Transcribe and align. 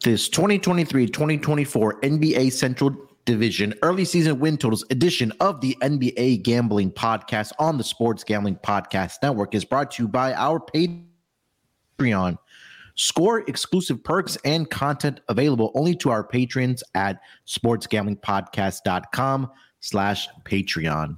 this 0.00 0.28
2023-2024 0.30 2.00
NBA 2.00 2.52
Central 2.52 2.96
Division 3.26 3.74
early 3.82 4.04
season 4.04 4.40
win 4.40 4.56
totals 4.56 4.84
edition 4.90 5.32
of 5.40 5.60
the 5.60 5.76
NBA 5.82 6.42
Gambling 6.42 6.90
Podcast 6.90 7.52
on 7.58 7.76
the 7.76 7.84
Sports 7.84 8.24
Gambling 8.24 8.56
Podcast 8.56 9.16
Network 9.22 9.54
is 9.54 9.64
brought 9.64 9.90
to 9.92 10.02
you 10.02 10.08
by 10.08 10.32
our 10.34 10.58
Patreon. 10.58 12.38
Score 12.96 13.40
exclusive 13.40 14.02
perks 14.02 14.36
and 14.44 14.68
content 14.70 15.20
available 15.28 15.70
only 15.74 15.94
to 15.96 16.10
our 16.10 16.24
patrons 16.24 16.82
at 16.94 17.20
sportsgamblingpodcast.com 17.46 19.50
slash 19.80 20.28
Patreon. 20.44 21.16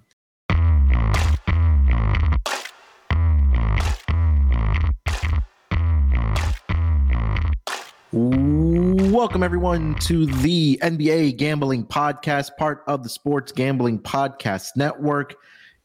Welcome, 9.12 9.42
everyone, 9.42 9.94
to 10.06 10.24
the 10.24 10.78
NBA 10.82 11.36
Gambling 11.36 11.84
Podcast, 11.84 12.56
part 12.56 12.82
of 12.86 13.02
the 13.02 13.10
Sports 13.10 13.52
Gambling 13.52 13.98
Podcast 13.98 14.70
Network. 14.74 15.34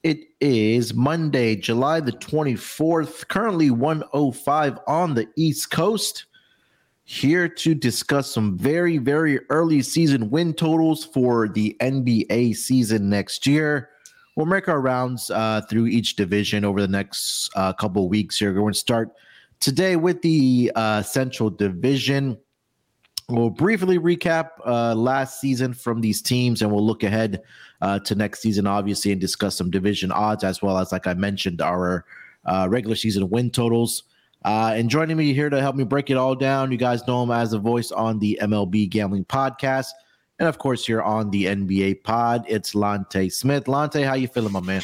It 0.01 0.29
is 0.39 0.93
Monday, 0.93 1.57
July 1.57 1.99
the 1.99 2.13
24th, 2.13 3.27
currently 3.27 3.69
105 3.69 4.79
on 4.87 5.13
the 5.13 5.27
East 5.35 5.71
Coast. 5.71 6.27
Here 7.03 7.49
to 7.49 7.75
discuss 7.75 8.33
some 8.33 8.57
very, 8.57 8.97
very 8.97 9.41
early 9.49 9.81
season 9.81 10.29
win 10.29 10.53
totals 10.53 11.03
for 11.03 11.49
the 11.49 11.75
NBA 11.81 12.55
season 12.55 13.09
next 13.09 13.45
year. 13.45 13.89
We'll 14.37 14.45
make 14.45 14.69
our 14.69 14.79
rounds 14.79 15.29
uh, 15.31 15.63
through 15.69 15.87
each 15.87 16.15
division 16.15 16.63
over 16.63 16.79
the 16.79 16.87
next 16.87 17.49
uh, 17.57 17.73
couple 17.73 18.07
weeks 18.07 18.39
here. 18.39 18.53
We're 18.53 18.61
going 18.61 18.71
to 18.71 18.79
start 18.79 19.11
today 19.59 19.97
with 19.97 20.21
the 20.21 20.71
uh, 20.75 21.01
Central 21.01 21.49
Division. 21.49 22.37
We'll 23.29 23.49
briefly 23.49 23.99
recap 23.99 24.51
uh, 24.65 24.95
last 24.95 25.41
season 25.41 25.73
from 25.73 25.99
these 25.99 26.21
teams, 26.21 26.61
and 26.61 26.71
we'll 26.71 26.85
look 26.85 27.03
ahead 27.03 27.41
uh, 27.81 27.99
to 27.99 28.15
next 28.15 28.39
season, 28.39 28.65
obviously, 28.65 29.11
and 29.11 29.19
discuss 29.19 29.57
some 29.57 29.69
division 29.69 30.13
odds 30.13 30.45
as 30.45 30.61
well 30.61 30.77
as, 30.77 30.93
like 30.93 31.07
I 31.07 31.13
mentioned, 31.13 31.61
our 31.61 32.05
uh, 32.45 32.67
regular 32.69 32.95
season 32.95 33.29
win 33.29 33.49
totals. 33.49 34.03
Uh, 34.45 34.71
and 34.75 34.89
joining 34.89 35.17
me 35.17 35.33
here 35.33 35.49
to 35.49 35.59
help 35.59 35.75
me 35.75 35.83
break 35.83 36.09
it 36.09 36.15
all 36.15 36.35
down, 36.35 36.71
you 36.71 36.77
guys 36.77 37.05
know 37.05 37.21
him 37.21 37.31
as 37.31 37.51
a 37.51 37.59
voice 37.59 37.91
on 37.91 38.17
the 38.19 38.39
MLB 38.41 38.89
Gambling 38.89 39.25
Podcast, 39.25 39.89
and 40.39 40.47
of 40.47 40.57
course 40.57 40.85
here 40.85 41.01
on 41.01 41.29
the 41.29 41.47
NBA 41.47 42.03
Pod. 42.03 42.45
It's 42.47 42.75
Lonte 42.75 43.29
Smith. 43.29 43.65
Lonte, 43.65 44.05
how 44.05 44.13
you 44.13 44.29
feeling, 44.29 44.53
my 44.53 44.61
man? 44.61 44.83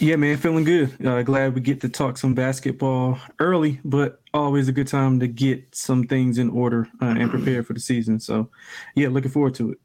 Yeah, 0.00 0.16
man, 0.16 0.38
feeling 0.38 0.64
good. 0.64 1.06
Uh, 1.06 1.22
glad 1.22 1.54
we 1.54 1.60
get 1.60 1.82
to 1.82 1.88
talk 1.90 2.16
some 2.16 2.32
basketball 2.32 3.18
early, 3.38 3.80
but 3.84 4.22
always 4.32 4.66
a 4.66 4.72
good 4.72 4.88
time 4.88 5.20
to 5.20 5.26
get 5.26 5.62
some 5.74 6.04
things 6.04 6.38
in 6.38 6.48
order 6.48 6.88
uh, 7.02 7.16
and 7.18 7.30
prepare 7.30 7.62
for 7.62 7.74
the 7.74 7.80
season. 7.80 8.18
So, 8.18 8.48
yeah, 8.94 9.08
looking 9.08 9.30
forward 9.30 9.54
to 9.56 9.72
it. 9.72 9.78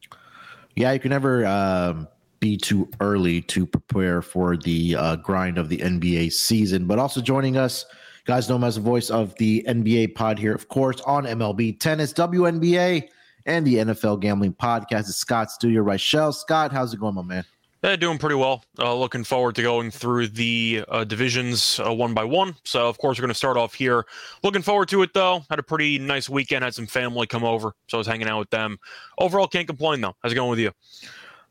Yeah, 0.77 0.94
you 0.94 1.02
can 1.02 1.09
never 1.09 1.45
um, 1.45 2.07
be 2.39 2.55
too 2.55 2.89
early 3.02 3.41
to 3.41 3.66
prepare 3.66 4.22
for 4.22 4.55
the 4.55 4.95
uh, 4.95 5.16
grind 5.17 5.57
of 5.57 5.67
the 5.67 5.80
NBA 5.80 6.31
season. 6.31 6.88
But 6.88 6.97
also 6.97 7.19
joining 7.19 7.57
us, 7.57 7.85
guys 8.23 8.47
know 8.47 8.55
him 8.55 8.63
as 8.63 8.75
the 8.75 8.81
voice 8.81 9.09
of 9.09 9.35
the 9.35 9.66
NBA 9.67 10.16
pod 10.16 10.39
here, 10.39 10.55
of 10.55 10.69
course, 10.69 11.02
on 11.02 11.25
MLB 11.25 11.77
Tennis, 11.77 12.13
WNBA, 12.13 13.09
and 13.47 13.67
the 13.67 13.75
NFL 13.75 14.22
Gambling 14.22 14.53
Podcast. 14.53 15.09
It's 15.09 15.17
Scott 15.17 15.52
Studio 15.52 15.83
Reichel. 15.83 16.33
Scott, 16.33 16.72
how's 16.72 16.94
it 16.94 17.02
going, 17.02 17.16
my 17.16 17.22
man? 17.22 17.44
They're 17.86 17.95
doing 17.95 18.17
pretty 18.17 18.33
well. 18.33 18.66
Uh, 18.80 18.95
looking 18.95 19.23
forward 19.23 19.53
to 19.58 19.61
going 19.61 19.91
through 19.91 20.30
the 20.30 20.83
uh, 20.89 21.03
divisions 21.03 21.80
uh, 21.80 21.94
one 21.94 22.16
by 22.16 22.23
one. 22.23 22.55
So, 22.64 22.89
of 22.89 22.97
course, 22.97 23.19
we're 23.19 23.22
going 23.22 23.30
to 23.30 23.36
start 23.36 23.58
off 23.58 23.75
here. 23.75 24.08
Looking 24.41 24.64
forward 24.64 24.89
to 24.89 25.03
it, 25.03 25.14
though. 25.14 25.44
Had 25.52 25.59
a 25.59 25.64
pretty 25.64 26.00
nice 26.00 26.28
weekend. 26.28 26.63
Had 26.63 26.73
some 26.73 26.88
family 26.88 27.28
come 27.28 27.44
over, 27.44 27.73
so 27.88 27.97
I 27.97 28.00
was 28.00 28.08
hanging 28.08 28.28
out 28.28 28.39
with 28.39 28.50
them. 28.50 28.80
Overall, 29.19 29.47
can't 29.47 29.67
complain, 29.67 30.02
though. 30.02 30.16
How's 30.23 30.31
it 30.31 30.36
going 30.36 30.50
with 30.50 30.58
you? 30.58 30.72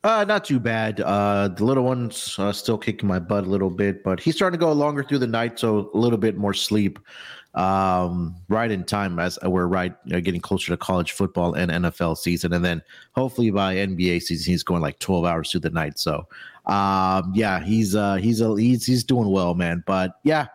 Uh, 0.03 0.25
not 0.25 0.45
too 0.45 0.59
bad. 0.59 1.01
Uh, 1.03 1.47
the 1.47 1.65
little 1.65 1.85
one's 1.85 2.37
uh, 2.37 2.51
still 2.51 2.79
kicking 2.79 3.09
my 3.09 3.21
butt 3.21 3.45
a 3.45 3.49
little 3.49 3.71
bit, 3.71 4.03
but 4.03 4.19
he's 4.19 4.35
starting 4.35 4.59
to 4.59 4.67
go 4.67 4.73
longer 4.73 5.05
through 5.05 5.21
the 5.21 5.29
night, 5.29 5.61
so 5.61 5.89
a 5.95 5.97
little 5.97 6.19
bit 6.19 6.37
more 6.37 6.53
sleep 6.53 6.99
um, 7.55 8.35
right 8.49 8.71
in 8.71 8.85
time 8.85 9.19
as 9.19 9.39
we're 9.45 9.67
right 9.67 9.95
you 10.05 10.13
know, 10.13 10.21
getting 10.21 10.41
closer 10.41 10.73
to 10.73 10.77
college 10.77 11.13
football 11.13 11.55
and 11.55 11.71
NFL 11.71 12.19
season, 12.19 12.53
and 12.53 12.65
then 12.65 12.83
hopefully 13.13 13.51
by 13.51 13.77
NBA 13.77 14.23
season 14.23 14.53
he's 14.53 14.63
going 14.63 14.83
like 14.83 14.99
twelve 14.99 15.25
hours 15.25 15.51
through 15.51 15.61
the 15.61 15.71
night. 15.71 15.99
So, 15.99 16.27
um, 16.67 17.33
yeah, 17.35 17.61
he's 17.61 17.95
uh, 17.95 18.17
he's 18.17 18.41
a, 18.41 18.55
he's 18.57 18.85
he's 18.87 19.05
doing 19.05 19.31
well, 19.31 19.55
man. 19.55 19.85
But 19.87 20.19
yeah, 20.25 20.47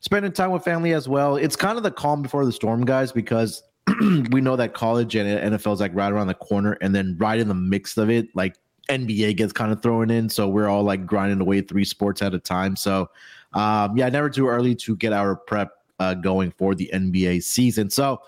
spending 0.00 0.32
time 0.32 0.50
with 0.50 0.62
family 0.62 0.92
as 0.92 1.08
well. 1.08 1.36
It's 1.36 1.56
kind 1.56 1.78
of 1.78 1.84
the 1.84 1.90
calm 1.90 2.22
before 2.22 2.44
the 2.44 2.52
storm, 2.52 2.84
guys, 2.84 3.12
because 3.12 3.62
we 4.30 4.40
know 4.40 4.56
that 4.56 4.74
college 4.74 5.14
and 5.16 5.54
NFL 5.54 5.74
is 5.74 5.80
like 5.80 5.94
right 5.94 6.12
around 6.12 6.26
the 6.26 6.34
corner, 6.34 6.76
and 6.82 6.94
then 6.94 7.16
right 7.18 7.38
in 7.38 7.48
the 7.48 7.54
mix 7.54 7.96
of 7.96 8.10
it, 8.10 8.28
like 8.34 8.56
NBA 8.90 9.36
gets 9.36 9.52
kind 9.52 9.72
of 9.72 9.82
thrown 9.82 10.10
in. 10.10 10.28
So 10.28 10.48
we're 10.48 10.68
all 10.68 10.82
like 10.82 11.06
grinding 11.06 11.40
away 11.40 11.62
three 11.62 11.84
sports 11.84 12.20
at 12.20 12.34
a 12.34 12.38
time. 12.38 12.76
So, 12.76 13.08
um, 13.54 13.96
yeah, 13.96 14.08
never 14.08 14.28
too 14.28 14.48
early 14.48 14.74
to 14.76 14.96
get 14.96 15.12
our 15.12 15.36
prep 15.36 15.70
uh, 16.00 16.14
going 16.14 16.50
for 16.50 16.74
the 16.74 16.90
NBA 16.92 17.44
season. 17.44 17.88
So, 17.90 18.20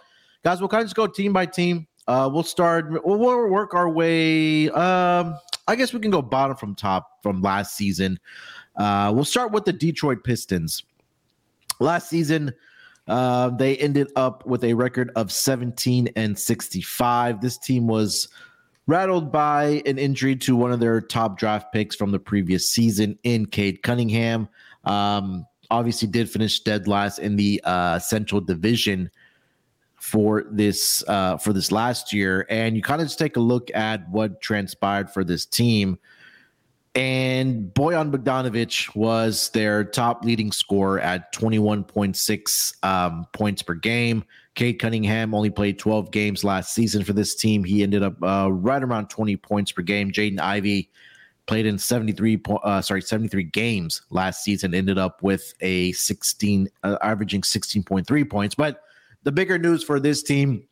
guys, 0.44 0.60
we'll 0.60 0.68
kind 0.68 0.82
of 0.82 0.86
just 0.86 0.94
go 0.94 1.08
team 1.08 1.32
by 1.32 1.46
team. 1.46 1.88
Uh, 2.06 2.28
we'll 2.32 2.42
start. 2.42 3.04
We'll, 3.04 3.18
work 3.18 3.74
our 3.74 3.88
way. 3.88 4.68
Um, 4.70 5.36
I 5.66 5.74
guess 5.76 5.92
we 5.92 6.00
can 6.00 6.10
go 6.10 6.22
bottom 6.22 6.56
from 6.56 6.74
top 6.74 7.22
from 7.22 7.40
last 7.40 7.76
season. 7.76 8.20
Uh, 8.76 9.10
we'll 9.14 9.24
start 9.24 9.52
with 9.52 9.64
the 9.64 9.72
Detroit 9.72 10.22
Pistons. 10.22 10.84
Last 11.80 12.08
season, 12.08 12.52
uh, 13.08 13.50
they 13.50 13.76
ended 13.78 14.08
up 14.16 14.46
with 14.46 14.64
a 14.64 14.74
record 14.74 15.10
of 15.16 15.32
17 15.32 16.08
and 16.16 16.38
65. 16.38 17.40
This 17.40 17.58
team 17.58 17.86
was 17.86 18.28
rattled 18.86 19.32
by 19.32 19.82
an 19.86 19.98
injury 19.98 20.36
to 20.36 20.56
one 20.56 20.72
of 20.72 20.80
their 20.80 21.00
top 21.00 21.38
draft 21.38 21.72
picks 21.72 21.94
from 21.94 22.10
the 22.10 22.18
previous 22.18 22.68
season 22.68 23.18
in 23.22 23.46
Cade 23.46 23.82
Cunningham. 23.82 24.48
Um, 24.84 25.46
obviously 25.72 26.06
did 26.06 26.30
finish 26.30 26.60
dead 26.60 26.86
last 26.86 27.18
in 27.18 27.34
the 27.36 27.60
uh, 27.64 27.98
Central 27.98 28.40
Division 28.40 29.10
for 29.96 30.44
this 30.50 31.02
uh, 31.08 31.38
for 31.38 31.52
this 31.52 31.72
last 31.72 32.12
year, 32.12 32.46
and 32.50 32.76
you 32.76 32.82
kind 32.82 33.00
of 33.00 33.06
just 33.06 33.18
take 33.18 33.36
a 33.36 33.40
look 33.40 33.70
at 33.74 34.08
what 34.10 34.40
transpired 34.40 35.10
for 35.10 35.24
this 35.24 35.46
team. 35.46 35.98
And 36.94 37.72
Bojan 37.72 38.10
Bogdanovic 38.10 38.94
was 38.94 39.48
their 39.50 39.82
top 39.82 40.24
leading 40.26 40.52
scorer 40.52 41.00
at 41.00 41.32
21.6 41.32 42.84
um, 42.84 43.26
points 43.32 43.62
per 43.62 43.72
game. 43.72 44.24
Cade 44.54 44.78
Cunningham 44.78 45.34
only 45.34 45.48
played 45.48 45.78
12 45.78 46.10
games 46.10 46.44
last 46.44 46.74
season 46.74 47.02
for 47.02 47.14
this 47.14 47.34
team. 47.34 47.64
He 47.64 47.82
ended 47.82 48.02
up 48.02 48.22
uh, 48.22 48.52
right 48.52 48.82
around 48.82 49.08
20 49.08 49.38
points 49.38 49.72
per 49.72 49.80
game. 49.80 50.12
Jaden 50.12 50.38
Ivey 50.38 50.90
played 51.46 51.66
in 51.66 51.78
73 51.78 52.40
uh, 52.62 52.80
sorry 52.80 53.02
73 53.02 53.44
games 53.44 54.02
last 54.10 54.44
season 54.44 54.74
ended 54.74 54.98
up 54.98 55.22
with 55.22 55.52
a 55.60 55.92
16 55.92 56.68
uh, 56.82 56.98
averaging 57.02 57.42
16.3 57.42 58.30
points. 58.30 58.54
But 58.54 58.82
the 59.22 59.32
bigger 59.32 59.58
news 59.58 59.82
for 59.82 60.00
this 60.00 60.22
team 60.22 60.64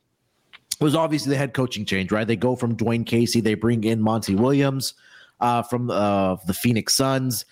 was 0.80 0.94
obviously 0.94 1.30
the 1.30 1.36
head 1.36 1.54
coaching 1.54 1.84
change 1.84 2.12
right? 2.12 2.26
They 2.26 2.36
go 2.36 2.56
from 2.56 2.76
Dwane 2.76 3.06
Casey 3.06 3.40
they 3.40 3.54
bring 3.54 3.84
in 3.84 4.00
Monty 4.00 4.34
Williams 4.34 4.94
uh, 5.40 5.62
from 5.62 5.90
uh, 5.90 6.36
the 6.46 6.54
Phoenix 6.54 6.94
Suns. 6.94 7.44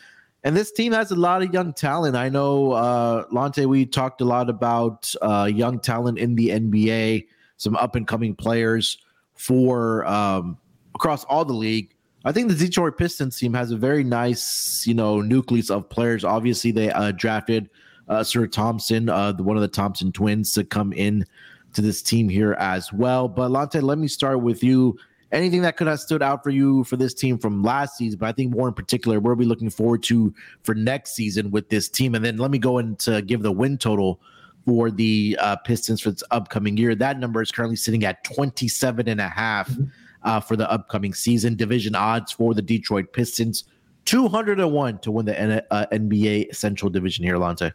And 0.44 0.56
this 0.56 0.70
team 0.70 0.92
has 0.92 1.10
a 1.10 1.16
lot 1.16 1.42
of 1.42 1.52
young 1.52 1.72
talent. 1.72 2.14
I 2.14 2.28
know 2.28 2.72
uh, 2.72 3.24
Lonte 3.32 3.66
we 3.66 3.84
talked 3.84 4.20
a 4.20 4.24
lot 4.24 4.48
about 4.48 5.12
uh, 5.20 5.50
young 5.52 5.80
talent 5.80 6.18
in 6.18 6.36
the 6.36 6.50
NBA 6.50 7.26
some 7.56 7.76
up 7.76 7.96
and 7.96 8.06
coming 8.06 8.34
players 8.34 8.98
for 9.34 10.06
um, 10.06 10.56
across 10.94 11.24
all 11.24 11.44
the 11.44 11.52
league 11.52 11.92
I 12.28 12.32
think 12.32 12.48
the 12.48 12.54
Detroit 12.54 12.98
Pistons 12.98 13.38
team 13.38 13.54
has 13.54 13.70
a 13.70 13.76
very 13.78 14.04
nice, 14.04 14.86
you 14.86 14.92
know, 14.92 15.22
nucleus 15.22 15.70
of 15.70 15.88
players. 15.88 16.24
Obviously, 16.24 16.70
they 16.70 16.92
uh, 16.92 17.10
drafted 17.12 17.70
uh, 18.06 18.16
Ausar 18.18 18.52
Thompson, 18.52 19.08
uh, 19.08 19.32
one 19.38 19.56
of 19.56 19.62
the 19.62 19.68
Thompson 19.68 20.12
twins, 20.12 20.52
to 20.52 20.62
come 20.62 20.92
in 20.92 21.24
to 21.72 21.80
this 21.80 22.02
team 22.02 22.28
here 22.28 22.52
as 22.58 22.92
well. 22.92 23.28
But 23.28 23.50
Lonte, 23.50 23.82
let 23.82 23.96
me 23.96 24.08
start 24.08 24.42
with 24.42 24.62
you. 24.62 24.98
Anything 25.32 25.62
that 25.62 25.78
could 25.78 25.86
have 25.86 26.00
stood 26.00 26.22
out 26.22 26.42
for 26.42 26.50
you 26.50 26.84
for 26.84 26.98
this 26.98 27.14
team 27.14 27.38
from 27.38 27.62
last 27.62 27.96
season, 27.96 28.18
but 28.18 28.26
I 28.26 28.32
think 28.32 28.54
more 28.54 28.68
in 28.68 28.74
particular, 28.74 29.20
what 29.20 29.30
are 29.30 29.34
we 29.34 29.46
looking 29.46 29.70
forward 29.70 30.02
to 30.04 30.34
for 30.64 30.74
next 30.74 31.14
season 31.14 31.50
with 31.50 31.70
this 31.70 31.88
team? 31.88 32.14
And 32.14 32.22
then 32.22 32.36
let 32.36 32.50
me 32.50 32.58
go 32.58 32.76
into 32.76 33.22
give 33.22 33.40
the 33.40 33.52
win 33.52 33.78
total 33.78 34.20
for 34.66 34.90
the 34.90 35.34
uh, 35.40 35.56
Pistons 35.56 36.02
for 36.02 36.10
this 36.10 36.24
upcoming 36.30 36.76
year. 36.76 36.94
That 36.94 37.18
number 37.18 37.40
is 37.40 37.50
currently 37.50 37.76
sitting 37.76 38.04
at 38.04 38.22
27 38.24 39.08
and 39.08 39.18
a 39.18 39.28
half. 39.30 39.70
Mm-hmm 39.70 39.84
uh, 40.22 40.40
for 40.40 40.56
the 40.56 40.70
upcoming 40.70 41.14
season. 41.14 41.54
Division 41.56 41.94
odds 41.94 42.32
for 42.32 42.54
the 42.54 42.62
Detroit 42.62 43.12
Pistons 43.12 43.64
201 44.04 44.98
to 45.00 45.10
win 45.10 45.26
the 45.26 45.38
N- 45.38 45.62
uh, 45.70 45.86
NBA 45.92 46.54
Central 46.54 46.90
Division 46.90 47.24
here, 47.24 47.36
Lonte. 47.36 47.72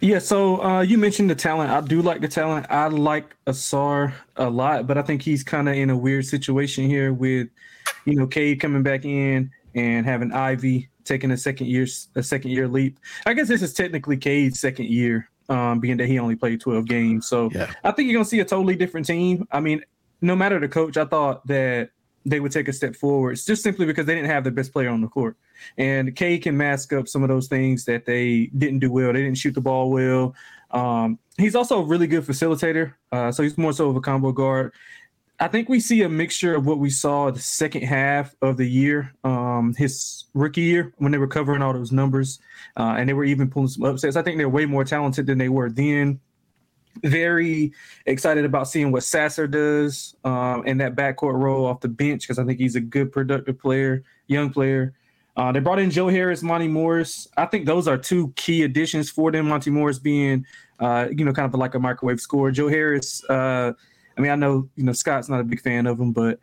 Yeah, 0.00 0.18
so 0.18 0.62
uh, 0.62 0.82
you 0.82 0.98
mentioned 0.98 1.30
the 1.30 1.34
talent. 1.34 1.70
I 1.70 1.80
do 1.80 2.02
like 2.02 2.20
the 2.20 2.28
talent. 2.28 2.66
I 2.68 2.86
like 2.88 3.34
Ausar 3.46 4.12
a 4.36 4.48
lot, 4.48 4.86
but 4.86 4.98
I 4.98 5.02
think 5.02 5.22
he's 5.22 5.42
kind 5.42 5.68
of 5.68 5.74
in 5.74 5.90
a 5.90 5.96
weird 5.96 6.26
situation 6.26 6.86
here 6.86 7.12
with, 7.14 7.48
you 8.04 8.14
know, 8.14 8.26
Cade 8.26 8.60
coming 8.60 8.82
back 8.82 9.04
in 9.06 9.50
and 9.74 10.04
having 10.06 10.32
Ivey 10.32 10.90
taking 11.04 11.30
a 11.30 11.36
second 11.36 11.68
year 11.68 11.86
a 12.14 12.22
second 12.22 12.50
year 12.50 12.68
leap. 12.68 12.98
I 13.24 13.32
guess 13.32 13.48
this 13.48 13.62
is 13.62 13.72
technically 13.72 14.18
Cade's 14.18 14.60
second 14.60 14.90
year 14.90 15.30
um, 15.48 15.80
being 15.80 15.96
that 15.96 16.06
he 16.06 16.18
only 16.18 16.36
played 16.36 16.60
12 16.60 16.84
games. 16.84 17.26
So 17.26 17.48
Yeah. 17.54 17.72
I 17.84 17.90
think 17.92 18.06
you're 18.06 18.14
going 18.16 18.24
to 18.24 18.28
see 18.30 18.40
a 18.40 18.44
totally 18.44 18.76
different 18.76 19.06
team. 19.06 19.48
I 19.50 19.60
mean, 19.60 19.82
no 20.20 20.36
matter 20.36 20.58
the 20.58 20.68
coach, 20.68 20.96
I 20.96 21.04
thought 21.04 21.46
that 21.46 21.90
they 22.24 22.40
would 22.40 22.52
take 22.52 22.68
a 22.68 22.72
step 22.72 22.94
forward 22.94 23.38
just 23.44 23.62
simply 23.62 23.86
because 23.86 24.06
they 24.06 24.14
didn't 24.14 24.30
have 24.30 24.44
the 24.44 24.50
best 24.50 24.72
player 24.72 24.90
on 24.90 25.00
the 25.00 25.08
court. 25.08 25.36
And 25.76 26.14
Cade 26.14 26.42
can 26.42 26.56
mask 26.56 26.92
up 26.92 27.08
some 27.08 27.22
of 27.22 27.28
those 27.28 27.48
things 27.48 27.84
that 27.86 28.04
they 28.04 28.50
didn't 28.58 28.80
do 28.80 28.92
well. 28.92 29.12
They 29.12 29.22
didn't 29.22 29.38
shoot 29.38 29.54
the 29.54 29.60
ball 29.60 29.90
well. 29.90 30.34
Um, 30.70 31.18
he's 31.36 31.54
also 31.54 31.80
a 31.80 31.84
really 31.84 32.06
good 32.06 32.24
facilitator. 32.24 32.94
Uh, 33.10 33.32
so 33.32 33.42
he's 33.42 33.56
more 33.56 33.72
so 33.72 33.88
of 33.88 33.96
a 33.96 34.00
combo 34.00 34.32
guard. 34.32 34.72
I 35.40 35.46
think 35.46 35.68
we 35.68 35.78
see 35.78 36.02
a 36.02 36.08
mixture 36.08 36.56
of 36.56 36.66
what 36.66 36.78
we 36.78 36.90
saw 36.90 37.30
the 37.30 37.38
second 37.38 37.82
half 37.82 38.34
of 38.42 38.56
the 38.56 38.68
year, 38.68 39.14
um, 39.22 39.72
his 39.78 40.24
rookie 40.34 40.62
year, 40.62 40.92
when 40.98 41.12
they 41.12 41.18
were 41.18 41.28
covering 41.28 41.62
all 41.62 41.72
those 41.72 41.92
numbers, 41.92 42.40
uh, 42.76 42.96
and 42.98 43.08
they 43.08 43.12
were 43.12 43.24
even 43.24 43.48
pulling 43.48 43.68
some 43.68 43.84
upsets. 43.84 44.16
I 44.16 44.22
think 44.22 44.36
they're 44.36 44.48
way 44.48 44.66
more 44.66 44.84
talented 44.84 45.26
than 45.26 45.38
they 45.38 45.48
were 45.48 45.70
then. 45.70 46.18
Very 47.02 47.72
excited 48.06 48.44
about 48.44 48.68
seeing 48.68 48.92
what 48.92 49.02
Sasser 49.02 49.46
does 49.46 50.14
um, 50.24 50.66
in 50.66 50.78
that 50.78 50.94
backcourt 50.94 51.34
role 51.34 51.66
off 51.66 51.80
the 51.80 51.88
bench 51.88 52.22
because 52.22 52.38
I 52.38 52.44
think 52.44 52.58
he's 52.58 52.76
a 52.76 52.80
good, 52.80 53.12
productive 53.12 53.58
player, 53.58 54.02
young 54.26 54.50
player. 54.50 54.94
Uh, 55.36 55.52
they 55.52 55.60
brought 55.60 55.78
in 55.78 55.90
Joe 55.90 56.08
Harris, 56.08 56.42
Monte 56.42 56.66
Morris. 56.66 57.28
I 57.36 57.46
think 57.46 57.64
those 57.64 57.86
are 57.86 57.96
two 57.96 58.32
key 58.34 58.64
additions 58.64 59.08
for 59.08 59.30
them. 59.30 59.48
Monte 59.48 59.70
Morris 59.70 60.00
being, 60.00 60.44
uh, 60.80 61.06
you 61.10 61.24
know, 61.24 61.32
kind 61.32 61.52
of 61.52 61.58
like 61.58 61.74
a 61.74 61.78
microwave 61.78 62.20
scorer. 62.20 62.50
Joe 62.50 62.68
Harris. 62.68 63.22
Uh, 63.30 63.72
I 64.16 64.20
mean, 64.20 64.32
I 64.32 64.34
know 64.34 64.68
you 64.74 64.82
know 64.82 64.92
Scott's 64.92 65.28
not 65.28 65.40
a 65.40 65.44
big 65.44 65.60
fan 65.60 65.86
of 65.86 66.00
him, 66.00 66.12
but 66.12 66.40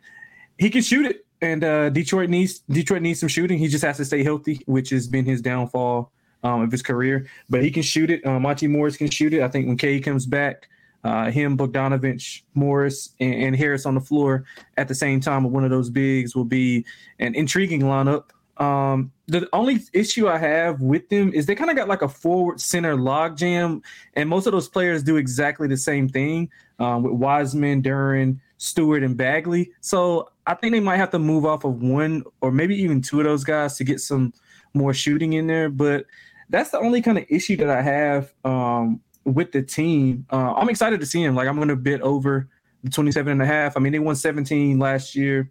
he 0.58 0.70
can 0.70 0.80
shoot 0.80 1.04
it. 1.04 1.26
And 1.42 1.62
uh, 1.62 1.90
Detroit 1.90 2.30
needs 2.30 2.60
Detroit 2.60 3.02
needs 3.02 3.20
some 3.20 3.28
shooting. 3.28 3.58
He 3.58 3.68
just 3.68 3.84
has 3.84 3.98
to 3.98 4.04
stay 4.06 4.24
healthy, 4.24 4.62
which 4.64 4.88
has 4.90 5.06
been 5.06 5.26
his 5.26 5.42
downfall 5.42 6.10
um, 6.42 6.62
of 6.62 6.72
his 6.72 6.82
career. 6.82 7.26
But 7.48 7.62
he 7.62 7.70
can 7.70 7.82
shoot 7.82 8.10
it. 8.10 8.24
Uh, 8.26 8.38
Monte 8.38 8.66
Morris 8.66 8.96
can 8.96 9.10
shoot 9.10 9.34
it. 9.34 9.42
I 9.42 9.48
think 9.48 9.66
when 9.66 9.76
Cade 9.76 10.04
comes 10.04 10.26
back, 10.26 10.68
uh, 11.04 11.30
him, 11.30 11.56
Bogdanovich, 11.56 12.42
Morris, 12.54 13.10
and, 13.20 13.34
and 13.34 13.56
Harris 13.56 13.86
on 13.86 13.94
the 13.94 14.00
floor 14.00 14.44
at 14.76 14.88
the 14.88 14.94
same 14.94 15.20
time 15.20 15.44
of 15.44 15.52
one 15.52 15.64
of 15.64 15.70
those 15.70 15.88
bigs 15.88 16.34
will 16.34 16.44
be 16.44 16.84
an 17.20 17.34
intriguing 17.34 17.82
lineup. 17.82 18.24
Um, 18.56 19.12
the 19.26 19.48
only 19.52 19.80
issue 19.92 20.28
I 20.28 20.38
have 20.38 20.80
with 20.80 21.08
them 21.08 21.32
is 21.32 21.46
they 21.46 21.54
kind 21.54 21.70
of 21.70 21.76
got 21.76 21.88
like 21.88 22.02
a 22.02 22.08
forward 22.08 22.60
center 22.60 22.96
logjam, 22.96 23.82
and 24.14 24.28
most 24.28 24.46
of 24.46 24.52
those 24.52 24.68
players 24.68 25.02
do 25.02 25.16
exactly 25.16 25.68
the 25.68 25.76
same 25.76 26.08
thing 26.08 26.50
um, 26.78 27.02
with 27.02 27.12
Wiseman, 27.12 27.82
Duren, 27.82 28.40
Stewart, 28.58 29.02
and 29.02 29.16
Bagley. 29.16 29.70
So 29.80 30.30
I 30.46 30.54
think 30.54 30.72
they 30.72 30.80
might 30.80 30.96
have 30.96 31.10
to 31.10 31.18
move 31.18 31.44
off 31.44 31.64
of 31.64 31.82
one 31.82 32.24
or 32.40 32.50
maybe 32.50 32.74
even 32.76 33.02
two 33.02 33.20
of 33.20 33.24
those 33.24 33.44
guys 33.44 33.76
to 33.76 33.84
get 33.84 34.00
some 34.00 34.32
more 34.74 34.94
shooting 34.94 35.34
in 35.34 35.46
there. 35.46 35.68
But 35.68 36.06
that's 36.48 36.70
the 36.70 36.78
only 36.78 37.02
kind 37.02 37.18
of 37.18 37.24
issue 37.28 37.56
that 37.56 37.70
I 37.70 37.82
have 37.82 38.32
um, 38.44 39.00
with 39.24 39.52
the 39.52 39.62
team. 39.62 40.26
Uh, 40.30 40.54
I'm 40.54 40.68
excited 40.68 41.00
to 41.00 41.06
see 41.06 41.22
him. 41.22 41.34
Like 41.34 41.48
I'm 41.48 41.56
going 41.56 41.68
to 41.68 41.76
bid 41.76 42.00
over 42.02 42.48
the 42.84 42.90
27 42.90 43.32
and 43.32 43.42
a 43.42 43.46
half. 43.46 43.76
I 43.76 43.80
mean, 43.80 43.92
they 43.92 43.98
won 43.98 44.16
17 44.16 44.78
last 44.78 45.14
year 45.14 45.50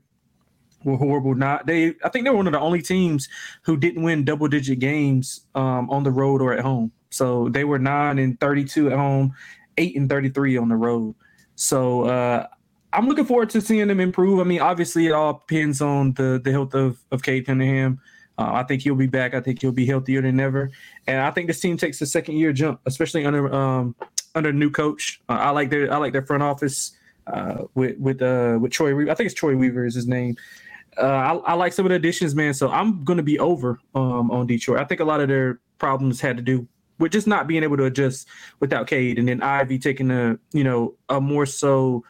were 0.85 0.97
horrible. 0.97 1.35
Not 1.35 1.65
they. 1.65 1.95
I 2.03 2.09
think 2.09 2.25
they 2.25 2.29
were 2.29 2.37
one 2.37 2.47
of 2.47 2.53
the 2.53 2.59
only 2.59 2.81
teams 2.81 3.27
who 3.63 3.75
didn't 3.75 4.03
win 4.03 4.23
double 4.23 4.47
digit 4.47 4.79
games 4.79 5.41
um, 5.55 5.89
on 5.89 6.03
the 6.03 6.11
road 6.11 6.41
or 6.41 6.53
at 6.53 6.59
home. 6.59 6.91
So 7.09 7.49
they 7.49 7.63
were 7.63 7.79
nine 7.79 8.19
and 8.19 8.39
thirty 8.39 8.63
two 8.63 8.89
at 8.91 8.97
home, 8.97 9.33
eight 9.77 9.95
and 9.97 10.07
thirty 10.07 10.29
three 10.29 10.57
on 10.57 10.69
the 10.69 10.75
road. 10.75 11.15
So 11.55 12.03
uh, 12.03 12.47
I'm 12.93 13.07
looking 13.07 13.25
forward 13.25 13.49
to 13.51 13.61
seeing 13.61 13.87
them 13.87 13.99
improve. 13.99 14.39
I 14.39 14.43
mean, 14.43 14.61
obviously 14.61 15.07
it 15.07 15.11
all 15.11 15.43
depends 15.47 15.81
on 15.81 16.13
the 16.13 16.39
the 16.43 16.51
health 16.51 16.73
of 16.73 16.99
of 17.11 17.23
Cade 17.23 17.47
Cunningham. 17.47 17.99
Uh, 18.37 18.51
I 18.53 18.63
think 18.63 18.81
he'll 18.81 18.95
be 18.95 19.07
back. 19.07 19.33
I 19.33 19.39
think 19.39 19.61
he'll 19.61 19.71
be 19.71 19.85
healthier 19.85 20.21
than 20.21 20.39
ever. 20.39 20.71
And 21.07 21.21
I 21.21 21.31
think 21.31 21.47
this 21.47 21.59
team 21.59 21.77
takes 21.77 22.01
a 22.01 22.05
second 22.05 22.37
year 22.37 22.51
jump, 22.51 22.81
especially 22.85 23.25
under 23.25 23.53
um, 23.53 23.95
under 24.35 24.51
new 24.51 24.69
coach. 24.69 25.21
Uh, 25.29 25.33
I 25.33 25.49
like 25.51 25.69
their 25.69 25.91
I 25.91 25.97
like 25.97 26.13
their 26.13 26.25
front 26.25 26.43
office 26.43 26.97
uh, 27.27 27.63
with 27.75 27.97
with 27.97 28.21
uh, 28.21 28.57
with 28.59 28.71
Troy. 28.71 28.93
Weaver. 28.93 29.11
I 29.11 29.15
think 29.15 29.27
it's 29.27 29.35
Troy 29.35 29.55
Weaver 29.55 29.85
is 29.85 29.95
his 29.95 30.07
name 30.07 30.35
uh, 30.97 31.01
I, 31.45 31.51
I, 31.51 31.53
like 31.53 31.73
some 31.73 31.85
of 31.85 31.89
the 31.89 31.95
additions, 31.95 32.35
man. 32.35 32.53
So 32.53 32.69
I'm 32.69 33.03
going 33.03 33.17
to 33.17 33.23
be 33.23 33.39
over 33.39 33.79
um, 33.93 34.31
on 34.31 34.47
Detroit. 34.47 34.79
I 34.79 34.85
think 34.85 35.01
a 35.01 35.05
lot 35.05 35.19
of 35.19 35.27
their 35.27 35.59
problems 35.77 36.21
had 36.21 36.37
to 36.37 36.43
do 36.43 36.67
with 36.99 37.11
just 37.11 37.27
not 37.27 37.47
being 37.47 37.63
able 37.63 37.77
to 37.77 37.85
adjust 37.85 38.27
without 38.59 38.87
Cade, 38.87 39.19
and 39.19 39.27
then 39.27 39.41
Ivey 39.41 39.77
taking 39.77 40.11
a 40.11 40.37
you 40.53 40.63
know 40.63 40.95
a 41.09 41.19
more 41.19 41.45
so 41.45 42.03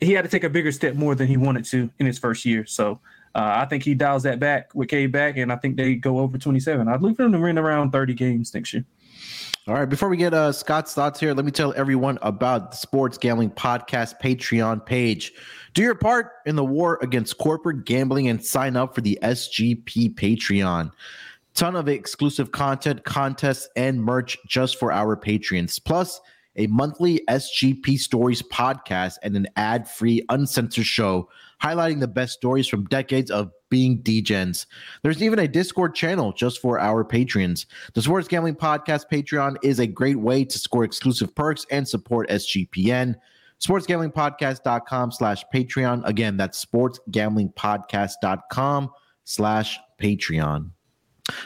he 0.00 0.12
had 0.12 0.22
to 0.24 0.30
take 0.30 0.44
a 0.44 0.50
bigger 0.50 0.72
step 0.72 0.94
more 0.94 1.14
than 1.14 1.26
he 1.26 1.36
wanted 1.36 1.64
to 1.66 1.90
in 1.98 2.06
his 2.06 2.18
first 2.18 2.44
year. 2.44 2.66
So 2.66 3.00
uh, 3.34 3.52
I 3.56 3.64
think 3.66 3.84
he 3.84 3.94
dials 3.94 4.24
that 4.24 4.40
back 4.40 4.74
with 4.74 4.88
Cade 4.88 5.12
back, 5.12 5.36
and 5.36 5.52
I 5.52 5.56
think 5.56 5.76
they 5.76 5.94
go 5.94 6.18
over 6.18 6.36
27. 6.36 6.88
I'd 6.88 7.02
look 7.02 7.16
for 7.16 7.22
them 7.22 7.32
to 7.32 7.38
win 7.38 7.58
around 7.58 7.92
30 7.92 8.14
games 8.14 8.52
next 8.54 8.72
year. 8.72 8.84
All 9.68 9.74
right, 9.74 9.88
before 9.88 10.08
we 10.08 10.16
get 10.16 10.34
uh, 10.34 10.52
Scott's 10.52 10.94
thoughts 10.94 11.20
here, 11.20 11.32
let 11.32 11.44
me 11.44 11.52
tell 11.52 11.72
everyone 11.76 12.18
about 12.22 12.72
the 12.72 12.76
Sports 12.76 13.18
Gambling 13.18 13.50
Podcast 13.50 14.20
Patreon 14.20 14.84
page. 14.84 15.32
Do 15.74 15.82
your 15.82 15.94
part 15.94 16.32
in 16.46 16.56
the 16.56 16.64
war 16.64 16.98
against 17.02 17.38
corporate 17.38 17.84
gambling 17.84 18.28
and 18.28 18.44
sign 18.44 18.74
up 18.74 18.94
for 18.94 19.00
the 19.00 19.18
SGP 19.22 20.14
Patreon. 20.14 20.90
Ton 21.54 21.76
of 21.76 21.88
exclusive 21.88 22.50
content, 22.50 23.04
contests, 23.04 23.68
and 23.76 24.02
merch 24.02 24.38
just 24.48 24.78
for 24.78 24.90
our 24.90 25.14
patrons. 25.14 25.78
Plus, 25.78 26.20
a 26.56 26.66
monthly 26.66 27.20
SGP 27.28 27.98
Stories 27.98 28.42
podcast 28.42 29.18
and 29.22 29.36
an 29.36 29.46
ad 29.56 29.88
free, 29.88 30.24
uncensored 30.30 30.86
show 30.86 31.28
highlighting 31.62 32.00
the 32.00 32.08
best 32.08 32.34
stories 32.34 32.68
from 32.68 32.84
decades 32.86 33.30
of 33.30 33.50
being 33.68 34.02
degens. 34.02 34.66
There's 35.02 35.22
even 35.22 35.38
a 35.38 35.48
Discord 35.48 35.94
channel 35.94 36.32
just 36.32 36.60
for 36.60 36.80
our 36.80 37.04
patrons. 37.04 37.66
The 37.94 38.02
Sports 38.02 38.28
Gambling 38.28 38.56
Podcast 38.56 39.04
Patreon 39.12 39.56
is 39.62 39.78
a 39.78 39.86
great 39.86 40.18
way 40.18 40.44
to 40.44 40.58
score 40.58 40.84
exclusive 40.84 41.34
perks 41.34 41.64
and 41.70 41.88
support 41.88 42.28
SGPN. 42.28 43.14
SportsGamblingPodcast.com 43.60 45.12
slash 45.12 45.44
Patreon. 45.54 46.04
Again, 46.06 46.36
that's 46.36 46.64
SportsGamblingPodcast.com 46.64 48.90
slash 49.24 49.78
Patreon. 50.00 50.70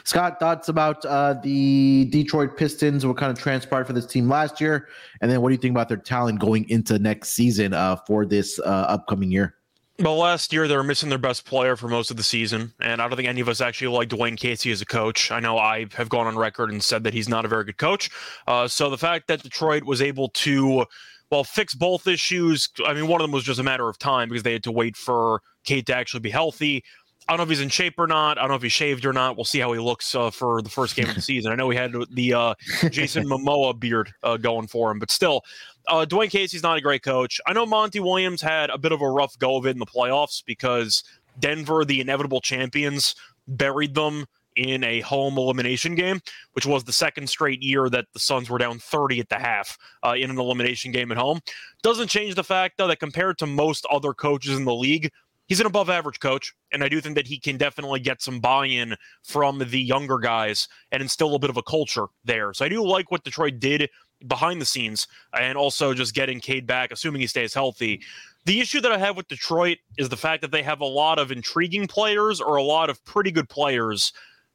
Scott, 0.03 0.39
thoughts 0.39 0.69
about 0.69 1.05
uh, 1.05 1.35
the 1.43 2.05
Detroit 2.05 2.57
Pistons? 2.57 3.05
What 3.05 3.17
kind 3.17 3.31
of 3.31 3.37
transpired 3.37 3.85
for 3.85 3.93
this 3.93 4.07
team 4.07 4.27
last 4.29 4.59
year? 4.59 4.87
And 5.21 5.29
then 5.29 5.41
what 5.41 5.49
do 5.49 5.53
you 5.53 5.59
think 5.59 5.73
about 5.73 5.89
their 5.89 5.97
talent 5.97 6.39
going 6.39 6.67
into 6.69 6.97
next 6.97 7.29
season 7.29 7.73
uh, 7.73 7.97
for 8.07 8.25
this 8.25 8.57
uh, 8.59 8.63
upcoming 8.63 9.31
year? 9.31 9.53
Well, 9.99 10.17
last 10.17 10.51
year 10.51 10.67
they 10.67 10.75
were 10.75 10.83
missing 10.83 11.07
their 11.07 11.17
best 11.17 11.45
player 11.45 11.77
for 11.77 11.87
most 11.87 12.11
of 12.11 12.17
the 12.17 12.23
season, 12.23 12.73
and 12.81 13.01
I 13.01 13.07
don't 13.07 13.15
think 13.15 13.29
any 13.29 13.39
of 13.39 13.47
us 13.47 13.61
actually 13.61 13.95
like 13.95 14.09
Dwane 14.09 14.37
Casey 14.37 14.69
as 14.71 14.81
a 14.81 14.85
coach. 14.85 15.31
I 15.31 15.39
know 15.39 15.57
I 15.57 15.85
have 15.93 16.09
gone 16.09 16.27
on 16.27 16.37
record 16.37 16.69
and 16.69 16.83
said 16.83 17.05
that 17.05 17.13
he's 17.13 17.29
not 17.29 17.45
a 17.45 17.47
very 17.47 17.63
good 17.63 17.77
coach. 17.77 18.09
Uh, 18.45 18.67
so 18.67 18.89
the 18.89 18.97
fact 18.97 19.27
that 19.27 19.41
Detroit 19.41 19.83
was 19.83 20.01
able 20.01 20.29
to, 20.29 20.85
well, 21.31 21.45
fix 21.45 21.73
both 21.73 22.07
issues, 22.07 22.67
I 22.85 22.93
mean, 22.93 23.07
one 23.07 23.21
of 23.21 23.23
them 23.23 23.31
was 23.31 23.45
just 23.45 23.59
a 23.59 23.63
matter 23.63 23.87
of 23.87 23.97
time 23.97 24.27
because 24.27 24.43
they 24.43 24.51
had 24.51 24.63
to 24.63 24.71
wait 24.71 24.97
for 24.97 25.41
Cade 25.63 25.87
to 25.87 25.95
actually 25.95 26.19
be 26.19 26.29
healthy. 26.29 26.83
I 27.27 27.31
don't 27.31 27.37
know 27.37 27.43
if 27.43 27.49
he's 27.49 27.61
in 27.61 27.69
shape 27.69 27.95
or 27.97 28.05
not. 28.05 28.37
I 28.37 28.41
don't 28.41 28.49
know 28.49 28.55
if 28.55 28.61
he's 28.61 28.71
shaved 28.71 29.05
or 29.05 29.13
not. 29.13 29.35
We'll 29.35 29.45
see 29.45 29.59
how 29.59 29.71
he 29.71 29.79
looks 29.79 30.13
uh, 30.13 30.29
for 30.29 30.61
the 30.61 30.69
first 30.69 30.95
game 30.95 31.07
of 31.07 31.15
the 31.15 31.21
season. 31.21 31.51
I 31.51 31.55
know 31.55 31.69
he 31.69 31.77
had 31.77 31.93
the 32.11 32.33
uh, 32.33 32.53
Jason 32.89 33.25
Momoa 33.29 33.79
beard 33.79 34.13
uh, 34.23 34.37
going 34.37 34.67
for 34.67 34.91
him, 34.91 34.99
but 34.99 35.09
still, 35.09 35.41
uh, 35.87 36.05
Dwane 36.05 36.29
Casey's 36.29 36.63
not 36.63 36.77
a 36.77 36.81
great 36.81 37.03
coach. 37.03 37.39
I 37.45 37.53
know 37.53 37.65
Monty 37.65 37.99
Williams 37.99 38.41
had 38.41 38.69
a 38.69 38.77
bit 38.77 38.91
of 38.91 39.01
a 39.01 39.09
rough 39.09 39.37
go 39.37 39.57
of 39.57 39.65
it 39.65 39.71
in 39.71 39.79
the 39.79 39.85
playoffs 39.85 40.43
because 40.45 41.03
Denver, 41.39 41.85
the 41.85 42.01
inevitable 42.01 42.41
champions, 42.41 43.15
buried 43.47 43.95
them 43.95 44.25
in 44.55 44.83
a 44.83 45.01
home 45.01 45.37
elimination 45.37 45.95
game, 45.95 46.21
which 46.53 46.65
was 46.65 46.83
the 46.83 46.93
second 46.93 47.27
straight 47.27 47.61
year 47.61 47.89
that 47.89 48.05
the 48.13 48.19
Suns 48.19 48.49
were 48.49 48.57
down 48.57 48.79
30 48.79 49.19
at 49.19 49.29
the 49.29 49.37
half 49.37 49.77
uh, 50.03 50.13
in 50.17 50.29
an 50.29 50.39
elimination 50.39 50.91
game 50.91 51.11
at 51.11 51.17
home. 51.17 51.39
Doesn't 51.83 52.07
change 52.07 52.35
the 52.35 52.43
fact, 52.43 52.77
though, 52.77 52.87
that 52.87 52.99
compared 52.99 53.37
to 53.39 53.45
most 53.45 53.85
other 53.91 54.13
coaches 54.13 54.57
in 54.57 54.65
the 54.65 54.73
league, 54.73 55.11
he's 55.47 55.59
an 55.59 55.65
above 55.65 55.89
average 55.89 56.19
coach. 56.19 56.53
And 56.71 56.83
I 56.83 56.89
do 56.89 57.01
think 57.01 57.15
that 57.15 57.27
he 57.27 57.39
can 57.39 57.57
definitely 57.57 57.99
get 57.99 58.21
some 58.21 58.39
buy 58.39 58.67
in 58.67 58.95
from 59.23 59.59
the 59.59 59.79
younger 59.79 60.17
guys 60.17 60.67
and 60.91 61.01
instill 61.01 61.35
a 61.35 61.39
bit 61.39 61.49
of 61.49 61.57
a 61.57 61.63
culture 61.63 62.05
there. 62.23 62.53
So 62.53 62.65
I 62.65 62.69
do 62.69 62.85
like 62.85 63.11
what 63.11 63.23
Detroit 63.23 63.59
did 63.59 63.89
behind 64.27 64.61
the 64.61 64.65
scenes 64.65 65.07
and 65.37 65.57
also 65.57 65.93
just 65.93 66.13
getting 66.13 66.39
Cade 66.39 66.65
back, 66.67 66.91
assuming 66.91 67.21
he 67.21 67.27
stays 67.27 67.53
healthy. 67.53 68.01
The 68.45 68.59
issue 68.59 68.79
that 68.81 68.91
I 68.91 68.97
have 68.97 69.17
with 69.17 69.27
Detroit 69.27 69.79
is 69.97 70.09
the 70.09 70.17
fact 70.17 70.41
that 70.41 70.51
they 70.51 70.61
have 70.61 70.81
a 70.81 70.85
lot 70.85 71.17
of 71.17 71.31
intriguing 71.31 71.87
players 71.87 72.39
or 72.39 72.57
a 72.57 72.63
lot 72.63 72.89
of 72.89 73.03
pretty 73.03 73.31
good 73.31 73.49
players, 73.49 74.13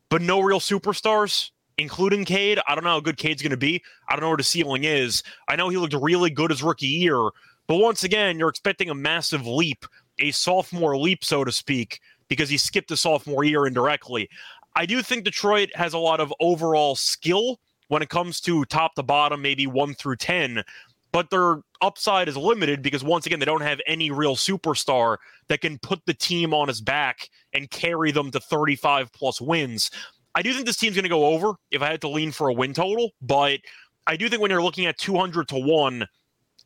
but 0.09 0.23
no 0.23 0.41
real 0.41 0.61
superstars, 0.61 1.51
including 1.77 2.25
Cade. 2.25 2.61
I 2.69 2.75
don't 2.75 2.85
know 2.85 2.91
how 2.91 3.01
good 3.01 3.17
Cade's 3.17 3.43
going 3.43 3.51
to 3.51 3.57
be. 3.57 3.83
I 4.09 4.15
don't 4.15 4.21
know 4.21 4.29
where 4.29 4.37
the 4.37 4.45
ceiling 4.45 4.85
is. 4.85 5.23
I 5.49 5.57
know 5.57 5.69
he 5.69 5.77
looked 5.77 5.95
really 5.95 6.31
good 6.31 6.51
his 6.51 6.63
rookie 6.63 6.87
year, 6.87 7.31
but 7.67 7.77
once 7.77 8.05
again, 8.05 8.39
you're 8.39 8.49
expecting 8.49 8.91
a 8.91 8.95
massive 8.95 9.47
leap, 9.47 9.85
a 10.19 10.31
sophomore 10.31 10.97
leap, 10.97 11.25
so 11.25 11.43
to 11.45 11.51
speak, 11.51 12.01
because 12.29 12.49
he 12.49 12.59
skipped 12.59 12.91
a 12.93 12.97
sophomore 12.97 13.45
year 13.45 13.67
indirectly. 13.67 14.29
I 14.77 14.87
do 14.87 15.03
think 15.03 15.25
Detroit 15.25 15.71
has 15.75 15.95
a 15.95 15.99
lot 15.99 16.21
of 16.21 16.33
overall 16.39 16.95
skill 16.95 17.59
when 17.91 18.03
it 18.03 18.09
comes 18.09 18.41
to 18.41 18.65
top 18.67 18.95
to 18.95 19.03
bottom, 19.03 19.43
maybe 19.43 19.67
one 19.67 19.95
through 19.95 20.15
10. 20.15 20.63
But 21.11 21.31
their 21.31 21.57
upside 21.83 22.29
is 22.29 22.37
limited 22.37 22.83
because, 22.83 23.03
once 23.03 23.27
again, 23.27 23.41
they 23.41 23.45
don't 23.45 23.63
have 23.63 23.81
any 23.85 24.13
real 24.13 24.37
superstar 24.37 25.17
that 25.49 25.61
can 25.61 25.77
put 25.81 26.07
the 26.07 26.15
team 26.15 26.55
on 26.55 26.69
his 26.69 26.81
back 26.81 27.29
and 27.53 27.69
carry 27.69 28.13
them 28.13 28.31
to 28.31 28.39
35 28.39 29.13
plus 29.13 29.41
wins. 29.41 29.91
I 30.37 30.43
do 30.43 30.53
think 30.53 30.67
this 30.67 30.77
team's 30.77 30.95
going 30.95 31.03
to 31.03 31.09
go 31.09 31.27
over 31.27 31.55
if 31.73 31.83
I 31.83 31.89
had 31.89 32.01
to 32.03 32.09
lean 32.09 32.31
for 32.31 32.49
a 32.49 32.53
win 32.53 32.75
total, 32.75 33.11
but 33.21 33.59
I 34.07 34.17
do 34.17 34.29
think 34.29 34.41
when 34.41 34.53
you're 34.53 34.63
looking 34.63 34.87
at 34.87 34.97
200 34.97 35.49
to 35.49 35.57
1, 35.57 36.07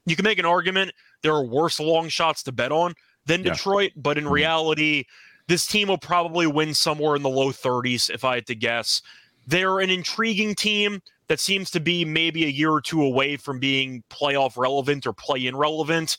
you 0.04 0.16
can 0.16 0.25
make 0.25 0.38
an 0.38 0.45
argument 0.45 0.93
there 1.23 1.33
are 1.33 1.47
worse 1.47 1.81
long 1.81 2.11
shots 2.11 2.43
to 2.43 2.52
bet 2.52 2.71
on 2.71 2.93
than 3.25 3.43
Yeah. 3.43 3.52
Detroit, 3.52 3.93
but 3.97 4.19
in 4.19 4.25
Mhm. 4.25 4.31
reality, 4.31 5.04
this 5.49 5.66
team 5.66 5.88
will 5.88 5.97
probably 5.97 6.47
win 6.47 6.75
somewhere 6.75 7.16
in 7.16 7.23
the 7.23 7.31
low 7.31 7.50
30s 7.50 8.11
if 8.11 8.25
I 8.25 8.35
had 8.35 8.47
to 8.49 8.54
guess. 8.54 9.00
They're 9.47 9.81
an 9.81 9.88
intriguing 9.88 10.54
team 10.54 11.00
that 11.28 11.40
seems 11.40 11.71
to 11.71 11.81
be 11.81 12.04
maybe 12.04 12.45
a 12.45 12.49
year 12.49 12.71
or 12.71 12.81
two 12.81 13.02
away 13.02 13.37
from 13.37 13.59
being 13.59 14.02
playoff 14.11 14.57
relevant 14.57 15.07
or 15.07 15.12
play 15.12 15.47
in 15.47 15.57
relevant. 15.57 16.19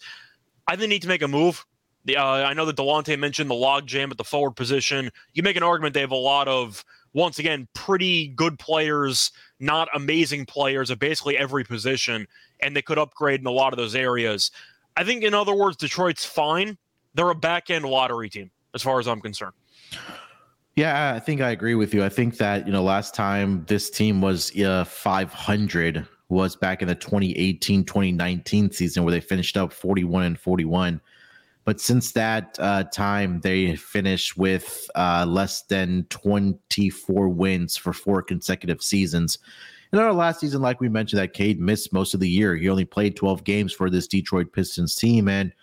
I 0.67 0.71
think 0.71 0.81
they 0.81 0.87
need 0.87 1.01
to 1.03 1.07
make 1.07 1.21
a 1.21 1.27
move. 1.27 1.65
The, 2.05 2.17
uh, 2.17 2.23
I 2.23 2.53
know 2.53 2.65
that 2.65 2.75
Delonte 2.75 3.17
mentioned 3.17 3.49
the 3.49 3.55
log 3.55 3.87
jam 3.87 4.11
at 4.11 4.17
the 4.17 4.23
forward 4.23 4.55
position. 4.55 5.11
You 5.33 5.43
make 5.43 5.57
an 5.57 5.63
argument 5.63 5.93
they 5.93 6.01
have 6.01 6.11
a 6.11 6.15
lot 6.15 6.47
of, 6.47 6.83
once 7.13 7.39
again, 7.39 7.67
pretty 7.73 8.27
good 8.29 8.59
players, 8.59 9.31
not 9.59 9.87
amazing 9.93 10.45
players 10.45 10.91
at 10.91 10.99
basically 10.99 11.37
every 11.37 11.63
position, 11.63 12.27
and 12.61 12.75
they 12.75 12.81
could 12.81 12.99
upgrade 12.99 13.39
in 13.39 13.47
a 13.47 13.51
lot 13.51 13.73
of 13.73 13.77
those 13.77 13.95
areas. 13.95 14.51
I 14.97 15.03
think, 15.03 15.23
in 15.23 15.33
other 15.33 15.53
words, 15.53 15.77
Detroit's 15.77 16.25
fine. 16.25 16.77
They're 17.15 17.29
a 17.29 17.35
back 17.35 17.69
end 17.69 17.85
lottery 17.85 18.29
team, 18.29 18.51
as 18.73 18.81
far 18.81 18.99
as 18.99 19.07
I'm 19.07 19.21
concerned. 19.21 19.53
Yeah, 20.75 21.13
I 21.13 21.19
think 21.19 21.39
I 21.39 21.51
agree 21.51 21.75
with 21.75 21.93
you. 21.93 22.03
I 22.03 22.09
think 22.09 22.37
that, 22.37 22.65
you 22.65 22.73
know, 22.73 22.83
last 22.83 23.15
time 23.15 23.63
this 23.67 23.89
team 23.89 24.21
was 24.21 24.53
uh, 24.59 24.83
500 24.83 26.05
was 26.27 26.55
back 26.55 26.81
in 26.81 26.87
the 26.87 26.95
2018 26.95 27.85
2019 27.85 28.71
season 28.71 29.03
where 29.03 29.11
they 29.11 29.21
finished 29.21 29.55
up 29.55 29.71
41 29.71 30.23
and 30.23 30.39
41. 30.39 30.99
But 31.63 31.79
since 31.79 32.11
that 32.11 32.57
uh, 32.59 32.83
time, 32.83 33.39
they 33.39 33.75
finished 33.75 34.37
with 34.37 34.89
uh, 34.95 35.25
less 35.27 35.63
than 35.63 36.05
24 36.09 37.29
wins 37.29 37.77
for 37.77 37.93
four 37.93 38.21
consecutive 38.21 38.83
seasons. 38.83 39.39
In 39.93 39.99
our 39.99 40.13
last 40.13 40.41
season, 40.41 40.61
like 40.61 40.81
we 40.81 40.89
mentioned, 40.89 41.21
that 41.21 41.33
Cade 41.33 41.59
missed 41.59 41.93
most 41.93 42.13
of 42.13 42.19
the 42.19 42.29
year. 42.29 42.55
He 42.55 42.69
only 42.69 42.85
played 42.85 43.15
12 43.15 43.45
games 43.45 43.71
for 43.71 43.89
this 43.89 44.07
Detroit 44.07 44.51
Pistons 44.51 44.93
team. 44.95 45.27
And 45.27 45.53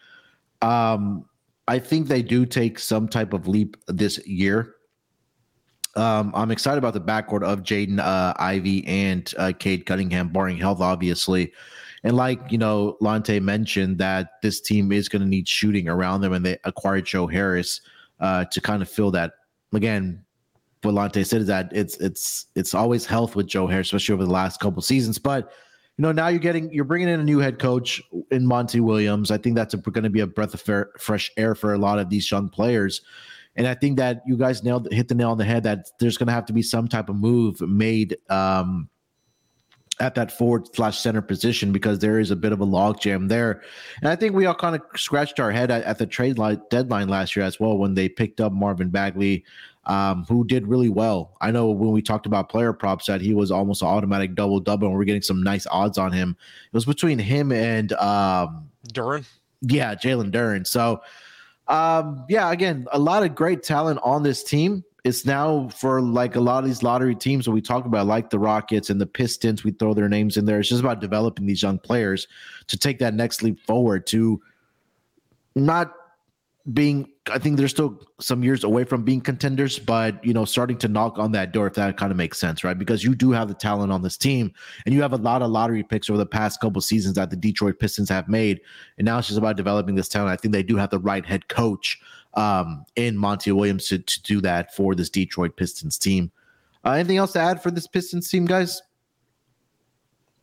um, 0.62 1.26
I 1.68 1.78
think 1.78 2.08
they 2.08 2.22
do 2.22 2.46
take 2.46 2.78
some 2.78 3.08
type 3.08 3.32
of 3.32 3.46
leap 3.46 3.76
this 3.86 4.26
year. 4.26 4.74
Um, 5.94 6.32
I'm 6.34 6.50
excited 6.50 6.78
about 6.78 6.94
the 6.94 7.00
backcourt 7.00 7.42
of 7.42 7.62
Jaden 7.62 8.00
uh, 8.00 8.34
Ivey 8.38 8.86
and 8.86 9.32
uh, 9.36 9.52
Cade 9.58 9.84
Cunningham, 9.86 10.28
barring 10.28 10.56
health, 10.56 10.80
obviously. 10.80 11.52
And 12.04 12.16
like 12.16 12.40
you 12.50 12.58
know, 12.58 12.96
Lonte 13.00 13.40
mentioned 13.40 13.98
that 13.98 14.40
this 14.42 14.60
team 14.60 14.90
is 14.90 15.08
going 15.08 15.22
to 15.22 15.28
need 15.28 15.46
shooting 15.46 15.88
around 15.88 16.22
them, 16.22 16.32
and 16.32 16.44
they 16.44 16.58
acquired 16.64 17.06
Joe 17.06 17.26
Harris 17.26 17.80
uh, 18.20 18.44
to 18.46 18.60
kind 18.60 18.82
of 18.82 18.88
fill 18.88 19.10
that. 19.12 19.34
Again, 19.72 20.24
what 20.82 20.94
Lonte 20.94 21.24
said 21.24 21.42
is 21.42 21.46
that 21.46 21.70
it's 21.72 21.96
it's 21.98 22.46
it's 22.54 22.74
always 22.74 23.06
health 23.06 23.36
with 23.36 23.46
Joe 23.46 23.66
Harris, 23.66 23.88
especially 23.88 24.14
over 24.14 24.24
the 24.24 24.32
last 24.32 24.60
couple 24.60 24.82
seasons. 24.82 25.18
But 25.18 25.52
you 25.98 26.02
know, 26.02 26.12
now 26.12 26.28
you're 26.28 26.40
getting 26.40 26.72
you're 26.72 26.84
bringing 26.84 27.08
in 27.08 27.20
a 27.20 27.24
new 27.24 27.38
head 27.38 27.58
coach 27.58 28.02
in 28.30 28.46
Monty 28.46 28.80
Williams. 28.80 29.30
I 29.30 29.38
think 29.38 29.54
that's 29.56 29.74
going 29.74 30.04
to 30.04 30.10
be 30.10 30.20
a 30.20 30.26
breath 30.26 30.54
of 30.54 30.60
fair, 30.60 30.90
fresh 30.98 31.30
air 31.36 31.54
for 31.54 31.74
a 31.74 31.78
lot 31.78 31.98
of 31.98 32.08
these 32.08 32.28
young 32.30 32.48
players. 32.48 33.02
And 33.56 33.66
I 33.66 33.74
think 33.74 33.98
that 33.98 34.22
you 34.26 34.36
guys 34.36 34.62
nailed 34.62 34.90
hit 34.90 35.08
the 35.08 35.14
nail 35.14 35.30
on 35.30 35.38
the 35.38 35.44
head 35.44 35.62
that 35.64 35.86
there's 36.00 36.16
going 36.16 36.28
to 36.28 36.32
have 36.32 36.46
to 36.46 36.52
be 36.52 36.62
some 36.62 36.88
type 36.88 37.08
of 37.08 37.16
move 37.16 37.60
made 37.60 38.16
um, 38.30 38.88
at 40.00 40.14
that 40.14 40.32
forward 40.32 40.74
slash 40.74 40.98
center 40.98 41.22
position 41.22 41.70
because 41.70 41.98
there 41.98 42.18
is 42.18 42.30
a 42.30 42.36
bit 42.36 42.52
of 42.52 42.60
a 42.60 42.66
logjam 42.66 43.28
there. 43.28 43.62
And 44.00 44.08
I 44.08 44.16
think 44.16 44.34
we 44.34 44.46
all 44.46 44.54
kind 44.54 44.74
of 44.74 44.82
scratched 44.96 45.38
our 45.38 45.50
head 45.50 45.70
at, 45.70 45.84
at 45.84 45.98
the 45.98 46.06
trade 46.06 46.38
line, 46.38 46.60
deadline 46.70 47.08
last 47.08 47.36
year 47.36 47.44
as 47.44 47.60
well 47.60 47.76
when 47.76 47.94
they 47.94 48.08
picked 48.08 48.40
up 48.40 48.52
Marvin 48.52 48.88
Bagley, 48.88 49.44
um, 49.84 50.24
who 50.28 50.44
did 50.44 50.66
really 50.66 50.88
well. 50.88 51.36
I 51.40 51.50
know 51.50 51.70
when 51.70 51.92
we 51.92 52.02
talked 52.02 52.26
about 52.26 52.48
player 52.48 52.72
props 52.72 53.06
that 53.06 53.20
he 53.20 53.34
was 53.34 53.50
almost 53.50 53.82
an 53.82 53.88
automatic 53.88 54.34
double 54.34 54.60
double, 54.60 54.88
and 54.88 54.96
we're 54.96 55.04
getting 55.04 55.22
some 55.22 55.42
nice 55.42 55.66
odds 55.70 55.98
on 55.98 56.12
him. 56.12 56.36
It 56.66 56.74
was 56.74 56.84
between 56.84 57.18
him 57.18 57.52
and 57.52 57.92
um, 57.94 58.70
Duren. 58.92 59.24
yeah, 59.60 59.94
Jalen 59.94 60.30
Duren. 60.32 60.66
So, 60.66 61.02
um, 61.68 62.24
yeah, 62.28 62.50
again, 62.50 62.86
a 62.92 62.98
lot 62.98 63.22
of 63.22 63.34
great 63.34 63.62
talent 63.62 64.00
on 64.02 64.22
this 64.22 64.42
team. 64.42 64.84
It's 65.04 65.26
now 65.26 65.68
for 65.68 66.00
like 66.00 66.36
a 66.36 66.40
lot 66.40 66.62
of 66.62 66.68
these 66.68 66.82
lottery 66.82 67.16
teams 67.16 67.44
that 67.44 67.50
we 67.50 67.60
talk 67.60 67.86
about, 67.86 68.06
like 68.06 68.30
the 68.30 68.38
Rockets 68.38 68.88
and 68.88 69.00
the 69.00 69.06
Pistons, 69.06 69.64
we 69.64 69.72
throw 69.72 69.94
their 69.94 70.08
names 70.08 70.36
in 70.36 70.44
there. 70.44 70.60
It's 70.60 70.68
just 70.68 70.80
about 70.80 71.00
developing 71.00 71.46
these 71.46 71.62
young 71.62 71.78
players 71.78 72.28
to 72.68 72.78
take 72.78 73.00
that 73.00 73.14
next 73.14 73.42
leap 73.42 73.58
forward 73.66 74.06
to 74.08 74.40
not 75.56 75.92
being 76.72 77.11
I 77.30 77.38
think 77.38 77.56
they're 77.56 77.68
still 77.68 78.00
some 78.20 78.42
years 78.42 78.64
away 78.64 78.82
from 78.82 79.04
being 79.04 79.20
contenders, 79.20 79.78
but 79.78 80.24
you 80.24 80.32
know, 80.32 80.44
starting 80.44 80.76
to 80.78 80.88
knock 80.88 81.18
on 81.18 81.30
that 81.32 81.52
door 81.52 81.68
if 81.68 81.74
that 81.74 81.96
kind 81.96 82.10
of 82.10 82.16
makes 82.16 82.38
sense, 82.38 82.64
right? 82.64 82.76
Because 82.76 83.04
you 83.04 83.14
do 83.14 83.30
have 83.30 83.46
the 83.46 83.54
talent 83.54 83.92
on 83.92 84.02
this 84.02 84.16
team 84.16 84.52
and 84.84 84.94
you 84.94 85.02
have 85.02 85.12
a 85.12 85.18
lot 85.18 85.40
of 85.40 85.50
lottery 85.50 85.84
picks 85.84 86.10
over 86.10 86.18
the 86.18 86.26
past 86.26 86.60
couple 86.60 86.80
seasons 86.80 87.14
that 87.14 87.30
the 87.30 87.36
Detroit 87.36 87.78
Pistons 87.78 88.08
have 88.08 88.28
made. 88.28 88.60
And 88.98 89.04
now 89.04 89.18
it's 89.18 89.28
just 89.28 89.38
about 89.38 89.56
developing 89.56 89.94
this 89.94 90.08
talent. 90.08 90.32
I 90.32 90.36
think 90.36 90.52
they 90.52 90.64
do 90.64 90.76
have 90.76 90.90
the 90.90 90.98
right 90.98 91.24
head 91.24 91.46
coach 91.46 92.00
um, 92.34 92.84
in 92.96 93.16
Monty 93.16 93.52
Williams 93.52 93.86
to, 93.88 93.98
to 93.98 94.22
do 94.22 94.40
that 94.40 94.74
for 94.74 94.96
this 94.96 95.08
Detroit 95.08 95.56
Pistons 95.56 95.98
team. 95.98 96.32
Uh, 96.84 96.92
anything 96.92 97.18
else 97.18 97.32
to 97.34 97.40
add 97.40 97.62
for 97.62 97.70
this 97.70 97.86
Pistons 97.86 98.28
team, 98.28 98.46
guys? 98.46 98.82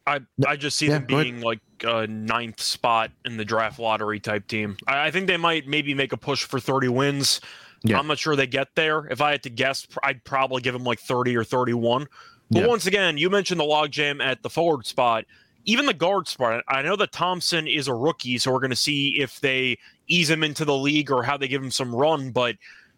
I 0.10 0.20
I 0.48 0.56
just 0.56 0.78
see 0.78 0.88
Yeah, 0.88 1.00
them 1.00 1.06
being 1.06 1.42
like 1.42 1.60
a 1.84 2.08
ninth 2.08 2.62
spot 2.62 3.12
in 3.26 3.38
the 3.38 3.46
draft 3.46 3.80
lottery 3.80 4.20
type 4.20 4.48
team. 4.48 4.78
I, 4.88 5.08
I 5.08 5.12
think 5.12 5.28
they 5.28 5.38
might 5.38 5.68
maybe 5.68 5.94
make 5.94 6.12
a 6.14 6.18
push 6.18 6.44
for 6.44 6.60
30 6.60 6.88
wins. 6.90 7.42
Yeah. 7.84 8.00
I'm 8.00 8.08
not 8.08 8.20
sure 8.20 8.36
they 8.36 8.48
get 8.48 8.70
there. 8.76 9.06
If 9.08 9.22
I 9.22 9.32
had 9.32 9.44
to 9.44 9.50
guess, 9.50 9.88
I'd 10.04 10.24
probably 10.26 10.62
give 10.62 10.74
them 10.74 10.84
like 10.84 11.00
30 11.00 11.38
or 11.38 11.44
31. 11.44 12.08
But 12.52 12.62
Yeah. 12.62 12.68
once 12.68 12.86
again, 12.88 13.18
you 13.18 13.30
mentioned 13.30 13.60
the 13.60 13.66
logjam 13.66 14.22
at 14.22 14.42
the 14.44 14.50
forward 14.50 14.86
spot. 14.86 15.26
Even 15.66 15.86
the 15.86 15.94
guard 15.94 16.28
spot, 16.28 16.64
I 16.68 16.82
know 16.82 16.96
that 16.96 17.12
Thompson 17.12 17.68
is 17.68 17.88
a 17.88 17.94
rookie, 17.94 18.38
so 18.38 18.52
we're 18.52 18.60
going 18.60 18.72
to 18.72 18.76
see 18.76 19.20
if 19.20 19.40
they 19.40 19.78
ease 20.08 20.30
him 20.30 20.44
into 20.44 20.66
the 20.66 20.76
league 20.76 21.12
or 21.12 21.22
how 21.24 21.38
they 21.38 21.48
give 21.48 21.62
him 21.62 21.70
some 21.72 21.94
run. 21.96 22.32
But 22.32 22.56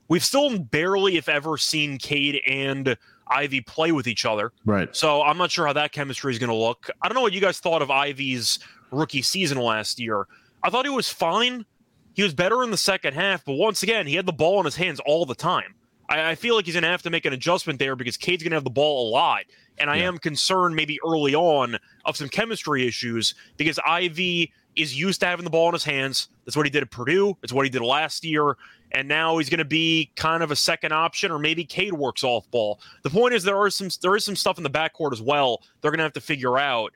we've 0.07 0.23
still 0.23 0.57
barely, 0.57 1.17
if 1.17 1.27
ever, 1.27 1.57
seen 1.57 1.97
Cade 1.97 2.39
and 2.47 2.97
Ivey 3.31 3.61
play 3.61 3.91
with 3.91 4.07
each 4.07 4.25
other. 4.25 4.51
Right. 4.65 4.93
So 4.95 5.21
I'm 5.23 5.37
not 5.37 5.49
sure 5.51 5.65
how 5.67 5.73
that 5.73 5.91
chemistry 5.91 6.31
is 6.33 6.39
going 6.39 6.49
to 6.49 6.55
look. 6.55 6.89
I 7.01 7.07
don't 7.07 7.15
know 7.15 7.21
what 7.21 7.33
you 7.33 7.41
guys 7.41 7.59
thought 7.59 7.81
of 7.81 7.89
Ivey's 7.89 8.59
rookie 8.91 9.21
season 9.21 9.57
last 9.57 9.99
year. 9.99 10.27
I 10.63 10.69
thought 10.69 10.85
he 10.85 10.91
was 10.91 11.09
fine. 11.09 11.65
He 12.13 12.23
was 12.23 12.33
better 12.33 12.61
in 12.63 12.71
the 12.71 12.77
second 12.77 13.13
half, 13.13 13.45
but 13.45 13.53
once 13.53 13.83
again, 13.83 14.05
he 14.05 14.15
had 14.15 14.25
the 14.25 14.33
ball 14.33 14.59
in 14.59 14.65
his 14.65 14.75
hands 14.75 14.99
all 15.05 15.25
the 15.25 15.33
time. 15.35 15.73
I, 16.09 16.31
I 16.31 16.35
feel 16.35 16.55
like 16.55 16.65
he's 16.65 16.75
going 16.75 16.83
to 16.83 16.89
have 16.89 17.01
to 17.03 17.09
make 17.09 17.23
an 17.25 17.31
adjustment 17.33 17.79
there 17.79 17.95
because 17.95 18.17
Cade's 18.17 18.43
going 18.43 18.51
to 18.51 18.57
have 18.57 18.65
the 18.65 18.69
ball 18.69 19.07
a 19.07 19.11
lot. 19.11 19.43
And 19.77 19.89
I 19.89 19.97
Yeah. 19.97 20.09
am 20.09 20.17
concerned 20.17 20.75
maybe 20.75 20.99
early 21.07 21.33
on 21.33 21.77
of 22.05 22.17
some 22.17 22.27
chemistry 22.27 22.85
issues 22.85 23.33
because 23.55 23.79
Ivey 23.87 24.51
is 24.75 24.97
used 24.99 25.21
to 25.21 25.25
having 25.25 25.45
the 25.45 25.49
ball 25.49 25.67
in 25.69 25.73
his 25.73 25.83
hands. 25.85 26.27
That's 26.45 26.55
what 26.57 26.65
he 26.65 26.69
did 26.69 26.83
at 26.83 26.91
Purdue. 26.91 27.37
It's 27.43 27.53
what 27.53 27.65
he 27.65 27.69
did 27.69 27.81
last 27.81 28.23
year. 28.25 28.55
And 28.93 29.07
now 29.07 29.37
he's 29.37 29.49
going 29.49 29.59
to 29.59 29.65
be 29.65 30.11
kind 30.15 30.43
of 30.43 30.51
a 30.51 30.55
second 30.55 30.91
option, 30.91 31.31
or 31.31 31.39
maybe 31.39 31.63
Cade 31.63 31.93
works 31.93 32.23
off 32.23 32.49
ball. 32.51 32.79
The 33.03 33.09
point 33.09 33.33
is 33.33 33.43
there 33.43 33.57
are 33.57 33.69
some 33.69 33.89
there 34.01 34.15
is 34.15 34.25
some 34.25 34.35
stuff 34.35 34.57
in 34.57 34.63
the 34.63 34.69
backcourt 34.69 35.13
as 35.13 35.21
well. 35.21 35.61
They're 35.81 35.91
going 35.91 35.99
to 35.99 36.03
have 36.03 36.13
to 36.13 36.21
figure 36.21 36.57
out. 36.57 36.93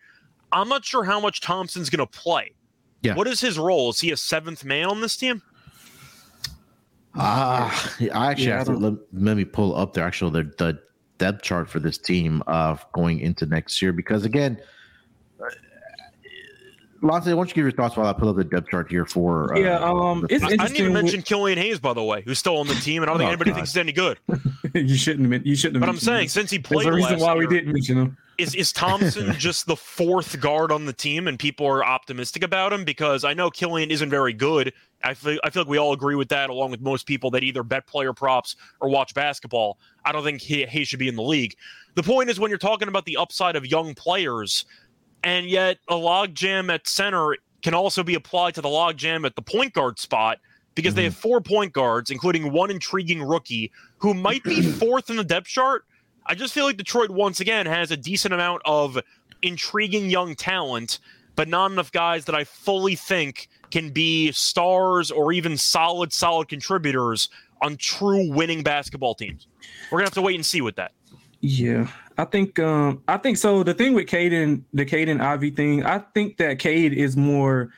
I'm 0.51 0.69
not 0.69 0.85
sure 0.85 1.03
how 1.03 1.19
much 1.19 1.41
Thompson's 1.41 1.89
going 1.89 2.05
to 2.05 2.19
play. 2.19 2.51
Yeah. 3.01 3.15
What 3.15 3.27
is 3.27 3.39
his 3.39 3.57
role? 3.57 3.89
Is 3.89 3.99
he 3.99 4.11
a 4.11 4.17
seventh 4.17 4.63
man 4.63 4.87
on 4.87 5.01
this 5.01 5.15
team? 5.15 5.41
Ah, 7.15 7.95
I 8.13 8.31
actually 8.31 8.47
Yeah, 8.47 8.55
I 8.55 8.57
have 8.57 8.67
to 8.67 8.77
let, 8.77 8.93
let 9.13 9.37
me 9.37 9.45
pull 9.45 9.75
up 9.75 9.93
there 9.93 10.05
actually 10.05 10.43
the, 10.43 10.51
the 10.57 10.79
depth 11.17 11.43
chart 11.43 11.69
for 11.69 11.79
this 11.79 11.97
team 11.97 12.43
uh 12.45 12.75
going 12.91 13.19
into 13.19 13.45
next 13.45 13.81
year 13.81 13.93
because 13.93 14.25
again 14.25 14.59
uh, 14.59 14.63
Lonte, 17.05 17.25
why 17.27 17.31
don't 17.33 17.47
you 17.49 17.53
give 17.55 17.63
your 17.65 17.71
thoughts 17.71 17.95
while 17.95 18.07
I 18.07 18.13
pull 18.13 18.29
up 18.29 18.35
the 18.35 18.43
depth 18.43 18.69
chart 18.69 18.89
here 18.89 19.05
for 19.05 19.55
uh, 19.55 19.59
Yeah, 19.59 19.79
um, 19.79 20.25
it's 20.29 20.43
I, 20.43 20.47
I 20.47 20.49
didn't 20.55 20.77
even 20.77 20.93
mention 20.93 21.21
Killian 21.21 21.57
Hayes, 21.57 21.79
by 21.79 21.93
the 21.93 22.03
way, 22.03 22.21
who's 22.23 22.39
still 22.39 22.57
on 22.57 22.67
the 22.67 22.73
team, 22.75 23.03
and 23.03 23.09
I 23.09 23.13
don't 23.13 23.19
think 23.19 23.27
Oh, 23.29 23.31
anybody 23.33 23.51
God. 23.51 23.55
thinks 23.57 23.71
he's 23.73 23.77
any 23.77 23.91
good. 23.91 24.17
you 24.73 24.95
shouldn't 24.95 25.21
have. 25.23 25.29
men- 25.29 25.41
You 25.45 25.55
shouldn't 25.55 25.75
have. 25.75 25.81
But 25.81 25.89
I'm 25.89 25.97
saying 25.99 26.23
him. 26.23 26.27
since 26.29 26.51
he 26.51 26.59
played, 26.59 26.85
there's 26.85 26.93
a 26.95 26.97
reason 26.97 27.13
last 27.13 27.21
why 27.21 27.33
year, 27.35 27.47
we 27.47 27.55
didn't 27.55 27.71
mention 27.73 27.97
him. 27.97 28.17
Is 28.37 28.53
is 28.55 28.73
Thompson 28.73 29.33
just 29.37 29.65
the 29.65 29.77
fourth 29.77 30.39
guard 30.41 30.71
on 30.71 30.85
the 30.85 30.91
team, 30.93 31.27
and 31.29 31.39
people 31.39 31.65
are 31.67 31.85
optimistic 31.85 32.43
about 32.43 32.73
him? 32.73 32.83
Because 32.83 33.23
I 33.23 33.33
know 33.33 33.49
Killian 33.49 33.91
isn't 33.91 34.09
very 34.09 34.33
good. 34.33 34.73
I 35.03 35.13
feel 35.13 35.39
I 35.45 35.49
feel 35.51 35.61
like 35.61 35.69
we 35.69 35.77
all 35.77 35.93
agree 35.93 36.15
with 36.15 36.27
that, 36.29 36.49
along 36.49 36.71
with 36.71 36.81
most 36.81 37.05
people 37.05 37.31
that 37.31 37.43
either 37.43 37.63
bet 37.63 37.87
player 37.87 38.11
props 38.11 38.55
or 38.81 38.89
watch 38.89 39.13
basketball. 39.13 39.77
I 40.03 40.11
don't 40.11 40.23
think 40.23 40.41
he, 40.41 40.65
he 40.65 40.83
should 40.83 40.99
be 40.99 41.07
in 41.07 41.15
the 41.15 41.23
league. 41.23 41.55
The 41.95 42.03
point 42.03 42.29
is 42.29 42.37
when 42.39 42.49
you're 42.49 42.57
talking 42.57 42.89
about 42.89 43.05
the 43.05 43.15
upside 43.15 43.55
of 43.55 43.65
young 43.65 43.93
players, 43.95 44.65
and 45.23 45.47
yet 45.47 45.77
a 45.87 45.95
logjam 45.95 46.71
at 46.73 46.87
center 46.87 47.35
can 47.63 47.73
also 47.73 48.03
be 48.03 48.15
applied 48.15 48.55
to 48.55 48.61
the 48.61 48.69
logjam 48.69 49.25
at 49.25 49.35
the 49.35 49.41
point 49.41 49.73
guard 49.73 49.97
spot 49.99 50.39
because 50.75 50.93
they 50.93 51.01
Mhm. 51.03 51.05
have 51.05 51.15
four 51.17 51.41
point 51.41 51.73
guards, 51.73 52.11
including 52.11 52.51
one 52.51 52.69
intriguing 52.69 53.23
rookie 53.23 53.71
who 53.99 54.13
might 54.13 54.43
be 54.43 54.61
fourth 54.79 55.09
in 55.09 55.15
the 55.15 55.23
depth 55.23 55.47
chart. 55.47 55.85
I 56.25 56.35
just 56.35 56.53
feel 56.53 56.65
like 56.65 56.77
Detroit 56.77 57.09
once 57.09 57.39
again 57.39 57.65
has 57.65 57.91
a 57.91 57.97
decent 57.97 58.33
amount 58.33 58.61
of 58.65 58.99
intriguing 59.41 60.09
young 60.09 60.35
talent, 60.35 60.99
but 61.35 61.47
not 61.47 61.71
enough 61.71 61.91
guys 61.91 62.25
that 62.25 62.35
I 62.35 62.43
fully 62.43 62.95
think 62.95 63.47
can 63.71 63.89
be 63.91 64.31
stars 64.31 65.11
or 65.11 65.31
even 65.31 65.57
solid, 65.57 66.11
solid 66.13 66.47
contributors 66.47 67.29
on 67.61 67.77
true 67.77 68.29
winning 68.31 68.63
basketball 68.63 69.15
teams. 69.15 69.47
We're 69.91 69.99
gonna 69.99 70.07
have 70.07 70.13
to 70.15 70.21
wait 70.21 70.35
and 70.35 70.45
see 70.45 70.61
with 70.61 70.75
that. 70.75 70.91
Yeah, 71.47 71.87
I 72.17 72.25
think 72.25 72.57
um 72.57 73.03
I 73.07 73.17
think 73.17 73.37
so. 73.37 73.61
The 73.61 73.75
thing 73.75 73.93
with 73.93 74.07
Caden, 74.07 74.63
the 74.73 74.83
Caden 74.83 75.21
Ivey 75.21 75.51
thing, 75.51 75.85
I 75.85 75.99
think 75.99 76.37
that 76.37 76.57
Cade 76.57 76.91
is 76.91 77.15
more 77.15 77.69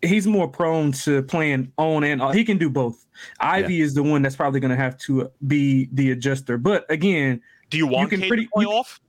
he's 0.00 0.28
more 0.28 0.46
prone 0.46 0.92
to 0.92 1.24
playing 1.24 1.72
on 1.76 2.04
and 2.04 2.22
off. 2.22 2.34
He 2.34 2.44
can 2.44 2.56
do 2.56 2.70
both. 2.70 3.04
Ivey 3.40 3.74
yeah. 3.74 3.84
is 3.84 3.94
the 3.94 4.04
one 4.04 4.22
that's 4.22 4.36
probably 4.36 4.60
going 4.60 4.70
to 4.70 4.76
have 4.76 4.96
to 4.98 5.28
be 5.48 5.88
the 5.92 6.12
adjuster. 6.12 6.56
But 6.56 6.88
again, 6.88 7.42
do 7.68 7.78
you 7.78 7.88
want 7.88 8.12
you 8.12 8.18
can 8.18 8.28
pretty, 8.28 8.44
to 8.44 8.50
play 8.54 8.62
you, 8.62 8.70
off? 8.70 9.00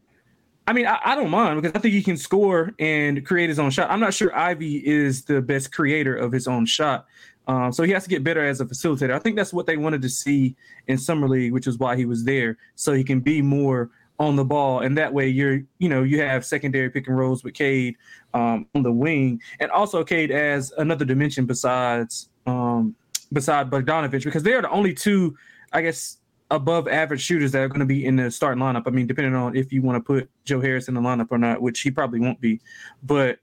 I 0.68 0.74
mean, 0.74 0.88
I, 0.88 1.00
I, 1.06 1.13
don't 1.13 1.30
mind 1.30 1.62
because 1.62 1.77
I 1.77 1.80
think 1.80 1.94
he 1.94 2.01
can 2.01 2.18
score 2.18 2.74
and 2.80 3.24
create 3.24 3.50
his 3.50 3.60
own 3.60 3.70
shot. 3.70 3.92
I'm 3.92 4.00
not 4.00 4.15
sure 4.15 4.36
Ivey 4.36 4.77
is 4.77 5.25
the 5.25 5.44
best 5.44 5.72
creator 5.72 6.15
of 6.15 6.32
his 6.32 6.48
own 6.48 6.65
shot. 6.65 7.06
Um, 7.48 7.72
so 7.72 7.84
he 7.84 7.92
has 7.92 8.04
to 8.04 8.10
get 8.10 8.24
better 8.24 8.44
as 8.44 8.62
a 8.62 8.66
facilitator. 8.66 9.12
I 9.12 9.20
think 9.20 9.36
that's 9.36 9.54
what 9.54 9.66
they 9.66 9.78
wanted 9.78 10.02
to 10.02 10.10
see 10.10 10.56
in 10.88 10.98
summer 10.98 11.28
league, 11.28 11.54
which 11.54 11.68
is 11.68 11.78
why 11.78 11.96
he 11.96 12.06
was 12.06 12.24
there, 12.24 12.58
so 12.75 12.94
he 12.94 13.04
can 13.04 13.20
be 13.20 13.42
more 13.42 13.92
on 14.18 14.36
the 14.36 14.46
ball, 14.46 14.80
and 14.80 14.98
that 14.98 15.14
way 15.14 15.28
you're, 15.28 15.62
you 15.78 15.90
know, 15.90 16.04
you 16.04 16.22
have 16.22 16.46
secondary 16.46 16.90
pick 16.90 17.08
and 17.08 17.18
rolls 17.18 17.44
with 17.44 17.54
Cade 17.54 17.96
um, 18.34 18.66
on 18.74 18.82
the 18.82 18.92
wing, 18.92 19.42
and 19.60 19.70
also 19.72 20.04
Cade 20.04 20.32
as 20.32 20.72
another 20.78 21.04
dimension 21.04 21.46
besides 21.46 22.30
um, 22.46 22.96
beside 23.34 23.70
Bogdanovich 23.70 24.24
because 24.24 24.44
they 24.44 24.54
are 24.54 24.62
the 24.62 24.70
only 24.70 24.94
two, 24.94 25.36
I 25.74 25.82
guess, 25.82 26.18
above 26.52 26.88
average 26.88 27.22
shooters 27.22 27.52
that 27.52 27.62
are 27.62 27.68
going 27.68 27.80
to 27.80 27.86
be 27.86 28.06
in 28.06 28.16
the 28.16 28.32
starting 28.32 28.64
lineup. 28.64 28.84
I 28.86 28.92
mean, 28.92 29.08
depending 29.08 29.36
on 29.36 29.56
if 29.56 29.74
you 29.74 29.82
want 29.82 29.98
to 29.98 30.02
put 30.02 30.30
Joe 30.46 30.62
Harris 30.62 30.88
in 30.88 30.94
the 30.94 31.02
lineup 31.02 31.28
or 31.32 31.38
not, 31.38 31.62
which 31.62 31.82
he 31.82 31.92
probably 31.92 32.20
won't 32.20 32.40
be, 32.40 32.62
but 33.04 33.40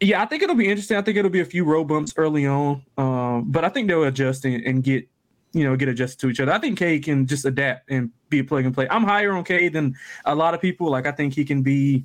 yeah, 0.00 0.22
I 0.22 0.26
think 0.26 0.42
it'll 0.42 0.54
be 0.54 0.68
interesting. 0.68 0.96
I 0.96 1.02
think 1.02 1.16
it'll 1.16 1.30
be 1.30 1.40
a 1.40 1.44
few 1.44 1.64
road 1.64 1.84
bumps 1.84 2.14
early 2.16 2.46
on, 2.46 2.82
um, 2.96 3.50
but 3.50 3.64
I 3.64 3.68
think 3.68 3.88
they'll 3.88 4.04
adjust 4.04 4.44
and, 4.44 4.64
and, 4.64 4.82
get 4.82 5.08
you 5.52 5.64
know 5.64 5.76
get 5.76 5.88
adjusted 5.88 6.20
to 6.20 6.30
each 6.30 6.40
other. 6.40 6.52
I 6.52 6.58
think 6.58 6.78
Cade 6.78 7.04
can 7.04 7.26
just 7.26 7.44
adapt 7.44 7.90
and 7.90 8.10
be 8.28 8.38
a 8.38 8.44
plug 8.44 8.64
and 8.64 8.74
play. 8.74 8.86
I'm 8.88 9.02
higher 9.02 9.32
on 9.32 9.44
Cade 9.44 9.72
than 9.72 9.96
a 10.24 10.34
lot 10.34 10.54
of 10.54 10.60
people. 10.60 10.90
Like 10.90 11.06
I 11.06 11.12
think 11.12 11.34
he 11.34 11.44
can 11.44 11.62
be. 11.62 12.04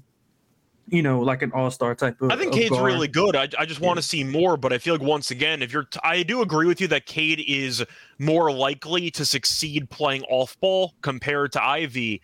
You 0.89 1.01
know, 1.01 1.21
like 1.21 1.41
an 1.41 1.53
all-star 1.53 1.95
type 1.95 2.21
of. 2.21 2.29
I 2.29 2.35
think 2.35 2.51
Cade's 2.51 2.71
guard. 2.71 2.83
really 2.83 3.07
good. 3.07 3.38
I, 3.38 3.47
I 3.57 3.65
just 3.65 3.79
want 3.79 3.95
to 3.95 4.03
see 4.03 4.21
more, 4.21 4.57
but 4.57 4.73
I 4.73 4.77
feel 4.79 4.93
like 4.93 5.01
once 5.01 5.31
again, 5.31 5.62
if 5.62 5.71
you're, 5.71 5.85
t- 5.85 5.97
I 6.03 6.23
do 6.23 6.41
agree 6.41 6.67
with 6.67 6.81
you 6.81 6.89
that 6.89 7.05
Cade 7.05 7.41
is 7.47 7.85
more 8.19 8.51
likely 8.51 9.09
to 9.12 9.23
succeed 9.23 9.89
playing 9.89 10.23
off 10.23 10.59
ball 10.59 10.93
compared 11.01 11.53
to 11.53 11.63
Ivey. 11.63 12.21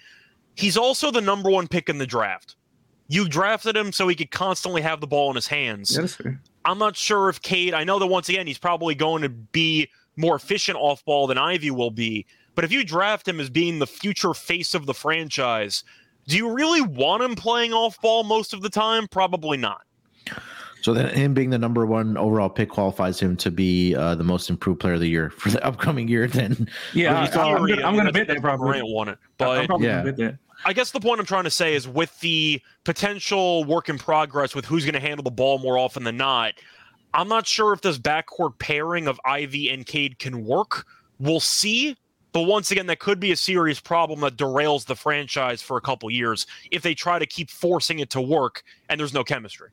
He's 0.55 0.75
also 0.75 1.09
the 1.09 1.21
number 1.21 1.49
one 1.49 1.69
pick 1.69 1.88
in 1.88 1.99
the 1.99 2.05
draft. 2.05 2.57
You 3.10 3.28
drafted 3.28 3.75
him 3.75 3.92
so 3.92 4.08
he 4.08 4.16
could 4.16 4.32
constantly 4.32 4.82
have 4.82 5.01
the 5.01 5.08
ball 5.08 5.30
in 5.32 5.36
his 5.36 5.48
hands. 5.48 5.96
That's 5.96 6.16
fair. 6.16 6.39
I'm 6.63 6.78
not 6.78 6.96
sure 6.96 7.28
if 7.28 7.42
Cade, 7.42 7.74
I 7.74 7.84
know 7.84 7.98
that 8.00 8.08
once 8.08 8.30
again, 8.30 8.46
he's 8.46 8.60
probably 8.60 8.94
going 8.94 9.24
to 9.24 9.30
be 9.30 9.89
more 10.16 10.36
efficient 10.36 10.78
off 10.78 11.04
ball 11.06 11.25
than 11.25 11.38
Ivey 11.38 11.72
will 11.72 11.89
be. 11.92 12.28
But 12.54 12.66
if 12.66 12.72
you 12.72 12.84
draft 12.84 13.28
him 13.28 13.39
as 13.39 13.50
being 13.50 13.80
the 13.80 13.88
future 13.88 14.36
face 14.36 14.75
of 14.75 14.86
the 14.86 14.94
franchise, 14.94 15.84
do 16.28 16.38
you 16.38 16.54
really 16.54 16.82
want 16.82 17.24
him 17.24 17.34
playing 17.36 17.74
off 17.74 18.00
ball 18.00 18.24
most 18.24 18.54
of 18.54 18.62
the 18.62 18.70
time? 18.70 19.08
Probably 19.08 19.58
not. 19.58 19.82
So 20.82 20.94
then, 20.94 21.13
him 21.13 21.34
being 21.34 21.50
the 21.50 21.58
number 21.58 21.86
one 21.86 22.16
overall 22.16 22.50
pick 22.50 22.70
qualifies 22.70 23.20
him 23.20 23.36
to 23.38 23.51
be 23.51 23.96
uh, 23.96 24.16
the 24.16 24.24
most 24.24 24.50
improved 24.50 24.80
player 24.80 24.94
of 24.94 25.00
the 25.00 25.10
year 25.10 25.30
for 25.32 25.50
the 25.50 25.63
upcoming 25.66 26.08
year. 26.08 26.28
Then, 26.28 26.70
yeah, 26.94 27.28
I, 27.34 27.48
am 27.48 27.96
going 27.96 28.06
to 28.06 28.13
bet 28.13 28.28
that 28.28 28.39
probably 28.42 28.70
Grant 28.70 28.88
won 28.88 29.10
it, 29.10 29.18
but 29.38 29.60
I'm 29.60 29.68
probably 29.68 29.88
yeah. 29.88 30.32
I 30.66 30.74
guess 30.74 30.92
the 30.92 31.00
point 31.00 31.20
I'm 31.20 31.25
trying 31.25 31.46
to 31.46 31.50
say 31.50 31.74
is 31.74 31.88
with 31.88 32.20
the 32.20 32.62
potential 32.84 33.63
work 33.63 33.89
in 33.89 33.98
progress 33.98 34.54
with 34.54 34.66
who's 34.66 34.84
going 34.84 34.94
to 34.94 35.00
handle 35.00 35.24
the 35.24 35.32
ball 35.32 35.58
more 35.60 35.78
often 35.78 36.04
than 36.04 36.18
not, 36.18 36.54
I'm 37.13 37.28
not 37.28 37.48
sure 37.48 37.74
if 37.74 37.82
this 37.82 37.98
backcourt 37.98 38.60
pairing 38.60 39.08
of 39.08 39.20
Ivey 39.25 39.70
and 39.70 39.86
Cade 39.86 40.20
can 40.20 40.46
work. 40.46 40.86
We'll 41.20 41.39
see. 41.39 41.98
But 42.32 42.44
once 42.44 42.70
again, 42.70 42.86
that 42.88 43.00
could 43.00 43.20
be 43.20 43.32
a 43.32 43.36
serious 43.36 43.80
problem 43.80 44.20
that 44.20 44.38
derails 44.38 44.86
the 44.86 44.96
franchise 44.96 45.62
for 45.62 45.78
a 45.78 45.82
couple 45.82 46.12
years 46.12 46.46
if 46.70 46.84
they 46.84 46.94
try 46.94 47.18
to 47.18 47.25
keep 47.25 47.50
forcing 47.50 48.00
it 48.00 48.12
to 48.12 48.22
work 48.22 48.63
and 48.89 49.00
there's 49.00 49.13
no 49.13 49.24
chemistry. 49.24 49.70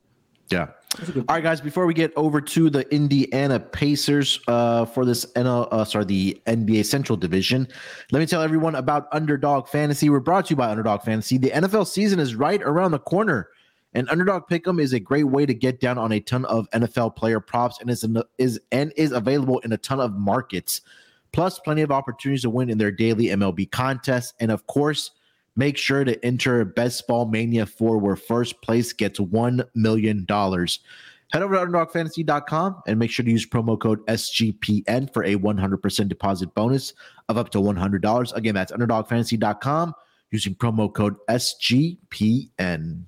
Yeah. 0.49 0.69
All 1.17 1.25
right, 1.29 1.43
guys. 1.43 1.61
Before 1.61 1.87
we 1.87 1.93
get 1.93 2.13
over 2.17 2.41
to 2.41 2.71
the 2.71 2.91
Indiana 2.95 3.61
Pacers 3.61 4.41
uh, 4.49 4.87
for 4.87 5.05
this 5.05 5.27
NL, 5.35 5.69
uh, 5.71 5.85
sorry, 5.85 6.05
the 6.05 6.41
NBA 6.47 6.87
Central 6.87 7.17
Division, 7.17 7.69
let 8.13 8.21
me 8.21 8.27
tell 8.27 8.41
everyone 8.41 8.75
about 8.77 9.09
Underdog 9.13 9.69
Fantasy. 9.69 10.09
We're 10.09 10.21
brought 10.21 10.47
to 10.47 10.51
you 10.51 10.57
by 10.57 10.71
Underdog 10.71 11.03
Fantasy. 11.03 11.37
The 11.37 11.51
NFL 11.51 11.87
season 11.87 12.19
is 12.19 12.35
right 12.35 12.63
around 12.63 12.93
the 12.93 12.99
corner, 12.99 13.49
and 13.93 14.09
Underdog 14.09 14.45
Pick'em 14.49 14.81
is 14.81 14.93
a 14.93 15.01
great 15.01 15.25
way 15.25 15.45
to 15.45 15.53
get 15.53 15.81
down 15.81 15.99
on 15.99 16.13
a 16.13 16.21
ton 16.21 16.45
of 16.47 16.71
NFL 16.71 17.17
player 17.17 17.41
props, 17.41 17.79
and 17.81 17.91
is 17.91 18.07
is 18.39 18.59
and 18.73 18.93
is 18.97 19.13
available 19.13 19.59
in 19.61 19.73
a 19.73 19.79
ton 19.79 20.01
of 20.01 20.13
markets. 20.15 20.81
Plus, 21.33 21.59
plenty 21.59 21.83
of 21.83 21.91
opportunities 21.91 22.43
to 22.43 22.51
win 22.51 22.71
in 22.71 22.79
their 22.79 22.93
daily 22.93 23.27
MLB 23.27 23.71
contests, 23.71 24.33
and 24.41 24.51
of 24.51 24.67
course 24.67 25.11
Make 25.57 25.79
sure 25.79 26.05
to 26.05 26.23
enter 26.25 26.65
Best 26.65 27.07
Ball 27.07 27.27
Mania 27.27 27.65
4, 27.65 27.99
where 27.99 28.17
first 28.17 28.61
place 28.63 28.93
gets 28.93 29.19
$1 29.19 29.67
million. 29.75 30.27
Head 30.29 31.43
over 31.43 31.57
to 31.57 31.67
UnderdogFantasy.com 31.67 32.83
and 32.87 32.99
make 32.99 33.11
sure 33.11 33.25
to 33.25 33.31
use 33.31 33.47
promo 33.47 33.79
code 33.79 34.05
SGPN 34.07 35.13
for 35.13 35.25
a 35.25 35.35
100% 35.37 36.09
deposit 36.09 36.55
bonus 36.55 36.93
of 37.29 37.37
up 37.37 37.51
to 37.51 37.59
$100. 37.59 38.35
Again, 38.35 38.55
that's 38.55 38.71
UnderdogFantasy.com 38.73 39.95
using 40.31 40.55
promo 40.55 40.93
code 40.93 41.17
SGPN. 41.29 43.05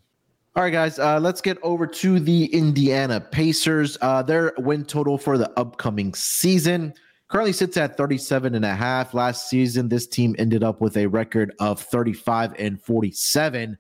All 0.57 0.65
right, 0.65 0.71
guys, 0.73 0.99
uh, 0.99 1.21
let's 1.21 1.41
get 1.41 1.59
over 1.63 1.87
to 1.87 2.19
the 2.19 2.47
Indiana 2.47 3.21
Pacers. 3.21 3.97
Uh, 4.01 4.23
their 4.23 4.53
win 4.59 4.85
total 4.85 5.17
for 5.17 5.39
the 5.39 5.51
upcoming 5.57 6.15
season 6.15 6.95
currently 7.29 7.53
sits 7.53 7.77
at 7.77 7.97
37 7.97 8.55
and 8.55 8.65
a 8.65 8.75
half. 8.75 9.15
Last 9.15 9.49
season, 9.49 9.89
this 9.89 10.07
team 10.07 10.35
ended 10.39 10.65
up 10.65 10.81
with 10.81 10.97
a 10.97 11.07
record 11.07 11.55
of 11.61 11.81
35 11.81 12.55
and 12.59 12.81
47. 12.81 13.79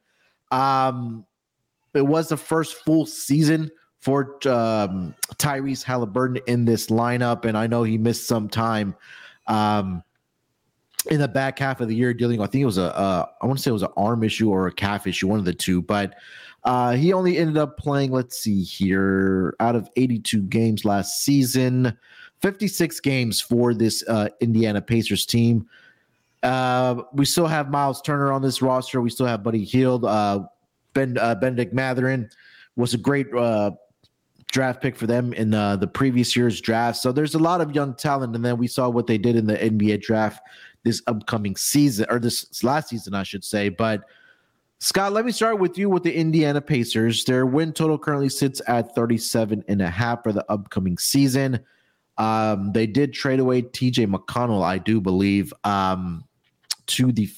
Um, 0.51 1.25
it 1.95 2.07
was 2.07 2.29
the 2.29 2.37
first 2.37 2.77
full 2.85 3.07
season 3.07 3.71
for 4.01 4.35
um, 4.49 5.15
Tyrese 5.37 5.85
Haliburton 5.85 6.41
in 6.47 6.65
this 6.65 6.87
lineup, 6.87 7.45
and 7.45 7.57
I 7.57 7.67
know 7.67 7.83
he 7.83 7.99
missed 7.99 8.29
some 8.29 8.49
time 8.49 8.95
um, 9.47 10.03
in 11.11 11.19
the 11.21 11.29
back 11.29 11.59
half 11.59 11.81
of 11.81 11.89
the 11.89 11.97
year 11.97 12.15
dealing. 12.15 12.41
I 12.41 12.47
think 12.47 12.63
it 12.63 12.67
was 12.67 12.79
a 12.79 12.97
uh, 12.97 13.27
I 13.41 13.47
want 13.47 13.59
to 13.59 13.63
say 13.63 13.71
it 13.71 13.73
was 13.73 13.83
an 13.83 13.89
arm 13.97 14.23
issue 14.23 14.51
or 14.51 14.67
a 14.67 14.73
calf 14.73 15.07
issue, 15.07 15.27
one 15.27 15.39
of 15.39 15.45
the 15.45 15.55
two, 15.55 15.83
but. 15.83 16.15
Uh, 16.65 16.93
he 16.93 17.13
only 17.13 17.39
ended 17.39 17.57
up 17.57 17.79
playing, 17.79 18.11
let's 18.11 18.37
see 18.37 18.63
here, 18.63 19.55
out 19.61 19.77
of 19.77 19.89
82 19.97 20.43
games 20.43 20.85
last 20.85 21.25
season, 21.25 21.97
56 22.41 23.01
games 23.01 23.41
for 23.41 23.75
this 23.75 24.05
uh, 24.09 24.29
Indiana 24.41 24.81
Pacers 24.81 25.27
team. 25.27 25.69
Uh, 26.43 27.03
we 27.13 27.25
still 27.25 27.47
have 27.47 27.71
Miles 27.71 28.01
Turner 28.01 28.33
on 28.33 28.43
this 28.43 28.63
roster. 28.63 29.01
We 29.01 29.11
still 29.11 29.27
have 29.27 29.43
Buddy 29.43 29.65
Hield. 29.65 30.05
Uh, 30.05 30.45
ben 30.95 31.19
uh, 31.19 31.35
Bennedict 31.35 31.75
Mathurin 31.75 32.31
was 32.77 32.95
a 32.95 32.99
great 32.99 33.33
uh, 33.35 33.73
draft 34.51 34.81
pick 34.81 34.97
for 34.97 35.07
them 35.07 35.33
in 35.33 35.53
uh, 35.53 35.77
the 35.77 35.87
previous 35.87 36.35
year's 36.37 36.61
draft. 36.61 36.99
So 36.99 37.13
there's 37.13 37.35
a 37.35 37.39
lot 37.39 37.61
of 37.61 37.75
young 37.75 37.95
talent, 37.95 38.35
and 38.35 38.45
then 38.45 38.57
we 38.57 38.67
saw 38.67 38.89
what 38.89 39.07
they 39.07 39.19
did 39.19 39.37
in 39.37 39.47
the 39.47 39.57
NBA 39.57 40.03
draft 40.03 40.41
this 40.85 41.03
upcoming 41.07 41.57
season 41.57 42.07
or 42.09 42.19
this 42.19 42.63
last 42.63 42.89
season, 42.89 43.15
I 43.15 43.25
should 43.25 43.45
say. 43.45 43.69
But 43.69 44.03
Scott, 44.79 45.13
let 45.13 45.25
me 45.25 45.33
start 45.33 45.59
with 45.59 45.77
you 45.77 45.91
with 45.91 46.05
the 46.05 46.15
Indiana 46.15 46.61
Pacers. 46.61 47.25
Their 47.25 47.47
win 47.47 47.73
total 47.73 47.99
currently 47.99 48.29
sits 48.29 48.63
at 48.69 48.95
37 48.95 49.65
and 49.67 49.83
a 49.83 49.91
half 49.91 50.23
for 50.23 50.33
the 50.33 50.45
upcoming 50.51 50.97
season. 50.99 51.59
Um, 52.19 52.73
they 52.73 52.87
did 52.87 53.13
trade 53.13 53.41
away 53.41 53.63
TJ 53.63 54.13
McConnell, 54.13 54.63
I 54.63 54.79
do 54.79 55.01
believe, 55.01 55.53
um, 55.65 56.25
to 56.89 57.13
the 57.13 57.31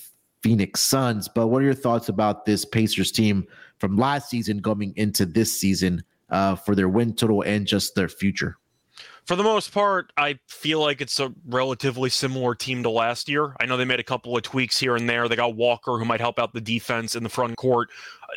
Phoenix 0.42 0.80
Suns. 0.80 1.28
But 1.28 1.48
what 1.48 1.62
are 1.62 1.66
your 1.66 1.74
thoughts 1.74 2.08
about 2.08 2.46
this 2.46 2.64
Pacers 2.64 3.12
team 3.12 3.46
from 3.78 3.96
last 3.96 4.30
season 4.30 4.58
going 4.58 4.94
into 4.96 5.26
this 5.26 5.58
season 5.58 6.02
uh, 6.30 6.56
for 6.56 6.74
their 6.74 6.88
win 6.88 7.14
total 7.14 7.42
and 7.42 7.66
just 7.66 7.94
their 7.94 8.08
future? 8.08 8.56
For 9.26 9.36
the 9.36 9.44
most 9.44 9.72
part, 9.72 10.12
I 10.16 10.38
feel 10.48 10.80
like 10.80 11.00
it's 11.00 11.20
a 11.20 11.32
relatively 11.46 12.10
similar 12.10 12.54
team 12.54 12.82
to 12.82 12.90
last 12.90 13.28
year. 13.28 13.54
I 13.60 13.66
know 13.66 13.76
they 13.76 13.84
made 13.84 14.00
a 14.00 14.04
couple 14.04 14.36
of 14.36 14.42
tweaks 14.42 14.78
here 14.78 14.96
and 14.96 15.08
there. 15.08 15.28
They 15.28 15.36
got 15.36 15.54
Walker, 15.54 15.98
who 15.98 16.04
might 16.04 16.20
help 16.20 16.38
out 16.38 16.52
the 16.52 16.60
defense 16.60 17.14
in 17.14 17.22
the 17.22 17.28
front 17.28 17.56
court. 17.56 17.90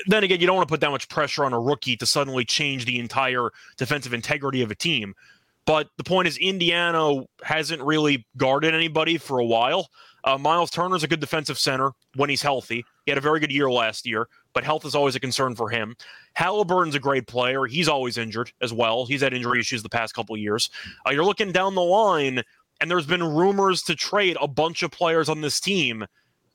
Then 0.08 0.24
again, 0.24 0.40
you 0.40 0.46
don't 0.46 0.56
want 0.58 0.68
to 0.68 0.72
put 0.72 0.82
that 0.82 0.92
much 0.92 1.10
pressure 1.10 1.46
on 1.46 1.54
a 1.54 1.60
rookie 1.60 1.96
to 1.98 2.06
suddenly 2.06 2.46
change 2.46 2.86
the 2.86 3.00
entire 3.00 3.50
defensive 3.78 4.14
integrity 4.14 4.62
of 4.62 4.72
a 4.72 4.76
team. 4.76 5.16
But 5.66 5.90
the 5.98 6.04
point 6.04 6.28
is, 6.28 6.38
Indiana 6.38 7.24
hasn't 7.44 7.82
really 7.82 8.26
guarded 8.36 8.74
anybody 8.74 9.18
for 9.18 9.40
a 9.40 9.46
while. 9.46 9.88
Uh, 10.26 10.38
Miles 10.38 10.72
Turner's 10.72 11.04
a 11.04 11.08
good 11.08 11.20
defensive 11.20 11.60
center 11.60 11.92
when 12.16 12.30
he's 12.30 12.42
healthy. 12.42 12.86
He 13.06 13.12
had 13.12 13.18
a 13.18 13.22
very 13.22 13.40
good 13.40 13.52
year 13.52 13.70
last 13.70 14.06
year, 14.06 14.28
but 14.54 14.64
health 14.64 14.86
is 14.86 14.96
always 14.96 15.16
a 15.16 15.20
concern 15.20 15.56
for 15.56 15.70
him. 15.70 15.96
Haliburton's 16.38 16.96
a 16.96 17.00
great 17.00 17.28
player. 17.28 17.66
He's 17.66 17.90
always 17.90 18.18
injured 18.18 18.52
as 18.62 18.74
well. 18.74 19.06
He's 19.06 19.22
had 19.22 19.34
injury 19.34 19.60
issues 19.60 19.84
the 19.84 19.90
past 19.90 20.14
couple 20.14 20.36
years. 20.38 20.70
Uh, 21.06 21.12
you're 21.12 21.26
looking 21.26 21.52
down 21.52 21.76
the 21.76 21.82
line, 21.82 22.42
and 22.80 22.90
there's 22.90 23.06
been 23.06 23.24
rumors 23.24 23.84
to 23.84 23.96
trade 23.96 24.38
a 24.40 24.48
bunch 24.48 24.84
of 24.84 24.92
players 24.92 25.28
on 25.28 25.42
this 25.42 25.60
team, 25.60 26.06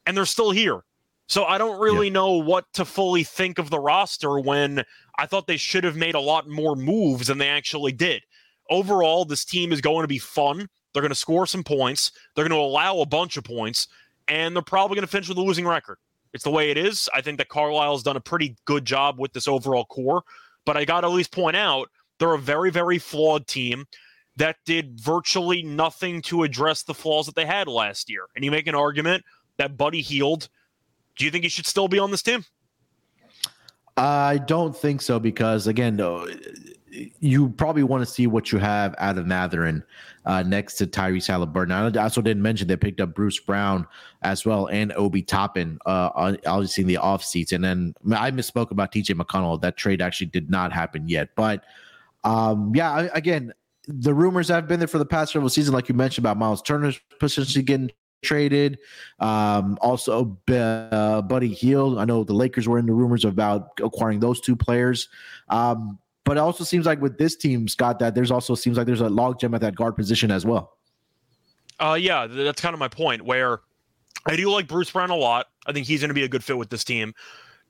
and 0.06 0.16
they're 0.16 0.26
still 0.26 0.50
here. 0.50 0.82
So 1.28 1.44
I 1.44 1.58
don't 1.58 1.78
really 1.78 2.06
yeah. 2.06 2.14
know 2.14 2.32
what 2.32 2.64
to 2.74 2.86
fully 2.86 3.22
think 3.22 3.58
of 3.58 3.68
the 3.68 3.78
roster 3.78 4.40
when 4.40 4.82
I 5.18 5.26
thought 5.26 5.46
they 5.46 5.58
should 5.58 5.84
have 5.84 5.96
made 5.96 6.14
a 6.14 6.20
lot 6.20 6.48
more 6.48 6.74
moves 6.74 7.26
than 7.26 7.36
they 7.36 7.48
actually 7.48 7.92
did 7.92 8.22
overall, 8.70 9.24
this 9.24 9.44
team 9.44 9.72
is 9.72 9.80
going 9.80 10.02
to 10.02 10.08
be 10.08 10.18
fun. 10.18 10.68
They're 10.92 11.02
going 11.02 11.10
to 11.10 11.14
score 11.14 11.46
some 11.46 11.64
points. 11.64 12.12
They're 12.34 12.48
going 12.48 12.58
to 12.58 12.64
allow 12.64 12.98
a 13.00 13.06
bunch 13.06 13.36
of 13.36 13.44
points, 13.44 13.88
and 14.26 14.54
they're 14.54 14.62
probably 14.62 14.96
going 14.96 15.06
to 15.06 15.10
finish 15.10 15.28
with 15.28 15.38
a 15.38 15.42
losing 15.42 15.66
record. 15.66 15.98
It's 16.34 16.44
the 16.44 16.50
way 16.50 16.70
it 16.70 16.76
is. 16.76 17.08
I 17.14 17.20
think 17.20 17.38
that 17.38 17.48
Carlisle's 17.48 18.02
done 18.02 18.16
a 18.16 18.20
pretty 18.20 18.56
good 18.64 18.84
job 18.84 19.18
with 19.18 19.32
this 19.32 19.48
overall 19.48 19.86
core, 19.86 20.22
but 20.64 20.76
I 20.76 20.84
got 20.84 21.02
to 21.02 21.06
at 21.06 21.12
least 21.12 21.32
point 21.32 21.56
out 21.56 21.90
they're 22.18 22.34
a 22.34 22.38
very, 22.38 22.70
very 22.70 22.98
flawed 22.98 23.46
team 23.46 23.86
that 24.36 24.56
did 24.64 25.00
virtually 25.00 25.62
nothing 25.62 26.22
to 26.22 26.44
address 26.44 26.82
the 26.82 26.94
flaws 26.94 27.26
that 27.26 27.34
they 27.34 27.46
had 27.46 27.66
last 27.66 28.08
year. 28.08 28.26
And 28.36 28.44
you 28.44 28.50
make 28.50 28.66
an 28.66 28.74
argument 28.74 29.24
that 29.56 29.76
Buddy 29.76 30.00
Hield. 30.00 30.48
Do 31.16 31.24
you 31.24 31.30
think 31.30 31.42
he 31.42 31.50
should 31.50 31.66
still 31.66 31.88
be 31.88 31.98
on 31.98 32.10
this 32.10 32.22
team? 32.22 32.44
I 33.96 34.38
don't 34.38 34.76
think 34.76 35.02
so 35.02 35.18
because 35.18 35.66
again, 35.66 35.96
you 36.90 37.50
probably 37.50 37.82
want 37.82 38.06
to 38.06 38.06
see 38.06 38.26
what 38.26 38.52
you 38.52 38.58
have 38.58 38.94
out 38.98 39.18
of 39.18 39.26
Mathurin 39.26 39.82
uh, 40.24 40.42
next 40.42 40.74
to 40.74 40.86
Tyrese 40.86 41.28
Haliburton. 41.28 41.96
I 41.96 42.02
also 42.02 42.20
didn't 42.20 42.42
mention 42.42 42.68
they 42.68 42.76
picked 42.76 43.00
up 43.00 43.14
Bruce 43.14 43.38
Brown 43.38 43.86
as 44.22 44.44
well 44.44 44.66
and 44.66 44.92
Obi 44.92 45.22
Toppin, 45.22 45.78
uh, 45.86 46.36
obviously 46.46 46.82
in 46.82 46.88
the 46.88 46.96
off 46.96 47.24
seats. 47.24 47.52
And 47.52 47.62
then 47.62 47.94
I 48.14 48.30
misspoke 48.30 48.70
about 48.70 48.92
TJ 48.92 49.18
McConnell. 49.20 49.60
That 49.60 49.76
trade 49.76 50.02
actually 50.02 50.28
did 50.28 50.50
not 50.50 50.72
happen 50.72 51.08
yet. 51.08 51.30
But 51.34 51.64
um, 52.24 52.72
yeah, 52.74 53.08
again, 53.14 53.52
the 53.86 54.12
rumors 54.12 54.48
have 54.48 54.68
been 54.68 54.80
there 54.80 54.88
for 54.88 54.98
the 54.98 55.06
past 55.06 55.32
several 55.32 55.48
seasons, 55.48 55.74
like 55.74 55.88
you 55.88 55.94
mentioned 55.94 56.24
about 56.24 56.36
Miles 56.36 56.62
Turner 56.62 56.92
potentially 57.20 57.64
getting 57.64 57.90
traded. 58.22 58.78
Um, 59.18 59.78
also, 59.80 60.36
uh, 60.50 61.22
Buddy 61.22 61.48
Hield. 61.48 61.98
I 61.98 62.04
know 62.04 62.24
the 62.24 62.34
Lakers 62.34 62.68
were 62.68 62.78
in 62.78 62.86
the 62.86 62.92
rumors 62.92 63.24
about 63.24 63.70
acquiring 63.82 64.20
those 64.20 64.40
two 64.40 64.56
players. 64.56 65.08
Um, 65.48 65.98
but 66.28 66.36
it 66.36 66.40
also 66.40 66.62
seems 66.62 66.84
like 66.84 67.00
with 67.00 67.16
this 67.16 67.36
team, 67.36 67.66
Scott, 67.68 67.98
that 68.00 68.14
there's 68.14 68.30
also 68.30 68.54
seems 68.54 68.76
like 68.76 68.86
there's 68.86 69.00
a 69.00 69.08
logjam 69.08 69.54
at 69.54 69.62
that 69.62 69.74
guard 69.74 69.96
position 69.96 70.30
as 70.30 70.44
well. 70.44 70.76
Uh, 71.80 71.96
yeah, 71.98 72.26
that's 72.26 72.60
kind 72.60 72.74
of 72.74 72.78
my 72.78 72.86
point. 72.86 73.22
Where 73.22 73.60
I 74.26 74.36
do 74.36 74.50
like 74.50 74.68
Bruce 74.68 74.90
Brown 74.90 75.08
a 75.08 75.16
lot. 75.16 75.46
I 75.66 75.72
think 75.72 75.86
he's 75.86 76.00
going 76.00 76.08
to 76.08 76.14
be 76.14 76.24
a 76.24 76.28
good 76.28 76.44
fit 76.44 76.58
with 76.58 76.68
this 76.68 76.84
team. 76.84 77.14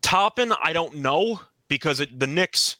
Toppin, 0.03 0.53
I 0.61 0.73
don't 0.73 0.97
know 0.97 1.41
because 1.69 2.01
it, 2.01 2.19
the 2.19 2.27
Knicks 2.27 2.79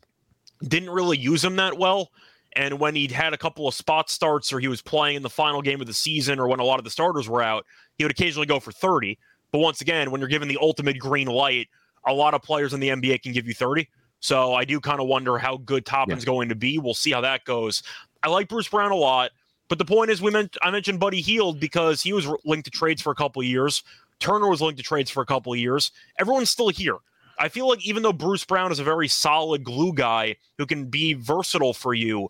didn't 0.67 0.91
really 0.91 1.17
use 1.17 1.45
him 1.45 1.55
that 1.57 1.79
well. 1.79 2.11
And 2.57 2.81
when 2.81 2.97
he'd 2.97 3.13
had 3.13 3.33
a 3.33 3.39
couple 3.39 3.69
of 3.69 3.75
spot 3.75 4.11
starts 4.11 4.53
or 4.53 4.59
he 4.59 4.67
was 4.67 4.83
playing 4.83 5.15
in 5.15 5.23
the 5.23 5.31
final 5.31 5.63
game 5.63 5.81
of 5.81 5.87
the 5.87 5.95
season 5.95 6.41
or 6.41 6.49
when 6.49 6.59
a 6.59 6.65
lot 6.65 6.81
of 6.81 6.85
the 6.85 6.91
starters 6.91 7.29
were 7.29 7.41
out, 7.41 7.65
he 7.99 8.05
would 8.05 8.11
occasionally 8.11 8.49
go 8.49 8.59
for 8.59 8.73
30. 8.73 9.17
But 9.53 9.61
once 9.61 9.81
again, 9.81 10.11
when 10.11 10.21
you're 10.21 10.29
given 10.29 10.49
the 10.49 10.59
ultimate 10.61 10.99
green 10.99 11.29
light, 11.29 11.69
a 12.05 12.13
lot 12.13 12.35
of 12.35 12.43
players 12.43 12.75
in 12.75 12.81
the 12.81 12.89
NBA 12.89 13.23
can 13.23 13.33
give 13.33 13.47
you 13.47 13.55
30. 13.55 13.89
So 14.21 14.55
I 14.55 14.65
do 14.65 14.81
kind 14.81 15.01
of 15.01 15.07
wonder 15.07 15.39
how 15.39 15.59
good 15.59 15.87
Toppin's 15.87 16.25
yeah. 16.25 16.27
going 16.27 16.49
to 16.49 16.55
be. 16.55 16.79
We'll 16.79 16.95
see 16.95 17.13
how 17.13 17.21
that 17.21 17.45
goes. 17.45 17.83
I 18.23 18.29
like 18.29 18.49
Bruce 18.49 18.69
Brown 18.69 18.91
a 18.91 18.97
lot, 18.97 19.31
but 19.69 19.79
the 19.79 19.85
point 19.85 20.11
is, 20.11 20.21
we 20.21 20.31
meant 20.31 20.57
I 20.63 20.71
mentioned 20.71 20.99
Buddy 20.99 21.21
Hield 21.21 21.61
because 21.61 22.03
he 22.03 22.13
was 22.13 22.27
linked 22.45 22.65
to 22.65 22.71
trades 22.71 23.01
for 23.01 23.13
a 23.13 23.15
couple 23.15 23.41
of 23.41 23.47
years. 23.47 23.83
Turner 24.19 24.49
was 24.49 24.61
linked 24.61 24.79
to 24.79 24.83
trades 24.83 25.11
for 25.11 25.23
a 25.23 25.27
couple 25.27 25.53
of 25.53 25.59
years. 25.59 25.93
Everyone's 26.19 26.51
still 26.51 26.69
here. 26.69 26.97
I 27.39 27.49
feel 27.49 27.69
like 27.69 27.87
even 27.87 28.03
though 28.03 28.13
Bruce 28.13 28.45
Brown 28.45 28.73
is 28.73 28.81
a 28.81 28.85
very 28.85 29.07
solid 29.07 29.63
glue 29.63 29.93
guy 29.93 30.37
who 30.57 30.67
can 30.67 30.87
be 30.87 31.15
versatile 31.15 31.73
for 31.73 31.95
you, 31.95 32.29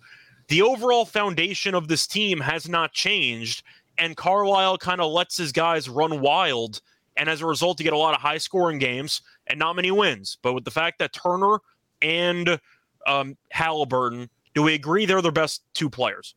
the 0.48 0.62
overall 0.62 1.07
foundation 1.07 1.74
of 1.74 1.88
this 1.88 2.07
team 2.07 2.40
has 2.40 2.68
not 2.68 2.92
changed. 2.92 3.62
And 3.96 4.16
Carlisle 4.16 4.79
kind 4.79 5.01
of 5.01 5.11
lets 5.11 5.37
his 5.37 5.51
guys 5.51 5.88
run 5.88 6.20
wild. 6.20 6.81
And 7.16 7.29
as 7.29 7.40
a 7.40 7.46
result, 7.46 7.81
you 7.81 7.85
get 7.85 7.94
a 7.94 7.98
lot 7.98 8.14
of 8.14 8.20
high 8.20 8.38
scoring 8.38 8.79
games 8.79 9.22
and 9.46 9.59
not 9.59 9.77
many 9.77 9.90
wins. 9.90 10.38
But 10.42 10.53
with 10.53 10.64
the 10.64 10.70
fact 10.70 10.98
that 10.98 11.12
Turner 11.12 11.59
and 12.02 12.61
um, 13.06 13.37
Haliburton, 13.54 14.28
do 14.54 14.62
we 14.62 14.74
agree 14.74 15.06
they're 15.06 15.22
their 15.22 15.32
best 15.32 15.62
two 15.74 15.90
players? 15.90 16.34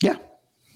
Yeah. 0.00 0.16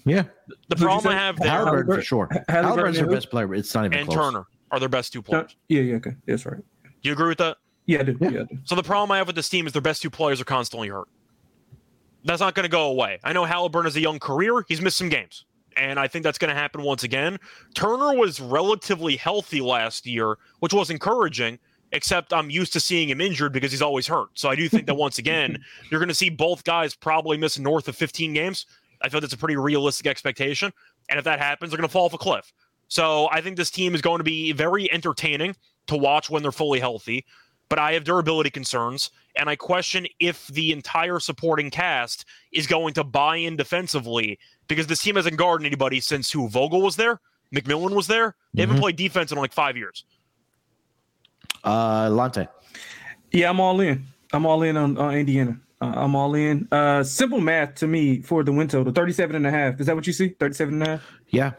Yeah. 0.05 0.23
The 0.69 0.75
problem 0.75 1.13
I 1.13 1.17
have 1.17 1.37
there, 1.37 1.51
Haliburton 1.51 1.95
for 1.95 2.01
sure. 2.01 2.29
Haliburton's 2.49 2.97
their 2.97 3.07
best 3.07 3.29
player. 3.29 3.53
It's 3.53 3.73
not 3.73 3.85
even 3.85 3.91
close. 3.91 4.01
and 4.01 4.13
close. 4.13 4.33
Turner 4.33 4.45
are 4.71 4.79
their 4.79 4.89
best 4.89 5.13
two 5.13 5.21
players. 5.21 5.55
Yeah, 5.69 5.81
yeah, 5.81 5.95
okay. 5.95 6.15
That's 6.25 6.45
right. 6.45 6.61
Do 6.83 7.09
you 7.09 7.13
agree 7.13 7.29
with 7.29 7.37
that? 7.37 7.57
Yeah, 7.85 7.99
I 7.99 8.03
do. 8.03 8.17
Yeah. 8.19 8.29
yeah 8.29 8.39
I 8.41 8.43
do. 8.43 8.59
So 8.65 8.75
the 8.75 8.83
problem 8.83 9.11
I 9.11 9.17
have 9.17 9.27
with 9.27 9.35
this 9.35 9.49
team 9.49 9.67
is 9.67 9.73
their 9.73 9.81
best 9.81 10.01
two 10.01 10.09
players 10.09 10.41
are 10.41 10.45
constantly 10.45 10.89
hurt. 10.89 11.07
That's 12.25 12.39
not 12.39 12.55
going 12.55 12.63
to 12.63 12.69
go 12.69 12.89
away. 12.89 13.19
I 13.23 13.33
know 13.33 13.45
Haliburton 13.45 13.85
has 13.85 13.95
a 13.95 14.01
young 14.01 14.19
career. 14.19 14.63
He's 14.67 14.81
missed 14.81 14.97
some 14.97 15.09
games. 15.09 15.45
And 15.75 15.99
I 15.99 16.07
think 16.07 16.23
that's 16.23 16.37
going 16.37 16.53
to 16.53 16.59
happen 16.59 16.83
once 16.83 17.03
again. 17.03 17.39
Turner 17.73 18.15
was 18.15 18.39
relatively 18.39 19.15
healthy 19.15 19.59
last 19.59 20.05
year, 20.05 20.37
which 20.59 20.73
was 20.73 20.89
encouraging 20.89 21.59
except 21.93 22.33
I'm 22.33 22.49
used 22.49 22.73
to 22.73 22.79
seeing 22.79 23.09
him 23.09 23.21
injured 23.21 23.53
because 23.53 23.71
he's 23.71 23.81
always 23.81 24.07
hurt. 24.07 24.29
So 24.33 24.49
I 24.49 24.55
do 24.55 24.67
think 24.67 24.87
that 24.87 24.95
once 24.95 25.19
again, 25.19 25.63
you're 25.89 25.99
going 25.99 26.09
to 26.09 26.15
see 26.15 26.29
both 26.29 26.63
guys 26.63 26.95
probably 26.95 27.37
miss 27.37 27.57
north 27.57 27.87
of 27.87 27.95
15 27.95 28.33
games. 28.33 28.65
I 29.01 29.09
feel 29.09 29.21
that's 29.21 29.33
a 29.33 29.37
pretty 29.37 29.55
realistic 29.55 30.07
expectation. 30.07 30.73
And 31.07 31.19
if 31.19 31.25
that 31.25 31.39
happens, 31.39 31.71
they're 31.71 31.77
going 31.77 31.87
to 31.87 31.91
fall 31.91 32.05
off 32.05 32.13
a 32.13 32.17
cliff. 32.17 32.51
So 32.87 33.29
I 33.31 33.41
think 33.41 33.57
this 33.57 33.71
team 33.71 33.95
is 33.95 34.01
going 34.01 34.17
to 34.17 34.23
be 34.23 34.51
very 34.51 34.91
entertaining 34.91 35.55
to 35.87 35.95
watch 35.95 36.29
when 36.29 36.41
they're 36.41 36.51
fully 36.51 36.79
healthy. 36.79 37.25
But 37.69 37.79
I 37.79 37.93
have 37.93 38.03
durability 38.03 38.49
concerns, 38.49 39.09
and 39.35 39.49
I 39.49 39.55
question 39.55 40.05
if 40.19 40.47
the 40.47 40.71
entire 40.71 41.19
supporting 41.19 41.71
cast 41.71 42.25
is 42.51 42.67
going 42.67 42.93
to 42.95 43.03
buy 43.03 43.37
in 43.37 43.55
defensively 43.55 44.37
because 44.67 44.85
this 44.85 45.01
team 45.01 45.15
hasn't 45.15 45.37
guarded 45.37 45.65
anybody 45.65 45.99
since 45.99 46.31
who 46.31 46.49
Vogel 46.49 46.81
was 46.81 46.97
there, 46.97 47.19
McMillan 47.53 47.95
was 47.95 48.07
there. 48.07 48.35
They 48.53 48.61
mm-hmm. 48.61 48.69
haven't 48.69 48.81
played 48.81 48.95
defense 48.95 49.31
in 49.31 49.37
like 49.37 49.53
five 49.53 49.77
years. 49.77 50.03
Uh, 51.63 52.09
Lonte. 52.09 52.47
Yeah, 53.31 53.49
I'm 53.49 53.59
all 53.59 53.79
in. 53.79 54.05
I'm 54.31 54.45
all 54.45 54.63
in 54.63 54.77
on, 54.77 54.97
on 54.97 55.15
Indiana. 55.15 55.59
Uh, 55.81 55.93
I'm 55.95 56.15
all 56.15 56.35
in. 56.35 56.67
Uh, 56.71 57.03
simple 57.03 57.39
math 57.39 57.75
to 57.75 57.87
me 57.87 58.21
for 58.21 58.43
the 58.43 58.51
win 58.51 58.67
total 58.67 58.93
37 58.93 59.35
and 59.35 59.45
a 59.45 59.51
half. 59.51 59.79
Is 59.79 59.87
that 59.87 59.95
what 59.95 60.07
you 60.07 60.13
see? 60.13 60.29
37 60.29 60.75
and 60.75 60.83
a 60.83 60.89
half? 60.91 61.11
Yeah. 61.29 61.51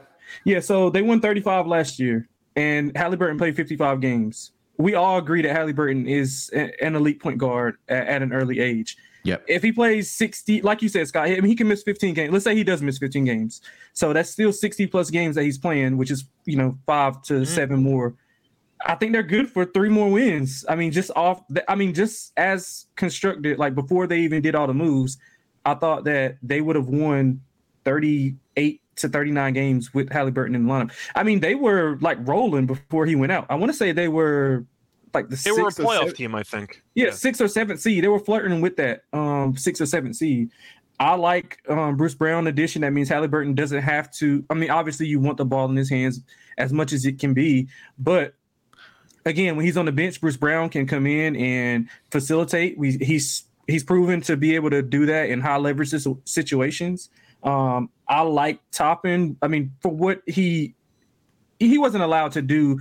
Yeah. 0.45 0.61
So 0.61 0.90
they 0.90 1.03
won 1.03 1.21
35 1.21 1.67
last 1.67 1.99
year, 1.99 2.29
and 2.57 2.93
Haliburton 2.95 3.38
played 3.38 3.57
55 3.57 4.01
games. 4.01 4.53
We 4.79 4.95
all 4.95 5.19
agree 5.19 5.43
that 5.43 5.55
Haliburton 5.55 6.09
is 6.09 6.51
an 6.53 6.97
elite 6.97 7.21
point 7.21 7.38
guard 7.38 7.77
at, 7.88 8.07
at 8.09 8.23
an 8.23 8.33
early 8.33 8.59
age. 8.61 8.97
Yep. 9.25 9.45
If 9.49 9.62
he 9.62 9.73
plays 9.73 10.11
60, 10.11 10.62
like 10.62 10.83
you 10.83 10.88
said, 10.88 11.09
Scott, 11.09 11.29
I 11.29 11.37
mean, 11.37 11.45
he 11.45 11.55
can 11.55 11.67
miss 11.67 11.83
15 11.83 12.12
games. 12.12 12.33
Let's 12.33 12.45
say 12.45 12.55
he 12.55 12.64
does 12.64 12.83
miss 12.83 12.99
15 12.99 13.25
games. 13.25 13.62
So 13.95 14.12
that's 14.12 14.31
still 14.31 14.53
60 14.53 14.87
plus 14.88 15.11
games 15.11 15.37
that 15.37 15.45
he's 15.45 15.57
playing, 15.57 15.97
which 15.97 16.11
is, 16.11 16.25
you 16.45 16.57
know, 16.57 16.77
five 16.87 17.23
to 17.23 17.35
mm-hmm. 17.35 17.45
seven 17.45 17.83
more 17.83 18.14
I 18.87 18.95
think 18.95 19.13
they're 19.13 19.23
good 19.23 19.49
for 19.49 19.65
three 19.65 19.89
more 19.89 20.11
wins. 20.11 20.65
I 20.69 20.75
mean, 20.75 20.93
just 20.93 21.11
off. 21.17 21.43
The, 21.49 21.69
I 21.71 21.75
mean, 21.75 21.95
just 21.95 22.33
as 22.37 22.87
constructed, 22.97 23.59
like 23.59 23.75
before 23.75 24.07
they 24.07 24.21
even 24.21 24.43
did 24.43 24.55
all 24.55 24.67
the 24.67 24.75
moves, 24.75 25.17
I 25.65 25.75
thought 25.75 26.05
that 26.05 26.37
they 26.43 26.61
would 26.61 26.77
have 26.77 26.89
won 26.89 27.41
thirty-eight 27.85 28.83
to 28.97 29.09
thirty-nine 29.09 29.55
games 29.55 29.95
with 29.95 30.09
Haliburton 30.11 30.55
in 30.55 30.67
the 30.67 30.73
lineup. 30.73 30.93
I 31.15 31.23
mean, 31.23 31.41
they 31.41 31.55
were 31.55 31.99
like 32.01 32.19
rolling 32.27 32.67
before 32.67 33.07
he 33.07 33.17
went 33.17 33.33
out. 33.33 33.47
I 33.49 33.55
want 33.55 33.73
to 33.73 33.77
say 33.77 33.93
they 33.93 34.09
were 34.09 34.67
like 35.15 35.29
the 35.29 35.37
they 35.37 35.53
were 35.53 35.69
a 35.69 35.73
playoff 35.73 36.15
team, 36.15 36.35
I 36.35 36.43
think. 36.43 36.83
Yeah, 36.95 37.07
yeah, 37.07 37.11
six 37.13 37.41
or 37.41 37.49
seventh 37.49 37.81
seed. 37.81 38.05
They 38.05 38.09
were 38.09 38.21
flirting 38.21 38.61
with 38.61 38.77
that 38.77 39.03
um 39.13 39.57
six 39.57 39.81
or 39.81 39.87
seventh 39.87 40.17
seed. 40.17 40.51
I 41.01 41.15
like 41.15 41.59
um, 41.69 41.97
Bruce 41.97 42.15
Brown 42.15 42.47
addition. 42.47 42.83
That 42.83 42.93
means 42.93 43.09
Haliburton 43.09 43.55
doesn't 43.55 43.83
have 43.83 44.13
to. 44.13 44.45
I 44.51 44.55
mean, 44.55 44.71
obviously, 44.71 45.07
you 45.07 45.19
want 45.19 45.39
the 45.39 45.45
ball 45.45 45.69
in 45.69 45.75
his 45.75 45.91
hands 45.91 46.21
as 46.57 46.73
much 46.73 46.93
as 46.93 47.05
it 47.05 47.19
can 47.19 47.35
be, 47.35 47.69
but 47.99 48.35
again, 49.25 49.57
when 49.57 49.65
he's 49.65 49.77
on 49.77 49.87
the 49.87 49.93
bench, 49.93 50.21
Bruce 50.21 50.37
Brown 50.37 50.69
can 50.69 50.87
come 50.87 51.07
in 51.07 51.37
and 51.37 51.89
facilitate. 52.11 52.79
We, 52.79 52.93
he's 52.99 53.45
he's 53.67 53.85
proven 53.85 54.21
to 54.23 54.37
be 54.37 54.55
able 54.55 54.71
to 54.71 54.83
do 54.83 55.07
that 55.07 55.31
in 55.31 55.41
high 55.41 55.57
leverage 55.57 55.95
situations. 56.25 57.11
Um, 57.43 57.91
I 58.09 58.23
like 58.23 58.59
Toppin. 58.71 59.37
I 59.43 59.49
mean, 59.49 59.73
for 59.81 59.91
what 59.91 60.23
he 60.27 60.75
he 61.59 61.79
wasn't 61.79 62.05
allowed 62.05 62.33
to 62.33 62.43
do, 62.43 62.81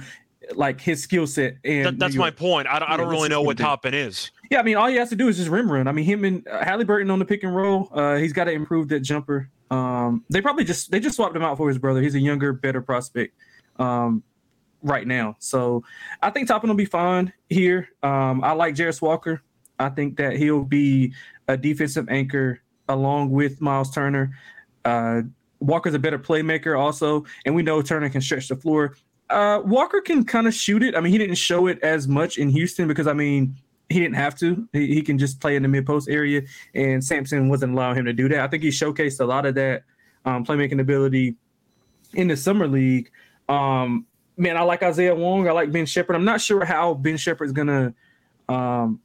like 0.55 0.81
his 0.81 1.01
skill 1.01 1.27
set. 1.27 1.57
And 1.63 1.85
that, 1.85 1.99
that's 1.99 2.15
my 2.15 2.31
point. 2.31 2.67
I 2.67 2.79
don't, 2.79 2.89
I 2.89 2.97
don't 2.97 3.09
really 3.09 3.29
know 3.29 3.41
what 3.41 3.57
Toppin 3.57 3.93
is. 3.93 4.31
Yeah, 4.49 4.59
I 4.59 4.63
mean, 4.63 4.75
all 4.75 4.87
he 4.87 4.95
has 4.95 5.09
to 5.09 5.15
do 5.15 5.27
is 5.27 5.37
just 5.37 5.49
rim 5.49 5.71
run. 5.71 5.87
I 5.87 5.91
mean, 5.91 6.05
him 6.05 6.25
and 6.25 6.47
uh, 6.47 6.63
Haliburton 6.63 7.11
on 7.11 7.19
the 7.19 7.25
pick 7.25 7.43
and 7.43 7.55
roll. 7.55 7.89
Uh, 7.91 8.15
he's 8.15 8.33
got 8.33 8.45
to 8.45 8.51
improve 8.51 8.89
that 8.89 9.01
jumper. 9.01 9.49
Um, 9.71 10.23
they 10.29 10.41
probably 10.41 10.63
just 10.63 10.91
they 10.91 10.99
just 10.99 11.15
swapped 11.15 11.35
him 11.35 11.41
out 11.41 11.57
for 11.57 11.67
his 11.67 11.77
brother. 11.77 12.01
He's 12.01 12.15
a 12.15 12.19
younger, 12.19 12.53
better 12.53 12.81
prospect. 12.81 13.33
Um, 13.79 14.23
right 14.83 15.07
now. 15.07 15.35
So 15.39 15.83
I 16.21 16.29
think 16.29 16.47
Toppin 16.47 16.69
will 16.69 16.75
be 16.75 16.85
fine 16.85 17.33
here. 17.49 17.89
Um, 18.03 18.43
I 18.43 18.51
like 18.51 18.75
Jarace 18.75 19.01
Walker. 19.01 19.41
I 19.79 19.89
think 19.89 20.17
that 20.17 20.37
he'll 20.37 20.63
be 20.63 21.13
a 21.47 21.57
defensive 21.57 22.07
anchor 22.09 22.61
along 22.89 23.31
with 23.31 23.61
Miles 23.61 23.91
Turner. 23.91 24.37
Uh, 24.85 25.21
Walker's 25.59 25.93
a 25.93 25.99
better 25.99 26.19
playmaker 26.19 26.77
also, 26.77 27.25
and 27.45 27.55
we 27.55 27.63
know 27.63 27.81
Turner 27.81 28.09
can 28.09 28.21
stretch 28.21 28.49
the 28.49 28.55
floor. 28.55 28.95
Uh, 29.29 29.61
Walker 29.63 30.01
can 30.01 30.25
kind 30.25 30.45
of 30.45 30.53
shoot 30.53 30.83
it. 30.83 30.95
I 30.95 30.99
mean, 30.99 31.11
he 31.11 31.17
didn't 31.17 31.35
show 31.35 31.67
it 31.67 31.79
as 31.81 32.07
much 32.07 32.37
in 32.37 32.49
Houston 32.49 32.87
because 32.87 33.07
I 33.07 33.13
mean 33.13 33.55
he 33.89 33.99
didn't 33.99 34.15
have 34.15 34.35
to. 34.39 34.67
He, 34.73 34.87
he 34.87 35.01
can 35.01 35.17
just 35.17 35.39
play 35.39 35.55
in 35.55 35.63
the 35.63 35.69
mid 35.69 35.85
post 35.85 36.09
area, 36.09 36.41
and 36.75 37.03
Sampson 37.03 37.47
wasn't 37.47 37.73
allowing 37.73 37.97
him 37.97 38.05
to 38.05 38.13
do 38.13 38.27
that. 38.29 38.39
I 38.39 38.47
think 38.47 38.63
he 38.63 38.69
showcased 38.69 39.21
a 39.21 39.25
lot 39.25 39.45
of 39.45 39.55
that 39.55 39.83
um, 40.25 40.45
playmaking 40.45 40.81
ability 40.81 41.35
in 42.13 42.27
the 42.27 42.37
summer 42.37 42.67
league. 42.67 43.09
Um, 43.47 44.05
man, 44.37 44.57
I 44.57 44.61
like 44.61 44.83
Isaiah 44.83 45.15
Wong. 45.15 45.47
I 45.47 45.51
like 45.51 45.71
Ben 45.71 45.85
Sheppard. 45.85 46.15
I'm 46.15 46.25
not 46.25 46.41
sure 46.41 46.65
how 46.65 46.93
Ben 46.93 47.17
Sheppard's 47.17 47.51
gonna, 47.51 47.93
um, 48.49 48.99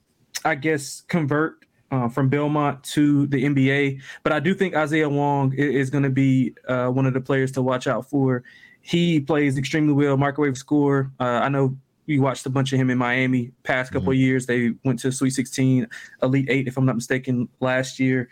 I 0.44 0.54
guess, 0.54 1.02
convert 1.08 1.64
uh, 1.90 2.08
from 2.08 2.28
Belmont 2.28 2.82
to 2.84 3.26
the 3.28 3.44
NBA. 3.44 4.00
But 4.22 4.32
I 4.32 4.40
do 4.40 4.54
think 4.54 4.74
Isaiah 4.74 5.08
Wong 5.08 5.52
is, 5.54 5.90
going 5.90 6.04
to 6.04 6.10
be 6.10 6.54
uh, 6.66 6.88
one 6.88 7.06
of 7.06 7.14
the 7.14 7.20
players 7.20 7.52
to 7.52 7.62
watch 7.62 7.86
out 7.86 8.08
for. 8.08 8.44
He 8.80 9.20
plays 9.20 9.58
extremely 9.58 9.92
well, 9.92 10.16
microwave 10.16 10.56
score. 10.56 11.12
Uh, 11.20 11.40
I 11.42 11.48
know 11.48 11.76
you 12.06 12.22
watched 12.22 12.46
a 12.46 12.50
bunch 12.50 12.72
of 12.72 12.78
him 12.78 12.90
in 12.90 12.98
Miami 12.98 13.52
past 13.62 13.92
couple 13.92 14.12
mm-hmm. 14.12 14.20
years. 14.20 14.46
They 14.46 14.72
went 14.84 14.98
to 15.00 15.12
Sweet 15.12 15.30
16, 15.30 15.86
Elite 16.22 16.46
Eight, 16.48 16.68
if 16.68 16.76
I'm 16.76 16.86
not 16.86 16.94
mistaken, 16.94 17.48
last 17.60 17.98
year. 17.98 18.30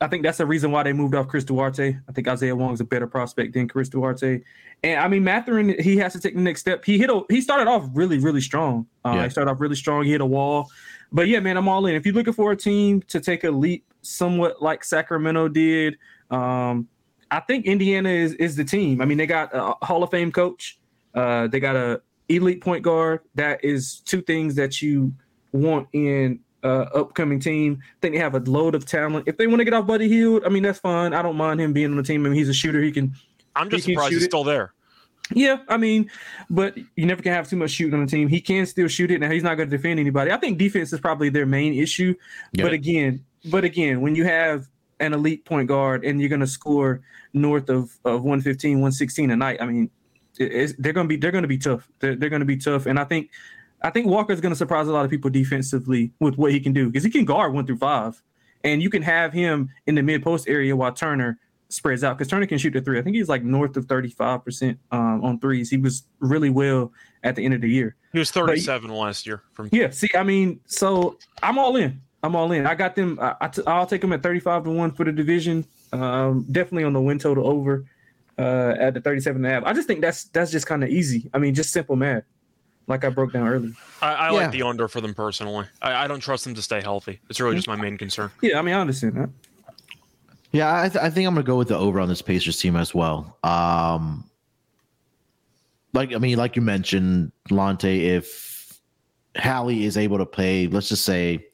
I 0.00 0.06
think 0.06 0.22
that's 0.22 0.38
the 0.38 0.46
reason 0.46 0.70
why 0.70 0.84
they 0.84 0.92
moved 0.92 1.14
off 1.14 1.26
Chris 1.26 1.44
Duarte. 1.44 1.96
I 2.08 2.12
think 2.12 2.28
Isaiah 2.28 2.54
Wong 2.54 2.72
is 2.72 2.80
a 2.80 2.84
better 2.84 3.06
prospect 3.06 3.54
than 3.54 3.66
Chris 3.66 3.88
Duarte. 3.88 4.42
And 4.84 5.00
I 5.00 5.08
mean, 5.08 5.24
Mathurin, 5.24 5.74
he 5.80 5.96
has 5.96 6.12
to 6.12 6.20
take 6.20 6.34
the 6.34 6.40
next 6.40 6.60
step. 6.60 6.84
He 6.84 6.98
hit 6.98 7.10
a, 7.10 7.22
he 7.28 7.40
started 7.40 7.66
off 7.68 7.88
really, 7.94 8.18
really 8.18 8.40
strong. 8.40 8.86
Uh, 9.04 9.14
yeah. 9.16 9.24
He 9.24 9.30
started 9.30 9.50
off 9.50 9.60
really 9.60 9.74
strong. 9.74 10.04
He 10.04 10.12
hit 10.12 10.20
a 10.20 10.26
wall. 10.26 10.70
But 11.10 11.26
yeah, 11.26 11.40
man, 11.40 11.56
I'm 11.56 11.68
all 11.68 11.86
in. 11.86 11.94
If 11.94 12.06
you're 12.06 12.14
looking 12.14 12.32
for 12.32 12.52
a 12.52 12.56
team 12.56 13.02
to 13.08 13.18
take 13.18 13.44
a 13.44 13.50
leap, 13.50 13.84
somewhat 14.02 14.62
like 14.62 14.84
Sacramento 14.84 15.48
did, 15.48 15.96
um, 16.30 16.86
I 17.30 17.40
think 17.40 17.66
Indiana 17.66 18.10
is 18.10 18.34
is 18.34 18.56
the 18.56 18.64
team. 18.64 19.00
I 19.00 19.04
mean, 19.04 19.18
they 19.18 19.26
got 19.26 19.50
a 19.52 19.74
Hall 19.84 20.02
of 20.02 20.10
Fame 20.10 20.30
coach. 20.30 20.78
Uh, 21.14 21.48
they 21.48 21.60
got 21.60 21.76
a 21.76 22.00
elite 22.28 22.60
point 22.60 22.82
guard. 22.82 23.20
That 23.34 23.64
is 23.64 24.00
two 24.00 24.22
things 24.22 24.54
that 24.54 24.80
you 24.80 25.12
want 25.52 25.88
in 25.92 26.40
uh, 26.64 26.86
upcoming 26.94 27.40
team. 27.40 27.78
I 27.82 27.96
think 28.00 28.14
they 28.14 28.20
have 28.20 28.34
a 28.34 28.40
load 28.40 28.74
of 28.74 28.84
talent. 28.84 29.28
If 29.28 29.36
they 29.36 29.46
want 29.46 29.60
to 29.60 29.64
get 29.64 29.74
off 29.74 29.86
Buddy 29.86 30.08
Hield, 30.08 30.44
I 30.44 30.48
mean 30.48 30.62
that's 30.62 30.78
fine. 30.78 31.14
I 31.14 31.22
don't 31.22 31.36
mind 31.36 31.60
him 31.60 31.72
being 31.72 31.90
on 31.90 31.96
the 31.96 32.02
team. 32.02 32.24
I 32.24 32.28
mean 32.28 32.38
he's 32.38 32.48
a 32.48 32.54
shooter. 32.54 32.80
He 32.82 32.92
can. 32.92 33.14
I'm 33.56 33.70
just 33.70 33.86
he 33.86 33.94
surprised 33.94 34.12
he's 34.12 34.22
it. 34.22 34.26
still 34.26 34.44
there. 34.44 34.72
Yeah, 35.34 35.58
I 35.68 35.76
mean, 35.76 36.10
but 36.48 36.76
you 36.96 37.04
never 37.04 37.22
can 37.22 37.32
have 37.32 37.48
too 37.48 37.56
much 37.56 37.70
shooting 37.70 37.94
on 37.94 38.06
the 38.06 38.10
team. 38.10 38.28
He 38.28 38.40
can 38.40 38.64
still 38.64 38.88
shoot 38.88 39.10
it. 39.10 39.20
Now 39.20 39.30
he's 39.30 39.42
not 39.42 39.56
going 39.56 39.68
to 39.68 39.76
defend 39.76 40.00
anybody. 40.00 40.32
I 40.32 40.38
think 40.38 40.58
defense 40.58 40.92
is 40.92 41.00
probably 41.00 41.28
their 41.28 41.44
main 41.44 41.74
issue. 41.74 42.14
Yeah. 42.52 42.64
But 42.64 42.72
again, 42.72 43.24
but 43.50 43.64
again, 43.64 44.00
when 44.00 44.14
you 44.14 44.24
have 44.24 44.68
an 45.00 45.12
elite 45.12 45.44
point 45.44 45.68
guard 45.68 46.04
and 46.04 46.18
you're 46.20 46.30
going 46.30 46.40
to 46.40 46.46
score 46.46 47.02
north 47.34 47.68
of, 47.68 47.98
of 48.04 48.22
115, 48.22 48.76
116 48.76 49.30
a 49.30 49.36
night, 49.36 49.58
I 49.60 49.66
mean, 49.66 49.90
they're 50.38 50.92
going 50.92 51.04
to 51.04 51.08
be 51.08 51.16
they're 51.16 51.32
going 51.32 51.42
to 51.42 51.48
be 51.48 51.58
tough. 51.58 51.88
They're, 51.98 52.16
they're 52.16 52.30
going 52.30 52.40
to 52.40 52.46
be 52.46 52.56
tough. 52.56 52.86
And 52.86 52.98
I 52.98 53.04
think 53.04 53.30
I 53.82 53.90
think 53.90 54.06
Walker's 54.06 54.40
going 54.40 54.52
to 54.52 54.56
surprise 54.56 54.88
a 54.88 54.92
lot 54.92 55.04
of 55.04 55.10
people 55.10 55.30
defensively 55.30 56.12
with 56.20 56.36
what 56.36 56.52
he 56.52 56.60
can 56.60 56.72
do 56.72 56.86
because 56.86 57.04
he 57.04 57.10
can 57.10 57.24
guard 57.24 57.52
one 57.52 57.66
through 57.66 57.78
five, 57.78 58.20
and 58.64 58.82
you 58.82 58.90
can 58.90 59.02
have 59.02 59.32
him 59.32 59.70
in 59.86 59.94
the 59.94 60.02
mid 60.02 60.22
post 60.22 60.48
area 60.48 60.74
while 60.74 60.92
Turner 60.92 61.38
spreads 61.68 62.02
out 62.02 62.16
because 62.16 62.28
Turner 62.28 62.46
can 62.46 62.58
shoot 62.58 62.72
the 62.72 62.80
three. 62.80 62.98
I 62.98 63.02
think 63.02 63.14
he's 63.16 63.28
like 63.28 63.44
north 63.44 63.76
of 63.76 63.86
thirty 63.86 64.10
five 64.10 64.44
percent 64.44 64.78
um, 64.90 65.24
on 65.24 65.38
threes. 65.38 65.70
He 65.70 65.76
was 65.76 66.04
really 66.18 66.50
well 66.50 66.92
at 67.22 67.36
the 67.36 67.44
end 67.44 67.54
of 67.54 67.60
the 67.60 67.70
year. 67.70 67.94
He 68.12 68.18
was 68.18 68.30
thirty 68.30 68.58
seven 68.60 68.90
last 68.90 69.26
year. 69.26 69.42
From 69.52 69.68
yeah, 69.72 69.90
see, 69.90 70.10
I 70.14 70.22
mean, 70.22 70.60
so 70.66 71.18
I'm 71.42 71.58
all 71.58 71.76
in. 71.76 72.00
I'm 72.22 72.34
all 72.34 72.50
in. 72.50 72.66
I 72.66 72.74
got 72.74 72.96
them. 72.96 73.18
I, 73.20 73.36
I 73.40 73.48
t- 73.48 73.62
I'll 73.66 73.86
take 73.86 74.00
them 74.00 74.12
at 74.12 74.22
thirty 74.22 74.40
five 74.40 74.64
to 74.64 74.70
one 74.70 74.90
for 74.90 75.04
the 75.04 75.12
division. 75.12 75.64
Um, 75.92 76.44
definitely 76.50 76.84
on 76.84 76.92
the 76.92 77.00
win 77.00 77.18
total 77.18 77.46
over 77.46 77.86
uh, 78.38 78.74
at 78.78 78.94
the 78.94 79.00
37 79.00 79.44
and 79.44 79.46
a 79.50 79.54
half. 79.54 79.64
I 79.64 79.72
just 79.72 79.86
think 79.86 80.00
that's 80.00 80.24
that's 80.24 80.50
just 80.50 80.66
kind 80.66 80.84
of 80.84 80.90
easy. 80.90 81.30
I 81.32 81.38
mean, 81.38 81.54
just 81.54 81.70
simple 81.70 81.96
math 81.96 82.24
like 82.88 83.04
I 83.04 83.10
broke 83.10 83.32
down 83.32 83.46
earlier. 83.46 83.72
I, 84.02 84.14
I 84.14 84.26
yeah. 84.26 84.32
like 84.32 84.50
the 84.50 84.62
under 84.62 84.88
for 84.88 85.00
them 85.00 85.14
personally. 85.14 85.66
I, 85.80 86.04
I, 86.04 86.06
don't 86.08 86.20
trust 86.20 86.44
them 86.44 86.54
to 86.54 86.62
stay 86.62 86.80
healthy. 86.80 87.20
It's 87.28 87.38
really 87.38 87.54
just 87.54 87.68
my 87.68 87.76
main 87.76 87.98
concern. 87.98 88.30
Yeah, 88.40 88.58
I 88.58 88.62
mean, 88.62 88.74
I 88.74 88.80
understand 88.80 89.14
that. 89.16 89.30
Yeah, 90.50 90.82
I, 90.82 90.88
th- 90.88 91.02
I 91.04 91.10
think 91.10 91.28
I'm 91.28 91.34
gonna 91.34 91.44
go 91.44 91.56
with 91.56 91.68
the 91.68 91.76
over 91.76 92.00
on 92.00 92.08
this 92.08 92.22
Pacers 92.22 92.58
team 92.58 92.74
as 92.74 92.94
well. 92.94 93.36
Um, 93.44 94.28
like 95.92 96.14
I 96.14 96.18
mean, 96.18 96.38
like 96.38 96.56
you 96.56 96.62
mentioned, 96.62 97.32
Lonte, 97.50 97.84
if 97.84 98.80
Hallie 99.36 99.84
is 99.84 99.98
able 99.98 100.18
to 100.18 100.26
play, 100.26 100.66
let's 100.66 100.88
just 100.88 101.04
say 101.04 101.46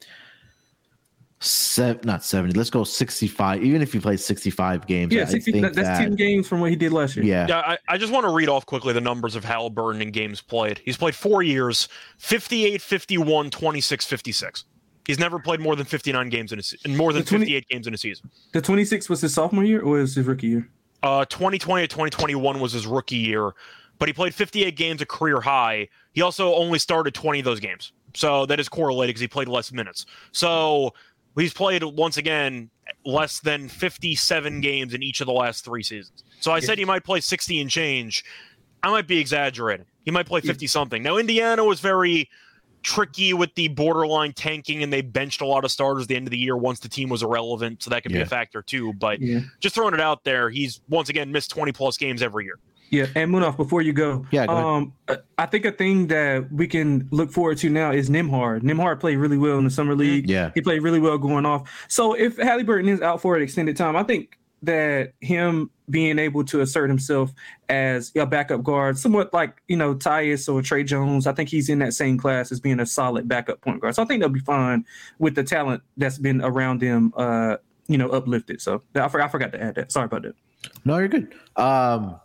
Seven, 1.41 2.01
not 2.05 2.23
70. 2.23 2.57
Let's 2.57 2.69
go 2.69 2.83
65. 2.83 3.63
Even 3.63 3.81
if 3.81 3.91
he 3.93 3.99
plays 3.99 4.23
65 4.25 4.87
games. 4.87 5.13
Yeah, 5.13 5.25
60, 5.25 5.59
that's 5.59 5.75
that, 5.75 5.99
10 5.99 6.15
games 6.15 6.47
from 6.47 6.61
what 6.61 6.69
he 6.69 6.75
did 6.75 6.93
last 6.93 7.15
year. 7.15 7.25
Yeah. 7.25 7.45
Yeah. 7.47 7.59
I, 7.59 7.77
I 7.89 7.97
just 7.97 8.11
want 8.11 8.25
to 8.25 8.33
read 8.33 8.49
off 8.49 8.65
quickly 8.65 8.93
the 8.93 9.01
numbers 9.01 9.35
of 9.35 9.43
Haliburton 9.43 10.01
in 10.01 10.11
games 10.11 10.41
played. 10.41 10.79
He's 10.85 10.97
played 10.97 11.13
four 11.13 11.43
years 11.43 11.89
58, 12.17 12.81
51, 12.81 13.49
26, 13.49 14.05
56. 14.05 14.63
He's 15.05 15.19
never 15.19 15.37
played 15.37 15.59
more 15.59 15.75
than 15.75 15.85
59 15.85 16.29
games 16.29 16.51
in 16.51 16.59
a 16.59 16.63
in 16.83 16.97
more 16.97 17.13
than 17.13 17.23
20, 17.23 17.45
58 17.45 17.67
games 17.67 17.87
in 17.87 17.93
a 17.93 17.97
season. 17.97 18.31
The 18.53 18.61
26 18.61 19.07
was 19.09 19.21
his 19.21 19.33
sophomore 19.33 19.63
year 19.63 19.81
or 19.81 19.99
was 19.99 20.15
his 20.15 20.25
rookie 20.25 20.47
year? 20.47 20.69
Uh, 21.03 21.25
2020 21.25 21.83
to 21.83 21.87
2021 21.87 22.59
was 22.59 22.71
his 22.71 22.87
rookie 22.87 23.17
year, 23.17 23.51
but 23.99 24.09
he 24.09 24.13
played 24.13 24.33
58 24.33 24.75
games, 24.75 25.01
a 25.01 25.05
career 25.05 25.41
high. 25.41 25.87
He 26.13 26.21
also 26.21 26.55
only 26.55 26.79
started 26.79 27.13
20 27.13 27.39
of 27.39 27.45
those 27.45 27.59
games. 27.59 27.91
So 28.15 28.45
that 28.47 28.59
is 28.59 28.67
correlated 28.67 29.09
because 29.09 29.21
he 29.21 29.27
played 29.27 29.47
less 29.47 29.71
minutes. 29.71 30.05
So 30.31 30.93
He's 31.35 31.53
played 31.53 31.83
once 31.83 32.17
again 32.17 32.69
less 33.05 33.39
than 33.39 33.67
57 33.67 34.61
games 34.61 34.93
in 34.93 35.03
each 35.03 35.21
of 35.21 35.27
the 35.27 35.33
last 35.33 35.65
three 35.65 35.83
seasons. 35.83 36.23
So 36.39 36.51
I 36.51 36.59
said 36.59 36.77
he 36.77 36.85
might 36.85 37.03
play 37.03 37.19
60 37.19 37.59
and 37.59 37.69
change. 37.69 38.23
I 38.83 38.89
might 38.89 39.07
be 39.07 39.19
exaggerating. 39.19 39.85
He 40.05 40.11
might 40.11 40.27
play 40.27 40.41
50 40.41 40.67
something. 40.67 41.01
Now, 41.01 41.17
Indiana 41.17 41.63
was 41.63 41.79
very 41.79 42.29
tricky 42.83 43.33
with 43.33 43.53
the 43.55 43.67
borderline 43.69 44.31
tanking, 44.31 44.83
and 44.83 44.93
they 44.93 45.01
benched 45.01 45.41
a 45.41 45.45
lot 45.45 45.65
of 45.65 45.71
starters 45.71 46.03
at 46.03 46.09
the 46.09 46.15
end 46.15 46.27
of 46.27 46.31
the 46.31 46.37
year 46.37 46.55
once 46.55 46.79
the 46.79 46.87
team 46.87 47.09
was 47.09 47.23
irrelevant. 47.23 47.81
So 47.81 47.89
that 47.89 48.03
could 48.03 48.11
yeah. 48.11 48.19
be 48.19 48.21
a 48.21 48.27
factor 48.27 48.61
too. 48.61 48.93
But 48.93 49.19
yeah. 49.19 49.39
just 49.59 49.73
throwing 49.73 49.95
it 49.95 49.99
out 49.99 50.23
there, 50.23 50.49
he's 50.51 50.81
once 50.87 51.09
again 51.09 51.31
missed 51.31 51.49
20 51.49 51.71
plus 51.71 51.97
games 51.97 52.21
every 52.21 52.45
year. 52.45 52.59
Yeah, 52.89 53.07
and 53.15 53.31
Munaf, 53.31 53.57
before 53.57 53.81
you 53.81 53.93
go, 53.93 54.25
yeah, 54.31 54.45
go 54.45 54.53
um, 54.53 54.93
I 55.37 55.45
think 55.45 55.65
a 55.65 55.71
thing 55.71 56.07
that 56.07 56.51
we 56.51 56.67
can 56.67 57.07
look 57.11 57.31
forward 57.31 57.57
to 57.59 57.69
now 57.69 57.91
is 57.91 58.09
Nembhard. 58.09 58.61
Nembhard 58.61 58.99
played 58.99 59.17
really 59.17 59.37
well 59.37 59.57
in 59.57 59.63
the 59.63 59.69
summer 59.69 59.95
league. 59.95 60.29
Yeah, 60.29 60.51
he 60.53 60.61
played 60.61 60.83
really 60.83 60.99
well 60.99 61.17
going 61.17 61.45
off. 61.45 61.85
So 61.87 62.13
if 62.13 62.37
Haliburton 62.37 62.87
is 62.87 63.01
out 63.01 63.21
for 63.21 63.35
an 63.35 63.43
extended 63.43 63.75
time, 63.75 63.95
I 63.95 64.03
think 64.03 64.37
that 64.63 65.13
him 65.21 65.69
being 65.89 66.17
able 66.17 66.43
to 66.43 66.61
assert 66.61 66.89
himself 66.89 67.31
as 67.69 68.11
a 68.15 68.25
backup 68.25 68.63
guard, 68.63 68.97
somewhat 68.97 69.33
like 69.33 69.61
you 69.67 69.77
know 69.77 69.95
Tyus 69.95 70.51
or 70.51 70.61
Tre 70.61 70.83
Jones, 70.83 71.27
I 71.27 71.33
think 71.33 71.49
he's 71.49 71.69
in 71.69 71.79
that 71.79 71.93
same 71.93 72.17
class 72.17 72.51
as 72.51 72.59
being 72.59 72.79
a 72.79 72.85
solid 72.85 73.27
backup 73.27 73.61
point 73.61 73.81
guard. 73.81 73.95
So 73.95 74.03
I 74.03 74.05
think 74.05 74.21
they'll 74.21 74.29
be 74.29 74.39
fine 74.39 74.85
with 75.19 75.35
the 75.35 75.43
talent 75.43 75.83
that's 75.97 76.17
been 76.17 76.41
around 76.41 76.81
them. 76.81 77.13
Uh, 77.15 77.57
you 77.87 77.97
know, 77.97 78.09
uplifted. 78.09 78.61
So 78.61 78.81
I 78.95 79.07
forgot, 79.07 79.25
I 79.25 79.27
forgot 79.27 79.51
to 79.51 79.61
add 79.61 79.75
that. 79.75 79.91
Sorry 79.91 80.05
about 80.05 80.23
that. 80.23 80.35
No, 80.85 80.97
you're 80.97 81.07
good. 81.07 81.35
Um, 81.55 82.19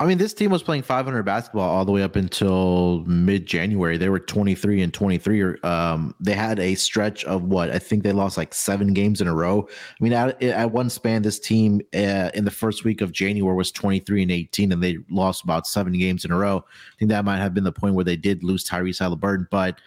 I 0.00 0.06
mean, 0.06 0.16
this 0.16 0.32
team 0.32 0.50
was 0.50 0.62
playing 0.62 0.84
500 0.84 1.24
basketball 1.24 1.68
all 1.68 1.84
the 1.84 1.92
way 1.92 2.02
up 2.02 2.16
until 2.16 3.04
mid 3.04 3.44
January. 3.44 3.98
They 3.98 4.08
were 4.08 4.18
23 4.18 4.80
and 4.80 4.94
23. 4.94 5.60
Um, 5.62 6.14
they 6.18 6.32
had 6.32 6.58
a 6.58 6.74
stretch 6.74 7.22
of 7.26 7.44
what 7.44 7.70
I 7.70 7.78
think 7.78 8.02
they 8.02 8.12
lost 8.12 8.38
like 8.38 8.54
seven 8.54 8.94
games 8.94 9.20
in 9.20 9.28
a 9.28 9.34
row. 9.34 9.68
I 9.68 10.02
mean, 10.02 10.14
at, 10.14 10.42
at 10.42 10.72
one 10.72 10.88
span, 10.88 11.20
this 11.20 11.38
team 11.38 11.82
uh, 11.94 12.30
in 12.32 12.46
the 12.46 12.50
first 12.50 12.82
week 12.82 13.02
of 13.02 13.12
January 13.12 13.54
was 13.54 13.70
23 13.70 14.22
and 14.22 14.32
18, 14.32 14.72
and 14.72 14.82
they 14.82 14.96
lost 15.10 15.44
about 15.44 15.66
seven 15.66 15.92
games 15.92 16.24
in 16.24 16.30
a 16.30 16.36
row. 16.36 16.64
I 16.66 16.98
think 16.98 17.10
that 17.10 17.26
might 17.26 17.36
have 17.36 17.52
been 17.52 17.64
the 17.64 17.70
point 17.70 17.94
where 17.94 18.04
they 18.04 18.16
did 18.16 18.42
lose 18.42 18.64
Tyrese 18.64 19.02
Haliburton. 19.02 19.48
But 19.50 19.82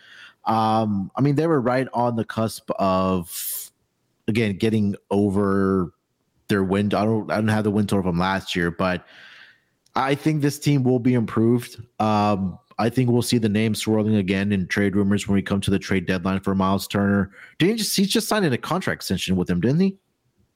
um, 0.45 1.09
I 1.15 1.21
mean, 1.21 1.33
they 1.33 1.47
were 1.47 1.59
right 1.59 1.87
on 1.91 2.17
the 2.17 2.25
cusp 2.25 2.69
of 2.77 3.71
again 4.27 4.57
getting 4.57 4.95
over 5.09 5.91
their 6.49 6.63
win. 6.63 6.93
I 6.93 7.03
don't, 7.03 7.31
I 7.31 7.37
don't 7.37 7.47
have 7.47 7.63
the 7.63 7.71
win 7.71 7.87
total 7.87 8.11
from 8.11 8.19
last 8.19 8.55
year, 8.55 8.69
but 8.69 9.07
I 9.95 10.15
think 10.15 10.41
this 10.41 10.57
team 10.57 10.83
will 10.83 10.99
be 10.99 11.13
improved. 11.13 11.81
Um, 11.99 12.57
I 12.79 12.89
think 12.89 13.09
we'll 13.09 13.21
see 13.21 13.37
the 13.37 13.49
name 13.49 13.75
swirling 13.75 14.15
again 14.15 14.51
in 14.51 14.67
trade 14.67 14.95
rumors 14.95 15.27
when 15.27 15.35
we 15.35 15.41
come 15.41 15.61
to 15.61 15.71
the 15.71 15.79
trade 15.79 16.05
deadline 16.05 16.39
for 16.39 16.55
Miles 16.55 16.87
Turner. 16.87 17.31
Didn't 17.59 17.73
he 17.73 17.77
just 17.77 17.95
he 17.95 18.05
just 18.05 18.27
signed 18.27 18.45
a 18.45 18.57
contract 18.57 18.99
extension 18.99 19.35
with 19.35 19.49
him, 19.49 19.61
didn't 19.61 19.79
he? 19.79 19.97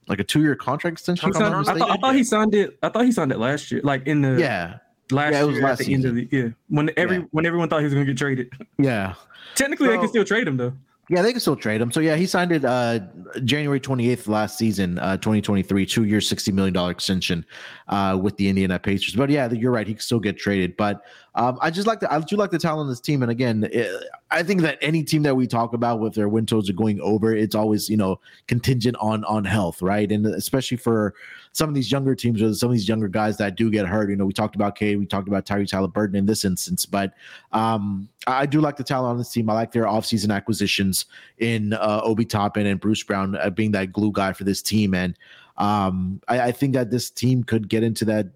Like 0.07 0.19
a 0.19 0.23
two 0.23 0.41
year 0.41 0.55
contract 0.55 0.95
extension. 0.95 1.31
Signed, 1.33 1.53
I, 1.53 1.63
thought, 1.63 1.91
I, 1.91 1.97
thought, 1.97 2.15
he 2.15 2.23
signed 2.23 2.55
it. 2.55 2.77
I 2.81 2.89
thought 2.89 3.05
he 3.05 3.11
signed 3.11 3.31
it 3.31 3.39
last 3.39 3.71
year, 3.71 3.81
like 3.83 4.07
in 4.07 4.21
the 4.21 4.39
yeah 4.39 4.77
last 5.11 5.33
yeah, 5.33 5.41
it 5.41 5.45
was 5.45 5.55
year 5.55 5.63
last 5.63 5.71
at 5.73 5.77
the 5.79 5.83
season. 5.85 6.09
end 6.09 6.17
of 6.19 6.29
the 6.29 6.37
yeah 6.37 6.49
when 6.69 6.91
every 6.97 7.17
yeah. 7.17 7.23
when 7.31 7.45
everyone 7.45 7.69
thought 7.69 7.79
he 7.79 7.85
was 7.85 7.93
going 7.93 8.05
to 8.05 8.11
get 8.11 8.17
traded. 8.17 8.51
Yeah, 8.79 9.13
technically 9.55 9.87
so, 9.87 9.91
they 9.91 9.97
can 9.99 10.07
still 10.07 10.25
trade 10.25 10.47
him 10.47 10.57
though. 10.57 10.73
Yeah, 11.09 11.21
they 11.21 11.31
can 11.31 11.39
still 11.39 11.55
trade 11.55 11.79
him. 11.79 11.91
So 11.91 12.01
yeah, 12.01 12.17
he 12.17 12.25
signed 12.25 12.51
it 12.51 12.65
uh, 12.65 12.99
January 13.45 13.79
28th 13.79 14.27
last 14.27 14.57
season, 14.57 14.99
uh, 14.99 15.15
2023, 15.17 15.85
two 15.85 16.03
year, 16.03 16.19
$60 16.19 16.53
million 16.53 16.75
extension 16.89 17.45
uh, 17.87 18.19
with 18.21 18.35
the 18.35 18.49
Indiana 18.49 18.77
Pacers. 18.77 19.15
But 19.15 19.29
yeah, 19.29 19.49
you're 19.49 19.71
right. 19.71 19.87
He 19.87 19.93
can 19.93 20.01
still 20.01 20.19
get 20.19 20.37
traded. 20.37 20.75
But 20.75 21.01
um, 21.37 21.59
I 21.61 21.69
just 21.69 21.85
like 21.85 21.99
the 21.99 22.11
I 22.11 22.19
do 22.19 22.35
like 22.35 22.49
the 22.49 22.57
talent 22.57 22.81
on 22.81 22.89
this 22.89 22.99
team. 22.99 23.21
And 23.21 23.29
again, 23.29 23.69
it, 23.71 24.09
I 24.31 24.41
think 24.41 24.61
that 24.61 24.79
any 24.81 25.03
team 25.03 25.21
that 25.21 25.35
we 25.35 25.45
talk 25.45 25.73
about 25.73 25.99
with 25.99 26.15
their 26.15 26.27
win 26.27 26.47
totals 26.47 26.67
are 26.67 26.73
going 26.73 26.99
over, 26.99 27.33
it's 27.33 27.53
always, 27.53 27.87
you 27.87 27.95
know, 27.95 28.19
contingent 28.47 28.97
on 28.99 29.23
on 29.25 29.45
health, 29.45 29.83
right? 29.83 30.11
And 30.11 30.25
especially 30.25 30.77
for 30.77 31.13
some 31.51 31.69
of 31.69 31.75
these 31.75 31.91
younger 31.91 32.15
teams 32.15 32.41
or 32.41 32.51
some 32.55 32.69
of 32.69 32.73
these 32.73 32.89
younger 32.89 33.07
guys 33.07 33.37
that 33.37 33.55
do 33.55 33.69
get 33.69 33.85
hurt. 33.85 34.09
You 34.09 34.15
know, 34.15 34.25
we 34.25 34.33
talked 34.33 34.55
about 34.55 34.75
Cade, 34.75 34.97
we 34.97 35.05
talked 35.05 35.27
about 35.27 35.45
Tyrese 35.45 35.69
Haliburton 35.69 36.15
in 36.15 36.25
this 36.25 36.43
instance, 36.43 36.87
but 36.87 37.13
um, 37.51 38.09
I 38.25 38.47
do 38.47 38.59
like 38.59 38.75
the 38.75 38.83
talent 38.83 39.11
on 39.11 39.17
this 39.19 39.31
team. 39.31 39.47
I 39.47 39.53
like 39.53 39.71
their 39.71 39.85
offseason 39.85 40.35
acquisitions 40.35 41.05
in 41.37 41.73
uh, 41.73 42.01
Obi 42.03 42.25
Toppin 42.25 42.65
and 42.65 42.79
Bruce 42.79 43.03
Brown 43.03 43.35
uh, 43.35 43.51
being 43.51 43.71
that 43.73 43.93
glue 43.93 44.11
guy 44.11 44.33
for 44.33 44.43
this 44.43 44.63
team. 44.63 44.95
And 44.95 45.15
um, 45.57 46.19
I, 46.27 46.41
I 46.41 46.51
think 46.51 46.73
that 46.73 46.89
this 46.89 47.11
team 47.11 47.43
could 47.43 47.69
get 47.69 47.83
into 47.83 48.05
that 48.05 48.27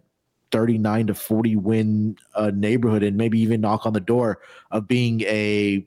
39 0.51 1.07
to 1.07 1.13
40 1.13 1.55
win 1.57 2.17
uh, 2.35 2.51
neighborhood 2.53 3.03
and 3.03 3.17
maybe 3.17 3.39
even 3.39 3.61
knock 3.61 3.85
on 3.85 3.93
the 3.93 3.99
door 3.99 4.39
of 4.71 4.87
being 4.87 5.21
a 5.21 5.85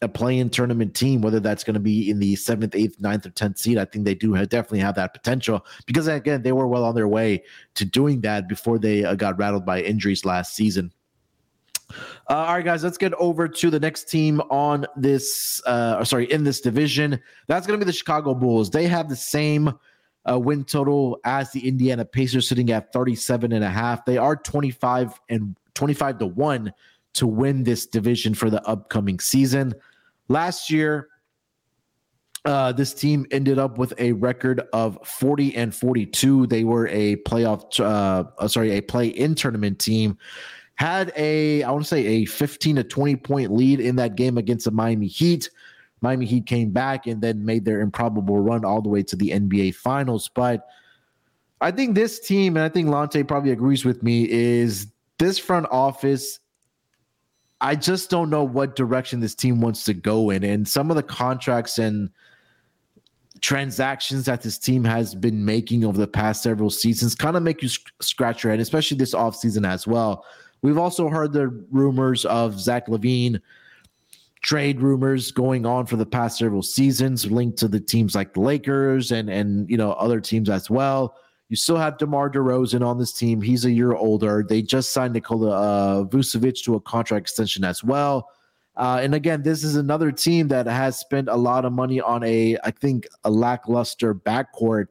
a 0.00 0.08
play-in 0.08 0.48
tournament 0.48 0.94
team, 0.94 1.20
whether 1.20 1.40
that's 1.40 1.64
going 1.64 1.74
to 1.74 1.80
be 1.80 2.08
in 2.08 2.20
the 2.20 2.36
seventh, 2.36 2.74
eighth, 2.76 3.00
ninth, 3.00 3.26
or 3.26 3.30
tenth 3.30 3.58
seed. 3.58 3.78
I 3.78 3.84
think 3.84 4.04
they 4.04 4.14
do 4.14 4.32
have, 4.32 4.48
definitely 4.48 4.78
have 4.80 4.94
that 4.94 5.12
potential 5.12 5.66
because 5.86 6.06
again, 6.06 6.42
they 6.42 6.52
were 6.52 6.68
well 6.68 6.84
on 6.84 6.94
their 6.94 7.08
way 7.08 7.42
to 7.74 7.84
doing 7.84 8.20
that 8.20 8.48
before 8.48 8.78
they 8.78 9.04
uh, 9.04 9.14
got 9.16 9.38
rattled 9.38 9.66
by 9.66 9.82
injuries 9.82 10.24
last 10.24 10.54
season. 10.54 10.92
Uh, 11.90 11.94
all 12.34 12.54
right, 12.54 12.64
guys, 12.64 12.84
let's 12.84 12.98
get 12.98 13.14
over 13.14 13.48
to 13.48 13.70
the 13.70 13.80
next 13.80 14.08
team 14.08 14.40
on 14.50 14.86
this. 14.96 15.60
Uh, 15.66 16.04
sorry, 16.04 16.30
in 16.30 16.44
this 16.44 16.60
division, 16.60 17.20
that's 17.46 17.66
going 17.66 17.78
to 17.78 17.84
be 17.84 17.88
the 17.88 17.96
Chicago 17.96 18.34
Bulls. 18.34 18.70
They 18.70 18.86
have 18.86 19.08
the 19.08 19.16
same 19.16 19.72
uh, 20.30 20.38
win 20.38 20.64
total 20.64 21.18
as 21.24 21.52
the 21.52 21.66
Indiana 21.66 22.04
Pacers, 22.04 22.48
sitting 22.48 22.70
at 22.70 22.92
37 22.92 23.52
and 23.52 23.64
a 23.64 23.70
half. 23.70 24.04
They 24.04 24.18
are 24.18 24.36
25 24.36 25.20
and 25.28 25.56
25 25.74 26.18
to 26.18 26.26
one 26.26 26.72
to 27.14 27.26
win 27.26 27.64
this 27.64 27.86
division 27.86 28.34
for 28.34 28.50
the 28.50 28.62
upcoming 28.66 29.18
season. 29.18 29.74
Last 30.28 30.70
year, 30.70 31.08
uh, 32.44 32.72
this 32.72 32.94
team 32.94 33.26
ended 33.30 33.58
up 33.58 33.78
with 33.78 33.92
a 33.98 34.12
record 34.12 34.62
of 34.72 34.98
40 35.06 35.56
and 35.56 35.74
42. 35.74 36.46
They 36.46 36.64
were 36.64 36.88
a 36.88 37.16
playoff, 37.16 37.80
uh, 37.80 38.24
uh 38.38 38.48
sorry, 38.48 38.72
a 38.72 38.80
play-in 38.80 39.34
tournament 39.34 39.78
team 39.78 40.18
had 40.78 41.12
a 41.16 41.62
I 41.64 41.70
want 41.72 41.82
to 41.84 41.88
say 41.88 42.06
a 42.06 42.24
15 42.24 42.76
to 42.76 42.84
20 42.84 43.16
point 43.16 43.52
lead 43.52 43.80
in 43.80 43.96
that 43.96 44.14
game 44.14 44.38
against 44.38 44.64
the 44.64 44.70
Miami 44.70 45.08
Heat. 45.08 45.50
Miami 46.00 46.26
Heat 46.26 46.46
came 46.46 46.70
back 46.70 47.06
and 47.06 47.20
then 47.20 47.44
made 47.44 47.64
their 47.64 47.80
improbable 47.80 48.38
run 48.38 48.64
all 48.64 48.80
the 48.80 48.88
way 48.88 49.02
to 49.04 49.16
the 49.16 49.30
NBA 49.30 49.74
Finals. 49.74 50.30
But 50.32 50.66
I 51.60 51.70
think 51.70 51.94
this 51.94 52.20
team, 52.20 52.56
and 52.56 52.64
I 52.64 52.68
think 52.68 52.88
Lonte 52.88 53.26
probably 53.26 53.50
agrees 53.50 53.84
with 53.84 54.02
me, 54.02 54.28
is 54.30 54.86
this 55.18 55.38
front 55.38 55.66
office. 55.70 56.40
I 57.60 57.74
just 57.74 58.10
don't 58.10 58.30
know 58.30 58.44
what 58.44 58.76
direction 58.76 59.20
this 59.20 59.34
team 59.34 59.60
wants 59.60 59.84
to 59.84 59.94
go 59.94 60.30
in. 60.30 60.44
And 60.44 60.68
some 60.68 60.90
of 60.90 60.96
the 60.96 61.02
contracts 61.02 61.78
and 61.78 62.10
transactions 63.40 64.24
that 64.26 64.42
this 64.42 64.58
team 64.58 64.84
has 64.84 65.14
been 65.14 65.44
making 65.44 65.84
over 65.84 65.98
the 65.98 66.08
past 66.08 66.42
several 66.42 66.70
seasons 66.70 67.14
kind 67.14 67.36
of 67.36 67.42
make 67.42 67.62
you 67.62 67.68
scratch 68.00 68.42
your 68.42 68.52
head, 68.52 68.60
especially 68.60 68.96
this 68.96 69.14
offseason 69.14 69.66
as 69.66 69.86
well. 69.86 70.24
We've 70.62 70.78
also 70.78 71.08
heard 71.08 71.32
the 71.32 71.48
rumors 71.70 72.24
of 72.24 72.58
Zach 72.58 72.88
LaVine 72.88 73.40
trade 74.42 74.80
rumors 74.80 75.30
going 75.30 75.66
on 75.66 75.86
for 75.86 75.96
the 75.96 76.06
past 76.06 76.38
several 76.38 76.62
seasons, 76.62 77.30
linked 77.30 77.58
to 77.58 77.68
the 77.68 77.80
teams 77.80 78.14
like 78.14 78.34
the 78.34 78.40
Lakers 78.40 79.12
and 79.12 79.28
and 79.28 79.68
you 79.68 79.76
know 79.76 79.92
other 79.92 80.20
teams 80.20 80.48
as 80.48 80.70
well. 80.70 81.16
You 81.48 81.56
still 81.56 81.76
have 81.76 81.96
DeMar 81.96 82.30
DeRozan 82.30 82.86
on 82.86 82.98
this 82.98 83.12
team. 83.12 83.40
He's 83.40 83.64
a 83.64 83.70
year 83.70 83.94
older. 83.94 84.44
They 84.46 84.60
just 84.60 84.92
signed 84.92 85.14
Nikola 85.14 85.50
uh, 85.50 86.04
Vucevic 86.04 86.62
to 86.64 86.74
a 86.74 86.80
contract 86.80 87.22
extension 87.22 87.64
as 87.64 87.82
well. 87.82 88.28
Uh, 88.76 89.00
and 89.02 89.14
again, 89.14 89.42
this 89.42 89.64
is 89.64 89.74
another 89.74 90.12
team 90.12 90.46
that 90.48 90.66
has 90.66 90.98
spent 90.98 91.28
a 91.28 91.34
lot 91.34 91.64
of 91.64 91.72
money 91.72 92.00
on 92.00 92.22
a, 92.22 92.56
I 92.62 92.70
think, 92.70 93.08
a 93.24 93.30
lackluster 93.30 94.14
backcourt. 94.14 94.86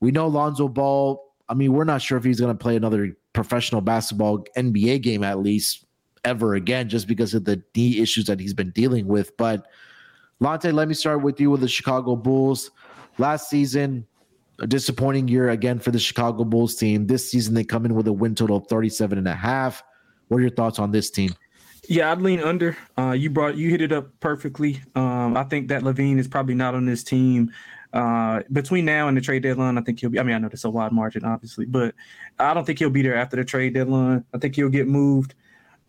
We 0.00 0.10
know 0.10 0.26
Lonzo 0.26 0.66
Ball. 0.66 1.22
I 1.48 1.54
mean, 1.54 1.72
we're 1.72 1.84
not 1.84 2.02
sure 2.02 2.18
if 2.18 2.24
he's 2.24 2.40
going 2.40 2.56
to 2.56 2.60
play 2.60 2.74
another 2.74 3.16
professional 3.34 3.80
basketball 3.80 4.44
NBA 4.56 5.02
game 5.02 5.22
at 5.22 5.38
least 5.38 5.84
ever 6.28 6.54
again, 6.54 6.88
just 6.88 7.08
because 7.08 7.34
of 7.34 7.44
the 7.44 7.62
knee 7.74 7.98
issues 8.00 8.26
that 8.26 8.38
he's 8.38 8.54
been 8.54 8.70
dealing 8.70 9.06
with. 9.06 9.36
But 9.36 9.66
Lonte, 10.40 10.72
let 10.72 10.88
me 10.88 10.94
start 10.94 11.22
with 11.22 11.40
you 11.40 11.50
with 11.50 11.60
the 11.60 11.68
Chicago 11.68 12.14
Bulls. 12.14 12.70
Last 13.18 13.50
season, 13.50 14.06
a 14.60 14.66
disappointing 14.66 15.28
year 15.28 15.50
again 15.50 15.78
for 15.78 15.90
the 15.90 15.98
Chicago 15.98 16.44
Bulls 16.44 16.76
team. 16.76 17.06
This 17.06 17.28
season, 17.28 17.54
they 17.54 17.64
come 17.64 17.84
in 17.84 17.94
with 17.94 18.06
a 18.06 18.12
win 18.12 18.34
total 18.34 18.58
of 18.58 18.66
37 18.68 19.18
and 19.18 19.26
a 19.26 19.34
half. 19.34 19.82
What 20.28 20.38
are 20.38 20.42
your 20.42 20.50
thoughts 20.50 20.78
on 20.78 20.92
this 20.92 21.10
team? 21.10 21.34
Yeah, 21.88 22.12
I'd 22.12 22.20
lean 22.20 22.40
under. 22.40 22.76
Uh, 22.98 23.12
you 23.12 23.30
brought 23.30 23.56
you 23.56 23.70
hit 23.70 23.80
it 23.80 23.92
up 23.92 24.08
perfectly. 24.20 24.82
Um, 24.94 25.36
I 25.36 25.44
think 25.44 25.68
that 25.68 25.82
LaVine 25.82 26.18
is 26.18 26.28
probably 26.28 26.54
not 26.54 26.74
on 26.74 26.84
this 26.84 27.02
team 27.02 27.50
uh, 27.92 28.42
between 28.52 28.84
now 28.84 29.08
and 29.08 29.16
the 29.16 29.20
trade 29.20 29.42
deadline, 29.42 29.78
I 29.78 29.80
think 29.80 30.00
he'll 30.00 30.10
be. 30.10 30.18
I 30.18 30.22
mean, 30.22 30.34
I 30.34 30.38
know 30.38 30.48
there's 30.48 30.64
a 30.64 30.70
wide 30.70 30.92
margin, 30.92 31.24
obviously, 31.24 31.64
but 31.64 31.94
I 32.38 32.52
don't 32.52 32.64
think 32.64 32.78
he'll 32.78 32.90
be 32.90 33.02
there 33.02 33.16
after 33.16 33.36
the 33.36 33.44
trade 33.44 33.74
deadline. 33.74 34.24
I 34.34 34.38
think 34.38 34.56
he'll 34.56 34.68
get 34.68 34.86
moved. 34.86 35.34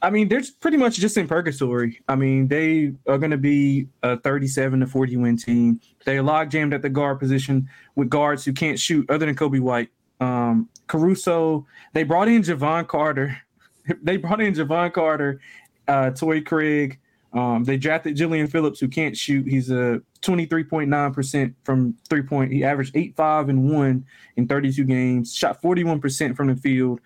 I 0.01 0.09
mean, 0.09 0.29
they're 0.29 0.41
pretty 0.61 0.77
much 0.77 0.97
just 0.97 1.17
in 1.17 1.27
purgatory. 1.27 2.01
I 2.07 2.15
mean, 2.15 2.47
they 2.47 2.93
are 3.07 3.17
going 3.17 3.31
to 3.31 3.37
be 3.37 3.87
a 4.01 4.17
37 4.17 4.79
to 4.79 4.87
40 4.87 5.17
win 5.17 5.37
team. 5.37 5.81
They're 6.05 6.23
log 6.23 6.49
jammed 6.49 6.73
at 6.73 6.81
the 6.81 6.89
guard 6.89 7.19
position 7.19 7.67
with 7.95 8.09
guards 8.09 8.45
who 8.45 8.53
can't 8.53 8.79
shoot 8.79 9.09
other 9.09 9.25
than 9.25 9.35
Coby 9.35 9.59
White. 9.59 9.89
Um, 10.21 10.69
Caruso, 10.87 11.65
they 11.93 12.03
brought 12.03 12.27
in 12.27 12.41
Jevon 12.43 12.87
Carter. 12.87 13.37
they 14.01 14.17
brought 14.17 14.41
in 14.41 14.53
Jevon 14.53 14.93
Carter, 14.93 15.41
uh, 15.87 16.11
Torrey 16.11 16.41
Craig, 16.41 16.99
um, 17.33 17.63
they 17.63 17.77
drafted 17.77 18.15
Julian 18.15 18.47
Phillips, 18.47 18.79
who 18.79 18.87
can't 18.87 19.15
shoot. 19.15 19.47
He's 19.47 19.69
a 19.69 20.01
23.9% 20.21 21.53
from 21.63 21.95
three 22.09 22.23
point. 22.23 22.51
He 22.51 22.63
averaged 22.63 22.95
8, 22.95 23.15
5, 23.15 23.49
and 23.49 23.71
1 23.71 24.05
in 24.37 24.47
32 24.47 24.83
games, 24.85 25.33
shot 25.33 25.61
41% 25.61 26.35
from 26.35 26.47
the 26.47 26.55
field. 26.55 27.01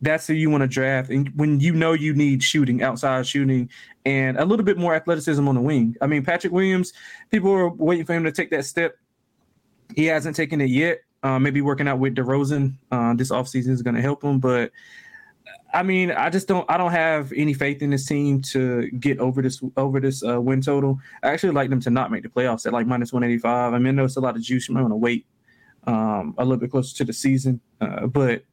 That's 0.00 0.26
who 0.26 0.34
you 0.34 0.50
want 0.50 0.62
to 0.62 0.68
draft. 0.68 1.10
And 1.10 1.30
when 1.36 1.60
you 1.60 1.72
know 1.72 1.92
you 1.92 2.14
need 2.14 2.42
shooting, 2.42 2.82
outside 2.82 3.26
shooting, 3.26 3.68
and 4.04 4.38
a 4.38 4.44
little 4.44 4.64
bit 4.64 4.78
more 4.78 4.94
athleticism 4.94 5.46
on 5.46 5.54
the 5.54 5.60
wing. 5.60 5.96
I 6.00 6.06
mean, 6.06 6.24
Patrick 6.24 6.52
Williams, 6.52 6.92
people 7.30 7.52
are 7.52 7.68
waiting 7.68 8.06
for 8.06 8.14
him 8.14 8.24
to 8.24 8.32
take 8.32 8.50
that 8.50 8.64
step. 8.64 8.96
He 9.94 10.06
hasn't 10.06 10.36
taken 10.36 10.60
it 10.60 10.70
yet. 10.70 11.00
Uh, 11.22 11.38
maybe 11.38 11.60
working 11.60 11.86
out 11.86 11.98
with 11.98 12.14
DeRozan 12.14 12.74
uh, 12.90 13.12
this 13.14 13.30
offseason 13.30 13.68
is 13.68 13.82
going 13.82 13.94
to 13.94 14.00
help 14.00 14.24
him. 14.24 14.38
But 14.38 14.72
I 15.74 15.82
mean, 15.82 16.10
I 16.10 16.30
just 16.30 16.48
don't. 16.48 16.68
I 16.70 16.76
don't 16.76 16.92
have 16.92 17.32
any 17.36 17.52
faith 17.52 17.82
in 17.82 17.90
this 17.90 18.06
team 18.06 18.40
to 18.42 18.90
get 18.92 19.18
over 19.18 19.42
this 19.42 19.60
over 19.76 20.00
this 20.00 20.24
uh, 20.24 20.40
win 20.40 20.62
total. 20.62 20.98
I 21.22 21.28
actually 21.28 21.52
like 21.52 21.70
them 21.70 21.80
to 21.80 21.90
not 21.90 22.10
make 22.10 22.22
the 22.22 22.28
playoffs 22.28 22.66
at 22.66 22.72
like 22.72 22.86
minus 22.86 23.12
one 23.12 23.22
eighty 23.22 23.38
five. 23.38 23.74
I 23.74 23.78
mean, 23.78 23.88
I 23.88 23.90
know 23.92 24.04
it's 24.04 24.16
a 24.16 24.20
lot 24.20 24.36
of 24.36 24.42
juice. 24.42 24.68
You 24.68 24.74
might 24.74 24.82
want 24.82 24.92
to 24.92 24.96
wait 24.96 25.26
um, 25.86 26.34
a 26.38 26.44
little 26.44 26.56
bit 26.56 26.70
closer 26.70 26.96
to 26.96 27.04
the 27.04 27.12
season, 27.12 27.60
uh, 27.80 28.06
but 28.06 28.44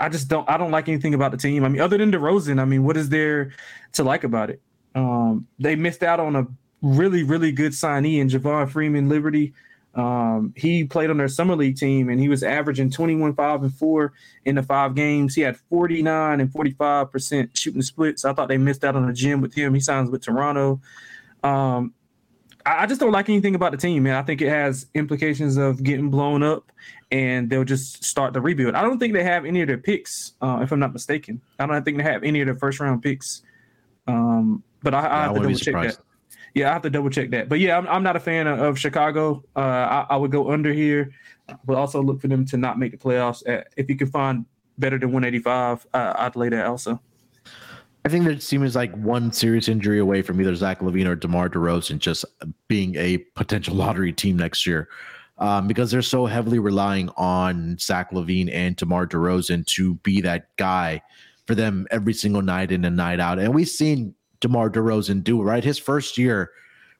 I 0.00 0.08
just 0.08 0.28
don't. 0.28 0.48
I 0.48 0.56
don't 0.56 0.70
like 0.70 0.88
anything 0.88 1.14
about 1.14 1.30
the 1.30 1.36
team. 1.36 1.64
I 1.64 1.68
mean, 1.68 1.80
other 1.80 1.98
than 1.98 2.10
DeRozan, 2.10 2.60
I 2.60 2.64
mean, 2.64 2.84
what 2.84 2.96
is 2.96 3.08
there 3.08 3.52
to 3.92 4.04
like 4.04 4.24
about 4.24 4.50
it? 4.50 4.60
Um, 4.94 5.46
they 5.58 5.76
missed 5.76 6.02
out 6.02 6.18
on 6.20 6.34
a 6.36 6.46
really, 6.82 7.22
really 7.22 7.52
good 7.52 7.72
signee 7.72 8.18
in 8.18 8.28
Javon 8.28 8.68
Freeman 8.68 9.08
Liberty. 9.08 9.52
Um, 9.94 10.54
he 10.56 10.84
played 10.84 11.10
on 11.10 11.16
their 11.16 11.28
summer 11.28 11.56
league 11.56 11.76
team 11.76 12.08
and 12.08 12.20
he 12.20 12.28
was 12.28 12.44
averaging 12.44 12.90
21, 12.90 13.34
5, 13.34 13.62
and 13.64 13.74
4 13.74 14.12
in 14.44 14.54
the 14.54 14.62
five 14.62 14.94
games. 14.94 15.34
He 15.34 15.42
had 15.42 15.56
49 15.68 16.40
and 16.40 16.50
45% 16.50 17.56
shooting 17.56 17.82
splits. 17.82 18.24
I 18.24 18.32
thought 18.32 18.48
they 18.48 18.56
missed 18.56 18.84
out 18.84 18.94
on 18.94 19.08
a 19.08 19.12
gym 19.12 19.40
with 19.40 19.54
him. 19.54 19.74
He 19.74 19.80
signs 19.80 20.08
with 20.08 20.22
Toronto. 20.22 20.80
Um, 21.42 21.92
I, 22.64 22.86
just 22.86 23.00
don't 23.00 23.10
like 23.10 23.28
anything 23.28 23.54
about 23.54 23.72
the 23.72 23.78
team, 23.78 24.04
man. 24.04 24.14
I 24.14 24.22
think 24.22 24.42
it 24.42 24.48
has 24.48 24.86
implications 24.94 25.56
of 25.56 25.82
getting 25.82 26.10
blown 26.10 26.42
up 26.42 26.70
and 27.10 27.50
they'll 27.50 27.64
just 27.64 28.04
start 28.04 28.32
the 28.32 28.40
rebuild. 28.40 28.74
I 28.74 28.82
don't 28.82 28.98
think 28.98 29.12
they 29.12 29.24
have 29.24 29.44
any 29.44 29.62
of 29.62 29.68
their 29.68 29.78
picks, 29.78 30.32
uh, 30.40 30.60
if 30.62 30.72
I'm 30.72 30.78
not 30.78 30.92
mistaken. 30.92 31.40
I 31.58 31.66
don't 31.66 31.84
think 31.84 31.98
they 31.98 32.04
have 32.04 32.22
any 32.22 32.40
of 32.40 32.46
their 32.46 32.54
first 32.54 32.78
round 32.80 33.02
picks. 33.02 33.42
Um, 34.06 34.62
but 34.82 34.94
I, 34.94 35.00
I 35.00 35.02
yeah, 35.02 35.22
have 35.22 35.34
to 35.34 35.40
double 35.40 35.54
check 35.54 35.74
that. 35.74 35.98
Yeah, 36.54 36.70
I 36.70 36.72
have 36.72 36.82
to 36.82 36.90
double 36.90 37.10
check 37.10 37.30
that. 37.30 37.48
But 37.48 37.60
yeah, 37.60 37.76
I'm, 37.76 37.86
I'm 37.88 38.02
not 38.02 38.16
a 38.16 38.20
fan 38.20 38.46
of, 38.46 38.58
of 38.60 38.78
Chicago. 38.78 39.44
Uh, 39.54 39.60
I, 39.60 40.06
I, 40.10 40.16
would 40.16 40.32
go 40.32 40.50
under 40.50 40.72
here, 40.72 41.12
but 41.64 41.76
also 41.76 42.02
look 42.02 42.20
for 42.20 42.28
them 42.28 42.44
to 42.46 42.56
not 42.56 42.78
make 42.78 42.92
the 42.92 42.98
playoffs. 42.98 43.46
At, 43.48 43.68
if 43.76 43.88
you 43.88 43.96
can 43.96 44.08
find 44.08 44.46
better 44.78 44.98
than 44.98 45.12
185, 45.12 45.86
uh, 45.94 46.14
I'd 46.16 46.36
lay 46.36 46.48
that 46.48 46.66
also. 46.66 47.00
I 48.04 48.08
think 48.08 48.24
their 48.24 48.34
team 48.34 48.62
is 48.62 48.74
like 48.74 48.92
one 48.94 49.30
serious 49.30 49.68
injury 49.68 49.98
away 49.98 50.22
from 50.22 50.40
either 50.40 50.54
Zach 50.54 50.80
LaVine 50.80 51.06
or 51.06 51.14
DeMar 51.14 51.50
DeRozan 51.50 51.98
just 51.98 52.24
being 52.66 52.96
a 52.96 53.18
potential 53.18 53.74
lottery 53.74 54.12
team 54.12 54.36
next 54.36 54.66
year. 54.66 54.88
Um, 55.40 55.66
because 55.66 55.90
they're 55.90 56.02
so 56.02 56.26
heavily 56.26 56.58
relying 56.58 57.08
on 57.16 57.78
Zach 57.78 58.10
LaVine 58.12 58.52
and 58.52 58.76
DeMar 58.76 59.06
DeRozan 59.06 59.64
to 59.68 59.94
be 59.96 60.20
that 60.20 60.54
guy 60.58 61.00
for 61.46 61.54
them 61.54 61.86
every 61.90 62.12
single 62.12 62.42
night 62.42 62.70
in 62.70 62.84
and 62.84 62.94
night 62.94 63.20
out. 63.20 63.38
And 63.38 63.54
we've 63.54 63.68
seen 63.68 64.14
DeMar 64.40 64.70
DeRozan 64.70 65.24
do, 65.24 65.40
it, 65.40 65.44
right? 65.44 65.64
His 65.64 65.78
first 65.78 66.18
year 66.18 66.50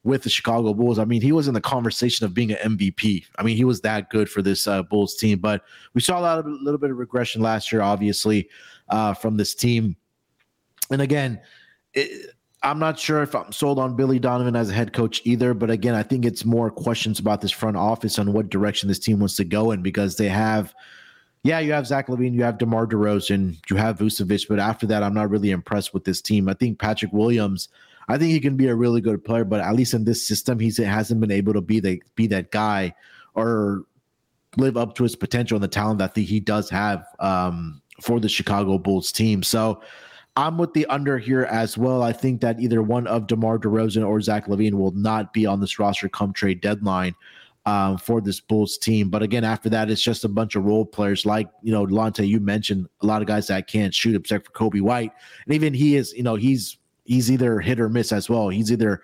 with 0.02 0.22
the 0.22 0.30
Chicago 0.30 0.72
Bulls, 0.72 0.98
I 0.98 1.04
mean, 1.04 1.20
he 1.20 1.32
was 1.32 1.48
in 1.48 1.54
the 1.54 1.60
conversation 1.60 2.24
of 2.24 2.32
being 2.32 2.52
an 2.52 2.76
MVP. 2.76 3.26
I 3.38 3.42
mean, 3.42 3.56
he 3.56 3.64
was 3.64 3.82
that 3.82 4.08
good 4.10 4.30
for 4.30 4.40
this 4.42 4.66
uh, 4.66 4.82
Bulls 4.82 5.16
team. 5.16 5.38
But 5.38 5.62
we 5.94 6.00
saw 6.00 6.18
a, 6.18 6.22
lot 6.22 6.38
of, 6.38 6.46
a 6.46 6.48
little 6.48 6.78
bit 6.78 6.90
of 6.90 6.96
regression 6.96 7.42
last 7.42 7.70
year, 7.70 7.82
obviously, 7.82 8.48
uh, 8.88 9.14
from 9.14 9.36
this 9.36 9.54
team. 9.54 9.96
And 10.90 11.02
again, 11.02 11.40
it, 11.94 12.34
I'm 12.62 12.78
not 12.78 12.98
sure 12.98 13.22
if 13.22 13.34
I'm 13.34 13.52
sold 13.52 13.78
on 13.78 13.96
Billy 13.96 14.18
Donovan 14.18 14.54
as 14.54 14.70
a 14.70 14.74
head 14.74 14.92
coach 14.92 15.22
either. 15.24 15.54
But 15.54 15.70
again, 15.70 15.94
I 15.94 16.02
think 16.02 16.24
it's 16.24 16.44
more 16.44 16.70
questions 16.70 17.18
about 17.18 17.40
this 17.40 17.50
front 17.50 17.76
office 17.76 18.18
on 18.18 18.32
what 18.32 18.50
direction 18.50 18.88
this 18.88 18.98
team 18.98 19.18
wants 19.20 19.36
to 19.36 19.44
go 19.44 19.70
in 19.70 19.82
because 19.82 20.16
they 20.16 20.28
have– 20.28 20.74
yeah, 21.42 21.58
you 21.58 21.72
have 21.72 21.86
Zach 21.86 22.08
LaVine, 22.08 22.34
you 22.34 22.42
have 22.42 22.58
DeMar 22.58 22.86
DeRozan, 22.86 23.56
you 23.70 23.76
have 23.76 23.98
Vucevic, 23.98 24.46
but 24.48 24.58
after 24.58 24.86
that, 24.88 25.02
I'm 25.02 25.14
not 25.14 25.30
really 25.30 25.50
impressed 25.50 25.94
with 25.94 26.04
this 26.04 26.20
team. 26.20 26.48
I 26.48 26.54
think 26.54 26.78
Patrick 26.78 27.12
Williams, 27.12 27.68
I 28.08 28.18
think 28.18 28.32
he 28.32 28.40
can 28.40 28.56
be 28.56 28.68
a 28.68 28.74
really 28.74 29.00
good 29.00 29.24
player, 29.24 29.44
but 29.44 29.60
at 29.60 29.74
least 29.74 29.94
in 29.94 30.04
this 30.04 30.26
system, 30.26 30.58
he 30.58 30.70
hasn't 30.82 31.20
been 31.20 31.30
able 31.30 31.54
to 31.54 31.62
be 31.62 31.80
the 31.80 32.02
be 32.14 32.26
that 32.26 32.50
guy 32.50 32.94
or 33.34 33.84
live 34.56 34.76
up 34.76 34.94
to 34.96 35.02
his 35.02 35.16
potential 35.16 35.56
and 35.56 35.64
the 35.64 35.68
talent 35.68 35.98
that 36.00 36.14
he 36.14 36.40
does 36.40 36.68
have 36.68 37.06
um, 37.20 37.80
for 38.02 38.20
the 38.20 38.28
Chicago 38.28 38.76
Bulls 38.76 39.10
team. 39.10 39.42
So 39.42 39.80
I'm 40.36 40.58
with 40.58 40.72
the 40.74 40.86
under 40.86 41.18
here 41.18 41.42
as 41.42 41.76
well. 41.76 42.02
I 42.02 42.12
think 42.12 42.40
that 42.40 42.60
either 42.60 42.82
one 42.82 43.06
of 43.06 43.26
DeMar 43.26 43.58
DeRozan 43.58 44.06
or 44.06 44.20
Zach 44.20 44.46
LaVine 44.46 44.74
will 44.74 44.92
not 44.92 45.32
be 45.32 45.44
on 45.44 45.60
this 45.60 45.78
roster 45.78 46.08
come 46.08 46.32
trade 46.32 46.60
deadline 46.60 47.14
um, 47.66 47.98
for 47.98 48.20
this 48.20 48.40
Bulls 48.40 48.78
team. 48.78 49.10
But 49.10 49.22
again, 49.22 49.44
after 49.44 49.68
that, 49.70 49.90
it's 49.90 50.02
just 50.02 50.24
a 50.24 50.28
bunch 50.28 50.54
of 50.54 50.64
role 50.64 50.84
players 50.84 51.26
like, 51.26 51.48
you 51.62 51.72
know, 51.72 51.84
Lonte, 51.84 52.26
you 52.26 52.40
mentioned 52.40 52.88
a 53.02 53.06
lot 53.06 53.22
of 53.22 53.28
guys 53.28 53.48
that 53.48 53.66
can't 53.66 53.94
shoot 53.94 54.16
except 54.16 54.46
for 54.46 54.52
Coby 54.52 54.80
White. 54.80 55.12
And 55.44 55.54
even 55.54 55.74
he 55.74 55.96
is, 55.96 56.12
you 56.12 56.22
know, 56.22 56.36
he's 56.36 56.78
he's 57.04 57.30
either 57.30 57.60
hit 57.60 57.80
or 57.80 57.88
miss 57.88 58.12
as 58.12 58.30
well. 58.30 58.48
He's 58.48 58.70
either 58.70 59.02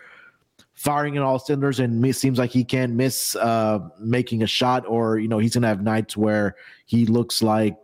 firing 0.75 1.15
in 1.15 1.23
all 1.23 1.39
cylinders 1.39 1.81
and 1.81 2.05
it 2.05 2.15
seems 2.15 2.39
like 2.39 2.51
he 2.51 2.63
can't 2.63 2.93
miss 2.93 3.35
uh, 3.37 3.81
making 3.99 4.43
a 4.43 4.47
shot 4.47 4.85
or, 4.87 5.19
you 5.19 5.27
know, 5.27 5.39
he's 5.39 5.55
going 5.55 5.63
to 5.63 5.69
have 5.69 5.83
nights 5.83 6.17
where 6.17 6.55
he 6.85 7.07
looks 7.07 7.43
like 7.43 7.77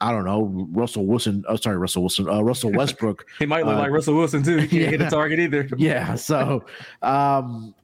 I 0.00 0.12
don't 0.12 0.24
know, 0.24 0.66
Russell 0.70 1.06
Wilson. 1.06 1.44
Oh, 1.48 1.56
sorry, 1.56 1.76
Russell 1.76 2.02
Wilson. 2.02 2.28
Uh, 2.28 2.40
Russell 2.42 2.72
Westbrook. 2.74 3.26
he 3.38 3.46
might 3.46 3.64
look 3.66 3.76
uh, 3.76 3.80
like 3.80 3.90
Russell 3.90 4.14
Wilson 4.14 4.42
too. 4.42 4.58
He 4.58 4.68
can't 4.68 4.72
yeah. 4.82 4.90
hit 4.90 5.00
a 5.02 5.10
target 5.10 5.38
either. 5.38 5.68
yeah. 5.76 6.14
So, 6.14 6.64
um, 7.02 7.74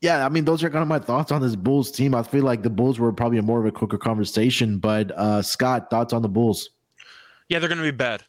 yeah, 0.00 0.26
I 0.26 0.28
mean, 0.28 0.44
those 0.44 0.64
are 0.64 0.70
kind 0.70 0.82
of 0.82 0.88
my 0.88 0.98
thoughts 0.98 1.30
on 1.30 1.40
this 1.40 1.54
Bulls 1.54 1.90
team. 1.92 2.14
I 2.14 2.22
feel 2.22 2.42
like 2.42 2.62
the 2.62 2.70
Bulls 2.70 2.98
were 2.98 3.12
probably 3.12 3.40
more 3.40 3.60
of 3.60 3.66
a 3.66 3.70
quicker 3.70 3.98
conversation, 3.98 4.78
but 4.78 5.12
uh, 5.12 5.42
Scott, 5.42 5.90
thoughts 5.90 6.12
on 6.12 6.22
the 6.22 6.28
Bulls? 6.28 6.70
Yeah, 7.48 7.60
they're 7.60 7.68
going 7.68 7.78
to 7.78 7.84
be 7.84 7.90
bad. 7.92 8.24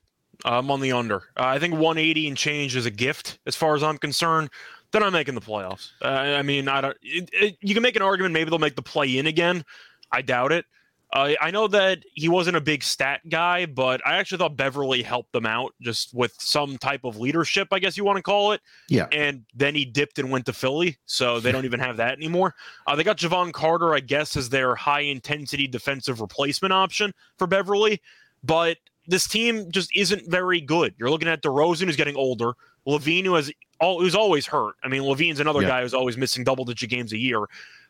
I'm 0.46 0.70
on 0.70 0.82
the 0.82 0.92
under. 0.92 1.18
Uh, 1.38 1.46
I 1.46 1.60
think 1.60 1.74
180 1.74 2.28
and 2.28 2.38
change 2.38 2.76
is 2.76 2.86
a 2.86 2.92
gift 2.92 3.40
as 3.48 3.56
far 3.56 3.76
as 3.76 3.84
I'm 3.84 3.98
concerned. 3.98 4.50
They're 4.92 5.02
not 5.02 5.14
making 5.14 5.34
the 5.34 5.42
playoffs. 5.42 5.90
Uh, 6.02 6.08
I 6.08 6.44
mean, 6.44 6.68
I 6.68 6.82
don't. 6.82 6.98
It, 7.02 7.30
it, 7.34 7.58
you 7.62 7.74
can 7.74 7.82
make 7.82 7.96
an 7.96 8.04
argument 8.04 8.34
maybe 8.34 8.50
they'll 8.50 8.60
make 8.60 8.76
the 8.76 8.84
play 8.84 9.18
in 9.18 9.26
again. 9.26 9.66
I 10.12 10.22
doubt 10.22 10.52
it. 10.52 10.66
Uh, 11.14 11.34
I 11.40 11.52
know 11.52 11.68
that 11.68 12.04
he 12.16 12.28
wasn't 12.28 12.58
a 12.58 12.62
big 12.62 12.82
stat 12.82 13.22
guy, 13.30 13.68
but 13.68 14.06
I 14.06 14.16
actually 14.16 14.40
thought 14.40 14.58
Beverley 14.58 15.04
helped 15.04 15.32
them 15.32 15.46
out 15.46 15.76
just 15.80 16.12
with 16.12 16.34
some 16.40 16.76
type 16.80 17.04
of 17.04 17.18
leadership, 17.18 17.68
I 17.72 17.78
guess 17.78 17.96
you 17.96 18.04
want 18.04 18.18
to 18.18 18.24
call 18.24 18.52
it. 18.52 18.62
Yeah. 18.90 19.08
And 19.12 19.46
then 19.54 19.76
he 19.76 19.86
dipped 19.86 20.18
and 20.18 20.32
went 20.32 20.48
to 20.48 20.54
Philly, 20.54 20.98
so 21.06 21.40
they 21.40 21.52
don't 21.52 21.66
even 21.72 21.80
have 21.80 21.98
that 21.98 22.14
anymore. 22.14 22.56
Uh, 22.88 22.96
they 22.96 23.04
got 23.04 23.18
Jevon 23.18 23.54
Carter, 23.54 23.94
I 23.94 24.00
guess, 24.00 24.36
as 24.36 24.50
their 24.50 24.74
high 24.74 25.02
intensity 25.02 25.68
defensive 25.68 26.20
replacement 26.20 26.74
option 26.74 27.14
for 27.38 27.46
Beverley, 27.46 28.02
but 28.44 28.78
this 29.06 29.28
team 29.28 29.70
just 29.72 29.96
isn't 29.96 30.28
very 30.28 30.62
good. 30.62 30.96
You're 30.98 31.12
looking 31.12 31.28
at 31.28 31.44
DeRozan, 31.44 31.86
who's 31.86 31.96
getting 31.96 32.16
older, 32.16 32.54
LaVine, 32.88 33.26
who 33.26 33.36
has 33.36 33.52
all, 33.80 34.02
who's 34.02 34.16
always 34.16 34.48
hurt. 34.48 34.76
I 34.84 34.88
mean, 34.88 35.04
LaVine's 35.04 35.40
another 35.40 35.62
yeah. 35.62 35.68
guy 35.68 35.82
who's 35.84 35.94
always 35.94 36.18
missing 36.18 36.44
double 36.44 36.66
digit 36.66 36.90
games 36.90 37.14
a 37.14 37.18
year. 37.20 37.46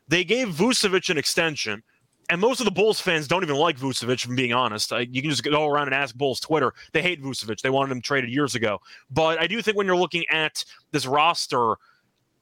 They 0.10 0.26
gave 0.26 0.50
Vucevic 0.50 1.10
an 1.10 1.18
extension 1.18 1.84
and 2.30 2.40
most 2.40 2.60
of 2.60 2.66
the 2.66 2.72
Bulls 2.72 3.00
fans 3.00 3.28
don't 3.28 3.44
even 3.44 3.56
like 3.56 3.78
Vucevic, 3.78 4.22
from 4.22 4.36
being 4.36 4.54
honest. 4.54 4.92
you 4.92 5.22
can 5.22 5.30
just 5.30 5.44
go 5.44 5.68
around 5.68 5.88
and 5.88 5.96
ask 5.96 6.16
Bulls 6.16 6.40
Twitter. 6.40 6.74
They 6.92 7.02
hate 7.02 7.22
Vucevic. 7.22 7.62
They 7.62 7.70
wanted 7.70 7.92
him 7.92 8.02
traded 8.02 8.30
years 8.30 8.56
ago. 8.56 8.80
But 9.12 9.40
I 9.40 9.48
do 9.48 9.62
think 9.62 9.78
when 9.78 9.86
you're 9.86 9.98
looking 9.98 10.24
at 10.30 10.64
this 10.92 11.06
roster, 11.06 11.76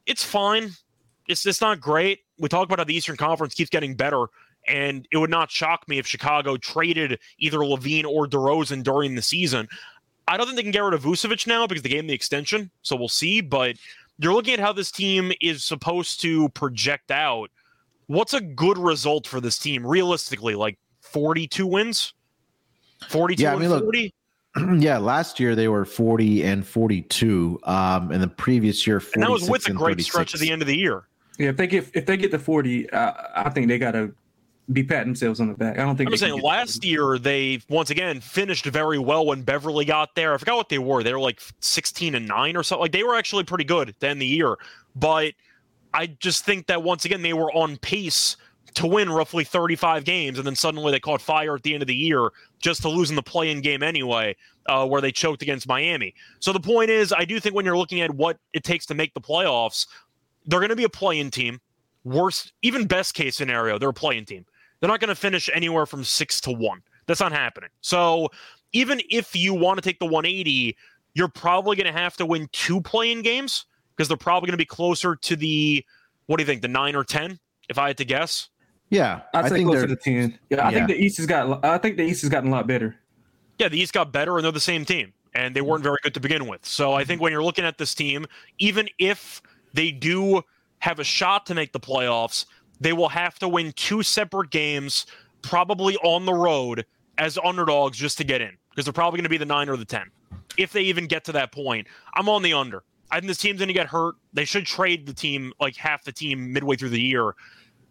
it's 0.06 0.24
fine. 0.24 0.72
It's 1.28 1.46
it's 1.46 1.62
not 1.62 1.80
great. 1.80 2.20
We 2.40 2.50
talk 2.50 2.66
about 2.66 2.80
how 2.80 2.86
the 2.86 2.96
Eastern 2.96 3.18
Conference 3.18 3.54
keeps 3.54 3.70
getting 3.70 3.96
better, 3.96 4.26
and 4.68 5.08
it 5.12 5.18
would 5.18 5.30
not 5.30 5.52
shock 5.52 5.88
me 5.88 6.00
if 6.00 6.08
Chicago 6.08 6.58
traded 6.58 7.20
either 7.40 7.60
LaVine 7.60 8.06
or 8.06 8.28
DeRozan 8.28 8.84
during 8.84 9.16
the 9.16 9.22
season. 9.22 9.68
I 10.28 10.38
don't 10.38 10.46
think 10.46 10.56
they 10.56 10.64
can 10.64 10.72
get 10.72 10.84
rid 10.84 10.94
of 10.94 11.04
Vucevic 11.04 11.48
now 11.48 11.68
because 11.68 11.84
they 11.84 11.90
gave 11.90 12.00
him 12.00 12.08
the 12.08 12.14
extension, 12.14 12.72
so 12.82 12.96
we'll 12.96 13.10
see. 13.10 13.42
But 13.42 13.78
you're 14.18 14.34
looking 14.34 14.54
at 14.54 14.60
how 14.60 14.74
this 14.74 14.92
team 14.92 15.32
is 15.42 15.64
supposed 15.64 16.22
to 16.22 16.50
project 16.50 17.12
out 17.12 17.50
what's 18.12 18.34
a 18.34 18.42
good 18.42 18.78
result 18.78 19.26
for 19.26 19.40
this 19.40 19.58
team 19.58 19.86
realistically? 19.86 20.56
Like 20.56 20.78
42 21.02 21.66
wins? 21.66 22.14
42 23.10 23.42
yeah, 23.42 23.54
I 23.54 23.58
mean, 23.58 23.70
40? 23.70 24.14
Yeah, 24.80 24.98
last 24.98 25.40
year 25.40 25.56
they 25.56 25.70
were 25.70 25.86
40 25.86 26.44
and 26.44 26.68
42. 26.68 27.60
Um, 27.64 28.12
and 28.12 28.22
the 28.22 28.28
previous 28.28 28.86
year, 28.86 29.02
and 29.14 29.24
that 29.24 29.32
was 29.32 29.50
with 29.50 29.68
a 29.70 29.72
great 29.72 29.94
36. 29.94 30.08
stretch 30.08 30.34
at 30.36 30.42
the 30.42 30.52
end 30.52 30.62
of 30.62 30.68
the 30.68 30.78
year. 30.78 31.08
Yeah, 31.38 31.50
if 31.50 31.58
they 31.58 31.68
get 31.68 31.90
if 31.94 32.06
they 32.06 32.18
get 32.18 32.32
to 32.32 32.40
40, 32.40 32.90
uh, 32.90 33.14
I 33.34 33.50
think 33.50 33.70
they 33.70 33.80
got 33.80 33.92
to 33.92 34.14
be 34.74 34.84
patting 34.84 35.08
themselves 35.08 35.40
on 35.40 35.48
the 35.48 35.54
back. 35.54 35.80
I 35.80 35.84
don't 35.84 35.96
think 35.96 36.10
I'm 36.10 36.18
saying 36.18 36.42
last 36.42 36.84
year 36.84 37.18
they 37.18 37.62
once 37.70 37.90
again 37.90 38.20
finished 38.20 38.66
very 38.66 39.00
well 39.00 39.26
when 39.26 39.42
Beverley 39.44 39.86
got 39.86 40.16
there. 40.16 40.34
I 40.34 40.38
forgot 40.38 40.58
what 40.58 40.70
they 40.70 40.80
were. 40.80 41.02
They 41.02 41.14
were 41.14 41.20
like 41.20 41.42
16 41.62 42.16
and 42.16 42.28
9 42.28 42.58
or 42.58 42.64
something. 42.64 42.82
Like 42.82 42.92
they 42.92 43.04
were 43.04 43.16
actually 43.16 43.44
pretty 43.44 43.64
good 43.64 43.96
to 44.00 44.08
end 44.08 44.18
of 44.18 44.20
the 44.20 44.28
year. 44.28 44.58
But 44.96 45.34
I 45.94 46.08
just 46.08 46.46
think 46.46 46.68
that 46.68 46.84
once 46.84 47.06
again 47.06 47.22
they 47.22 47.34
were 47.34 47.52
on 47.52 47.78
pace 47.78 48.38
to 48.76 48.88
win 48.88 49.10
roughly 49.10 49.44
35 49.44 50.06
games, 50.06 50.38
and 50.38 50.48
then 50.48 50.56
suddenly 50.56 50.92
they 50.92 51.00
caught 51.00 51.22
fire 51.22 51.56
at 51.56 51.64
the 51.64 51.74
end 51.74 51.84
of 51.84 51.88
the 51.88 51.96
year 51.96 52.30
just 52.60 52.82
to 52.84 52.90
lose 52.90 53.10
in 53.10 53.16
the 53.16 53.24
play-in 53.24 53.62
game 53.62 53.84
anyway, 53.84 54.36
uh, 54.68 54.88
where 54.88 55.02
they 55.02 55.12
choked 55.12 55.42
against 55.42 55.68
Miami. 55.68 56.14
So 56.40 56.54
the 56.54 56.60
point 56.60 56.90
is, 56.90 57.12
I 57.12 57.26
do 57.26 57.40
think 57.40 57.54
when 57.54 57.66
you're 57.66 57.78
looking 57.78 58.02
at 58.02 58.12
what 58.12 58.38
it 58.54 58.64
takes 58.64 58.86
to 58.88 58.94
make 58.94 59.14
the 59.14 59.22
playoffs, 59.22 59.88
they're 60.46 60.60
going 60.60 60.70
to 60.70 60.76
be 60.76 60.86
a 60.86 60.90
play-in 60.90 61.32
team. 61.32 61.60
Worst, 62.04 62.54
even 62.62 62.88
best 62.88 63.14
case 63.14 63.36
scenario, 63.36 63.78
they're 63.78 63.90
a 63.90 63.94
play-in 63.94 64.26
team. 64.26 64.46
They're 64.80 64.90
not 64.90 65.00
going 65.00 65.10
to 65.10 65.16
finish 65.16 65.50
anywhere 65.54 65.86
from 65.86 66.04
six 66.04 66.40
to 66.42 66.52
one. 66.52 66.82
That's 67.08 67.20
not 67.20 67.32
happening. 67.32 67.70
So 67.82 68.30
even 68.74 69.02
if 69.10 69.36
you 69.36 69.54
want 69.54 69.78
to 69.78 69.82
take 69.82 70.00
the 70.00 70.06
180, 70.06 70.76
you're 71.14 71.28
probably 71.28 71.76
going 71.76 71.94
to 71.94 72.00
have 72.00 72.16
to 72.18 72.26
win 72.26 72.48
two 72.54 72.82
play-in 72.82 73.22
games 73.22 73.66
because 73.96 74.08
they're 74.08 74.18
probably 74.18 74.48
going 74.48 74.54
to 74.54 74.58
be 74.58 74.66
closer 74.66 75.16
to 75.16 75.36
the 75.36 75.86
what 76.28 76.38
do 76.38 76.44
you 76.44 76.48
think 76.48 76.62
the 76.62 76.68
nine 76.68 76.96
or 76.96 77.04
ten 77.04 77.40
if 77.70 77.78
I 77.78 77.88
had 77.88 77.98
to 77.98 78.06
guess. 78.06 78.50
Yeah, 78.90 79.22
I'd 79.34 79.50
say 79.50 79.64
closer 79.64 79.88
to 79.88 79.96
ten. 79.96 80.38
Yeah, 80.50 80.68
I 80.68 80.70
yeah. 80.70 80.76
think 80.76 80.88
the 80.90 81.04
East 81.04 81.18
has 81.18 81.26
got. 81.26 81.64
I 81.64 81.78
think 81.78 81.98
the 81.98 82.04
East 82.04 82.22
has 82.22 82.30
gotten 82.30 82.50
a 82.50 82.52
lot 82.52 82.68
better. 82.68 82.96
Yeah, 83.58 83.70
the 83.70 83.80
East 83.80 83.94
got 83.94 84.12
better, 84.12 84.38
and 84.38 84.44
they're 84.44 84.52
the 84.52 84.60
same 84.60 84.86
team, 84.86 85.14
and 85.34 85.56
they 85.56 85.62
weren't 85.62 85.84
very 85.84 85.98
good 86.04 86.14
to 86.16 86.20
begin 86.20 86.48
with. 86.48 86.66
So 86.66 86.94
I 86.94 87.06
think 87.06 87.22
when 87.22 87.32
you're 87.32 87.44
looking 87.44 87.64
at 87.64 87.78
this 87.78 87.96
team, 87.96 88.26
even 88.60 88.90
if 89.00 89.42
they 89.74 89.92
do 89.92 90.42
have 90.80 91.00
a 91.00 91.04
shot 91.04 91.46
to 91.46 91.56
make 91.56 91.72
the 91.72 91.80
playoffs, 91.80 92.46
they 92.80 92.92
will 92.92 93.10
have 93.10 93.40
to 93.40 93.48
win 93.48 93.72
two 93.74 94.04
separate 94.04 94.50
games, 94.50 95.06
probably 95.42 95.96
on 95.98 96.26
the 96.26 96.34
road 96.34 96.86
as 97.18 97.38
underdogs, 97.44 97.98
just 97.98 98.18
to 98.18 98.24
get 98.24 98.42
in, 98.42 98.58
because 98.72 98.86
they're 98.86 98.94
probably 98.94 99.18
going 99.18 99.24
to 99.24 99.30
be 99.30 99.38
the 99.38 99.46
nine 99.46 99.70
or 99.70 99.78
the 99.78 99.86
ten, 99.86 100.10
if 100.58 100.74
they 100.74 100.82
even 100.82 101.06
get 101.06 101.24
to 101.26 101.32
that 101.32 101.52
point. 101.52 101.88
I'm 102.16 102.28
on 102.28 102.42
the 102.42 102.54
under. 102.54 102.84
I 103.12 103.20
think 103.20 103.28
this 103.28 103.38
team's 103.38 103.60
going 103.60 103.68
to 103.68 103.74
get 103.74 103.88
hurt. 103.88 104.16
They 104.34 104.46
should 104.46 104.66
trade 104.66 105.06
the 105.06 105.14
team, 105.14 105.54
like 105.60 105.76
half 105.76 106.04
the 106.04 106.12
team, 106.12 106.54
midway 106.54 106.78
through 106.78 106.90
the 106.90 107.02
year. 107.02 107.36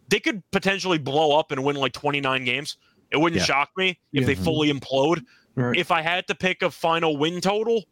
They 0.09 0.19
could 0.19 0.43
potentially 0.51 0.99
blow 0.99 1.39
up 1.39 1.53
and 1.53 1.63
win 1.63 1.77
like 1.77 1.93
29 1.93 2.45
games. 2.45 2.77
It 3.11 3.19
wouldn't 3.19 3.41
yeah. 3.41 3.47
shock 3.47 3.71
me 3.77 3.99
if 4.13 4.23
yeah. 4.23 4.27
they 4.27 4.35
fully 4.35 4.73
implode. 4.73 5.25
Right. 5.55 5.77
If 5.77 5.91
I 5.91 6.01
had 6.01 6.27
to 6.29 6.35
pick 6.35 6.63
a 6.63 6.71
final 6.71 7.17
win 7.17 7.41
total, 7.41 7.85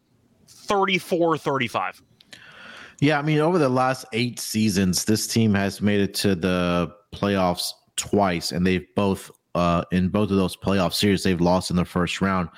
34 0.48 1.38
35. 1.38 2.02
Yeah, 3.00 3.18
I 3.18 3.22
mean, 3.22 3.38
over 3.38 3.58
the 3.58 3.68
last 3.68 4.06
eight 4.12 4.40
seasons, 4.40 5.04
this 5.04 5.26
team 5.26 5.54
has 5.54 5.80
made 5.80 6.00
it 6.00 6.14
to 6.14 6.34
the 6.34 6.92
playoffs 7.14 7.72
twice, 7.96 8.50
and 8.50 8.66
they've 8.66 8.86
both, 8.96 9.30
uh, 9.54 9.84
in 9.92 10.08
both 10.08 10.30
of 10.30 10.36
those 10.36 10.56
playoff 10.56 10.92
series, 10.92 11.22
they've 11.22 11.40
lost 11.40 11.70
in 11.70 11.76
the 11.76 11.84
first 11.84 12.20
round. 12.20 12.48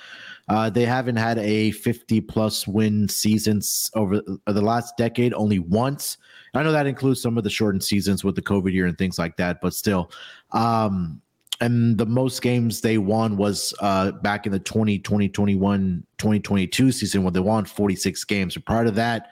Uh, 0.51 0.69
they 0.69 0.85
haven't 0.85 1.15
had 1.15 1.39
a 1.39 1.71
50 1.71 2.21
plus 2.23 2.67
win 2.67 3.09
seasons 3.09 3.89
over 3.95 4.21
the 4.21 4.61
last 4.61 4.97
decade, 4.97 5.33
only 5.33 5.61
once. 5.61 6.19
I 6.55 6.65
know 6.65 6.73
that 6.73 6.89
includes 6.89 7.23
some 7.23 7.39
of 7.39 7.45
the 7.45 7.51
shortened 7.51 7.85
seasons 7.85 8.25
with 8.25 8.35
the 8.35 8.43
COVID 8.43 8.73
year 8.73 8.87
and 8.87 8.99
things 8.99 9.17
like 9.17 9.37
that, 9.37 9.61
but 9.61 9.75
still. 9.75 10.11
Um, 10.51 11.23
and 11.61 11.97
the 11.97 12.05
most 12.05 12.43
games 12.43 12.81
they 12.81 12.99
won 12.99 13.37
was 13.37 13.73
uh, 13.79 14.11
back 14.11 14.45
in 14.45 14.51
the 14.51 14.59
20, 14.59 14.99
2021, 14.99 16.05
2022 16.19 16.91
season 16.91 17.23
when 17.23 17.33
they 17.33 17.39
won 17.39 17.65
46 17.65 18.25
games. 18.25 18.55
So 18.55 18.61
prior 18.61 18.85
to 18.87 18.91
that, 18.91 19.29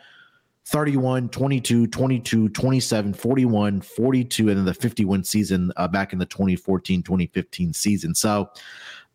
31, 0.67 1.31
22, 1.31 1.89
22, 1.89 2.49
27, 2.51 3.13
41, 3.13 3.81
42, 3.81 4.49
and 4.51 4.59
then 4.59 4.65
the 4.65 4.73
51 4.75 5.25
season 5.25 5.73
uh, 5.77 5.89
back 5.89 6.13
in 6.13 6.21
the 6.21 6.27
2014, 6.27 7.03
2015 7.03 7.73
season. 7.73 8.15
So, 8.15 8.51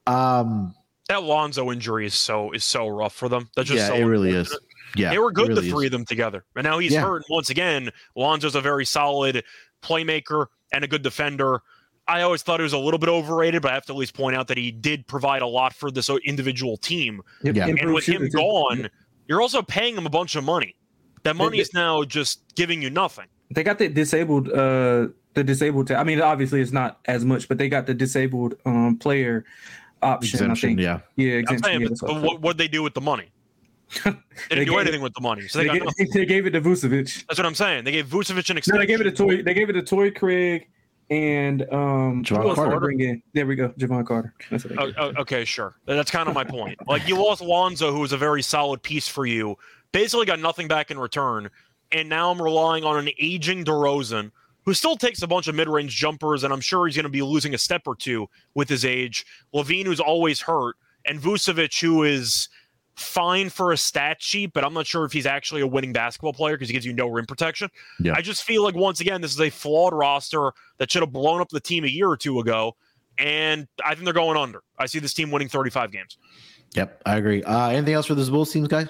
um, 0.05 0.75
that 1.09 1.23
Lonzo 1.23 1.71
injury 1.71 2.05
is 2.05 2.13
so 2.13 2.51
is 2.51 2.63
so 2.63 2.87
rough 2.87 3.13
for 3.13 3.29
them. 3.29 3.49
That's 3.55 3.67
just 3.67 3.79
yeah, 3.79 3.87
so 3.87 3.95
it 3.95 4.03
really 4.03 4.31
is. 4.31 4.55
Yeah, 4.95 5.09
they 5.09 5.17
were 5.17 5.31
good 5.31 5.49
really 5.49 5.61
the 5.61 5.69
three 5.69 5.85
is. 5.85 5.87
of 5.87 5.91
them 5.91 6.05
together, 6.05 6.45
and 6.55 6.63
now 6.63 6.79
he's 6.79 6.93
yeah. 6.93 7.01
hurt. 7.01 7.23
once 7.29 7.49
again, 7.49 7.89
Lonzo's 8.15 8.55
a 8.55 8.61
very 8.61 8.85
solid 8.85 9.43
playmaker 9.81 10.47
and 10.71 10.83
a 10.83 10.87
good 10.87 11.01
defender. 11.01 11.61
I 12.07 12.21
always 12.21 12.41
thought 12.43 12.59
he 12.59 12.63
was 12.63 12.73
a 12.73 12.77
little 12.77 12.99
bit 12.99 13.09
overrated, 13.09 13.61
but 13.61 13.71
I 13.71 13.73
have 13.75 13.85
to 13.85 13.93
at 13.93 13.97
least 13.97 14.13
point 14.13 14.35
out 14.35 14.47
that 14.49 14.57
he 14.57 14.71
did 14.71 15.07
provide 15.07 15.41
a 15.41 15.47
lot 15.47 15.73
for 15.73 15.89
this 15.89 16.09
individual 16.25 16.75
team. 16.77 17.21
Yeah. 17.41 17.65
And 17.65 17.93
with 17.93 18.05
him 18.05 18.27
gone, 18.29 18.89
you're 19.27 19.41
also 19.41 19.61
paying 19.61 19.95
him 19.95 20.05
a 20.05 20.09
bunch 20.09 20.35
of 20.35 20.43
money. 20.43 20.75
That 21.23 21.37
money 21.37 21.59
is 21.59 21.73
now 21.73 22.03
just 22.03 22.43
giving 22.55 22.81
you 22.81 22.89
nothing. 22.89 23.27
They 23.49 23.63
got 23.63 23.77
the 23.77 23.87
disabled 23.87 24.49
uh 24.49 25.07
the 25.33 25.43
disabled 25.43 25.87
t- 25.87 25.95
I 25.95 26.03
mean 26.03 26.19
obviously 26.21 26.59
it's 26.59 26.71
not 26.71 26.99
as 27.05 27.23
much, 27.23 27.47
but 27.47 27.57
they 27.57 27.69
got 27.69 27.85
the 27.85 27.93
disabled 27.93 28.55
um 28.65 28.97
player 28.97 29.45
option. 30.03 30.37
Exemption, 30.37 30.69
I 30.69 30.71
think. 30.71 30.79
Yeah, 30.79 30.99
yeah. 31.15 31.33
Exemption, 31.37 31.63
saying, 31.63 31.81
yeah, 31.81 31.87
but, 32.01 32.21
what 32.21 32.41
would 32.41 32.57
they 32.57 32.67
do 32.67 32.83
with 32.83 32.93
the 32.93 33.01
money? 33.01 33.31
they 34.05 34.11
didn't 34.49 34.65
do 34.65 34.77
anything 34.77 35.01
it, 35.01 35.03
with 35.03 35.13
the 35.13 35.21
money. 35.21 35.47
So 35.47 35.59
they, 35.59 35.67
they, 35.67 35.79
gave, 35.79 36.13
they, 36.13 36.25
gave, 36.25 36.45
it 36.47 36.51
to 36.51 36.61
Vucevic. 36.61 37.25
That's 37.27 37.37
what 37.37 37.45
I'm 37.45 37.55
saying. 37.55 37.83
They 37.83 37.91
gave 37.91 38.07
Vucevic 38.07 38.49
an 38.49 38.57
extension. 38.57 38.75
No, 38.75 38.79
they 38.79 38.85
gave 38.87 39.01
it 39.01 39.03
to 39.03 39.11
Toy. 39.11 39.43
They 39.43 39.53
gave 39.53 39.69
it 39.69 39.73
to 39.73 39.83
Toy 39.83 40.09
Craig 40.11 40.67
and 41.09 41.61
um, 41.71 42.23
Jevon 42.23 42.43
who 42.43 42.49
else 42.49 42.57
did 42.57 42.61
I 42.61 42.69
Carter. 42.69 42.79
bring 42.79 42.99
in? 43.01 43.21
There 43.33 43.45
we 43.45 43.55
go, 43.55 43.69
Jevon 43.69 44.05
Carter. 44.05 44.33
That's 44.49 44.65
what 44.65 44.79
Oh, 44.79 44.91
oh, 44.97 45.21
okay, 45.21 45.45
sure. 45.45 45.75
That's 45.85 46.11
kind 46.11 46.27
of 46.27 46.35
my 46.35 46.43
point. 46.43 46.77
Like 46.87 47.07
you 47.07 47.17
lost 47.17 47.41
Lonzo, 47.41 47.91
who 47.91 47.99
was 47.99 48.13
a 48.13 48.17
very 48.17 48.41
solid 48.41 48.81
piece 48.81 49.07
for 49.07 49.25
you. 49.25 49.57
Basically, 49.91 50.25
got 50.25 50.39
nothing 50.39 50.67
back 50.67 50.91
in 50.91 50.97
return, 50.97 51.49
and 51.91 52.09
now 52.09 52.31
I'm 52.31 52.41
relying 52.41 52.83
on 52.83 52.97
an 52.97 53.09
aging 53.19 53.65
DeRozan, 53.65 54.31
who 54.65 54.73
still 54.73 54.95
takes 54.95 55.21
a 55.21 55.27
bunch 55.27 55.47
of 55.47 55.55
mid-range 55.55 55.95
jumpers, 55.95 56.43
and 56.43 56.53
I'm 56.53 56.61
sure 56.61 56.85
he's 56.85 56.95
going 56.95 57.03
to 57.03 57.09
be 57.09 57.21
losing 57.21 57.53
a 57.53 57.57
step 57.57 57.83
or 57.85 57.95
two 57.95 58.27
with 58.53 58.69
his 58.69 58.85
age. 58.85 59.25
LaVine, 59.53 59.85
who's 59.85 59.99
always 59.99 60.41
hurt, 60.41 60.75
and 61.05 61.19
Vucevic, 61.19 61.79
who 61.81 62.03
is 62.03 62.49
fine 62.95 63.49
for 63.49 63.71
a 63.71 63.77
stat 63.77 64.21
sheet, 64.21 64.53
but 64.53 64.63
I'm 64.63 64.73
not 64.73 64.85
sure 64.85 65.05
if 65.05 65.11
he's 65.11 65.25
actually 65.25 65.61
a 65.61 65.67
winning 65.67 65.93
basketball 65.93 66.33
player 66.33 66.55
because 66.55 66.69
he 66.69 66.73
gives 66.73 66.85
you 66.85 66.93
no 66.93 67.07
rim 67.07 67.25
protection. 67.25 67.69
Yeah. 67.99 68.13
I 68.15 68.21
just 68.21 68.43
feel 68.43 68.63
like 68.63 68.75
once 68.75 68.99
again, 68.99 69.21
this 69.21 69.33
is 69.33 69.41
a 69.41 69.49
flawed 69.49 69.93
roster 69.93 70.51
that 70.77 70.91
should 70.91 71.01
have 71.01 71.11
blown 71.11 71.41
up 71.41 71.49
the 71.49 71.59
team 71.59 71.83
a 71.83 71.87
year 71.87 72.07
or 72.07 72.17
two 72.17 72.39
ago. 72.39 72.75
And 73.17 73.67
I 73.85 73.93
think 73.93 74.05
they're 74.05 74.13
going 74.13 74.37
under. 74.37 74.61
I 74.77 74.87
see 74.87 74.99
this 74.99 75.13
team 75.13 75.31
winning 75.31 75.49
35 75.49 75.91
games. 75.91 76.17
Yep, 76.75 77.01
I 77.05 77.17
agree. 77.17 77.43
Uh, 77.43 77.69
anything 77.69 77.93
else 77.93 78.07
for 78.07 78.15
this 78.15 78.29
Bulls 78.29 78.51
teams, 78.51 78.67
guys? 78.67 78.87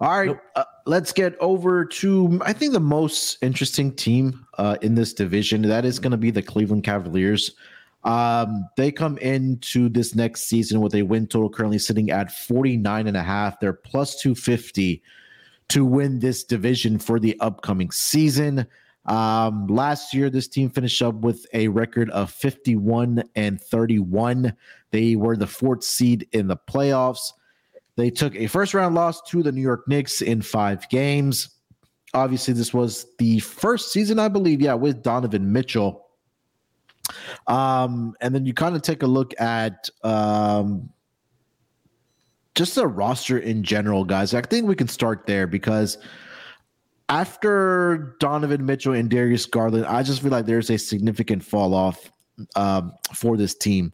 All 0.00 0.08
right, 0.18 0.28
Nope. 0.28 0.40
uh, 0.56 0.64
let's 0.86 1.12
get 1.12 1.36
over 1.40 1.84
to 1.84 2.40
I 2.42 2.54
think 2.54 2.72
the 2.72 2.80
most 2.80 3.36
interesting 3.42 3.92
team 3.94 4.46
uh, 4.56 4.76
in 4.80 4.94
this 4.94 5.12
division. 5.12 5.62
That 5.62 5.84
is 5.84 5.98
going 5.98 6.12
to 6.12 6.16
be 6.16 6.30
the 6.30 6.42
Cleveland 6.42 6.84
Cavaliers. 6.84 7.52
Um, 8.02 8.66
they 8.78 8.90
come 8.90 9.18
into 9.18 9.90
this 9.90 10.14
next 10.14 10.44
season 10.44 10.80
with 10.80 10.94
a 10.94 11.02
win 11.02 11.26
total 11.26 11.50
currently 11.50 11.78
sitting 11.78 12.10
at 12.10 12.32
49 12.32 13.06
and 13.06 13.16
a 13.16 13.22
half. 13.22 13.60
They're 13.60 13.74
plus 13.74 14.18
250 14.22 15.02
to 15.68 15.84
win 15.84 16.18
this 16.18 16.44
division 16.44 16.98
for 16.98 17.20
the 17.20 17.38
upcoming 17.40 17.90
season. 17.90 18.66
Um, 19.04 19.66
last 19.66 20.14
year, 20.14 20.30
this 20.30 20.48
team 20.48 20.70
finished 20.70 21.02
up 21.02 21.16
with 21.16 21.46
a 21.52 21.68
record 21.68 22.08
of 22.10 22.30
51 22.30 23.22
and 23.34 23.60
31. 23.60 24.54
They 24.92 25.16
were 25.16 25.36
the 25.36 25.46
fourth 25.46 25.84
seed 25.84 26.26
in 26.32 26.48
the 26.48 26.56
playoffs. 26.56 27.32
They 28.00 28.10
took 28.10 28.34
a 28.34 28.46
first 28.46 28.72
round 28.72 28.94
loss 28.94 29.20
to 29.28 29.42
the 29.42 29.52
New 29.52 29.60
York 29.60 29.86
Knicks 29.86 30.22
in 30.22 30.40
five 30.40 30.88
games. 30.88 31.50
Obviously, 32.14 32.54
this 32.54 32.72
was 32.72 33.06
the 33.18 33.40
first 33.40 33.92
season, 33.92 34.18
I 34.18 34.28
believe, 34.28 34.62
yeah, 34.62 34.74
with 34.74 35.02
Donovan 35.02 35.52
Mitchell. 35.52 36.06
Um, 37.46 38.14
and 38.22 38.34
then 38.34 38.46
you 38.46 38.54
kind 38.54 38.74
of 38.74 38.82
take 38.82 39.02
a 39.02 39.06
look 39.06 39.38
at 39.38 39.90
um, 40.02 40.88
just 42.54 42.74
the 42.74 42.86
roster 42.86 43.38
in 43.38 43.62
general, 43.62 44.04
guys. 44.04 44.32
I 44.32 44.40
think 44.40 44.66
we 44.66 44.74
can 44.74 44.88
start 44.88 45.26
there 45.26 45.46
because 45.46 45.98
after 47.10 48.16
Donovan 48.18 48.64
Mitchell 48.64 48.94
and 48.94 49.10
Darius 49.10 49.44
Garland, 49.44 49.84
I 49.84 50.02
just 50.02 50.22
feel 50.22 50.30
like 50.30 50.46
there's 50.46 50.70
a 50.70 50.78
significant 50.78 51.44
fall 51.44 51.74
off 51.74 52.10
um, 52.56 52.92
for 53.14 53.36
this 53.36 53.54
team. 53.54 53.92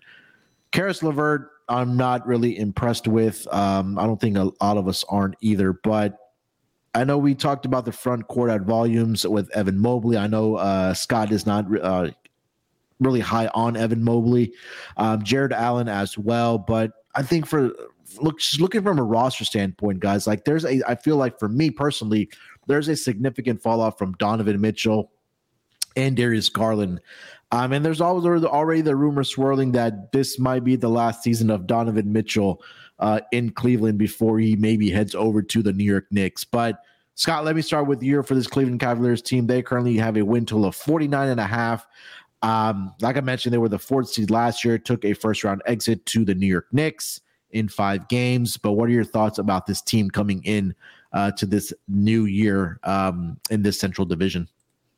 Caris 0.70 1.02
LeVert, 1.02 1.50
I'm 1.68 1.96
not 1.96 2.26
really 2.26 2.58
impressed 2.58 3.08
with. 3.08 3.46
Um, 3.52 3.98
I 3.98 4.06
don't 4.06 4.20
think 4.20 4.36
a 4.36 4.52
lot 4.60 4.76
of 4.76 4.86
us 4.88 5.04
aren't 5.08 5.34
either, 5.40 5.72
but 5.72 6.16
I 6.94 7.04
know 7.04 7.18
we 7.18 7.34
talked 7.34 7.66
about 7.66 7.84
the 7.84 7.92
front 7.92 8.28
court 8.28 8.50
at 8.50 8.62
volumes 8.62 9.26
with 9.26 9.50
Evan 9.50 9.78
Mobley. 9.78 10.16
I 10.16 10.28
know 10.28 10.56
uh, 10.56 10.94
Scott 10.94 11.32
is 11.32 11.44
not 11.44 11.66
uh, 11.82 12.10
really 13.00 13.20
high 13.20 13.48
on 13.48 13.76
Evan 13.76 14.02
Mobley, 14.02 14.52
um, 14.96 15.22
Jarrett 15.22 15.52
Allen 15.52 15.88
as 15.88 16.16
well, 16.16 16.56
but 16.56 16.92
I 17.14 17.22
think 17.22 17.46
for 17.46 17.72
look 18.20 18.38
just 18.38 18.60
looking 18.60 18.82
from 18.82 18.98
a 18.98 19.02
roster 19.02 19.44
standpoint, 19.44 20.00
guys, 20.00 20.26
like 20.26 20.44
there's 20.44 20.64
a 20.64 20.82
I 20.88 20.94
feel 20.94 21.16
like 21.16 21.38
for 21.38 21.48
me 21.48 21.70
personally, 21.70 22.28
there's 22.66 22.88
a 22.88 22.96
significant 22.96 23.62
fall 23.62 23.80
off 23.80 23.98
from 23.98 24.12
Donovan 24.14 24.60
Mitchell 24.60 25.10
and 25.96 26.16
Darius 26.16 26.48
Garland. 26.48 27.00
Um, 27.52 27.72
and 27.72 27.84
there's 27.84 28.00
always 28.00 28.44
already 28.44 28.80
the 28.80 28.96
rumor 28.96 29.24
swirling 29.24 29.72
that 29.72 30.12
this 30.12 30.38
might 30.38 30.64
be 30.64 30.76
the 30.76 30.88
last 30.88 31.22
season 31.22 31.50
of 31.50 31.66
Donovan 31.66 32.12
Mitchell 32.12 32.62
uh, 32.98 33.20
in 33.30 33.50
Cleveland 33.50 33.98
before 33.98 34.38
he 34.38 34.56
maybe 34.56 34.90
heads 34.90 35.14
over 35.14 35.42
to 35.42 35.62
the 35.62 35.72
New 35.72 35.84
York 35.84 36.06
Knicks. 36.10 36.44
But 36.44 36.82
Scott, 37.14 37.44
let 37.44 37.56
me 37.56 37.62
start 37.62 37.86
with 37.86 38.02
you 38.02 38.22
for 38.22 38.34
this 38.34 38.46
Cleveland 38.46 38.80
Cavaliers 38.80 39.22
team. 39.22 39.46
They 39.46 39.62
currently 39.62 39.96
have 39.96 40.16
a 40.16 40.24
win 40.24 40.44
total 40.44 40.66
of 40.66 40.76
49 40.76 41.28
and 41.28 41.40
a 41.40 41.46
half. 41.46 41.86
Um, 42.42 42.94
like 43.00 43.16
I 43.16 43.20
mentioned, 43.20 43.52
they 43.52 43.58
were 43.58 43.68
the 43.68 43.78
fourth 43.78 44.08
seed 44.08 44.30
last 44.30 44.64
year, 44.64 44.76
took 44.78 45.04
a 45.04 45.14
first 45.14 45.42
round 45.42 45.62
exit 45.66 46.04
to 46.06 46.24
the 46.24 46.34
New 46.34 46.46
York 46.46 46.66
Knicks 46.72 47.20
in 47.50 47.68
five 47.68 48.08
games. 48.08 48.56
But 48.56 48.72
what 48.72 48.88
are 48.88 48.92
your 48.92 49.04
thoughts 49.04 49.38
about 49.38 49.66
this 49.66 49.80
team 49.80 50.10
coming 50.10 50.42
in 50.44 50.74
uh, 51.12 51.30
to 51.32 51.46
this 51.46 51.72
new 51.88 52.26
year 52.26 52.78
um, 52.82 53.38
in 53.50 53.62
this 53.62 53.78
Central 53.78 54.04
Division? 54.04 54.48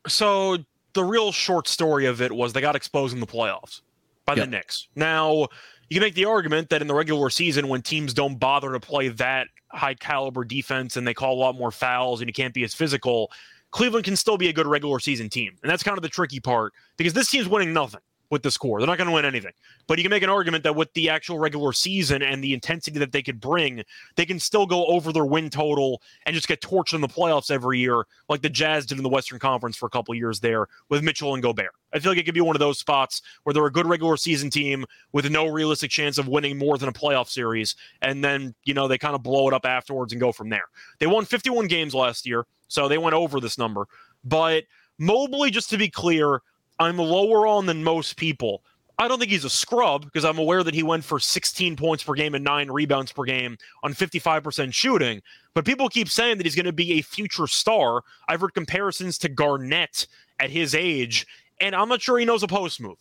So 0.07 0.59
the 0.99 1.05
real 1.05 1.31
short 1.31 1.69
story 1.69 2.07
of 2.07 2.21
it 2.21 2.33
was 2.33 2.53
they 2.53 2.61
got 2.61 2.75
exposed 2.75 3.15
in 3.15 3.21
the 3.21 3.27
playoffs 3.27 3.83
by 4.27 4.35
Yep. 4.35 4.45
the 4.45 4.51
Knicks. 4.51 4.89
Now, 4.97 5.47
you 5.89 5.95
can 5.95 6.01
make 6.01 6.17
the 6.17 6.25
argument 6.25 6.71
that 6.71 6.83
in 6.83 6.89
the 6.89 6.95
regular 6.95 7.31
season, 7.31 7.69
when 7.69 7.83
teams 7.83 8.13
don't 8.13 8.37
bother 8.37 8.73
to 8.73 8.81
play 8.81 9.07
that 9.07 9.47
high 9.71 9.95
caliber 9.95 10.45
defense 10.45 10.97
and 10.97 11.07
they 11.07 11.15
call 11.15 11.35
a 11.35 11.39
lot 11.39 11.55
more 11.55 11.71
fouls 11.71 12.21
and 12.21 12.29
you 12.29 12.33
can't 12.33 12.53
be 12.53 12.65
as 12.65 12.75
physical, 12.75 13.31
Cleveland 13.71 14.07
can 14.07 14.17
still 14.17 14.37
be 14.37 14.49
a 14.49 14.53
good 14.53 14.67
regular 14.67 14.99
season 14.99 15.29
team. 15.29 15.57
And 15.63 15.71
that's 15.71 15.85
kind 15.85 15.97
of 15.97 16.03
the 16.03 16.09
tricky 16.09 16.41
part 16.41 16.73
because 16.97 17.13
this 17.13 17.31
team's 17.31 17.49
winning 17.49 17.73
nothing 17.73 18.01
with 18.31 18.43
the 18.43 18.51
score. 18.51 18.79
They're 18.79 18.87
not 18.87 18.99
going 18.99 19.09
to 19.09 19.15
win 19.15 19.25
anything. 19.25 19.53
But 19.87 19.99
you 19.99 20.05
can 20.05 20.11
make 20.11 20.23
an 20.23 20.29
argument 20.29 20.65
that 20.65 20.77
with 20.77 20.93
the 20.93 21.09
actual 21.09 21.39
regular 21.39 21.73
season 21.73 22.23
and 22.23 22.43
the 22.45 22.53
intensity 22.53 22.99
that 22.99 23.13
they 23.13 23.23
could 23.23 23.41
bring, 23.41 23.83
they 24.17 24.27
can 24.27 24.39
still 24.39 24.67
go 24.67 24.85
over 24.87 25.13
their 25.13 25.25
win 25.25 25.51
total 25.51 26.03
and 26.27 26.35
just 26.35 26.49
get 26.49 26.61
torched 26.61 26.95
in 26.95 27.01
the 27.01 27.09
playoffs 27.09 27.51
every 27.51 27.79
year, 27.79 28.05
like 28.29 28.43
the 28.43 28.51
Jazz 28.51 28.87
did 28.87 28.99
in 28.99 29.05
the 29.05 29.09
Western 29.09 29.39
Conference 29.39 29.77
for 29.77 29.87
a 29.87 29.91
couple 29.91 30.15
years 30.15 30.41
there 30.41 30.69
with 30.89 31.03
Mitchell 31.03 31.35
and 31.35 31.43
Gobert. 31.43 31.75
I 31.93 31.99
feel 32.01 32.13
like 32.13 32.19
it 32.19 32.25
could 32.25 32.35
be 32.35 32.41
one 32.43 32.57
of 32.57 32.61
those 32.61 32.79
spots 32.79 33.23
where 33.43 33.55
they're 33.55 33.65
a 33.67 33.73
good 33.73 33.87
regular 33.87 34.17
season 34.17 34.51
team 34.51 34.85
with 35.13 35.31
no 35.31 35.47
realistic 35.47 35.91
chance 35.91 36.19
of 36.19 36.29
winning 36.29 36.59
more 36.59 36.77
than 36.77 36.89
a 36.89 36.93
playoff 36.93 37.29
series, 37.29 37.77
and 38.03 38.23
then 38.23 38.55
you 38.65 38.75
know 38.75 38.89
they 38.89 38.99
kind 38.99 39.15
of 39.15 39.23
blow 39.23 39.49
it 39.49 39.55
up 39.55 39.65
afterwards 39.65 40.13
and 40.13 40.21
go 40.21 40.33
from 40.33 40.51
there. 40.51 40.67
They 40.99 41.07
won 41.07 41.25
51 41.25 41.67
games 41.67 41.95
last 41.95 42.27
year, 42.27 42.47
so 42.69 42.89
they 42.89 42.99
went 42.99 43.15
over 43.15 43.41
this 43.41 43.57
number. 43.57 43.87
But 44.23 44.65
Mobley, 44.99 45.51
just 45.51 45.71
to 45.71 45.79
be 45.79 45.89
clear, 45.89 46.43
I'm 46.79 46.99
lower 46.99 47.47
on 47.47 47.67
than 47.67 47.83
most 47.83 48.17
people. 48.17 48.63
I 49.01 49.07
don't 49.07 49.21
think 49.21 49.31
he's 49.31 49.45
a 49.45 49.51
scrub 49.51 50.05
because 50.05 50.25
I'm 50.25 50.39
aware 50.39 50.65
that 50.65 50.75
he 50.75 50.83
went 50.83 51.05
for 51.05 51.21
16 51.21 51.77
points 51.77 52.03
per 52.03 52.15
game 52.15 52.35
and 52.35 52.45
nine 52.45 52.69
rebounds 52.69 53.13
per 53.13 53.23
game 53.23 53.57
on 53.85 53.95
55% 53.95 54.75
shooting. 54.75 55.23
But 55.55 55.65
people 55.65 55.89
keep 55.89 56.09
saying 56.09 56.39
that 56.39 56.47
he's 56.47 56.57
going 56.57 56.67
to 56.67 56.73
be 56.73 56.99
a 56.99 57.03
future 57.03 57.47
star. 57.47 58.03
I've 58.27 58.41
heard 58.41 58.55
comparisons 58.55 59.17
to 59.19 59.29
Garnett 59.29 60.07
at 60.41 60.51
his 60.51 60.75
age, 60.75 61.27
and 61.61 61.77
I'm 61.77 61.89
not 61.89 62.03
sure 62.03 62.19
he 62.19 62.25
knows 62.25 62.43
a 62.43 62.49
post 62.49 62.81
move. 62.81 62.99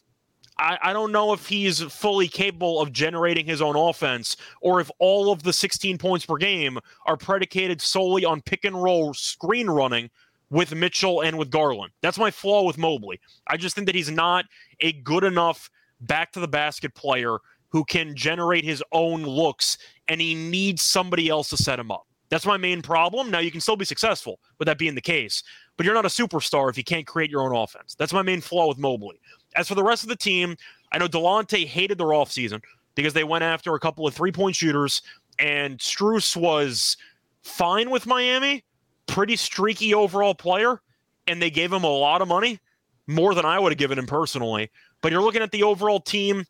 I, 0.59 0.77
I 0.81 0.93
don't 0.93 1.11
know 1.11 1.33
if 1.33 1.47
he's 1.47 1.81
fully 1.81 2.27
capable 2.27 2.79
of 2.79 2.91
generating 2.91 3.45
his 3.45 3.61
own 3.61 3.75
offense 3.75 4.37
or 4.61 4.79
if 4.79 4.89
all 4.99 5.31
of 5.31 5.43
the 5.43 5.53
16 5.53 5.97
points 5.97 6.25
per 6.25 6.35
game 6.35 6.79
are 7.05 7.17
predicated 7.17 7.81
solely 7.81 8.25
on 8.25 8.41
pick 8.41 8.65
and 8.65 8.81
roll 8.81 9.13
screen 9.13 9.67
running 9.67 10.09
with 10.49 10.73
Mitchell 10.73 11.21
and 11.21 11.37
with 11.37 11.49
Garland. 11.49 11.91
That's 12.01 12.17
my 12.17 12.31
flaw 12.31 12.63
with 12.63 12.77
Mobley. 12.77 13.19
I 13.47 13.57
just 13.57 13.75
think 13.75 13.85
that 13.87 13.95
he's 13.95 14.11
not 14.11 14.45
a 14.81 14.93
good 14.93 15.23
enough 15.23 15.69
back 16.01 16.31
to 16.33 16.39
the 16.39 16.47
basket 16.47 16.93
player 16.95 17.37
who 17.69 17.83
can 17.83 18.15
generate 18.15 18.63
his 18.63 18.83
own 18.91 19.23
looks, 19.23 19.77
and 20.07 20.21
he 20.21 20.35
needs 20.35 20.81
somebody 20.81 21.27
else 21.27 21.49
to 21.49 21.57
set 21.57 21.79
him 21.79 21.91
up. 21.91 22.07
That's 22.29 22.45
my 22.45 22.57
main 22.57 22.81
problem. 22.81 23.31
Now, 23.31 23.39
you 23.39 23.51
can 23.51 23.61
still 23.61 23.75
be 23.75 23.85
successful 23.85 24.39
with 24.59 24.67
that 24.67 24.77
being 24.77 24.95
the 24.95 25.01
case, 25.01 25.43
but 25.75 25.85
you're 25.85 25.95
not 25.95 26.05
a 26.05 26.09
superstar 26.09 26.69
if 26.69 26.77
you 26.77 26.83
can't 26.83 27.07
create 27.07 27.29
your 27.29 27.41
own 27.41 27.55
offense. 27.55 27.95
That's 27.95 28.13
my 28.13 28.21
main 28.21 28.41
flaw 28.41 28.67
with 28.67 28.77
Mobley. 28.77 29.19
As 29.55 29.67
for 29.67 29.75
the 29.75 29.83
rest 29.83 30.03
of 30.03 30.09
the 30.09 30.15
team, 30.15 30.55
I 30.91 30.97
know 30.97 31.07
Delonte 31.07 31.65
hated 31.65 31.97
their 31.97 32.07
offseason 32.07 32.61
because 32.95 33.13
they 33.13 33.23
went 33.23 33.43
after 33.43 33.75
a 33.75 33.79
couple 33.79 34.07
of 34.07 34.13
three 34.13 34.31
point 34.31 34.55
shooters, 34.55 35.01
and 35.39 35.77
Strus 35.77 36.35
was 36.35 36.97
fine 37.43 37.89
with 37.89 38.05
Miami, 38.05 38.63
pretty 39.07 39.35
streaky 39.35 39.93
overall 39.93 40.35
player, 40.35 40.81
and 41.27 41.41
they 41.41 41.49
gave 41.49 41.71
him 41.71 41.83
a 41.83 41.89
lot 41.89 42.21
of 42.21 42.27
money, 42.27 42.59
more 43.07 43.33
than 43.33 43.45
I 43.45 43.59
would 43.59 43.71
have 43.71 43.79
given 43.79 43.97
him 43.97 44.07
personally. 44.07 44.69
But 45.01 45.11
you're 45.11 45.21
looking 45.21 45.41
at 45.41 45.51
the 45.51 45.63
overall 45.63 45.99
team, 45.99 46.45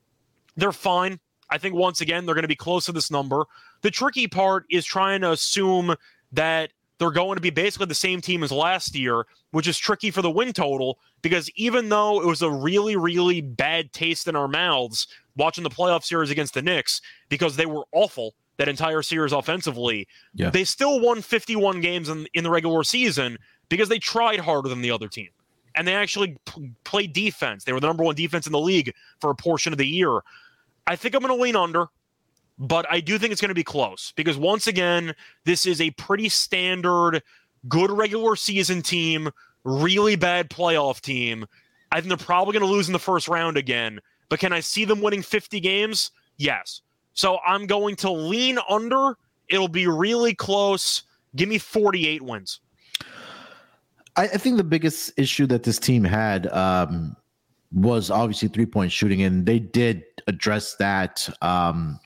they're 0.55 0.72
fine. 0.72 1.20
I 1.49 1.58
think 1.58 1.76
once 1.76 2.01
again, 2.01 2.26
they're 2.26 2.36
going 2.36 2.43
to 2.43 2.49
be 2.49 2.55
close 2.55 2.86
to 2.86 2.91
this 2.91 3.12
number. 3.12 3.45
The 3.82 3.91
tricky 3.91 4.28
part 4.28 4.66
is 4.70 4.86
trying 4.86 5.22
to 5.22 5.32
assume 5.32 5.95
that 6.34 6.72
they're 6.99 7.12
going 7.12 7.36
to 7.36 7.41
be 7.41 7.51
basically 7.51 7.86
the 7.86 7.95
same 7.95 8.22
team 8.22 8.43
as 8.43 8.51
last 8.51 8.95
year, 8.95 9.26
which 9.51 9.68
is 9.68 9.78
tricky 9.78 10.12
for 10.12 10.22
the 10.22 10.32
win 10.32 10.51
total 10.51 10.99
because 11.22 11.49
even 11.51 11.89
though 11.89 12.22
it 12.22 12.26
was 12.26 12.41
a 12.41 12.49
really, 12.49 12.95
really 12.95 13.41
bad 13.41 13.93
taste 13.93 14.28
in 14.28 14.36
our 14.36 14.47
mouths 14.47 15.08
watching 15.36 15.64
the 15.64 15.70
playoff 15.70 16.03
series 16.03 16.32
against 16.32 16.53
the 16.53 16.62
Knicks 16.62 17.01
because 17.30 17.55
they 17.55 17.66
were 17.66 17.86
awful 17.91 18.34
that 18.58 18.68
entire 18.68 19.01
series 19.01 19.32
offensively, 19.32 20.08
Yeah. 20.34 20.49
they 20.49 20.64
still 20.64 20.99
won 20.99 21.22
51 21.22 21.80
games 21.82 22.10
in, 22.10 22.28
in 22.34 22.43
the 22.43 22.49
regular 22.49 22.84
season 22.84 23.38
because 23.70 23.89
they 23.89 23.99
tried 23.99 24.39
harder 24.39 24.70
than 24.70 24.82
the 24.82 24.91
other 24.91 25.08
team. 25.08 25.30
And 25.76 25.88
they 25.88 25.93
actually 25.93 26.38
p- 26.45 26.72
played 26.84 27.14
defense. 27.14 27.64
They 27.64 27.74
were 27.74 27.80
the 27.80 27.88
number 27.88 28.03
one 28.03 28.16
defense 28.16 28.47
in 28.47 28.51
the 28.51 28.60
league 28.60 28.93
for 29.22 29.30
a 29.30 29.36
portion 29.36 29.74
of 29.74 29.78
the 29.78 29.86
year. 29.88 30.22
I 30.88 30.95
think 30.95 31.14
I'm 31.14 31.22
going 31.22 31.36
to 31.38 31.41
lean 31.41 31.55
under, 31.55 31.88
but 32.58 32.86
I 32.89 32.99
do 32.99 33.20
think 33.20 33.32
it's 33.32 33.41
going 33.41 33.49
to 33.49 33.55
be 33.55 33.64
close 33.64 34.12
because 34.16 34.38
once 34.38 34.66
again, 34.66 35.14
this 35.45 35.68
is 35.68 35.80
a 35.80 35.91
pretty 35.91 36.30
standard, 36.30 37.22
good 37.68 37.91
regular 37.91 38.36
season 38.36 38.82
team, 38.82 39.30
really 39.64 40.16
bad 40.16 40.49
playoff 40.49 40.99
team. 41.01 41.45
I 41.91 41.97
think 42.01 42.08
they're 42.08 42.18
probably 42.26 42.53
going 42.53 42.66
to 42.66 42.72
lose 42.72 42.88
in 42.88 42.93
the 42.93 42.99
first 42.99 43.28
round 43.28 43.55
again. 43.58 43.99
But 44.30 44.39
can 44.39 44.51
I 44.53 44.62
see 44.62 44.84
them 44.84 45.01
winning 45.01 45.22
50 45.22 45.60
games? 45.60 46.10
Yes. 46.38 46.82
So 47.18 47.39
I'm 47.39 47.65
going 47.65 47.95
to 47.97 48.11
lean 48.11 48.59
under. 48.70 49.18
It'll 49.49 49.68
be 49.68 49.88
really 49.88 50.36
close. 50.36 51.01
Give 51.36 51.49
me 51.49 51.57
48 51.57 52.22
wins. 52.22 52.59
I, 54.15 54.26
I 54.26 54.38
think 54.38 54.57
the 54.57 54.63
biggest 54.63 55.13
issue 55.18 55.47
that 55.47 55.63
this 55.63 55.80
team 55.80 56.03
had 56.03 56.45
um, 56.53 57.15
was 57.74 58.11
obviously 58.11 58.49
three 58.49 58.68
point 58.68 58.91
shooting, 58.91 59.24
and 59.24 59.47
they 59.47 59.57
did 59.57 60.03
address 60.28 60.76
that 60.76 61.28
um, 61.41 61.99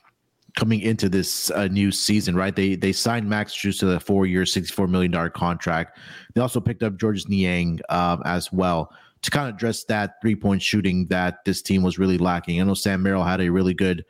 coming 0.56 0.80
into 0.80 1.10
this 1.10 1.50
uh, 1.50 1.66
new 1.66 1.92
season. 1.92 2.34
Right? 2.34 2.56
They 2.56 2.74
they 2.74 2.92
signed 2.92 3.28
Max 3.28 3.52
Strus 3.52 3.80
to 3.80 3.86
the 3.86 4.00
four 4.00 4.24
year, 4.24 4.46
sixty 4.46 4.72
four 4.72 4.86
million 4.86 5.10
dollar 5.10 5.28
contract. 5.28 5.98
They 6.32 6.40
also 6.40 6.58
picked 6.58 6.82
up 6.82 6.96
Georges 6.96 7.28
Niang 7.28 7.80
um, 7.90 8.22
as 8.24 8.50
well 8.50 8.90
to 9.20 9.30
kind 9.30 9.50
of 9.50 9.56
address 9.56 9.84
that 9.84 10.22
three 10.22 10.36
point 10.36 10.62
shooting 10.62 11.06
that 11.08 11.44
this 11.44 11.60
team 11.60 11.82
was 11.82 11.98
really 11.98 12.16
lacking. 12.16 12.58
I 12.62 12.64
know 12.64 12.72
Sam 12.72 13.02
Merrill 13.02 13.24
had 13.24 13.42
a 13.42 13.50
really 13.50 13.74
good 13.74 14.06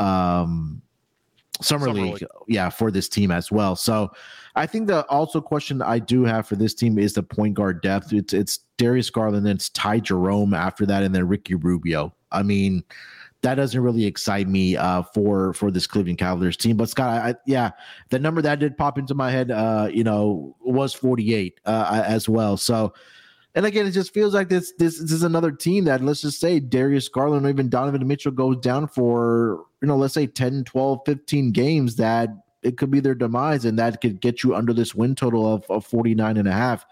um, 0.00 0.82
summer, 1.60 1.86
summer 1.86 2.00
league, 2.00 2.14
league, 2.14 2.30
yeah, 2.48 2.70
for 2.70 2.90
this 2.90 3.08
team 3.08 3.30
as 3.30 3.52
well. 3.52 3.76
So 3.76 4.10
I 4.56 4.66
think 4.66 4.88
the 4.88 5.06
also 5.06 5.40
question 5.40 5.82
I 5.82 5.98
do 5.98 6.24
have 6.24 6.46
for 6.46 6.56
this 6.56 6.74
team 6.74 6.98
is 6.98 7.14
the 7.14 7.22
point 7.22 7.54
guard 7.54 7.82
depth. 7.82 8.12
It's 8.12 8.32
it's 8.32 8.60
Darius 8.78 9.10
Garland, 9.10 9.46
then 9.46 9.56
it's 9.56 9.68
Ty 9.70 10.00
Jerome 10.00 10.54
after 10.54 10.86
that, 10.86 11.02
and 11.02 11.14
then 11.14 11.28
Ricky 11.28 11.54
Rubio. 11.54 12.14
I 12.32 12.42
mean, 12.42 12.84
that 13.42 13.56
doesn't 13.56 13.80
really 13.80 14.04
excite 14.04 14.48
me 14.48 14.76
uh, 14.76 15.02
for 15.02 15.52
for 15.54 15.70
this 15.70 15.86
Cleveland 15.86 16.18
Cavaliers 16.18 16.56
team. 16.56 16.76
But 16.76 16.88
Scott, 16.88 17.22
I, 17.22 17.34
yeah, 17.46 17.70
the 18.10 18.18
number 18.18 18.42
that 18.42 18.58
did 18.58 18.76
pop 18.76 18.98
into 18.98 19.14
my 19.14 19.30
head, 19.30 19.50
uh, 19.50 19.88
you 19.92 20.04
know, 20.04 20.56
was 20.60 20.94
48 20.94 21.60
uh, 21.64 22.02
as 22.06 22.28
well. 22.28 22.56
So 22.56 22.92
and 23.54 23.66
again, 23.66 23.86
it 23.86 23.90
just 23.92 24.14
feels 24.14 24.32
like 24.32 24.48
this, 24.48 24.72
this 24.78 24.98
this 24.98 25.10
is 25.10 25.24
another 25.24 25.50
team 25.50 25.84
that 25.84 26.02
let's 26.02 26.20
just 26.20 26.40
say 26.40 26.60
Darius 26.60 27.08
Garland 27.08 27.44
or 27.44 27.48
even 27.48 27.68
Donovan 27.68 28.06
Mitchell 28.06 28.32
goes 28.32 28.56
down 28.58 28.86
for, 28.86 29.64
you 29.82 29.88
know, 29.88 29.96
let's 29.96 30.14
say 30.14 30.26
10, 30.26 30.64
12, 30.64 31.00
15 31.04 31.50
games 31.50 31.96
that 31.96 32.28
it 32.62 32.76
could 32.76 32.90
be 32.90 33.00
their 33.00 33.14
demise 33.14 33.64
and 33.64 33.78
that 33.78 34.00
could 34.00 34.20
get 34.20 34.44
you 34.44 34.54
under 34.54 34.72
this 34.72 34.94
win 34.94 35.14
total 35.14 35.52
of, 35.52 35.64
of 35.68 35.84
49 35.84 36.36
and 36.36 36.46
a 36.46 36.52
half. 36.52 36.86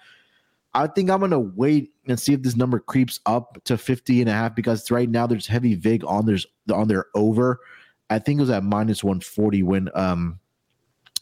I 0.74 0.86
think 0.86 1.10
I'm 1.10 1.20
going 1.20 1.30
to 1.30 1.38
wait 1.38 1.92
and 2.08 2.18
see 2.18 2.32
if 2.32 2.42
this 2.42 2.56
number 2.56 2.78
creeps 2.78 3.20
up 3.26 3.62
to 3.64 3.78
50 3.78 4.20
and 4.20 4.30
a 4.30 4.32
half 4.32 4.54
because 4.54 4.90
right 4.90 5.08
now 5.08 5.26
there's 5.26 5.46
heavy 5.46 5.74
vig 5.74 6.04
on 6.04 6.26
there's 6.26 6.46
on 6.72 6.88
their 6.88 7.06
over. 7.14 7.60
I 8.10 8.18
think 8.18 8.38
it 8.38 8.42
was 8.42 8.50
at 8.50 8.64
minus 8.64 9.04
140 9.04 9.62
when 9.62 9.88
um 9.94 10.40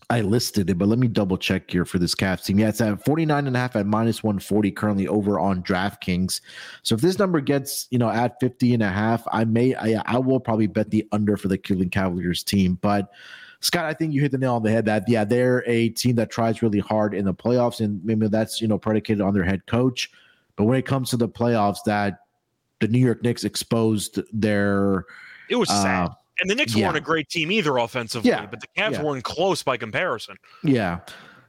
I 0.09 0.21
listed 0.21 0.71
it, 0.71 0.79
but 0.79 0.87
let 0.87 1.01
me 1.01 1.09
double 1.09 1.37
check 1.37 1.69
here 1.69 1.85
for 1.85 1.99
this 1.99 2.15
Cavs 2.15 2.45
team. 2.45 2.61
Yeah, 2.61 2.69
it's 2.69 2.81
at 2.81 3.05
49 3.05 3.49
and 3.49 3.57
a 3.57 3.59
half 3.59 3.75
at 3.75 3.87
minus 3.87 4.23
140 4.23 4.71
currently 4.71 5.09
over 5.09 5.41
on 5.41 5.65
DraftKings. 5.65 6.41
So 6.85 6.95
if 6.95 7.01
this 7.01 7.19
number 7.19 7.41
gets, 7.41 7.89
you 7.91 7.99
know, 7.99 8.09
at 8.09 8.39
50 8.39 8.75
and 8.75 8.85
a 8.85 8.89
half, 8.89 9.27
I 9.33 9.45
may, 9.45 9.75
I, 9.75 10.01
I 10.07 10.19
will 10.19 10.39
probably 10.39 10.69
bet 10.69 10.91
the 10.91 11.09
under 11.11 11.37
for 11.37 11.49
the 11.49 11.59
Cleveland 11.59 11.91
Cavaliers 11.91 12.45
team. 12.45 12.79
But 12.81 13.11
Scott, 13.59 13.85
I 13.85 13.95
think 13.95 14.13
you 14.13 14.21
hit 14.21 14.31
the 14.31 14.39
nail 14.39 14.55
on 14.55 14.63
the 14.63 14.71
head 14.71 14.85
that, 14.85 15.09
yeah, 15.09 15.25
they're 15.25 15.65
a 15.67 15.89
team 15.89 16.15
that 16.17 16.31
tries 16.31 16.63
really 16.63 16.79
hard 16.79 17.13
in 17.13 17.25
the 17.25 17.35
playoffs. 17.35 17.81
And 17.81 18.05
maybe 18.05 18.29
that's, 18.29 18.61
you 18.61 18.69
know, 18.69 18.79
predicated 18.79 19.21
on 19.21 19.35
their 19.35 19.45
head 19.45 19.67
coach. 19.67 20.13
But 20.55 20.65
when 20.65 20.79
it 20.79 20.87
comes 20.87 21.11
to 21.11 21.17
the 21.17 21.29
playoffs, 21.29 21.83
that 21.85 22.21
the 22.79 22.87
New 22.87 23.01
York 23.01 23.25
Knicks 23.25 23.43
exposed 23.43 24.21
their. 24.33 25.05
It 25.51 25.57
was 25.57 25.69
uh, 25.69 25.83
sad 25.83 26.11
and 26.41 26.51
the 26.51 26.55
Knicks 26.55 26.74
yeah. 26.74 26.87
weren't 26.87 26.97
a 26.97 27.01
great 27.01 27.28
team 27.28 27.51
either 27.51 27.76
offensively, 27.78 28.30
yeah. 28.30 28.47
but 28.47 28.61
the 28.61 28.66
Cavs 28.76 28.93
yeah. 28.93 29.03
weren't 29.03 29.24
close 29.24 29.62
by 29.62 29.76
comparison. 29.76 30.37
Yeah. 30.62 31.01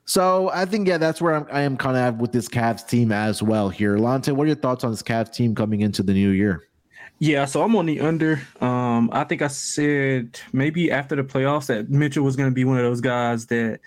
So 0.06 0.50
I 0.54 0.66
think 0.66 0.88
yeah, 0.88 0.98
that's 0.98 1.22
where 1.22 1.36
I'm, 1.36 1.48
I 1.52 1.62
am 1.62 1.76
kind 1.76 1.98
of 1.98 2.22
with 2.22 2.32
this 2.32 2.48
Cavs 2.48 2.88
team 2.88 3.12
as 3.12 3.44
well 3.44 3.70
here. 3.70 3.98
Lonte, 3.98 4.32
what 4.32 4.46
are 4.46 4.48
your 4.48 4.56
thoughts 4.56 4.84
on 4.84 4.92
this 4.92 5.04
Cavs 5.04 5.34
team 5.34 5.54
coming 5.54 5.82
into 5.82 6.02
the 6.02 6.14
new 6.14 6.30
year? 6.30 6.64
Yeah, 7.20 7.46
so 7.46 7.64
I'm 7.64 7.76
on 7.76 7.88
the 7.88 8.00
under. 8.00 8.42
Um, 8.62 9.10
I 9.12 9.24
think 9.24 9.42
I 9.42 9.48
said 9.48 10.40
maybe 10.54 10.92
after 10.92 11.16
the 11.16 11.24
playoffs 11.24 11.66
that 11.68 11.90
Mitchell 11.90 12.24
was 12.24 12.36
going 12.36 12.50
to 12.50 12.54
be 12.54 12.64
one 12.64 12.78
of 12.78 12.84
those 12.84 13.02
guys 13.02 13.48
that 13.48 13.80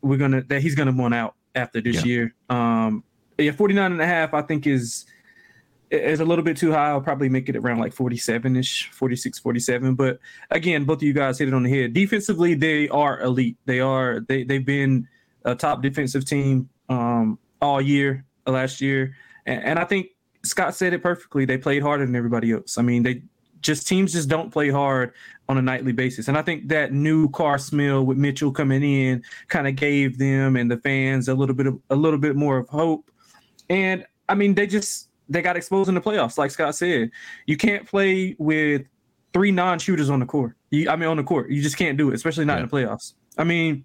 we're 0.00 0.16
gonna 0.16 0.42
that 0.42 0.60
he's 0.62 0.74
going 0.74 0.94
to 0.94 1.02
win 1.02 1.12
out 1.12 1.34
after 1.54 1.80
this 1.80 1.96
yeah. 1.96 2.04
year. 2.04 2.34
Um, 2.48 3.04
yeah, 3.38 3.52
49 3.52 3.92
and 3.92 4.00
a 4.00 4.06
half 4.06 4.32
I 4.32 4.42
think 4.42 4.66
is 4.66 5.06
is 6.02 6.20
a 6.20 6.24
little 6.24 6.44
bit 6.44 6.56
too 6.56 6.72
high. 6.72 6.88
I'll 6.88 7.00
probably 7.00 7.28
make 7.28 7.48
it 7.48 7.56
around 7.56 7.78
like 7.78 7.92
47 7.92 8.56
ish, 8.56 8.90
46, 8.90 9.38
47. 9.38 9.94
But 9.94 10.18
again, 10.50 10.84
both 10.84 10.98
of 10.98 11.02
you 11.02 11.12
guys 11.12 11.38
hit 11.38 11.48
it 11.48 11.54
on 11.54 11.62
the 11.62 11.70
head. 11.70 11.92
Defensively, 11.92 12.54
they 12.54 12.88
are 12.88 13.20
elite. 13.20 13.56
They 13.66 13.80
are, 13.80 14.20
they, 14.20 14.44
they've 14.44 14.64
been 14.64 15.06
a 15.44 15.54
top 15.54 15.82
defensive 15.82 16.24
team 16.24 16.68
um, 16.88 17.38
all 17.60 17.80
year, 17.80 18.24
last 18.46 18.80
year. 18.80 19.14
And, 19.46 19.62
and 19.62 19.78
I 19.78 19.84
think 19.84 20.08
Scott 20.42 20.74
said 20.74 20.92
it 20.92 21.02
perfectly. 21.02 21.44
They 21.44 21.58
played 21.58 21.82
harder 21.82 22.04
than 22.04 22.16
everybody 22.16 22.52
else. 22.52 22.78
I 22.78 22.82
mean, 22.82 23.02
they 23.02 23.22
just 23.60 23.86
teams 23.86 24.12
just 24.12 24.28
don't 24.28 24.52
play 24.52 24.70
hard 24.70 25.12
on 25.48 25.58
a 25.58 25.62
nightly 25.62 25.92
basis. 25.92 26.28
And 26.28 26.38
I 26.38 26.42
think 26.42 26.68
that 26.68 26.92
new 26.92 27.28
car 27.30 27.58
smell 27.58 28.04
with 28.04 28.18
Mitchell 28.18 28.52
coming 28.52 28.82
in 28.82 29.22
kind 29.48 29.66
of 29.66 29.74
gave 29.74 30.18
them 30.18 30.56
and 30.56 30.70
the 30.70 30.76
fans 30.76 31.28
a 31.28 31.34
little 31.34 31.54
bit 31.54 31.66
of 31.66 31.80
a 31.90 31.96
little 31.96 32.18
bit 32.18 32.36
more 32.36 32.58
of 32.58 32.68
hope. 32.68 33.10
And 33.68 34.06
I 34.28 34.34
mean, 34.34 34.54
they 34.54 34.66
just 34.66 35.03
they 35.28 35.42
got 35.42 35.56
exposed 35.56 35.88
in 35.88 35.94
the 35.94 36.00
playoffs. 36.00 36.38
Like 36.38 36.50
Scott 36.50 36.74
said, 36.74 37.10
you 37.46 37.56
can't 37.56 37.86
play 37.86 38.36
with 38.38 38.82
three 39.32 39.50
non-shooters 39.50 40.10
on 40.10 40.20
the 40.20 40.26
court. 40.26 40.56
You, 40.70 40.90
I 40.90 40.96
mean, 40.96 41.08
on 41.08 41.16
the 41.16 41.22
court, 41.22 41.50
you 41.50 41.62
just 41.62 41.76
can't 41.76 41.98
do 41.98 42.10
it, 42.10 42.14
especially 42.14 42.44
not 42.44 42.54
yeah. 42.54 42.64
in 42.64 42.68
the 42.68 42.76
playoffs. 42.76 43.14
I 43.36 43.44
mean, 43.44 43.84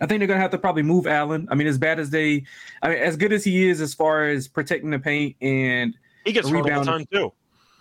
I 0.00 0.06
think 0.06 0.20
they're 0.20 0.28
gonna 0.28 0.40
have 0.40 0.50
to 0.50 0.58
probably 0.58 0.82
move 0.82 1.06
Allen. 1.06 1.46
I 1.50 1.54
mean, 1.54 1.66
as 1.66 1.78
bad 1.78 2.00
as 2.00 2.10
they, 2.10 2.44
I 2.82 2.88
mean, 2.88 2.98
as 2.98 3.16
good 3.16 3.32
as 3.32 3.44
he 3.44 3.68
is 3.68 3.80
as 3.80 3.94
far 3.94 4.26
as 4.26 4.48
protecting 4.48 4.90
the 4.90 4.98
paint 4.98 5.36
and 5.40 5.94
he 6.24 6.32
gets 6.32 6.50
rebound 6.50 6.86
time 6.86 7.06
too. 7.12 7.32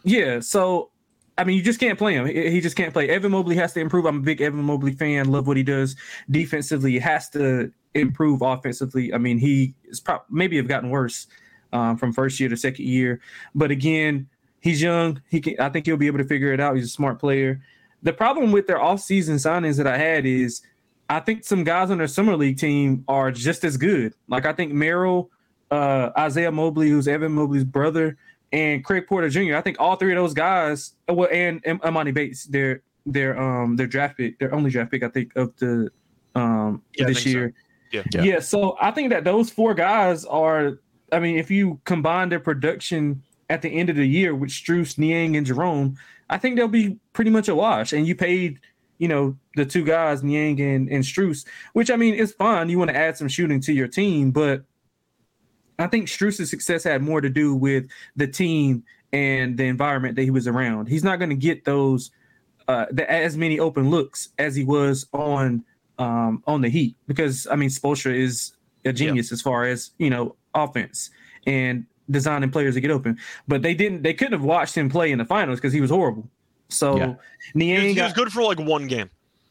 Yeah, 0.03 0.39
so 0.39 0.91
I 1.37 1.43
mean, 1.43 1.57
you 1.57 1.63
just 1.63 1.79
can't 1.79 1.97
play 1.97 2.13
him. 2.13 2.27
He 2.27 2.61
just 2.61 2.75
can't 2.75 2.93
play. 2.93 3.09
Evan 3.09 3.31
Mobley 3.31 3.55
has 3.55 3.73
to 3.73 3.79
improve. 3.79 4.05
I'm 4.05 4.17
a 4.17 4.21
big 4.21 4.41
Evan 4.41 4.63
Mobley 4.63 4.91
fan. 4.91 5.31
Love 5.31 5.47
what 5.47 5.57
he 5.57 5.63
does 5.63 5.95
defensively. 6.29 6.91
He 6.91 6.99
has 6.99 7.29
to 7.29 7.71
improve 7.95 8.41
offensively. 8.41 9.13
I 9.13 9.17
mean, 9.17 9.37
he 9.37 9.73
is 9.85 9.99
probably 9.99 10.25
maybe 10.29 10.57
have 10.57 10.67
gotten 10.67 10.89
worse 10.89 11.27
um, 11.73 11.97
from 11.97 12.13
first 12.13 12.39
year 12.39 12.49
to 12.49 12.57
second 12.57 12.85
year. 12.85 13.21
But 13.55 13.71
again, 13.71 14.27
he's 14.61 14.81
young. 14.81 15.21
He 15.29 15.41
can. 15.41 15.59
I 15.59 15.69
think 15.69 15.85
he'll 15.85 15.97
be 15.97 16.07
able 16.07 16.19
to 16.19 16.25
figure 16.25 16.53
it 16.53 16.59
out. 16.59 16.75
He's 16.75 16.85
a 16.85 16.89
smart 16.89 17.19
player. 17.19 17.61
The 18.03 18.13
problem 18.13 18.51
with 18.51 18.67
their 18.67 18.79
offseason 18.79 19.35
signings 19.35 19.77
that 19.77 19.87
I 19.87 19.97
had 19.97 20.25
is 20.25 20.61
I 21.09 21.19
think 21.19 21.43
some 21.43 21.63
guys 21.63 21.91
on 21.91 21.97
their 21.97 22.07
summer 22.07 22.35
league 22.35 22.57
team 22.57 23.03
are 23.07 23.31
just 23.31 23.63
as 23.63 23.77
good. 23.77 24.13
Like 24.27 24.45
I 24.45 24.53
think 24.53 24.71
Merrill, 24.71 25.29
uh, 25.69 26.09
Isaiah 26.17 26.51
Mobley, 26.51 26.89
who's 26.89 27.07
Evan 27.07 27.33
Mobley's 27.33 27.63
brother, 27.63 28.17
and 28.51 28.83
Craig 28.83 29.07
Porter 29.07 29.29
Jr. 29.29 29.55
I 29.55 29.61
think 29.61 29.77
all 29.79 29.95
three 29.95 30.13
of 30.13 30.17
those 30.17 30.33
guys, 30.33 30.93
uh, 31.09 31.13
well, 31.13 31.29
and, 31.31 31.61
and 31.65 31.81
Emoni 31.81 32.13
Bates, 32.13 32.45
their 32.45 32.81
their 33.05 33.39
um 33.39 33.75
their 33.75 33.87
draft 33.87 34.17
pick, 34.17 34.39
their 34.39 34.53
only 34.53 34.69
draft 34.69 34.91
pick, 34.91 35.03
I 35.03 35.09
think, 35.09 35.35
of 35.35 35.55
the 35.57 35.91
um 36.35 36.81
yeah, 36.97 37.07
this 37.07 37.25
year. 37.25 37.53
So. 37.55 37.67
Yeah. 37.91 38.03
yeah. 38.13 38.21
Yeah. 38.21 38.39
So 38.39 38.77
I 38.79 38.91
think 38.91 39.09
that 39.09 39.23
those 39.25 39.49
four 39.49 39.73
guys 39.73 40.23
are 40.25 40.79
I 41.11 41.19
mean, 41.19 41.37
if 41.37 41.51
you 41.51 41.79
combine 41.85 42.29
their 42.29 42.39
production 42.39 43.23
at 43.49 43.61
the 43.61 43.69
end 43.69 43.89
of 43.89 43.95
the 43.95 44.07
year 44.07 44.33
with 44.33 44.49
Strus, 44.49 44.97
Niang, 44.97 45.35
and 45.35 45.45
Jerome, 45.45 45.97
I 46.29 46.37
think 46.37 46.55
they'll 46.55 46.67
be 46.67 46.97
pretty 47.13 47.31
much 47.31 47.49
a 47.49 47.55
wash. 47.55 47.91
And 47.91 48.07
you 48.07 48.15
paid, 48.15 48.59
you 48.97 49.07
know, 49.07 49.35
the 49.55 49.65
two 49.65 49.83
guys, 49.83 50.23
Niang 50.23 50.59
and, 50.61 50.89
and 50.89 51.03
Strus, 51.03 51.45
which 51.73 51.91
I 51.91 51.95
mean, 51.95 52.15
it's 52.15 52.31
fine. 52.31 52.69
You 52.69 52.79
want 52.79 52.91
to 52.91 52.97
add 52.97 53.17
some 53.17 53.27
shooting 53.27 53.59
to 53.61 53.73
your 53.73 53.87
team, 53.87 54.31
but 54.31 54.63
I 55.77 55.87
think 55.87 56.07
Strus's 56.07 56.49
success 56.49 56.83
had 56.83 57.01
more 57.01 57.21
to 57.21 57.29
do 57.29 57.55
with 57.55 57.85
the 58.15 58.27
team 58.27 58.83
and 59.11 59.57
the 59.57 59.65
environment 59.65 60.15
that 60.15 60.23
he 60.23 60.31
was 60.31 60.47
around. 60.47 60.87
He's 60.87 61.03
not 61.03 61.19
going 61.19 61.29
to 61.29 61.35
get 61.35 61.65
those 61.65 62.11
uh, 62.67 62.85
the, 62.91 63.09
as 63.11 63.35
many 63.35 63.59
open 63.59 63.89
looks 63.89 64.29
as 64.37 64.55
he 64.55 64.63
was 64.63 65.07
on 65.13 65.63
um, 65.97 66.43
on 66.47 66.61
the 66.61 66.69
Heat 66.69 66.95
because 67.07 67.47
I 67.51 67.55
mean 67.55 67.69
Spoelstra 67.69 68.15
is 68.15 68.53
a 68.85 68.93
genius 68.93 69.29
yeah. 69.29 69.35
as 69.35 69.41
far 69.41 69.65
as 69.65 69.91
you 69.97 70.09
know 70.09 70.35
offense 70.53 71.11
and 71.45 71.85
designing 72.09 72.51
players 72.51 72.75
to 72.75 72.81
get 72.81 72.91
open. 72.91 73.17
But 73.47 73.61
they 73.61 73.73
didn't. 73.73 74.03
They 74.03 74.13
couldn't 74.13 74.33
have 74.33 74.43
watched 74.43 74.75
him 74.75 74.89
play 74.89 75.11
in 75.11 75.17
the 75.17 75.25
finals 75.25 75.59
because 75.59 75.73
he 75.73 75.81
was 75.81 75.89
horrible. 75.89 76.29
So 76.69 76.97
yeah. 76.97 77.13
Niang 77.53 77.81
he, 77.81 77.87
was, 77.87 77.95
he 77.95 78.01
was 78.01 78.13
good 78.13 78.31
for 78.31 78.43
like 78.43 78.59
one 78.59 78.87
game. 78.87 79.09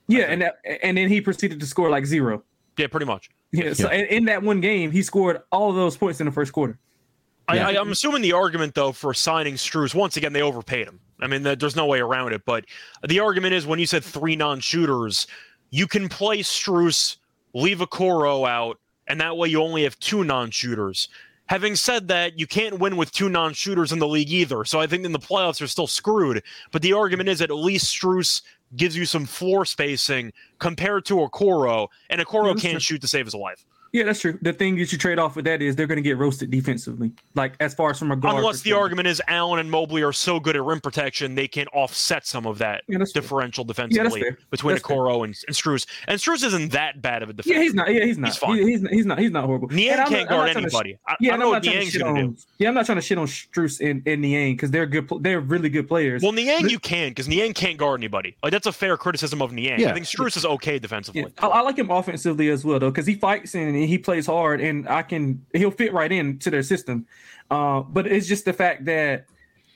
Yeah, 0.08 0.24
and 0.24 0.42
that, 0.42 0.58
and 0.82 0.96
then 0.96 1.08
he 1.08 1.20
proceeded 1.20 1.60
to 1.60 1.66
score 1.66 1.90
like 1.90 2.04
zero. 2.04 2.42
Yeah, 2.76 2.88
pretty 2.88 3.06
much. 3.06 3.30
Yeah. 3.52 3.72
So 3.74 3.90
yeah. 3.90 4.04
in 4.04 4.24
that 4.24 4.42
one 4.42 4.60
game, 4.60 4.90
he 4.90 5.02
scored 5.02 5.42
all 5.52 5.70
of 5.70 5.76
those 5.76 5.96
points 5.96 6.20
in 6.20 6.26
the 6.26 6.32
first 6.32 6.52
quarter. 6.52 6.78
Yeah. 7.52 7.68
I, 7.68 7.72
am 7.72 7.90
assuming 7.90 8.22
the 8.22 8.32
argument 8.32 8.74
though 8.74 8.92
for 8.92 9.12
signing 9.12 9.54
Strus 9.54 9.94
once 9.94 10.16
again 10.16 10.32
they 10.32 10.42
overpaid 10.42 10.86
him. 10.86 11.00
I 11.20 11.26
mean, 11.26 11.42
there's 11.42 11.76
no 11.76 11.86
way 11.86 12.00
around 12.00 12.32
it. 12.32 12.44
But 12.44 12.64
the 13.06 13.20
argument 13.20 13.54
is 13.54 13.66
when 13.66 13.78
you 13.78 13.86
said 13.86 14.02
three 14.02 14.36
non-shooters, 14.36 15.26
you 15.70 15.86
can 15.86 16.08
play 16.08 16.38
Strus, 16.38 17.16
leave 17.52 17.78
Okoro 17.78 18.48
out, 18.48 18.78
and 19.10 19.20
that 19.20 19.36
way 19.36 19.48
you 19.48 19.60
only 19.60 19.82
have 19.82 19.98
two 19.98 20.22
non-shooters. 20.22 21.08
Having 21.46 21.74
said 21.74 22.06
that, 22.08 22.38
you 22.38 22.46
can't 22.46 22.78
win 22.78 22.96
with 22.96 23.10
two 23.10 23.28
non-shooters 23.28 23.90
in 23.90 23.98
the 23.98 24.06
league 24.06 24.30
either. 24.30 24.64
So 24.64 24.78
I 24.78 24.86
think 24.86 25.04
in 25.04 25.10
the 25.10 25.18
playoffs 25.18 25.58
you're 25.58 25.66
still 25.66 25.88
screwed. 25.88 26.44
But 26.70 26.80
the 26.80 26.92
argument 26.92 27.28
is 27.28 27.40
that 27.40 27.50
at 27.50 27.56
least 27.56 27.86
Strus 27.86 28.42
gives 28.76 28.96
you 28.96 29.04
some 29.04 29.26
floor 29.26 29.64
spacing 29.64 30.32
compared 30.60 31.04
to 31.06 31.16
Okoro, 31.16 31.88
and 32.08 32.20
Okoro 32.20 32.56
can't 32.60 32.80
shoot 32.80 33.00
to 33.00 33.08
save 33.08 33.26
his 33.26 33.34
life. 33.34 33.66
Yeah, 33.92 34.04
that's 34.04 34.20
true. 34.20 34.38
The 34.40 34.52
thing 34.52 34.76
that 34.76 34.92
you 34.92 34.98
trade 34.98 35.18
off 35.18 35.34
with 35.36 35.44
that 35.46 35.60
is 35.62 35.74
they're 35.74 35.86
going 35.88 35.96
to 35.96 36.02
get 36.02 36.16
roasted 36.16 36.50
defensively. 36.50 37.10
Like 37.34 37.54
as 37.60 37.74
far 37.74 37.90
as 37.90 37.98
from 37.98 38.12
a 38.12 38.16
guard. 38.16 38.36
Unless 38.36 38.62
the 38.62 38.72
argument 38.72 39.08
is 39.08 39.20
Allen 39.26 39.58
and 39.58 39.70
Mobley 39.70 40.02
are 40.02 40.12
so 40.12 40.38
good 40.38 40.54
at 40.56 40.62
rim 40.62 40.80
protection, 40.80 41.34
they 41.34 41.48
can 41.48 41.66
offset 41.68 42.26
some 42.26 42.46
of 42.46 42.58
that 42.58 42.84
Yeah, 42.88 42.98
that's 42.98 43.12
fair. 43.12 43.22
differential 43.22 43.64
defensively 43.64 44.20
fair. 44.20 44.38
between 44.50 44.74
That's 44.76 44.86
fair. 44.86 44.96
Okoro 44.96 45.24
and, 45.24 45.34
and 45.48 45.56
Strus. 45.56 45.86
And 46.06 46.20
Strus 46.20 46.44
isn't 46.44 46.72
that 46.72 47.02
bad 47.02 47.22
of 47.24 47.30
a 47.30 47.32
defender. 47.32 47.58
Yeah, 47.58 47.62
he's 47.64 47.74
not. 47.74 47.92
Yeah, 47.92 48.04
he's 48.04 48.18
not. 48.18 48.26
He's 48.28 48.36
fine. 48.36 48.56
He- 48.58 48.64
he's, 48.70 48.82
not, 48.82 48.92
he's 48.92 49.06
not. 49.06 49.18
He's 49.18 49.30
not 49.32 49.44
horrible. 49.46 49.68
Niang 49.68 49.98
And 49.98 50.08
can't 50.08 50.28
not- 50.30 50.36
guard 50.36 50.46
not 50.46 50.52
trying 50.52 50.64
to 50.64 50.70
sh- 50.70 50.74
anybody. 50.74 50.98
I, 51.08 51.16
Yeah, 51.20 51.30
I 51.32 51.34
and 51.34 51.40
don't 51.40 51.40
know 51.40 51.44
I'm 51.46 51.50
what 51.50 51.54
not 51.56 51.64
trying 51.64 51.72
to 51.74 51.80
Niang's 51.80 51.92
shit 51.92 52.02
going 52.02 52.14
to 52.14 52.20
on. 52.22 52.30
do. 52.32 52.36
Yeah, 52.58 52.68
I'm 52.68 52.74
not 52.74 52.86
trying 52.86 52.96
to 52.98 53.02
shit 53.02 53.18
on 53.18 53.26
Strus 53.26 53.90
and, 53.90 54.02
and 54.06 54.22
Niang 54.22 54.54
because 54.54 54.70
they're 54.70 54.86
good. 54.86 55.10
They're 55.20 55.40
really 55.40 55.68
good 55.68 55.88
players. 55.88 56.22
Well, 56.22 56.32
Niang 56.32 56.68
you 56.68 56.78
can 56.78 57.08
because 57.10 57.26
Niang 57.26 57.54
can't 57.54 57.76
guard 57.76 57.98
anybody. 58.00 58.36
Like 58.42 58.52
that's 58.52 58.66
a 58.66 58.72
fair 58.72 58.96
criticism 58.96 59.42
of 59.42 59.52
Niang. 59.52 59.80
Yeah. 59.80 59.90
I 59.90 59.94
think 59.94 60.06
Strus 60.06 60.36
is 60.36 60.46
okay 60.46 60.78
defensively. 60.78 61.22
Yeah, 61.22 61.28
I, 61.38 61.46
I 61.48 61.60
like 61.62 61.76
him 61.78 61.90
offensively 61.90 62.50
as 62.50 62.64
well 62.64 62.78
though, 62.78 62.90
because 62.90 63.06
he 63.06 63.16
fights 63.16 63.54
and 63.56 63.79
he 63.88 63.98
plays 63.98 64.26
hard, 64.26 64.60
and 64.60 64.88
I 64.88 65.02
can 65.02 65.44
he'll 65.54 65.70
fit 65.70 65.92
right 65.92 66.10
into 66.10 66.50
their 66.50 66.62
system. 66.62 67.06
Uh, 67.50 67.80
but 67.80 68.06
it's 68.06 68.26
just 68.28 68.44
the 68.44 68.52
fact 68.52 68.84
that 68.86 69.26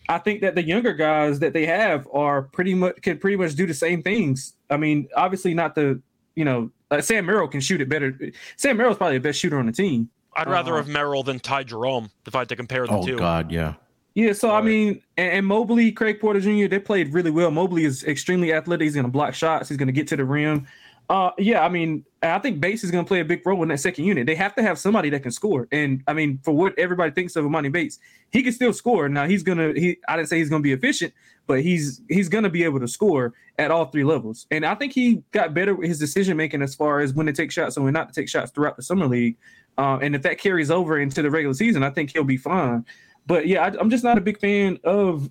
I 0.09 0.19
think 0.19 0.43
that 0.43 0.55
the 0.55 0.63
younger 0.63 0.93
guys 0.93 1.39
that 1.41 1.53
they 1.53 1.67
have 1.67 2.07
are 2.13 2.43
pretty 2.43 2.75
much 2.75 3.01
can 3.03 3.19
pretty 3.19 3.37
much 3.37 3.55
do 3.55 3.67
the 3.67 3.75
same 3.75 4.03
things. 4.03 4.55
I 4.71 4.77
mean, 4.77 5.09
obviously 5.17 5.55
not 5.55 5.75
the 5.75 6.01
you 6.37 6.45
know 6.45 6.71
uh, 6.91 7.01
Sam 7.01 7.27
Merrill 7.27 7.49
can 7.49 7.61
shoot 7.61 7.81
it 7.81 7.89
better. 7.89 8.17
Sam 8.57 8.77
Merrill's 8.77 8.97
probably 8.99 9.19
the 9.19 9.23
best 9.29 9.39
shooter 9.41 9.59
on 9.59 9.67
the 9.67 9.73
team. 9.73 10.11
I'd 10.37 10.49
rather 10.49 10.75
Uh, 10.75 10.77
have 10.79 10.89
Merrill 10.89 11.23
than 11.23 11.39
Ty 11.41 11.65
Jerome 11.65 12.11
if 12.27 12.35
I 12.35 12.41
had 12.41 12.49
to 12.49 12.57
compare 12.57 12.87
the 12.87 12.93
Oh 12.93 13.05
two. 13.07 13.17
God, 13.17 13.51
yeah. 13.53 13.75
Yeah, 14.17 14.33
so 14.33 14.53
I 14.55 14.63
mean, 14.63 15.03
and, 15.17 15.33
and 15.33 15.47
Mobley, 15.47 15.91
Craig 15.91 16.21
Porter 16.21 16.39
Jr., 16.39 16.69
they 16.69 16.79
played 16.79 17.13
really 17.13 17.33
well. 17.33 17.51
Mobley 17.51 17.85
is 17.85 18.05
extremely 18.05 18.53
athletic. 18.53 18.85
He's 18.85 18.95
going 18.95 19.07
to 19.07 19.11
block 19.11 19.35
shots. 19.35 19.69
He's 19.69 19.77
going 19.77 19.89
to 19.89 19.93
get 19.93 20.07
to 20.09 20.17
the 20.17 20.25
rim. 20.25 20.69
Uh, 21.09 21.31
yeah, 21.39 21.63
I 21.63 21.69
mean, 21.69 22.05
I 22.23 22.39
think 22.39 22.61
Bates 22.61 22.83
is 22.83 22.91
going 22.91 23.05
to 23.05 23.09
play 23.09 23.21
a 23.21 23.25
big 23.25 23.47
role 23.47 23.63
in 23.63 23.69
that 23.69 23.81
second 23.81 24.05
unit. 24.05 24.27
They 24.27 24.35
have 24.35 24.55
to 24.55 24.63
have 24.63 24.79
somebody 24.79 25.11
that 25.11 25.23
can 25.23 25.33
score. 25.33 25.69
And 25.71 26.03
I 26.07 26.15
mean, 26.15 26.41
for 26.43 26.53
what 26.53 26.79
everybody 26.79 27.13
thinks 27.13 27.37
of 27.37 27.45
Emoni 27.45 27.71
Bates, 27.71 27.99
he 28.31 28.43
can 28.43 28.53
still 28.53 28.73
score. 28.73 29.09
Now 29.09 29.27
he's 29.27 29.43
gonna. 29.43 29.73
He 29.75 29.99
I 30.09 30.17
didn't 30.17 30.29
say 30.29 30.39
he's 30.39 30.49
going 30.49 30.63
to 30.63 30.67
be 30.67 30.73
efficient, 30.73 31.13
but 31.47 31.61
he's 31.61 32.01
he's 32.09 32.29
going 32.29 32.45
to 32.45 32.51
be 32.51 32.65
able 32.65 32.81
to 32.81 32.89
score 32.89 33.35
at 33.59 33.71
all 33.71 33.87
three 33.87 34.05
levels. 34.05 34.47
And 34.51 34.65
I 34.65 34.75
think 34.75 34.95
he 34.95 35.23
got 35.33 35.53
better 35.53 35.75
with 35.75 35.89
his 35.89 35.99
decision 35.99 36.37
making 36.37 36.63
as 36.63 36.75
far 36.75 37.01
as 37.01 37.13
when 37.13 37.27
to 37.27 37.33
take 37.33 37.53
shots 37.53 37.77
and 37.77 37.85
when 37.85 37.93
not 37.93 38.09
to 38.09 38.19
take 38.19 38.29
shots 38.29 38.51
throughout 38.51 38.77
the 38.77 38.83
summer 38.83 39.07
league. 39.07 39.37
Uh, 39.77 39.99
and 40.01 40.15
if 40.15 40.23
that 40.23 40.39
carries 40.39 40.71
over 40.71 40.99
into 40.99 41.21
the 41.21 41.31
regular 41.31 41.55
season, 41.55 41.83
I 41.83 41.91
think 41.91 42.13
he'll 42.13 42.25
be 42.25 42.37
fine 42.37 42.85
but 43.27 43.47
yeah, 43.47 43.65
I, 43.65 43.79
I'm 43.79 43.91
just 43.91 44.05
not 44.05 44.19
a 44.19 44.21
big 44.21 44.39
fan 44.39 44.79
of 44.85 45.31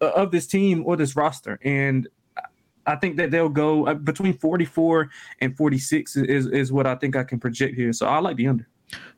uh, 0.00 0.10
of 0.10 0.30
this 0.30 0.46
team 0.46 0.82
or 0.86 0.96
this 0.96 1.16
roster, 1.16 1.58
and 1.62 2.08
I 2.86 2.96
think 2.96 3.16
that 3.16 3.30
they'll 3.30 3.48
go 3.48 3.86
uh, 3.86 3.94
between 3.94 4.36
44 4.38 5.10
and 5.40 5.56
46 5.56 6.16
is 6.16 6.46
is 6.46 6.72
what 6.72 6.86
I 6.86 6.94
think 6.96 7.16
I 7.16 7.24
can 7.24 7.38
project 7.38 7.76
here. 7.76 7.92
So 7.92 8.06
I 8.06 8.18
like 8.18 8.36
the 8.36 8.48
under. 8.48 8.66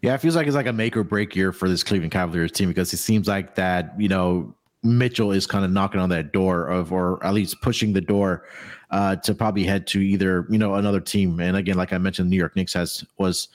Yeah, 0.02 0.14
it 0.14 0.18
feels 0.18 0.36
like 0.36 0.46
it's 0.46 0.56
like 0.56 0.66
a 0.66 0.72
make 0.72 0.96
or 0.96 1.04
break 1.04 1.34
year 1.34 1.52
for 1.52 1.68
this 1.68 1.82
Cleveland 1.82 2.12
Cavaliers 2.12 2.52
team 2.52 2.68
because 2.68 2.92
it 2.92 2.98
seems 2.98 3.26
like 3.26 3.54
that, 3.56 3.94
you 3.98 4.08
know, 4.08 4.54
Mitchell 4.82 5.32
is 5.32 5.46
kind 5.46 5.64
of 5.64 5.70
knocking 5.70 6.00
on 6.00 6.10
that 6.10 6.32
door 6.32 6.68
of, 6.68 6.92
or 6.92 7.24
at 7.24 7.32
least 7.32 7.60
pushing 7.62 7.92
the 7.92 8.00
door 8.00 8.46
uh, 8.90 9.16
to 9.16 9.34
probably 9.34 9.64
head 9.64 9.86
to 9.88 10.00
either, 10.00 10.46
you 10.50 10.58
know, 10.58 10.74
another 10.74 11.00
team. 11.00 11.40
And 11.40 11.56
again, 11.56 11.76
like 11.76 11.92
I 11.92 11.98
mentioned, 11.98 12.28
New 12.30 12.36
York 12.36 12.54
Knicks 12.54 12.74
has 12.74 13.04
was 13.18 13.48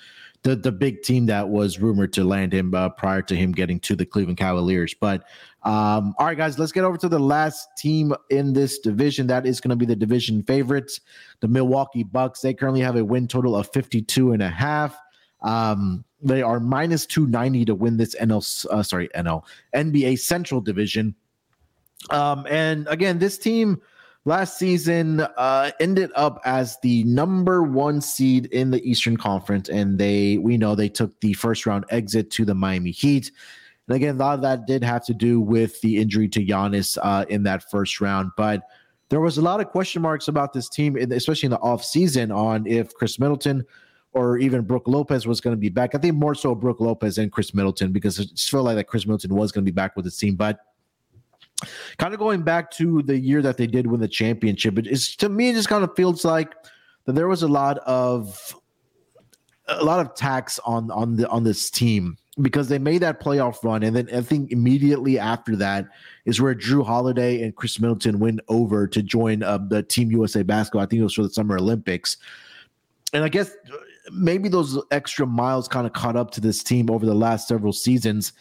the 0.43 0.55
the 0.55 0.71
big 0.71 1.03
team 1.03 1.25
that 1.27 1.49
was 1.49 1.79
rumored 1.79 2.13
to 2.13 2.23
land 2.23 2.53
him 2.53 2.73
uh, 2.73 2.89
prior 2.89 3.21
to 3.23 3.35
him 3.35 3.51
getting 3.51 3.79
to 3.81 3.95
the 3.95 4.05
Cleveland 4.05 4.37
Cavaliers. 4.37 4.95
But 4.99 5.25
um, 5.63 6.15
all 6.17 6.25
right, 6.25 6.37
guys, 6.37 6.57
let's 6.57 6.71
get 6.71 6.85
over 6.85 6.97
to 6.97 7.09
the 7.09 7.19
last 7.19 7.67
team 7.77 8.13
in 8.29 8.53
this 8.53 8.79
division. 8.79 9.27
That 9.27 9.45
is 9.45 9.59
going 9.59 9.71
to 9.71 9.75
be 9.75 9.85
the 9.85 9.95
division 9.95 10.41
favorites, 10.43 11.01
the 11.41 11.47
Milwaukee 11.49 12.03
Bucks. 12.03 12.41
They 12.41 12.53
currently 12.53 12.81
have 12.81 12.95
a 12.95 13.03
win 13.03 13.27
total 13.27 13.55
of 13.55 13.69
52 13.71 14.31
and 14.31 14.41
a 14.41 14.49
half. 14.49 14.97
Um, 15.41 16.05
they 16.21 16.41
are 16.41 16.59
minus 16.59 17.05
290 17.05 17.65
to 17.65 17.75
win 17.75 17.97
this 17.97 18.15
NL, 18.15 18.65
uh, 18.69 18.83
sorry, 18.83 19.09
NL, 19.15 19.43
NBA 19.73 20.19
Central 20.19 20.61
Division. 20.61 21.15
Um, 22.09 22.45
and 22.49 22.87
again, 22.87 23.19
this 23.19 23.37
team 23.37 23.81
last 24.25 24.57
season 24.57 25.21
uh, 25.21 25.71
ended 25.79 26.11
up 26.15 26.41
as 26.45 26.77
the 26.81 27.03
number 27.03 27.63
one 27.63 27.99
seed 27.99 28.45
in 28.47 28.71
the 28.71 28.81
Eastern 28.89 29.17
Conference, 29.17 29.67
and 29.67 29.97
they 29.97 30.37
we 30.37 30.57
know 30.57 30.75
they 30.75 30.89
took 30.89 31.19
the 31.19 31.33
first 31.33 31.65
round 31.65 31.85
exit 31.89 32.31
to 32.31 32.45
the 32.45 32.55
Miami 32.55 32.91
Heat. 32.91 33.31
And 33.89 33.95
again, 33.95 34.15
a 34.15 34.19
lot 34.19 34.35
of 34.35 34.41
that 34.43 34.67
did 34.67 34.83
have 34.83 35.03
to 35.05 35.15
do 35.15 35.41
with 35.41 35.81
the 35.81 35.97
injury 35.97 36.29
to 36.29 36.45
Giannis 36.45 36.97
uh, 37.01 37.25
in 37.27 37.41
that 37.43 37.69
first 37.71 37.99
round, 37.99 38.29
but 38.37 38.61
there 39.09 39.19
was 39.19 39.39
a 39.39 39.41
lot 39.41 39.59
of 39.59 39.69
question 39.69 40.03
marks 40.03 40.27
about 40.27 40.53
this 40.53 40.69
team, 40.69 40.95
especially 40.95 41.47
in 41.47 41.51
the 41.51 41.57
offseason, 41.57 42.33
on 42.33 42.67
if 42.67 42.93
Khris 42.93 43.19
Middleton 43.19 43.65
or 44.13 44.37
even 44.37 44.61
Brook 44.61 44.83
Lopez 44.87 45.25
was 45.25 45.41
going 45.41 45.55
to 45.55 45.59
be 45.59 45.69
back. 45.69 45.95
I 45.95 45.97
think 45.97 46.15
more 46.15 46.35
so 46.35 46.53
Brook 46.53 46.79
Lopez 46.79 47.17
and 47.17 47.31
Khris 47.31 47.55
Middleton 47.55 47.91
because 47.91 48.19
it 48.19 48.29
just 48.29 48.51
felt 48.51 48.65
like 48.65 48.75
that 48.75 48.85
Khris 48.85 49.07
Middleton 49.07 49.33
was 49.35 49.51
going 49.51 49.65
to 49.65 49.71
be 49.71 49.75
back 49.75 49.95
with 49.95 50.05
the 50.05 50.11
team, 50.11 50.35
but 50.35 50.59
kind 51.97 52.13
of 52.13 52.19
going 52.19 52.43
back 52.43 52.69
to 52.73 53.01
the 53.01 53.17
year 53.17 53.41
that 53.41 53.57
they 53.57 53.65
did 53.65 53.87
win 53.87 53.99
the 53.99 54.07
championship, 54.07 54.77
it 54.77 54.85
is 54.85 55.15
to 55.15 55.29
me 55.29 55.49
it 55.49 55.53
just 55.53 55.67
kind 55.67 55.83
of 55.83 55.95
feels 55.95 56.23
like 56.23 56.53
that 57.05 57.13
there 57.13 57.27
was 57.27 57.41
a 57.41 57.47
lot 57.47 57.79
of 57.79 58.55
a 59.67 59.83
lot 59.83 59.99
of 59.99 60.13
tax 60.13 60.59
on 60.59 60.91
on 60.91 61.15
the 61.15 61.27
on 61.29 61.43
this 61.43 61.71
team 61.71 62.18
because 62.41 62.69
they 62.69 62.79
made 62.79 63.01
that 63.01 63.21
playoff 63.21 63.63
run, 63.63 63.83
and 63.83 63.95
then 63.95 64.09
I 64.13 64.21
think 64.21 64.51
immediately 64.51 65.19
after 65.19 65.55
that 65.57 65.87
is 66.25 66.39
where 66.41 66.55
Jrue 66.55 66.85
Holiday 66.85 67.41
and 67.43 67.55
Khris 67.55 67.79
Middleton 67.79 68.19
went 68.19 68.39
over 68.47 68.87
to 68.87 69.01
join 69.01 69.43
uh, 69.43 69.57
the 69.57 69.83
Team 69.83 70.11
USA 70.11 70.43
basketball. 70.43 70.81
I 70.81 70.85
think 70.85 71.01
it 71.01 71.03
was 71.03 71.15
for 71.15 71.23
the 71.23 71.29
Summer 71.29 71.57
Olympics, 71.57 72.17
and 73.13 73.23
I 73.23 73.29
guess 73.29 73.51
uh, 73.51 73.77
maybe 74.11 74.47
those 74.49 74.81
extra 74.91 75.25
miles 75.25 75.67
kind 75.67 75.85
of 75.85 75.93
caught 75.93 76.15
up 76.15 76.31
to 76.31 76.41
this 76.41 76.63
team 76.63 76.89
over 76.89 77.05
the 77.05 77.15
last 77.15 77.47
several 77.47 77.73
seasons 77.73 78.33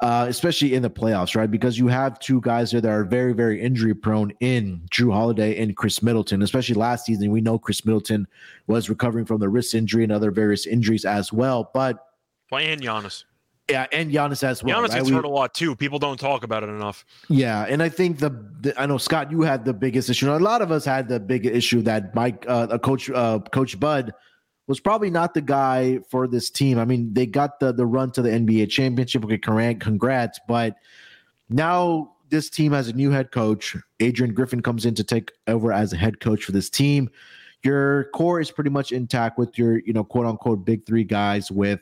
uh, 0.00 0.26
especially 0.28 0.74
in 0.74 0.82
the 0.82 0.90
playoffs, 0.90 1.36
right? 1.36 1.50
Because 1.50 1.78
you 1.78 1.86
have 1.88 2.18
two 2.18 2.40
guys 2.40 2.70
there 2.70 2.80
that 2.80 2.90
are 2.90 3.04
very, 3.04 3.34
very 3.34 3.60
injury 3.60 3.94
prone 3.94 4.32
in 4.40 4.80
Jrue 4.90 5.12
Holiday 5.12 5.62
and 5.62 5.76
Khris 5.76 6.02
Middleton, 6.02 6.40
especially 6.40 6.74
last 6.74 7.04
season. 7.04 7.30
We 7.30 7.42
know 7.42 7.58
Khris 7.58 7.84
Middleton 7.84 8.26
was 8.66 8.88
recovering 8.88 9.26
from 9.26 9.40
the 9.40 9.48
wrist 9.50 9.74
injury 9.74 10.02
and 10.02 10.12
other 10.12 10.30
various 10.30 10.66
injuries 10.66 11.04
as 11.04 11.34
well. 11.34 11.70
But 11.74 12.06
Well, 12.50 12.62
and 12.62 12.80
Giannis. 12.80 13.24
yeah, 13.68 13.86
and 13.92 14.12
Giannis 14.12 14.42
as 14.42 14.62
well. 14.62 14.76
Giannis 14.76 14.88
right? 14.88 14.98
gets 14.98 15.10
hurt 15.10 15.24
a 15.24 15.28
lot 15.28 15.54
too. 15.54 15.76
People 15.76 15.98
don't 15.98 16.18
talk 16.18 16.42
about 16.42 16.62
it 16.62 16.68
enough. 16.68 17.04
yeah, 17.28 17.66
and 17.68 17.82
I 17.82 17.88
think 17.88 18.18
the, 18.18 18.30
the 18.60 18.80
I 18.80 18.86
know 18.86 18.98
Scott, 18.98 19.30
you 19.30 19.42
had 19.42 19.64
the 19.64 19.74
biggest 19.74 20.10
issue. 20.10 20.32
A 20.32 20.36
lot 20.36 20.62
of 20.62 20.72
us 20.72 20.84
had 20.84 21.08
the 21.08 21.20
big 21.20 21.46
issue 21.46 21.82
that 21.82 22.14
Mike, 22.14 22.44
uh, 22.48 22.66
uh, 22.70 22.78
Coach 22.78 23.10
uh, 23.10 23.38
Coach 23.52 23.78
Bud 23.78 24.12
was 24.66 24.80
probably 24.80 25.10
not 25.10 25.34
the 25.34 25.40
guy 25.40 25.98
for 26.08 26.28
this 26.28 26.50
team. 26.50 26.78
I 26.78 26.84
mean, 26.84 27.14
they 27.14 27.26
got 27.26 27.60
the 27.60 27.72
the 27.72 27.86
run 27.86 28.10
to 28.12 28.22
the 28.22 28.30
NBA 28.30 28.70
championship. 28.70 29.24
Okay, 29.24 29.74
congrats, 29.74 30.40
but 30.48 30.76
now 31.48 32.14
this 32.30 32.48
team 32.48 32.72
has 32.72 32.88
a 32.88 32.92
new 32.92 33.10
head 33.10 33.32
coach. 33.32 33.76
Adrian 33.98 34.32
Griffin 34.32 34.62
comes 34.62 34.86
in 34.86 34.94
to 34.94 35.04
take 35.04 35.32
over 35.46 35.72
as 35.72 35.92
a 35.92 35.96
head 35.96 36.20
coach 36.20 36.44
for 36.44 36.52
this 36.52 36.70
team. 36.70 37.10
Your 37.62 38.04
core 38.14 38.40
is 38.40 38.50
pretty 38.50 38.70
much 38.70 38.92
intact 38.92 39.36
with 39.36 39.58
your, 39.58 39.80
you 39.80 39.92
know, 39.92 40.04
quote 40.04 40.26
unquote 40.26 40.64
big 40.64 40.86
three 40.86 41.04
guys 41.04 41.50
with 41.50 41.80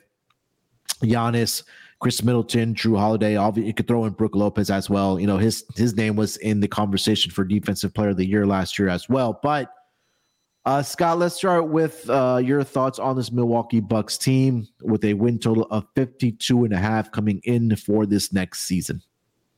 Giannis, 1.01 1.63
Khris 1.99 2.23
Middleton, 2.23 2.73
Jrue 2.75 2.97
Holiday. 2.97 3.35
Obviously, 3.35 3.67
you 3.67 3.73
could 3.73 3.87
throw 3.87 4.05
in 4.05 4.13
Brook 4.13 4.35
Lopez 4.35 4.69
as 4.69 4.89
well. 4.89 5.19
You 5.19 5.27
know, 5.27 5.37
his 5.37 5.65
his 5.75 5.95
name 5.95 6.15
was 6.15 6.37
in 6.37 6.59
the 6.59 6.67
conversation 6.67 7.31
for 7.31 7.43
defensive 7.43 7.93
player 7.93 8.09
of 8.09 8.17
the 8.17 8.25
year 8.25 8.45
last 8.45 8.79
year 8.79 8.89
as 8.89 9.09
well. 9.09 9.39
But 9.41 9.71
uh, 10.65 10.81
Scott, 10.81 11.17
let's 11.17 11.35
start 11.35 11.67
with 11.67 12.09
uh, 12.09 12.41
your 12.43 12.63
thoughts 12.63 12.99
on 12.99 13.15
this 13.15 13.31
Milwaukee 13.31 13.79
Bucks 13.79 14.17
team 14.17 14.67
with 14.81 15.03
a 15.03 15.13
win 15.13 15.39
total 15.39 15.63
of 15.71 15.85
52 15.95 16.65
and 16.65 16.73
a 16.73 16.77
half 16.77 17.11
coming 17.11 17.41
in 17.43 17.75
for 17.75 18.05
this 18.05 18.31
next 18.31 18.61
season. 18.61 19.01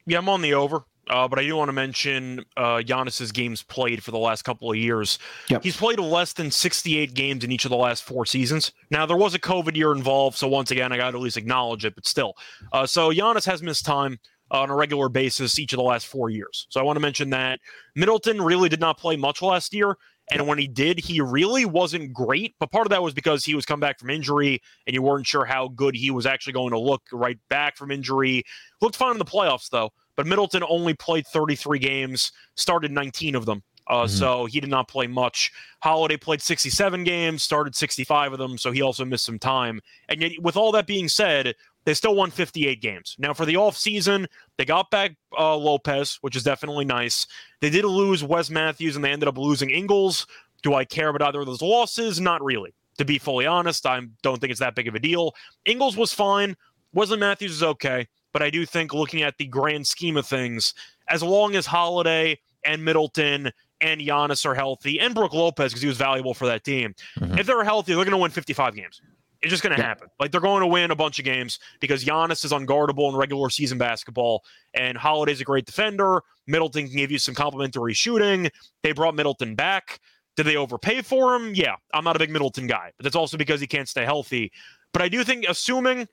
Yeah, 0.06 0.20
I'm 0.20 0.30
on 0.30 0.42
the 0.42 0.54
over. 0.54 0.86
Uh, 1.12 1.28
but 1.28 1.38
I 1.38 1.43
do 1.43 1.55
want 1.57 1.68
to 1.68 1.74
mention 1.74 2.45
uh, 2.55 2.78
Giannis's 2.78 3.34
games 3.34 3.62
played 3.62 4.01
for 4.01 4.12
the 4.12 4.18
last 4.18 4.43
couple 4.43 4.72
of 4.72 4.78
years. 4.78 5.20
Yep. 5.49 5.62
He's 5.62 5.76
played 5.76 5.99
less 5.99 6.32
than 6.32 6.49
68 6.49 7.14
games 7.14 7.43
in 7.43 7.51
each 7.51 7.66
of 7.66 7.70
the 7.70 7.78
last 7.78 8.03
four 8.03 8.26
seasons. 8.26 8.72
Now 8.89 9.05
there 9.05 9.18
was 9.18 9.36
a 9.36 9.39
COVID 9.39 9.76
year 9.76 9.91
involved, 9.91 10.38
so 10.38 10.47
once 10.47 10.72
again 10.72 10.93
I 10.93 10.97
got 10.97 11.12
to 11.12 11.18
at 11.18 11.22
least 11.22 11.36
acknowledge 11.36 11.84
it. 11.84 11.95
But 11.95 12.07
still, 12.07 12.36
uh, 12.72 12.88
so 12.88 13.12
Giannis 13.12 13.45
has 13.45 13.62
missed 13.62 13.86
time 13.86 14.20
on 14.51 14.70
a 14.70 14.76
regular 14.76 15.09
basis 15.09 15.59
each 15.59 15.74
of 15.74 15.78
the 15.78 15.84
last 15.84 16.07
four 16.07 16.30
years. 16.30 16.66
So 16.70 16.80
I 16.80 16.84
want 16.84 16.95
to 16.95 17.01
mention 17.01 17.30
that 17.32 17.59
Middleton 17.95 18.41
really 18.41 18.70
did 18.70 18.80
not 18.80 18.97
play 18.97 19.18
much 19.18 19.41
last 19.41 19.74
year. 19.74 19.97
And 20.30 20.47
when 20.47 20.57
he 20.57 20.68
did, 20.68 20.99
he 20.99 21.20
really 21.20 21.66
wasn't 21.66 22.14
great. 22.14 22.55
But 22.59 22.72
part 22.72 22.86
of 22.86 22.91
that 22.91 23.03
was 23.03 23.14
because 23.14 23.43
he 23.43 23.53
was 23.53 23.66
come 23.66 23.82
back 23.82 23.99
from 23.99 24.09
injury 24.09 24.62
and 24.88 24.93
you 24.93 25.01
weren't 25.01 25.28
sure 25.28 25.43
how 25.43 25.68
good 25.70 25.95
he 25.95 26.09
was 26.09 26.26
actually 26.26 26.53
going 26.53 26.72
to 26.72 26.80
look 26.80 27.01
right 27.12 27.38
back 27.49 27.76
from 27.76 27.91
injury. 27.91 28.43
Looked 28.82 28.95
fine 28.95 29.12
in 29.12 29.18
the 29.18 29.26
playoffs, 29.26 29.70
though. 29.70 29.91
But 30.16 30.28
Middleton 30.28 30.64
only 30.68 30.93
played 30.93 31.26
33 31.28 31.80
games, 31.80 32.32
started 32.55 32.91
19 32.91 33.36
of 33.36 33.45
them. 33.45 33.64
Uh, 33.88 34.03
Mhm. 34.05 34.09
So 34.09 34.45
he 34.45 34.59
did 34.59 34.70
not 34.70 34.88
play 34.88 35.07
much. 35.07 35.51
Holiday 35.82 36.16
played 36.16 36.41
67 36.41 37.03
games, 37.03 37.43
started 37.43 37.76
65 37.76 38.32
of 38.34 38.39
them. 38.39 38.57
So 38.57 38.72
he 38.72 38.82
also 38.82 39.03
missed 39.03 39.26
some 39.26 39.39
time. 39.39 39.82
And 40.07 40.22
yet, 40.22 40.34
with 40.41 40.55
all 40.55 40.72
that 40.74 40.86
being 40.88 41.07
said, 41.07 41.55
they 41.84 41.95
still 41.95 42.14
won 42.16 42.30
58 42.30 42.80
games. 42.80 43.16
Now, 43.18 43.34
for 43.34 43.43
the 43.45 43.55
offseason, 43.55 44.28
they 44.57 44.66
got 44.66 44.91
back 44.91 45.16
uh, 45.38 45.55
Lopez, 45.57 46.20
which 46.22 46.36
is 46.36 46.43
definitely 46.43 46.86
nice. 46.86 47.26
They 47.59 47.72
did 47.72 47.84
lose 47.86 48.24
Wes 48.24 48.49
Matthews 48.51 48.95
and 48.95 49.03
they 49.03 49.12
ended 49.12 49.28
up 49.28 49.38
losing 49.38 49.72
Ingles. 49.72 50.28
Do 50.62 50.76
I 50.76 50.86
care 50.86 51.09
about 51.09 51.24
either 51.24 51.39
of 51.39 51.47
those 51.47 51.62
losses? 51.64 52.20
Not 52.20 52.43
really. 52.43 52.74
To 52.99 53.05
be 53.05 53.18
fully 53.18 53.47
honest, 53.47 53.86
I 53.88 53.99
don't 54.22 54.39
think 54.39 54.51
it's 54.51 54.59
that 54.59 54.76
big 54.76 54.88
of 54.88 54.93
a 54.93 54.99
deal. 54.99 55.34
Ingles 55.66 55.97
was 55.97 56.14
fine. 56.14 56.55
Wesley 56.93 57.18
Matthews 57.18 57.53
is 57.53 57.64
okay. 57.64 58.07
But 58.34 58.42
I 58.42 58.50
do 58.50 58.66
think 58.66 58.94
looking 58.94 59.22
at 59.24 59.38
the 59.38 59.46
grand 59.46 59.88
scheme 59.88 60.18
of 60.18 60.26
things, 60.26 60.74
as 61.10 61.22
long 61.24 61.56
as 61.56 61.66
Holiday 61.66 62.40
and 62.64 62.84
Middleton 62.84 63.52
and 63.82 64.00
Giannis 64.00 64.46
are 64.46 64.56
healthy, 64.56 65.00
and 65.00 65.16
Brook 65.16 65.34
Lopez, 65.34 65.72
because 65.72 65.82
he 65.82 65.88
was 65.88 65.98
valuable 65.98 66.34
for 66.34 66.46
that 66.46 66.64
team, 66.64 66.94
mm-hmm. 67.20 67.38
if 67.38 67.46
they're 67.46 67.64
healthy, 67.64 67.94
they're 67.94 68.06
going 68.06 68.12
to 68.12 68.18
win 68.18 68.32
55 68.32 68.76
games. 68.76 69.02
It's 69.42 69.50
just 69.50 69.64
going 69.64 69.76
to 69.76 69.82
yeah. 69.82 69.88
happen. 69.88 70.08
Like 70.20 70.32
they're 70.32 70.40
going 70.40 70.62
to 70.62 70.68
win 70.68 70.92
a 70.92 70.96
bunch 70.96 71.18
of 71.18 71.26
games 71.26 71.58
because 71.80 72.06
Giannis 72.06 72.46
is 72.46 72.52
unguardable 72.52 73.10
in 73.10 73.16
regular 73.16 73.50
season 73.50 73.78
basketball, 73.78 74.44
and 74.74 74.98
Holiday's 74.98 75.42
a 75.42 75.44
great 75.44 75.66
defender. 75.66 76.22
Middleton 76.48 76.88
can 76.88 76.96
give 76.96 77.12
you 77.12 77.18
some 77.18 77.34
complimentary 77.34 77.94
shooting. 77.94 78.50
They 78.84 78.92
brought 78.92 79.16
Middleton 79.16 79.56
back. 79.56 80.00
Did 80.38 80.46
they 80.46 80.56
overpay 80.56 81.02
for 81.02 81.36
him? 81.36 81.54
Yeah, 81.56 81.76
I'm 81.94 82.04
not 82.04 82.16
a 82.16 82.20
big 82.20 82.30
Middleton 82.30 82.68
guy, 82.68 82.92
but 82.98 83.04
that's 83.04 83.16
also 83.16 83.38
because 83.38 83.60
he 83.60 83.68
can't 83.68 83.90
stay 83.90 84.06
healthy. 84.06 84.52
But 84.94 85.02
I 85.02 85.10
do 85.10 85.24
think, 85.24 85.46
assuming 85.48 86.08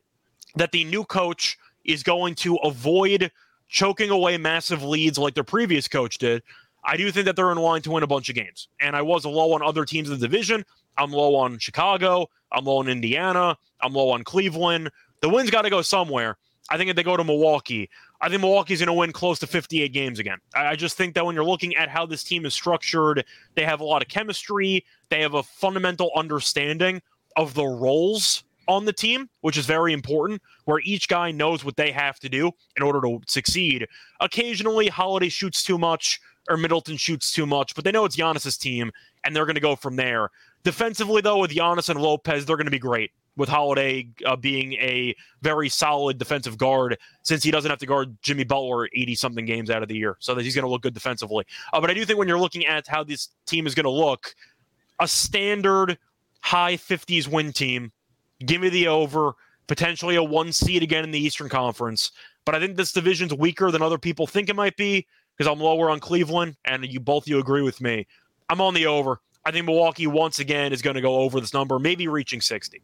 that 0.56 0.72
the 0.72 0.84
new 0.84 1.04
coach 1.04 1.58
is 1.88 2.04
going 2.04 2.36
to 2.36 2.56
avoid 2.56 3.32
choking 3.68 4.10
away 4.10 4.36
massive 4.38 4.84
leads 4.84 5.18
like 5.18 5.34
their 5.34 5.42
previous 5.42 5.88
coach 5.88 6.18
did, 6.18 6.42
I 6.84 6.96
do 6.96 7.10
think 7.10 7.26
that 7.26 7.34
they're 7.34 7.50
in 7.50 7.58
line 7.58 7.82
to 7.82 7.90
win 7.90 8.02
a 8.02 8.06
bunch 8.06 8.28
of 8.28 8.36
games. 8.36 8.68
And 8.80 8.94
I 8.94 9.02
was 9.02 9.26
low 9.26 9.52
on 9.52 9.62
other 9.62 9.84
teams 9.84 10.08
in 10.08 10.18
the 10.18 10.28
division. 10.28 10.64
I'm 10.96 11.10
low 11.10 11.34
on 11.34 11.58
Chicago. 11.58 12.28
I'm 12.52 12.64
low 12.64 12.78
on 12.78 12.88
Indiana. 12.88 13.56
I'm 13.80 13.92
low 13.92 14.10
on 14.10 14.22
Cleveland. 14.22 14.90
The 15.20 15.28
win's 15.28 15.50
got 15.50 15.62
to 15.62 15.70
go 15.70 15.82
somewhere. 15.82 16.36
I 16.70 16.76
think 16.76 16.90
if 16.90 16.96
they 16.96 17.02
go 17.02 17.16
to 17.16 17.24
Milwaukee, 17.24 17.88
I 18.20 18.28
think 18.28 18.42
Milwaukee's 18.42 18.80
going 18.80 18.88
to 18.88 18.92
win 18.92 19.12
close 19.12 19.38
to 19.38 19.46
58 19.46 19.92
games 19.92 20.18
again. 20.18 20.38
I 20.54 20.76
just 20.76 20.96
think 20.96 21.14
that 21.14 21.24
when 21.24 21.34
you're 21.34 21.44
looking 21.44 21.74
at 21.76 21.88
how 21.88 22.04
this 22.04 22.22
team 22.22 22.44
is 22.44 22.52
structured, 22.52 23.24
they 23.54 23.64
have 23.64 23.80
a 23.80 23.84
lot 23.84 24.02
of 24.02 24.08
chemistry. 24.08 24.84
They 25.08 25.22
have 25.22 25.34
a 25.34 25.42
fundamental 25.42 26.10
understanding 26.14 27.00
of 27.36 27.54
the 27.54 27.64
roles 27.64 28.44
on 28.68 28.84
the 28.84 28.92
team, 28.92 29.28
which 29.40 29.56
is 29.56 29.66
very 29.66 29.92
important, 29.92 30.40
where 30.66 30.80
each 30.84 31.08
guy 31.08 31.32
knows 31.32 31.64
what 31.64 31.76
they 31.76 31.90
have 31.90 32.20
to 32.20 32.28
do 32.28 32.52
in 32.76 32.82
order 32.82 33.00
to 33.00 33.20
succeed. 33.26 33.86
Occasionally, 34.20 34.88
Holiday 34.88 35.30
shoots 35.30 35.62
too 35.64 35.78
much 35.78 36.20
or 36.48 36.56
Middleton 36.56 36.96
shoots 36.96 37.32
too 37.32 37.46
much, 37.46 37.74
but 37.74 37.84
they 37.84 37.92
know 37.92 38.04
it's 38.04 38.16
Giannis's 38.16 38.56
team 38.56 38.90
and 39.24 39.34
they're 39.34 39.44
going 39.44 39.54
to 39.54 39.60
go 39.60 39.76
from 39.76 39.96
there. 39.96 40.30
Defensively, 40.64 41.20
though, 41.20 41.38
with 41.38 41.50
Giannis 41.50 41.88
and 41.88 42.00
Lopez, 42.00 42.44
they're 42.44 42.56
going 42.56 42.66
to 42.66 42.70
be 42.70 42.78
great. 42.78 43.10
With 43.36 43.48
Holiday 43.48 44.08
uh, 44.26 44.34
being 44.34 44.72
a 44.74 45.14
very 45.42 45.68
solid 45.68 46.18
defensive 46.18 46.58
guard, 46.58 46.98
since 47.22 47.44
he 47.44 47.52
doesn't 47.52 47.70
have 47.70 47.78
to 47.78 47.86
guard 47.86 48.16
Jimmy 48.20 48.42
Butler 48.42 48.88
80 48.92 49.14
something 49.14 49.44
games 49.44 49.70
out 49.70 49.80
of 49.80 49.88
the 49.88 49.94
year. 49.94 50.16
So 50.18 50.34
that 50.34 50.42
he's 50.42 50.56
going 50.56 50.64
to 50.64 50.68
look 50.68 50.82
good 50.82 50.92
defensively. 50.92 51.44
Uh, 51.72 51.80
but 51.80 51.88
I 51.88 51.94
do 51.94 52.04
think 52.04 52.18
when 52.18 52.26
you're 52.26 52.38
looking 52.38 52.66
at 52.66 52.88
how 52.88 53.04
this 53.04 53.28
team 53.46 53.68
is 53.68 53.76
going 53.76 53.84
to 53.84 53.90
look, 53.90 54.34
a 54.98 55.06
standard 55.06 55.98
high 56.40 56.76
50s 56.76 57.28
win 57.28 57.52
team, 57.52 57.92
give 58.44 58.60
me 58.60 58.68
the 58.68 58.88
over, 58.88 59.34
potentially 59.66 60.16
a 60.16 60.22
one 60.22 60.52
seed 60.52 60.82
again 60.82 61.04
in 61.04 61.10
the 61.10 61.18
Eastern 61.18 61.48
Conference. 61.48 62.12
But 62.44 62.54
I 62.54 62.60
think 62.60 62.76
this 62.76 62.92
division's 62.92 63.34
weaker 63.34 63.70
than 63.70 63.82
other 63.82 63.98
people 63.98 64.26
think 64.26 64.48
it 64.48 64.56
might 64.56 64.76
be 64.76 65.06
because 65.36 65.50
I'm 65.50 65.60
lower 65.60 65.90
on 65.90 66.00
Cleveland, 66.00 66.56
and 66.64 66.84
you 66.84 67.00
both 67.00 67.28
you 67.28 67.38
agree 67.38 67.62
with 67.62 67.80
me. 67.80 68.06
I'm 68.48 68.60
on 68.60 68.74
the 68.74 68.86
over. 68.86 69.20
I 69.44 69.50
think 69.50 69.66
Milwaukee 69.66 70.06
once 70.06 70.38
again 70.40 70.72
is 70.72 70.82
going 70.82 70.96
to 70.96 71.02
go 71.02 71.16
over 71.16 71.40
this 71.40 71.54
number, 71.54 71.78
maybe 71.78 72.08
reaching 72.08 72.40
60. 72.40 72.82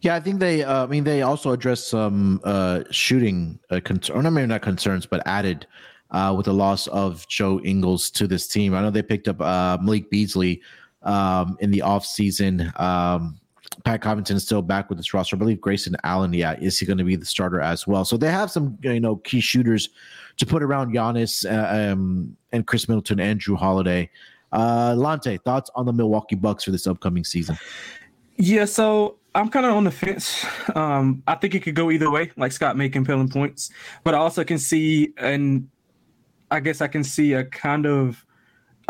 Yeah, 0.00 0.14
I 0.14 0.20
think 0.20 0.40
they. 0.40 0.62
Uh, 0.62 0.84
I 0.84 0.86
mean, 0.86 1.04
they 1.04 1.22
also 1.22 1.50
addressed 1.52 1.88
some 1.88 2.40
uh, 2.44 2.84
shooting 2.90 3.58
uh, 3.70 3.80
concern, 3.84 4.26
or 4.26 4.30
maybe 4.30 4.46
not 4.46 4.62
concerns, 4.62 5.04
but 5.04 5.22
added 5.26 5.66
uh, 6.10 6.34
with 6.36 6.46
the 6.46 6.54
loss 6.54 6.86
of 6.88 7.26
Joe 7.28 7.60
Ingles 7.60 8.10
to 8.12 8.26
this 8.26 8.46
team. 8.46 8.74
I 8.74 8.80
know 8.80 8.90
they 8.90 9.02
picked 9.02 9.28
up 9.28 9.40
uh, 9.40 9.78
Malik 9.80 10.10
Beasley 10.10 10.62
um, 11.02 11.56
in 11.60 11.70
the 11.70 11.80
offseason. 11.80 12.78
Um, 12.80 13.39
Pat 13.84 14.02
Connaughton 14.02 14.34
is 14.34 14.42
still 14.42 14.62
back 14.62 14.88
with 14.88 14.98
this 14.98 15.14
roster. 15.14 15.36
I 15.36 15.38
believe 15.38 15.60
Grayson 15.60 15.96
Allen, 16.04 16.32
yeah, 16.32 16.56
is 16.60 16.78
he 16.78 16.86
going 16.86 16.98
to 16.98 17.04
be 17.04 17.16
the 17.16 17.24
starter 17.24 17.60
as 17.60 17.86
well? 17.86 18.04
So 18.04 18.16
they 18.16 18.30
have 18.30 18.50
some, 18.50 18.76
you 18.82 19.00
know, 19.00 19.16
key 19.16 19.40
shooters 19.40 19.88
to 20.36 20.46
put 20.46 20.62
around 20.62 20.94
Giannis 20.94 21.44
uh, 21.50 21.92
um, 21.92 22.36
and 22.52 22.66
Khris 22.66 22.88
Middleton 22.88 23.20
and 23.20 23.40
Jrue 23.40 23.56
Holiday. 23.56 24.10
Uh, 24.52 24.94
Lonte, 24.96 25.40
thoughts 25.44 25.70
on 25.74 25.86
the 25.86 25.92
Milwaukee 25.92 26.34
Bucks 26.34 26.64
for 26.64 26.72
this 26.72 26.86
upcoming 26.86 27.24
season? 27.24 27.56
Yeah, 28.36 28.64
so 28.64 29.18
I'm 29.34 29.48
kind 29.48 29.66
of 29.66 29.74
on 29.74 29.84
the 29.84 29.90
fence. 29.90 30.44
Um, 30.74 31.22
I 31.26 31.36
think 31.36 31.54
it 31.54 31.60
could 31.60 31.74
go 31.74 31.90
either 31.90 32.10
way, 32.10 32.32
like 32.36 32.52
Scott 32.52 32.76
making 32.76 32.92
compelling 33.04 33.28
points, 33.28 33.70
but 34.02 34.14
I 34.14 34.18
also 34.18 34.44
can 34.44 34.58
see, 34.58 35.12
and 35.16 35.68
I 36.50 36.60
guess 36.60 36.80
I 36.80 36.88
can 36.88 37.04
see 37.04 37.34
a 37.34 37.44
kind 37.44 37.86
of 37.86 38.24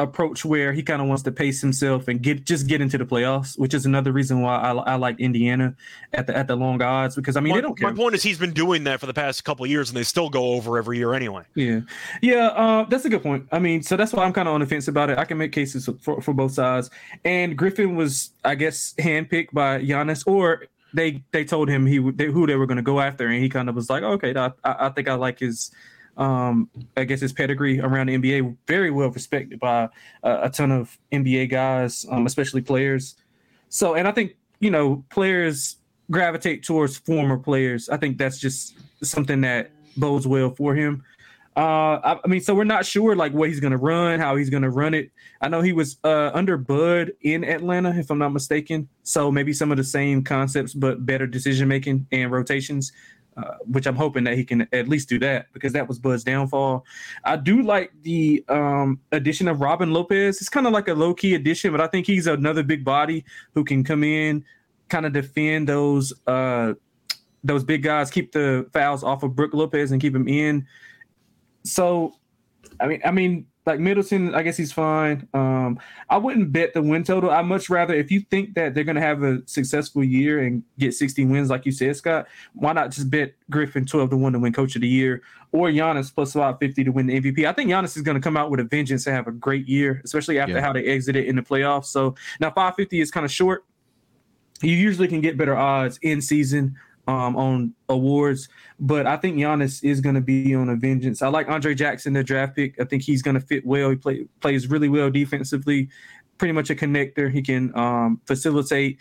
approach 0.02 0.44
where 0.44 0.72
he 0.72 0.82
kind 0.82 1.02
of 1.02 1.08
wants 1.08 1.22
to 1.24 1.32
pace 1.32 1.60
himself 1.60 2.08
and 2.08 2.22
get 2.22 2.44
just 2.44 2.66
get 2.66 2.80
into 2.80 2.98
the 2.98 3.04
playoffs, 3.04 3.58
which 3.58 3.74
is 3.74 3.86
another 3.86 4.12
reason 4.12 4.40
why 4.40 4.56
I, 4.56 4.72
I 4.72 4.94
like 4.96 5.20
Indiana 5.20 5.74
at 6.12 6.26
the 6.26 6.36
at 6.36 6.48
the 6.48 6.56
long 6.56 6.80
odds 6.82 7.16
because 7.16 7.36
I 7.36 7.40
mean 7.40 7.50
my, 7.50 7.56
they 7.56 7.62
don't 7.62 7.78
care. 7.78 7.90
My 7.90 7.96
point 7.96 8.14
is 8.14 8.22
he's 8.22 8.38
been 8.38 8.52
doing 8.52 8.84
that 8.84 9.00
for 9.00 9.06
the 9.06 9.14
past 9.14 9.44
couple 9.44 9.66
years 9.66 9.90
and 9.90 9.96
they 9.96 10.02
still 10.02 10.30
go 10.30 10.54
over 10.54 10.78
every 10.78 10.98
year 10.98 11.14
anyway. 11.14 11.42
Yeah, 11.54 11.80
yeah, 12.22 12.46
uh, 12.48 12.84
that's 12.84 13.04
a 13.04 13.08
good 13.08 13.22
point. 13.22 13.46
I 13.52 13.58
mean, 13.58 13.82
so 13.82 13.96
that's 13.96 14.12
why 14.12 14.24
I'm 14.24 14.32
kind 14.32 14.48
of 14.48 14.54
on 14.54 14.60
the 14.60 14.66
fence 14.66 14.88
about 14.88 15.10
it. 15.10 15.18
I 15.18 15.24
can 15.24 15.38
make 15.38 15.52
cases 15.52 15.88
for, 16.00 16.20
for 16.20 16.32
both 16.34 16.52
sides. 16.52 16.90
And 17.24 17.56
Griffin 17.56 17.96
was, 17.96 18.30
I 18.44 18.54
guess, 18.54 18.94
handpicked 18.98 19.52
by 19.52 19.80
Giannis, 19.80 20.26
or 20.26 20.66
they 20.94 21.22
they 21.32 21.44
told 21.44 21.68
him 21.68 21.86
he 21.86 21.98
they, 21.98 22.26
who 22.26 22.46
they 22.46 22.56
were 22.56 22.66
going 22.66 22.76
to 22.76 22.82
go 22.82 23.00
after, 23.00 23.26
and 23.26 23.42
he 23.42 23.48
kind 23.48 23.68
of 23.68 23.74
was 23.74 23.90
like, 23.90 24.02
okay, 24.02 24.34
I, 24.36 24.52
I 24.64 24.88
think 24.90 25.08
I 25.08 25.14
like 25.14 25.38
his 25.38 25.70
um, 26.20 26.68
I 26.96 27.04
guess 27.04 27.20
his 27.20 27.32
pedigree 27.32 27.80
around 27.80 28.08
the 28.08 28.18
NBA, 28.18 28.56
very 28.68 28.90
well 28.90 29.10
respected 29.10 29.58
by 29.58 29.84
uh, 30.22 30.40
a 30.42 30.50
ton 30.50 30.70
of 30.70 30.96
NBA 31.10 31.50
guys, 31.50 32.06
um, 32.10 32.26
especially 32.26 32.60
players. 32.60 33.16
So, 33.70 33.94
and 33.94 34.06
I 34.06 34.12
think 34.12 34.36
you 34.60 34.70
know 34.70 35.02
players 35.10 35.76
gravitate 36.10 36.62
towards 36.62 36.98
former 36.98 37.38
players. 37.38 37.88
I 37.88 37.96
think 37.96 38.18
that's 38.18 38.38
just 38.38 38.76
something 39.02 39.40
that 39.40 39.70
bodes 39.96 40.26
well 40.26 40.50
for 40.50 40.74
him. 40.74 41.02
Uh, 41.56 42.00
I, 42.04 42.20
I, 42.24 42.28
mean, 42.28 42.40
so 42.40 42.54
we're 42.54 42.64
not 42.64 42.86
sure 42.86 43.16
like 43.16 43.32
what 43.32 43.48
he's 43.48 43.58
to 43.72 43.76
run, 43.76 44.20
how 44.20 44.36
he's 44.36 44.50
to 44.62 44.70
run 44.70 44.94
it. 44.94 45.10
I 45.40 45.48
know 45.48 45.62
he 45.62 45.72
was 45.72 45.96
uh, 46.04 46.30
under 46.32 46.56
Bud 46.56 47.12
in 47.22 47.44
Atlanta, 47.44 47.90
if 47.98 48.10
I'm 48.10 48.18
not 48.18 48.32
mistaken. 48.32 48.88
So 49.02 49.32
maybe 49.32 49.52
some 49.52 49.70
of 49.70 49.76
the 49.76 49.84
same 49.84 50.22
concepts, 50.22 50.74
but 50.74 51.04
better 51.04 51.26
decision 51.26 51.66
making 51.66 52.06
and 52.12 52.30
rotations. 52.30 52.92
Uh, 53.42 53.54
which 53.66 53.86
I'm 53.86 53.96
hoping 53.96 54.24
that 54.24 54.36
he 54.36 54.44
can 54.44 54.66
at 54.72 54.88
least 54.88 55.08
do 55.08 55.18
that 55.20 55.46
because 55.52 55.72
that 55.72 55.86
was 55.88 55.98
Bud's 55.98 56.24
downfall. 56.24 56.84
I 57.24 57.36
do 57.36 57.62
like 57.62 57.92
the 58.02 58.44
um, 58.48 59.00
addition 59.12 59.48
of 59.48 59.60
Robin 59.60 59.92
Lopez. 59.92 60.40
It's 60.40 60.48
kind 60.48 60.66
of 60.66 60.72
like 60.72 60.88
a 60.88 60.94
low 60.94 61.14
key 61.14 61.34
addition, 61.34 61.72
but 61.72 61.80
I 61.80 61.86
think 61.86 62.06
he's 62.06 62.26
another 62.26 62.62
big 62.62 62.84
body 62.84 63.24
who 63.54 63.64
can 63.64 63.84
come 63.84 64.04
in, 64.04 64.44
kind 64.88 65.06
of 65.06 65.12
defend 65.12 65.68
those 65.68 66.12
uh, 66.26 66.74
those 67.42 67.64
big 67.64 67.82
guys, 67.82 68.10
keep 68.10 68.32
the 68.32 68.68
fouls 68.72 69.02
off 69.02 69.22
of 69.22 69.34
Brook 69.34 69.54
Lopez 69.54 69.92
and 69.92 70.00
keep 70.00 70.14
him 70.14 70.28
in. 70.28 70.66
So, 71.64 72.14
I 72.80 72.86
mean, 72.86 73.00
I 73.04 73.10
mean, 73.10 73.46
like 73.66 73.78
Middleton, 73.78 74.34
I 74.34 74.42
guess 74.42 74.56
he's 74.56 74.72
fine. 74.72 75.28
Um, 75.34 75.78
I 76.08 76.16
wouldn't 76.16 76.50
bet 76.52 76.72
the 76.72 76.82
win 76.82 77.04
total. 77.04 77.30
I 77.30 77.42
much 77.42 77.68
rather 77.68 77.94
if 77.94 78.10
you 78.10 78.20
think 78.20 78.54
that 78.54 78.74
they're 78.74 78.84
going 78.84 78.96
to 78.96 79.02
have 79.02 79.22
a 79.22 79.46
successful 79.46 80.02
year 80.02 80.40
and 80.40 80.62
get 80.78 80.94
60 80.94 81.26
wins, 81.26 81.50
like 81.50 81.66
you 81.66 81.72
said, 81.72 81.94
Scott. 81.96 82.26
Why 82.54 82.72
not 82.72 82.90
just 82.90 83.10
bet 83.10 83.34
Griffin 83.50 83.84
12 83.84 84.10
to 84.10 84.16
one 84.16 84.32
to 84.32 84.38
win 84.38 84.52
Coach 84.52 84.76
of 84.76 84.82
the 84.82 84.88
Year 84.88 85.22
or 85.52 85.68
Giannis 85.68 86.14
plus 86.14 86.32
550 86.32 86.84
to 86.84 86.90
win 86.90 87.06
the 87.06 87.20
MVP? 87.20 87.44
I 87.46 87.52
think 87.52 87.70
Giannis 87.70 87.96
is 87.96 88.02
going 88.02 88.14
to 88.14 88.20
come 88.20 88.36
out 88.36 88.50
with 88.50 88.60
a 88.60 88.64
vengeance 88.64 89.06
and 89.06 89.14
have 89.14 89.26
a 89.26 89.32
great 89.32 89.68
year, 89.68 90.00
especially 90.04 90.38
after 90.38 90.54
yeah. 90.54 90.60
how 90.60 90.72
they 90.72 90.86
exited 90.86 91.26
in 91.26 91.36
the 91.36 91.42
playoffs. 91.42 91.86
So 91.86 92.14
now 92.40 92.48
550 92.48 93.00
is 93.00 93.10
kind 93.10 93.26
of 93.26 93.32
short. 93.32 93.64
You 94.62 94.74
usually 94.74 95.08
can 95.08 95.20
get 95.20 95.36
better 95.36 95.56
odds 95.56 95.98
in 96.02 96.22
season 96.22 96.76
um, 97.10 97.36
on 97.36 97.74
awards, 97.88 98.48
but 98.78 99.06
I 99.06 99.16
think 99.16 99.36
Giannis 99.36 99.82
is 99.82 100.00
going 100.00 100.14
to 100.14 100.20
be 100.20 100.54
on 100.54 100.68
a 100.68 100.76
vengeance. 100.76 101.22
I 101.22 101.28
like 101.28 101.48
Andre 101.48 101.74
Jackson, 101.74 102.12
the 102.12 102.22
draft 102.22 102.54
pick. 102.54 102.80
I 102.80 102.84
think 102.84 103.02
he's 103.02 103.20
going 103.20 103.34
to 103.34 103.40
fit 103.40 103.66
well. 103.66 103.90
He 103.90 103.96
play, 103.96 104.26
plays 104.40 104.68
really 104.68 104.88
well 104.88 105.10
defensively, 105.10 105.88
pretty 106.38 106.52
much 106.52 106.70
a 106.70 106.74
connector. 106.76 107.30
He 107.30 107.42
can 107.42 107.76
um, 107.76 108.20
facilitate. 108.26 108.98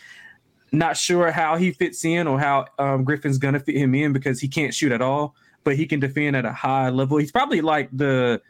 Not 0.72 0.97
sure 0.97 1.32
how 1.32 1.55
he 1.55 1.72
fits 1.72 2.03
in 2.03 2.28
or 2.28 2.39
how 2.39 2.66
um, 2.80 3.03
Griffin's 3.03 3.38
going 3.38 3.53
to 3.53 3.60
fit 3.60 3.76
him 3.76 3.93
in 3.93 4.12
because 4.12 4.39
he 4.39 4.47
can't 4.47 4.74
shoot 4.74 4.91
at 4.91 5.01
all, 5.01 5.36
but 5.64 5.76
he 5.76 5.86
can 5.86 5.99
defend 5.99 6.36
at 6.36 6.45
a 6.45 6.51
high 6.51 6.89
level. 6.89 7.18
He's 7.18 7.32
probably 7.32 7.62
like 7.62 7.89
the, 7.91 8.41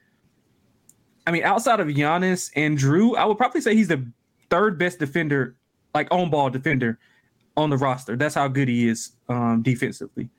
I 1.27 1.31
mean, 1.31 1.43
outside 1.43 1.81
of 1.81 1.87
Giannis 1.87 2.49
and 2.55 2.77
Jrue, 2.77 3.17
I 3.17 3.25
would 3.25 3.37
probably 3.37 3.61
say 3.61 3.75
he's 3.75 3.89
the 3.89 4.09
third 4.49 4.79
best 4.79 4.99
defender, 4.99 5.55
like 5.93 6.07
on 6.11 6.29
ball 6.29 6.49
defender 6.49 6.97
on 7.59 7.69
the 7.69 7.77
roster. 7.77 8.15
That's 8.15 8.35
how 8.35 8.47
good 8.47 8.67
he 8.67 8.87
is 8.87 9.11
um, 9.27 9.61
defensively. 9.61 10.29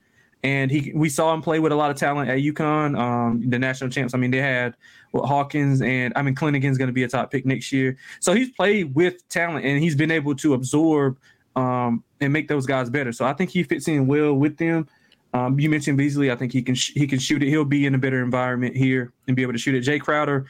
And 0.43 0.71
he, 0.71 0.91
we 0.95 1.07
saw 1.07 1.31
him 1.33 1.41
play 1.41 1.59
with 1.59 1.71
a 1.71 1.75
lot 1.75 1.91
of 1.91 1.97
talent 1.97 2.29
at 2.29 2.39
UConn, 2.39 2.97
um, 2.97 3.47
the 3.47 3.59
national 3.59 3.91
champs. 3.91 4.15
I 4.15 4.17
mean, 4.17 4.31
they 4.31 4.39
had 4.41 4.75
Hawkins, 5.13 5.83
and 5.83 6.13
I 6.15 6.23
mean, 6.23 6.33
Clingan's 6.33 6.79
going 6.79 6.87
to 6.87 6.93
be 6.93 7.03
a 7.03 7.07
top 7.07 7.29
pick 7.29 7.45
next 7.45 7.71
year. 7.71 7.95
So 8.19 8.33
he's 8.33 8.49
played 8.49 8.95
with 8.95 9.27
talent, 9.29 9.65
and 9.65 9.79
he's 9.79 9.95
been 9.95 10.09
able 10.09 10.35
to 10.37 10.55
absorb 10.55 11.19
um, 11.55 12.03
and 12.21 12.33
make 12.33 12.47
those 12.47 12.65
guys 12.65 12.89
better. 12.89 13.11
So 13.11 13.25
I 13.25 13.33
think 13.33 13.51
he 13.51 13.61
fits 13.61 13.87
in 13.87 14.07
well 14.07 14.33
with 14.33 14.57
them. 14.57 14.87
Um, 15.33 15.59
you 15.59 15.69
mentioned 15.69 15.97
Beasley. 15.97 16.31
I 16.31 16.35
think 16.35 16.51
he 16.51 16.63
can 16.63 16.75
sh- 16.75 16.93
he 16.93 17.05
can 17.05 17.19
shoot 17.19 17.43
it. 17.43 17.47
He'll 17.47 17.63
be 17.63 17.85
in 17.85 17.93
a 17.93 17.97
better 17.97 18.21
environment 18.23 18.75
here 18.75 19.13
and 19.27 19.35
be 19.35 19.43
able 19.43 19.53
to 19.53 19.59
shoot 19.59 19.75
it. 19.75 19.83
Jae 19.85 20.01
Crowder, 20.01 20.45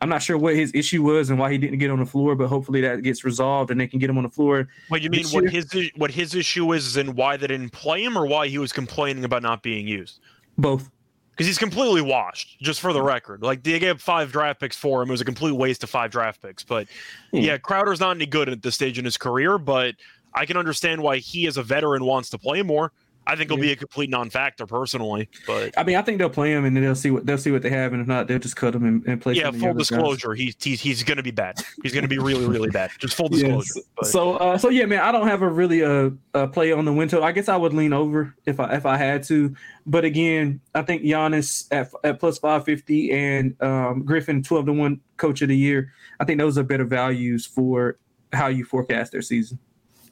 I'm 0.00 0.08
not 0.10 0.22
sure 0.22 0.36
what 0.36 0.54
his 0.54 0.72
issue 0.74 1.02
was 1.02 1.30
and 1.30 1.38
why 1.38 1.50
he 1.50 1.58
didn't 1.58 1.78
get 1.78 1.90
on 1.90 1.98
the 1.98 2.06
floor, 2.06 2.34
but 2.36 2.48
hopefully 2.48 2.82
that 2.82 3.02
gets 3.02 3.24
resolved 3.24 3.70
and 3.70 3.80
they 3.80 3.86
can 3.86 3.98
get 3.98 4.10
him 4.10 4.18
on 4.18 4.24
the 4.24 4.30
floor. 4.30 4.68
What 4.88 5.00
you 5.00 5.08
mean? 5.08 5.26
What 5.28 5.44
year. 5.44 5.50
his 5.50 5.90
what 5.96 6.10
his 6.10 6.34
issue 6.34 6.72
is, 6.74 6.96
and 6.96 7.14
why 7.16 7.36
they 7.38 7.46
didn't 7.46 7.70
play 7.70 8.04
him, 8.04 8.16
or 8.18 8.26
why 8.26 8.48
he 8.48 8.58
was 8.58 8.72
complaining 8.72 9.24
about 9.24 9.42
not 9.42 9.62
being 9.62 9.86
used? 9.88 10.20
Both. 10.58 10.90
Because 11.30 11.46
he's 11.46 11.58
completely 11.58 12.00
washed. 12.02 12.58
Just 12.60 12.80
for 12.80 12.92
the 12.94 13.02
record, 13.02 13.42
like 13.42 13.62
they 13.62 13.78
gave 13.78 14.00
five 14.00 14.32
draft 14.32 14.60
picks 14.60 14.76
for 14.76 15.02
him. 15.02 15.08
It 15.08 15.12
was 15.12 15.20
a 15.20 15.24
complete 15.24 15.52
waste 15.52 15.82
of 15.82 15.90
five 15.90 16.10
draft 16.10 16.42
picks. 16.42 16.62
But 16.62 16.88
Hmm. 17.30 17.38
yeah, 17.38 17.58
Crowder's 17.58 18.00
not 18.00 18.16
any 18.16 18.26
good 18.26 18.48
at 18.48 18.62
this 18.62 18.74
stage 18.74 18.98
in 18.98 19.04
his 19.04 19.16
career. 19.16 19.56
But 19.58 19.94
I 20.34 20.44
can 20.46 20.56
understand 20.58 21.02
why 21.02 21.18
he, 21.18 21.46
as 21.46 21.56
a 21.56 21.62
veteran, 21.62 22.04
wants 22.04 22.28
to 22.30 22.38
play 22.38 22.62
more. 22.62 22.92
I 23.26 23.36
think 23.36 23.50
he'll 23.50 23.58
Yeah. 23.58 23.66
be 23.66 23.72
a 23.72 23.76
complete 23.76 24.10
non-factor 24.10 24.66
personally. 24.66 25.28
But 25.46 25.74
I 25.76 25.84
mean, 25.84 25.96
I 25.96 26.02
think 26.02 26.18
they'll 26.18 26.30
play 26.30 26.52
him 26.52 26.64
and 26.64 26.76
then 26.76 26.84
they'll 26.84 26.94
see 26.94 27.10
what 27.10 27.26
they'll 27.26 27.38
see 27.38 27.50
what 27.50 27.62
they 27.62 27.70
have, 27.70 27.92
and 27.92 28.00
if 28.00 28.08
not, 28.08 28.28
they'll 28.28 28.38
just 28.38 28.56
cut 28.56 28.74
him 28.74 28.84
and, 28.84 29.06
and 29.06 29.20
play. 29.20 29.34
yeah, 29.34 29.44
some 29.44 29.48
of 29.48 29.54
the 29.54 29.58
full 29.58 29.66
younger 29.68 29.78
guys. 29.78 29.88
disclosure, 29.88 30.34
he's 30.34 30.54
he's, 30.60 30.80
he's 30.80 31.02
going 31.02 31.16
to 31.16 31.22
be 31.22 31.30
bad. 31.30 31.60
He's 31.82 31.92
going 31.92 32.02
to 32.02 32.08
be 32.08 32.18
really 32.18 32.46
really 32.46 32.70
bad. 32.70 32.90
Just 32.98 33.14
full 33.14 33.28
disclosure. 33.28 33.80
Yes. 34.02 34.10
So, 34.10 34.34
uh, 34.36 34.58
so 34.58 34.68
yeah, 34.68 34.86
man, 34.86 35.00
I 35.00 35.12
don't 35.12 35.26
have 35.26 35.42
a 35.42 35.48
really 35.48 35.82
uh, 35.82 36.10
uh 36.34 36.46
play 36.48 36.72
on 36.72 36.84
the 36.84 36.92
win 36.92 37.08
total. 37.08 37.24
I 37.24 37.32
guess 37.32 37.48
I 37.48 37.56
would 37.56 37.72
lean 37.72 37.92
over 37.92 38.34
if 38.44 38.60
I 38.60 38.74
if 38.74 38.86
I 38.86 38.96
had 38.96 39.22
to, 39.24 39.54
but 39.86 40.04
again, 40.04 40.60
I 40.74 40.82
think 40.82 41.02
Giannis 41.02 41.66
at 41.70 41.90
at 42.04 42.20
plus 42.20 42.38
five 42.38 42.64
fifty 42.64 43.12
and 43.12 43.60
um, 43.62 44.04
Griffin 44.04 44.42
twelve 44.42 44.66
to 44.66 44.72
one 44.72 45.00
coach 45.16 45.42
of 45.42 45.48
the 45.48 45.56
year. 45.56 45.92
I 46.20 46.24
think 46.24 46.38
those 46.38 46.56
are 46.58 46.62
better 46.62 46.84
values 46.84 47.46
for 47.46 47.98
how 48.32 48.48
you 48.48 48.64
forecast 48.64 49.12
their 49.12 49.22
season. 49.22 49.58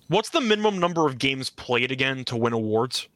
What's 0.08 0.30
the 0.30 0.40
minimum 0.40 0.78
number 0.78 1.06
of 1.06 1.18
games 1.18 1.50
played 1.50 1.90
again 1.90 2.24
to 2.26 2.36
win 2.36 2.52
awards? 2.52 3.08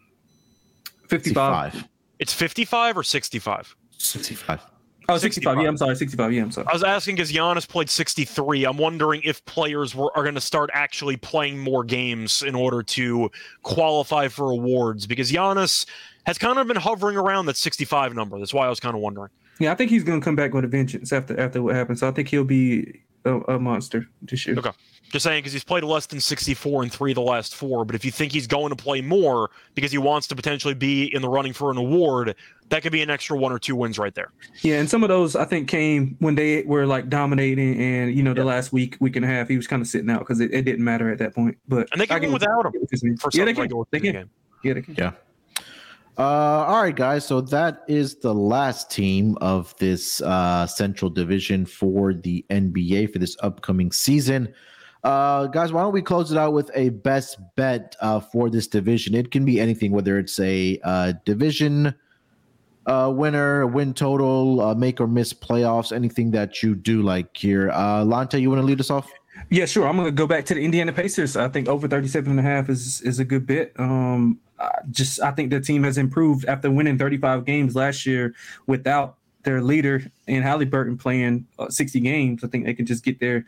Fifty 1.09 1.32
five. 1.32 1.72
65. 1.72 1.89
It's 2.18 2.32
55 2.32 2.99
or 2.99 3.03
65? 3.03 3.76
65. 3.97 4.61
Oh, 5.11 5.16
65. 5.16 5.53
65. 5.53 5.62
Yeah, 5.62 5.68
I'm 5.68 5.76
sorry. 5.76 5.95
65. 5.97 6.32
Yeah, 6.32 6.43
I'm 6.43 6.51
sorry. 6.51 6.66
I 6.68 6.72
was 6.72 6.82
asking 6.82 7.14
because 7.14 7.32
Giannis 7.32 7.66
played 7.66 7.89
63. 7.89 8.64
I'm 8.64 8.76
wondering 8.76 9.22
if 9.24 9.43
players 9.47 9.95
were, 9.95 10.14
are 10.16 10.22
going 10.22 10.34
to 10.34 10.41
start 10.41 10.68
actually 10.74 11.16
playing 11.16 11.59
more 11.59 11.82
games 11.82 12.43
in 12.43 12.55
order 12.55 12.82
to 12.82 13.30
qualify 13.62 14.28
for 14.28 14.51
awards 14.51 15.07
because 15.07 15.30
Giannis 15.30 15.86
has 16.26 16.36
kind 16.36 16.59
of 16.59 16.66
been 16.66 16.76
hovering 16.76 17.16
around 17.16 17.47
that 17.47 17.57
65 17.57 18.14
number. 18.14 18.39
That's 18.39 18.53
why 18.53 18.66
I 18.66 18.68
was 18.68 18.80
kind 18.80 18.95
of 18.95 19.01
wondering. 19.01 19.30
Yeah, 19.61 19.72
I 19.72 19.74
think 19.76 19.91
he's 19.91 20.05
going 20.05 20.20
to 20.20 20.24
come 20.24 20.36
back 20.36 20.53
with 20.53 20.64
a 20.64 20.68
vengeance 20.68 21.12
after 21.12 21.39
after 21.41 21.62
what 21.62 21.74
happened. 21.74 21.99
So 21.99 22.07
I 22.07 22.11
think 22.11 22.28
he'll 22.28 22.45
be 22.45 23.01
a, 23.29 23.39
a 23.55 23.59
monster 23.59 24.07
this 24.22 24.47
year. 24.47 24.59
Okay. 24.59 24.70
Just 25.11 25.24
saying 25.24 25.39
because 25.41 25.55
he's 25.55 25.64
played 25.64 25.85
less 25.85 26.05
than 26.05 26.20
64 26.20 26.83
and 26.83 26.93
three 26.93 27.14
the 27.14 27.20
last 27.22 27.55
four. 27.55 27.87
But 27.87 27.95
if 27.95 28.05
you 28.05 28.11
think 28.11 28.31
he's 28.31 28.47
going 28.47 28.68
to 28.68 28.76
play 28.76 29.01
more 29.01 29.51
because 29.74 29.91
he 29.91 29.97
wants 29.97 30.26
to 30.26 30.37
potentially 30.37 30.74
be 30.74 31.07
in 31.14 31.22
the 31.22 31.29
running 31.31 31.55
for 31.55 31.70
an 31.70 31.79
award, 31.79 32.35
that 32.68 32.83
could 32.83 32.93
be 32.93 33.01
an 33.01 33.09
extra 33.09 33.35
one 33.39 33.51
or 33.51 33.59
two 33.59 33.74
wins 33.74 33.99
right 33.99 34.14
there. 34.14 34.29
Yeah, 34.61 34.81
and 34.81 34.91
some 34.91 35.03
of 35.03 35.09
those 35.09 35.35
I 35.35 35.47
think 35.47 35.66
came 35.66 36.16
when 36.18 36.35
they 36.35 36.62
were 36.64 36.85
like 36.87 37.09
dominating, 37.09 37.81
and 37.81 38.14
you 38.14 38.22
know 38.22 38.35
the 38.35 38.41
Yeah. 38.43 38.47
last 38.49 38.70
week, 38.72 38.99
week 39.01 39.16
and 39.16 39.24
a 39.24 39.29
half, 39.29 39.49
he 39.49 39.57
was 39.57 39.66
kind 39.66 39.81
of 39.81 39.89
sitting 39.89 40.11
out 40.11 40.18
because 40.18 40.41
it, 40.41 40.53
it 40.53 40.62
didn't 40.66 40.85
matter 40.85 41.11
at 41.11 41.18
that 41.20 41.35
point. 41.35 41.57
But 41.68 41.89
And 41.93 42.01
they 42.01 42.05
I 42.05 42.18
can 42.18 42.24
win 42.24 42.33
without 42.35 42.66
him 42.66 42.66
I 42.66 42.70
get 42.72 42.81
what 42.83 42.91
you're 42.93 42.99
saying. 42.99 43.16
for 43.16 43.31
yeah, 43.33 43.39
some 43.39 43.47
they 43.47 43.55
can. 43.55 43.68
They 43.91 43.99
season 43.99 44.12
can. 44.12 44.22
game. 44.22 44.31
Yeah, 44.64 44.72
they 44.74 44.83
can. 44.83 44.95
Yeah. 44.99 45.12
Uh, 46.18 46.64
all 46.66 46.82
right, 46.82 46.96
guys. 46.96 47.24
So 47.24 47.40
that 47.40 47.84
is 47.86 48.16
the 48.16 48.34
last 48.34 48.90
team 48.90 49.38
of 49.40 49.72
this 49.78 50.20
uh, 50.22 50.66
Central 50.66 51.10
Division 51.10 51.64
for 51.64 52.12
the 52.12 52.44
NBA 52.50 53.12
for 53.12 53.20
this 53.20 53.36
upcoming 53.40 53.92
season. 53.92 54.52
Uh, 55.04 55.46
guys, 55.46 55.72
why 55.72 55.80
don't 55.80 55.92
we 55.92 56.02
close 56.02 56.32
it 56.32 56.38
out 56.38 56.52
with 56.52 56.72
a 56.74 56.88
best 56.88 57.38
bet 57.54 57.94
uh, 58.00 58.18
for 58.18 58.50
this 58.50 58.66
division? 58.66 59.14
It 59.14 59.30
can 59.30 59.44
be 59.44 59.60
anything, 59.60 59.92
whether 59.92 60.18
it's 60.18 60.40
a 60.40 60.80
uh, 60.82 61.12
division 61.24 61.94
uh, 62.86 63.12
winner, 63.14 63.68
win 63.68 63.94
total, 63.94 64.74
make 64.74 65.00
or 65.00 65.06
miss 65.06 65.32
playoffs, 65.32 65.94
anything 65.94 66.32
that 66.32 66.64
you 66.64 66.74
do 66.74 67.00
like 67.00 67.36
here. 67.36 67.70
Uh, 67.70 68.02
Lonte, 68.04 68.40
you 68.40 68.50
want 68.50 68.60
to 68.60 68.66
lead 68.66 68.80
us 68.80 68.90
off? 68.90 69.08
Yeah, 69.50 69.66
sure. 69.66 69.86
I'm 69.86 69.96
gonna 69.96 70.10
go 70.10 70.26
back 70.26 70.46
to 70.46 70.54
the 70.54 70.60
Indiana 70.64 70.92
Pacers. 70.92 71.36
I 71.36 71.48
think 71.48 71.68
over 71.68 71.86
37 71.86 72.28
and 72.28 72.40
a 72.40 72.42
half 72.42 72.68
is 72.68 73.00
is 73.02 73.20
a 73.20 73.24
good 73.24 73.46
bit. 73.46 73.72
Um, 73.78 74.40
Just 74.90 75.22
I 75.22 75.30
think 75.32 75.50
the 75.50 75.61
team 75.61 75.84
has 75.84 75.98
improved 75.98 76.44
after 76.46 76.70
winning 76.70 76.98
35 76.98 77.44
games 77.44 77.76
last 77.76 78.06
year 78.06 78.34
without 78.66 79.16
their 79.44 79.62
leader 79.62 80.02
in 80.26 80.42
Haliburton 80.42 80.98
playing 80.98 81.46
uh, 81.59 81.68
60 81.68 82.00
games. 82.00 82.44
I 82.44 82.48
think 82.48 82.64
they 82.64 82.74
can 82.74 82.86
just 82.86 83.04
get 83.04 83.20
there. 83.20 83.46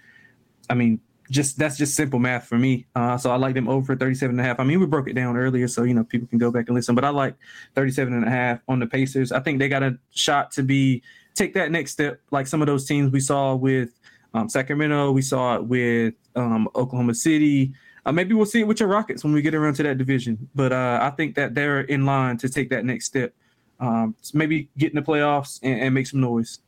I 0.68 0.74
mean, 0.74 1.00
just 1.30 1.58
that's 1.58 1.76
just 1.76 1.94
simple 1.94 2.18
math 2.18 2.46
for 2.46 2.58
me. 2.58 2.86
Uh, 2.94 3.16
so 3.16 3.30
I 3.30 3.36
like 3.36 3.54
them 3.54 3.68
over 3.68 3.94
37 3.94 4.34
and 4.34 4.40
a 4.40 4.42
half. 4.42 4.58
I 4.58 4.64
mean, 4.64 4.80
we 4.80 4.86
broke 4.86 5.08
it 5.08 5.14
down 5.14 5.36
earlier, 5.36 5.68
so 5.68 5.84
you 5.84 5.94
know 5.94 6.04
people 6.04 6.26
can 6.28 6.38
go 6.38 6.50
back 6.50 6.66
and 6.68 6.74
listen. 6.74 6.94
But 6.94 7.04
I 7.04 7.10
like 7.10 7.36
37 7.76 8.12
and 8.12 8.24
a 8.24 8.30
half 8.30 8.60
on 8.68 8.80
the 8.80 8.86
Pacers. 8.86 9.30
I 9.30 9.40
think 9.40 9.58
they 9.58 9.68
got 9.68 9.82
a 9.82 9.98
shot 10.10 10.50
to 10.52 10.62
be 10.62 11.02
take 11.34 11.54
that 11.54 11.70
next 11.70 11.92
step, 11.92 12.20
like 12.30 12.46
some 12.46 12.60
of 12.60 12.66
those 12.66 12.84
teams 12.84 13.12
we 13.12 13.20
saw 13.20 13.54
with 13.54 13.90
um, 14.34 14.48
Sacramento. 14.48 15.12
We 15.12 15.22
saw 15.22 15.56
it 15.56 15.64
with 15.64 16.14
um, 16.34 16.68
Oklahoma 16.74 17.14
City. 17.14 17.72
Uh, 18.06 18.12
maybe 18.12 18.34
we'll 18.34 18.46
see 18.46 18.60
it 18.60 18.66
with 18.66 18.80
your 18.80 18.88
Rockets 18.88 19.24
when 19.24 19.32
we 19.32 19.42
get 19.42 19.54
around 19.54 19.74
to 19.74 19.82
that 19.82 19.98
division. 19.98 20.48
But 20.54 20.72
uh, 20.72 20.98
I 21.02 21.10
think 21.10 21.34
that 21.34 21.54
they're 21.54 21.80
in 21.82 22.06
line 22.06 22.38
to 22.38 22.48
take 22.48 22.70
that 22.70 22.84
next 22.84 23.06
step. 23.06 23.32
Um, 23.78 24.14
so 24.20 24.36
maybe 24.36 24.68
get 24.76 24.90
in 24.90 24.96
the 24.96 25.02
playoffs 25.02 25.58
and, 25.62 25.80
and 25.80 25.94
make 25.94 26.06
some 26.06 26.20
noise. 26.20 26.60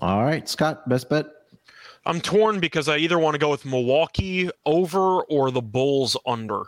All 0.00 0.22
right, 0.22 0.48
Scott, 0.48 0.88
best 0.88 1.08
bet. 1.08 1.26
I'm 2.04 2.20
torn 2.20 2.60
because 2.60 2.88
I 2.88 2.96
either 2.98 3.18
want 3.18 3.34
to 3.34 3.38
go 3.38 3.50
with 3.50 3.64
Milwaukee 3.64 4.50
over 4.66 5.22
or 5.22 5.50
the 5.50 5.62
Bulls 5.62 6.16
under. 6.26 6.64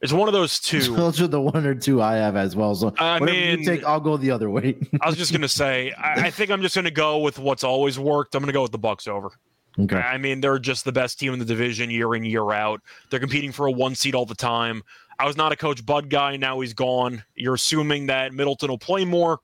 It's 0.00 0.12
one 0.12 0.28
of 0.28 0.34
those 0.34 0.60
two. 0.60 0.80
Those 0.96 1.20
are 1.22 1.26
the 1.26 1.40
one 1.40 1.64
or 1.64 1.74
two 1.74 2.02
I 2.02 2.16
have 2.16 2.36
as 2.36 2.54
well. 2.54 2.74
So 2.74 2.92
I 2.98 3.20
mean, 3.20 3.60
you 3.60 3.64
take, 3.64 3.84
I'll 3.84 4.00
go 4.00 4.18
the 4.18 4.30
other 4.30 4.50
way. 4.50 4.76
I 5.00 5.08
was 5.08 5.16
just 5.16 5.32
gonna 5.32 5.48
say, 5.48 5.92
I, 5.92 6.26
I 6.26 6.30
think 6.30 6.50
I'm 6.50 6.60
just 6.60 6.74
gonna 6.74 6.90
go 6.90 7.18
with 7.18 7.38
what's 7.38 7.64
always 7.64 7.98
worked. 7.98 8.34
I'm 8.34 8.42
gonna 8.42 8.52
go 8.52 8.60
with 8.60 8.72
the 8.72 8.78
Bucks 8.78 9.08
over. 9.08 9.30
Okay. 9.78 9.96
I 9.96 10.18
mean, 10.18 10.40
they're 10.40 10.58
just 10.58 10.84
the 10.84 10.92
best 10.92 11.18
team 11.18 11.32
in 11.32 11.38
the 11.38 11.44
division 11.44 11.90
year 11.90 12.14
in 12.14 12.24
year 12.24 12.52
out. 12.52 12.80
They're 13.10 13.20
competing 13.20 13.52
for 13.52 13.66
a 13.66 13.72
one 13.72 13.94
seed 13.94 14.14
all 14.14 14.26
the 14.26 14.34
time. 14.34 14.82
I 15.18 15.26
was 15.26 15.36
not 15.36 15.52
a 15.52 15.56
Coach 15.56 15.84
Bud 15.84 16.10
guy. 16.10 16.36
Now 16.36 16.60
he's 16.60 16.74
gone. 16.74 17.22
You're 17.34 17.54
assuming 17.54 18.06
that 18.06 18.32
Middleton 18.32 18.70
will 18.70 18.78
play 18.78 19.04
more. 19.04 19.40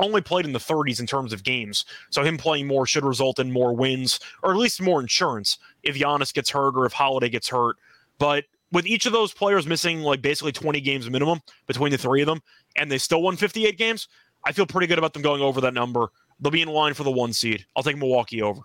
Only 0.00 0.20
played 0.20 0.46
in 0.46 0.52
the 0.52 0.58
30s 0.58 1.00
in 1.00 1.06
terms 1.06 1.32
of 1.32 1.44
games, 1.44 1.84
so 2.10 2.24
him 2.24 2.36
playing 2.38 2.66
more 2.66 2.86
should 2.86 3.04
result 3.04 3.38
in 3.38 3.52
more 3.52 3.74
wins, 3.74 4.18
or 4.42 4.50
at 4.50 4.56
least 4.56 4.80
more 4.80 5.00
insurance 5.00 5.58
if 5.82 5.96
Giannis 5.96 6.32
gets 6.32 6.50
hurt 6.50 6.74
or 6.76 6.86
if 6.86 6.92
Holiday 6.92 7.28
gets 7.28 7.48
hurt. 7.48 7.76
But 8.18 8.44
with 8.72 8.86
each 8.86 9.06
of 9.06 9.12
those 9.12 9.32
players 9.32 9.66
missing 9.66 10.00
like 10.00 10.22
basically 10.22 10.50
20 10.50 10.80
games 10.80 11.08
minimum 11.08 11.40
between 11.66 11.92
the 11.92 11.98
three 11.98 12.22
of 12.22 12.26
them, 12.26 12.40
and 12.74 12.90
they 12.90 12.98
still 12.98 13.22
won 13.22 13.36
58 13.36 13.76
games, 13.76 14.08
I 14.44 14.52
feel 14.52 14.66
pretty 14.66 14.86
good 14.86 14.98
about 14.98 15.12
them 15.12 15.22
going 15.22 15.42
over 15.42 15.60
that 15.60 15.74
number. 15.74 16.08
They'll 16.40 16.50
be 16.50 16.62
in 16.62 16.68
line 16.68 16.94
for 16.94 17.04
the 17.04 17.10
one 17.10 17.32
seed. 17.32 17.64
I'll 17.76 17.82
take 17.82 17.98
Milwaukee 17.98 18.42
over. 18.42 18.62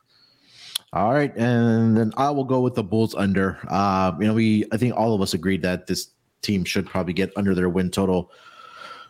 All 0.93 1.11
right, 1.13 1.35
and 1.35 1.97
then 1.97 2.13
I 2.15 2.29
will 2.29 2.45
go 2.45 2.61
with 2.61 2.75
the 2.75 2.83
Bulls 2.83 3.13
under. 3.13 3.59
Uh, 3.67 4.13
you 4.19 4.27
know, 4.27 4.33
we 4.33 4.65
I 4.71 4.77
think 4.77 4.95
all 4.95 5.13
of 5.13 5.21
us 5.21 5.33
agreed 5.33 5.61
that 5.63 5.87
this 5.87 6.09
team 6.41 6.63
should 6.63 6.85
probably 6.85 7.13
get 7.13 7.31
under 7.35 7.53
their 7.53 7.67
win 7.67 7.91
total 7.91 8.31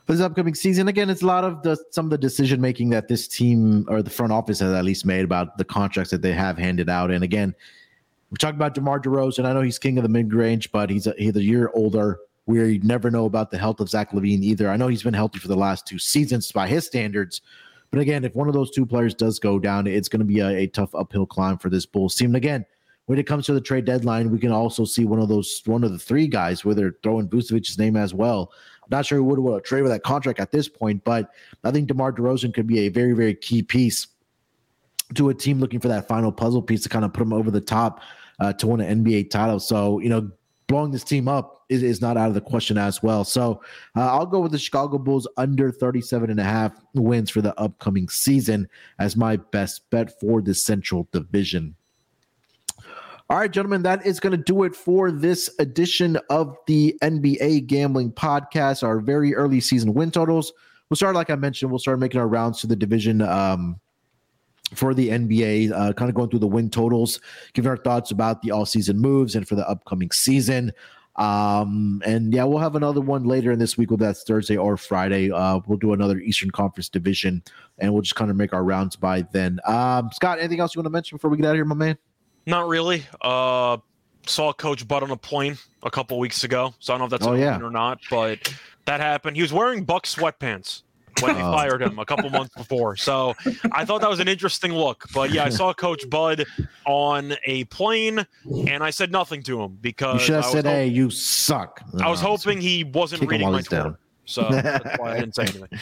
for 0.05 0.13
this 0.13 0.21
upcoming 0.21 0.55
season. 0.55 0.87
Again, 0.87 1.09
it's 1.09 1.21
a 1.21 1.25
lot 1.27 1.43
of 1.43 1.61
the 1.61 1.77
some 1.91 2.05
of 2.05 2.09
the 2.09 2.17
decision 2.17 2.59
making 2.59 2.89
that 2.89 3.07
this 3.07 3.27
team 3.27 3.85
or 3.89 4.01
the 4.01 4.09
front 4.09 4.31
office 4.31 4.59
has 4.59 4.73
at 4.73 4.85
least 4.85 5.05
made 5.05 5.23
about 5.23 5.57
the 5.57 5.65
contracts 5.65 6.09
that 6.11 6.21
they 6.21 6.33
have 6.33 6.57
handed 6.57 6.89
out. 6.89 7.11
And 7.11 7.23
again, 7.23 7.53
we 8.31 8.37
talked 8.37 8.55
about 8.55 8.73
DeMar 8.73 8.99
DeRozan. 8.99 9.45
I 9.45 9.53
know 9.53 9.61
he's 9.61 9.77
king 9.77 9.97
of 9.97 10.03
the 10.03 10.09
mid 10.09 10.33
range, 10.33 10.71
but 10.71 10.89
he's 10.89 11.05
a, 11.05 11.13
he's 11.17 11.35
a 11.35 11.43
year 11.43 11.69
older. 11.75 12.19
We 12.47 12.79
never 12.79 13.11
know 13.11 13.25
about 13.25 13.51
the 13.51 13.57
health 13.57 13.81
of 13.81 13.89
Zach 13.89 14.11
LaVine 14.11 14.41
either. 14.41 14.69
I 14.69 14.77
know 14.77 14.87
he's 14.87 15.03
been 15.03 15.13
healthy 15.13 15.39
for 15.39 15.49
the 15.49 15.57
last 15.57 15.85
two 15.85 15.99
seasons 15.99 16.51
by 16.51 16.67
his 16.67 16.85
standards. 16.85 17.41
But 17.91 17.99
again, 17.99 18.25
if 18.25 18.35
one 18.35 18.47
of 18.47 18.53
those 18.53 18.71
two 18.71 18.85
players 18.85 19.13
does 19.13 19.39
go 19.39 19.59
down, 19.59 19.87
it's 19.87 20.09
going 20.09 20.19
to 20.19 20.25
be 20.25 20.39
a, 20.39 20.47
a 20.47 20.67
tough 20.67 20.93
uphill 20.93 21.25
climb 21.25 21.57
for 21.57 21.69
this 21.69 21.85
Bulls 21.85 22.15
team. 22.15 22.27
And 22.27 22.35
again, 22.35 22.65
when 23.05 23.17
it 23.17 23.25
comes 23.25 23.45
to 23.45 23.53
the 23.53 23.61
trade 23.61 23.85
deadline, 23.85 24.29
we 24.29 24.39
can 24.39 24.51
also 24.51 24.83
see 24.83 25.05
one 25.05 25.19
of 25.19 25.29
those 25.29 25.61
one 25.65 25.83
of 25.83 25.91
the 25.91 25.99
three 25.99 26.27
guys, 26.27 26.65
where 26.65 26.75
they're 26.75 26.95
throwing 27.03 27.29
Vucevic's 27.29 27.77
name 27.77 27.95
as 27.95 28.13
well. 28.13 28.51
I'm 28.83 28.89
Not 28.89 29.05
sure 29.05 29.17
who 29.17 29.23
would 29.25 29.39
want 29.39 29.63
to 29.63 29.67
trade 29.67 29.81
with 29.81 29.91
that 29.91 30.03
contract 30.03 30.39
at 30.39 30.51
this 30.51 30.67
point, 30.67 31.03
but 31.03 31.31
I 31.63 31.71
think 31.71 31.87
DeMar 31.87 32.11
DeRozan 32.11 32.53
could 32.53 32.67
be 32.67 32.79
a 32.79 32.89
very, 32.89 33.13
very 33.13 33.33
key 33.33 33.63
piece 33.63 34.07
to 35.15 35.29
a 35.29 35.33
team 35.33 35.59
looking 35.59 35.79
for 35.79 35.87
that 35.87 36.07
final 36.07 36.31
puzzle 36.31 36.61
piece 36.61 36.83
to 36.83 36.89
kind 36.89 37.05
of 37.05 37.13
put 37.13 37.21
them 37.21 37.33
over 37.33 37.49
the 37.49 37.61
top 37.61 38.01
uh, 38.39 38.51
to 38.53 38.67
win 38.67 38.81
an 38.81 39.03
NBA 39.03 39.29
title. 39.29 39.59
So, 39.59 39.99
you 39.99 40.09
know, 40.09 40.29
blowing 40.67 40.91
this 40.91 41.03
team 41.03 41.27
up 41.27 41.65
is, 41.69 41.83
is 41.83 42.01
not 42.01 42.17
out 42.17 42.27
of 42.27 42.33
the 42.33 42.41
question 42.41 42.77
as 42.77 43.01
well. 43.01 43.23
So 43.23 43.61
uh, 43.95 44.11
I'll 44.11 44.25
go 44.25 44.39
with 44.39 44.51
the 44.51 44.59
Chicago 44.59 44.97
Bulls 44.97 45.27
under 45.37 45.71
37 45.71 46.29
and 46.29 46.39
a 46.39 46.43
half 46.43 46.73
wins 46.93 47.29
for 47.29 47.41
the 47.41 47.57
upcoming 47.59 48.07
season 48.09 48.67
as 48.99 49.15
my 49.15 49.37
best 49.37 49.89
bet 49.89 50.19
for 50.19 50.41
the 50.41 50.53
Central 50.53 51.07
Division. 51.11 51.75
All 53.29 53.37
right, 53.37 53.51
gentlemen, 53.51 53.83
that 53.83 54.05
is 54.05 54.21
going 54.21 54.31
to 54.31 54.41
do 54.41 54.63
it 54.63 54.73
for 54.73 55.11
this 55.11 55.49
edition 55.59 56.17
of 56.29 56.55
the 56.65 56.97
NBA 57.01 57.67
Gambling 57.67 58.13
Podcast, 58.13 58.83
our 58.83 59.01
very 59.01 59.35
early 59.35 59.59
season 59.59 59.93
win 59.93 60.11
totals. 60.11 60.53
We'll 60.89 60.95
start, 60.95 61.15
like 61.15 61.29
I 61.29 61.35
mentioned, 61.35 61.69
we'll 61.69 61.79
start 61.79 61.99
making 61.99 62.21
our 62.21 62.27
rounds 62.27 62.61
to 62.61 62.67
the 62.67 62.75
division 62.75 63.21
um, 63.21 63.81
for 64.73 64.93
the 64.93 65.09
NBA, 65.09 65.71
uh, 65.71 65.93
kind 65.93 66.09
of 66.09 66.15
going 66.15 66.29
through 66.29 66.39
the 66.39 66.47
win 66.47 66.69
totals, 66.69 67.19
giving 67.53 67.69
our 67.69 67.77
thoughts 67.77 68.11
about 68.11 68.41
the 68.41 68.51
all 68.51 68.65
season 68.65 68.97
moves 68.99 69.35
and 69.35 69.47
for 69.47 69.55
the 69.55 69.67
upcoming 69.69 70.11
season. 70.11 70.73
Um, 71.15 72.01
and 72.05 72.31
yeah, 72.33 72.43
we'll 72.43 72.59
have 72.59 72.75
another 72.75 73.01
one 73.01 73.23
later 73.23 73.51
in 73.51 73.57
this 73.59 73.77
week, 73.77 73.89
whether 73.89 74.05
that's 74.05 74.23
Thursday 74.23 74.55
or 74.57 74.77
Friday. 74.77 75.31
Uh, 75.31 75.59
we'll 75.65 75.79
do 75.79 75.93
another 75.93 76.19
Eastern 76.19 76.51
Conference 76.51 76.89
division, 76.89 77.41
and 77.79 77.91
we'll 77.91 78.03
just 78.03 78.15
kind 78.15 78.29
of 78.29 78.37
make 78.37 78.53
our 78.53 78.63
rounds 78.63 78.95
by 78.95 79.23
then. 79.31 79.59
Um, 79.65 80.09
Scott, 80.13 80.37
anything 80.39 80.59
else 80.59 80.75
you 80.75 80.79
want 80.79 80.85
to 80.85 80.91
mention 80.91 81.15
before 81.17 81.31
we 81.31 81.37
get 81.37 81.45
out 81.47 81.51
of 81.51 81.55
here, 81.55 81.65
my 81.65 81.73
man? 81.75 81.97
Not 82.45 82.67
really. 82.67 83.03
Uh, 83.21 83.77
saw 84.27 84.53
Coach 84.53 84.87
Bud 84.87 85.01
on 85.03 85.09
a 85.11 85.17
plane 85.17 85.57
a 85.83 85.89
couple 85.89 86.19
weeks 86.19 86.43
ago, 86.43 86.75
so 86.79 86.93
I 86.93 86.97
don't 86.97 87.09
know 87.09 87.15
if 87.15 87.19
that's 87.19 87.27
Oh, 87.27 87.33
yeah. 87.33 87.59
or 87.61 87.71
not, 87.71 87.99
but 88.11 88.53
that 88.85 88.99
happened. 88.99 89.37
He 89.37 89.41
was 89.41 89.51
wearing 89.53 89.85
Buck 89.85 90.05
sweatpants 90.05 90.83
when 91.21 91.35
they 91.35 91.41
Oh. 91.41 91.51
fired 91.51 91.81
him 91.81 91.99
a 91.99 92.05
couple 92.05 92.29
months 92.29 92.53
before, 92.55 92.95
so 92.95 93.33
I 93.71 93.85
thought 93.85 94.01
that 94.01 94.09
was 94.09 94.19
an 94.19 94.27
interesting 94.27 94.73
look. 94.73 95.05
But 95.13 95.31
yeah, 95.31 95.43
I 95.45 95.49
saw 95.49 95.73
Coach 95.73 96.09
Bud 96.09 96.45
on 96.85 97.33
a 97.45 97.63
plane, 97.65 98.25
and 98.67 98.83
I 98.83 98.89
said 98.89 99.11
nothing 99.11 99.43
to 99.43 99.61
him 99.61 99.77
because 99.81 100.15
You 100.15 100.19
should 100.25 100.35
have 100.35 100.45
I 100.45 100.51
said, 100.51 100.65
hop- 100.65 100.73
"Hey, 100.73 100.87
you 100.87 101.09
suck." 101.09 101.81
I 102.01 102.09
was 102.09 102.21
hoping 102.21 102.59
he 102.61 102.83
wasn't 102.83 103.21
kick 103.21 103.27
him 103.27 103.31
reading 103.31 103.45
while 103.45 103.51
my 103.53 103.57
he's 103.59 103.67
Twitter, 103.67 103.83
down. 103.83 103.97
so 104.25 104.47
that's 104.49 104.99
why 104.99 105.13
I 105.13 105.19
didn't 105.19 105.35
say 105.35 105.43
anything. 105.43 105.69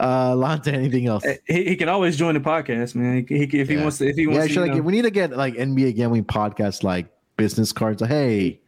Uh, 0.00 0.32
Lonte, 0.34 0.68
anything 0.72 1.06
else? 1.06 1.24
He, 1.46 1.64
he 1.64 1.76
can 1.76 1.88
always 1.88 2.16
join 2.16 2.34
the 2.34 2.40
podcast, 2.40 2.94
man. 2.94 3.26
He, 3.28 3.46
he, 3.46 3.58
if 3.60 3.68
he 3.68 3.76
wants 3.76 3.98
to, 3.98 4.08
if 4.08 4.16
he 4.16 4.26
wants 4.26 4.44
I 4.44 4.46
to, 4.48 4.52
should 4.52 4.68
like 4.68 4.82
we 4.84 4.92
need 4.92 5.02
to 5.02 5.10
get 5.10 5.36
like 5.36 5.54
NBA 5.54 5.96
gambling 5.96 6.24
podcast 6.24 6.82
like 6.84 7.06
business 7.36 7.72
cards. 7.72 8.00
Like, 8.00 8.10
hey, 8.10 8.60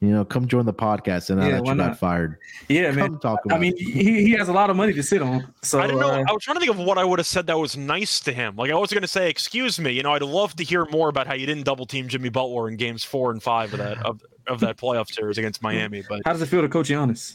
you 0.00 0.10
know, 0.10 0.24
come 0.24 0.46
join 0.46 0.64
the 0.64 0.72
podcast, 0.72 1.30
and 1.30 1.40
now 1.40 1.46
Yeah, 1.46 1.52
that 1.56 1.64
why 1.64 1.72
you 1.72 1.78
got 1.78 1.86
not? 1.88 1.98
fired, 1.98 2.38
yeah, 2.68 2.90
man. 2.92 3.18
talk 3.18 3.44
about. 3.44 3.56
I 3.56 3.58
mean, 3.58 3.72
it. 3.76 3.80
he, 3.80 4.22
he 4.22 4.30
has 4.32 4.48
a 4.48 4.52
lot 4.52 4.70
of 4.70 4.76
money 4.76 4.92
to 4.92 5.02
sit 5.02 5.22
on. 5.22 5.52
So 5.62 5.80
I 5.80 5.86
didn't 5.88 6.00
know. 6.00 6.10
uh, 6.10 6.24
I 6.28 6.32
was 6.32 6.42
trying 6.42 6.54
to 6.54 6.60
think 6.60 6.70
of 6.70 6.78
what 6.78 6.98
I 6.98 7.04
would 7.04 7.18
have 7.18 7.26
said 7.26 7.46
that 7.48 7.58
was 7.58 7.76
nice 7.76 8.20
to 8.20 8.32
him. 8.32 8.54
Like 8.56 8.70
I 8.70 8.76
was 8.76 8.90
going 8.92 9.02
to 9.02 9.08
say, 9.08 9.28
"Excuse 9.28 9.80
me, 9.80 9.90
you 9.90 10.02
know, 10.02 10.12
I'd 10.12 10.22
love 10.22 10.54
to 10.56 10.64
hear 10.64 10.84
more 10.86 11.08
about 11.08 11.26
how 11.26 11.34
you 11.34 11.46
didn't 11.46 11.64
double 11.64 11.84
team 11.84 12.06
Jimmy 12.06 12.28
Butler 12.28 12.68
in 12.68 12.76
games 12.76 13.02
four 13.02 13.32
and 13.32 13.42
five 13.42 13.72
of 13.72 13.80
that 13.80 13.98
of, 14.06 14.20
of 14.46 14.60
that 14.60 14.76
playoff 14.76 15.10
series 15.12 15.36
against 15.38 15.62
Miami." 15.62 16.02
But 16.08 16.22
how 16.24 16.32
does 16.32 16.42
it 16.42 16.46
feel 16.46 16.62
to 16.62 16.68
coach 16.68 16.88
Giannis? 16.88 17.34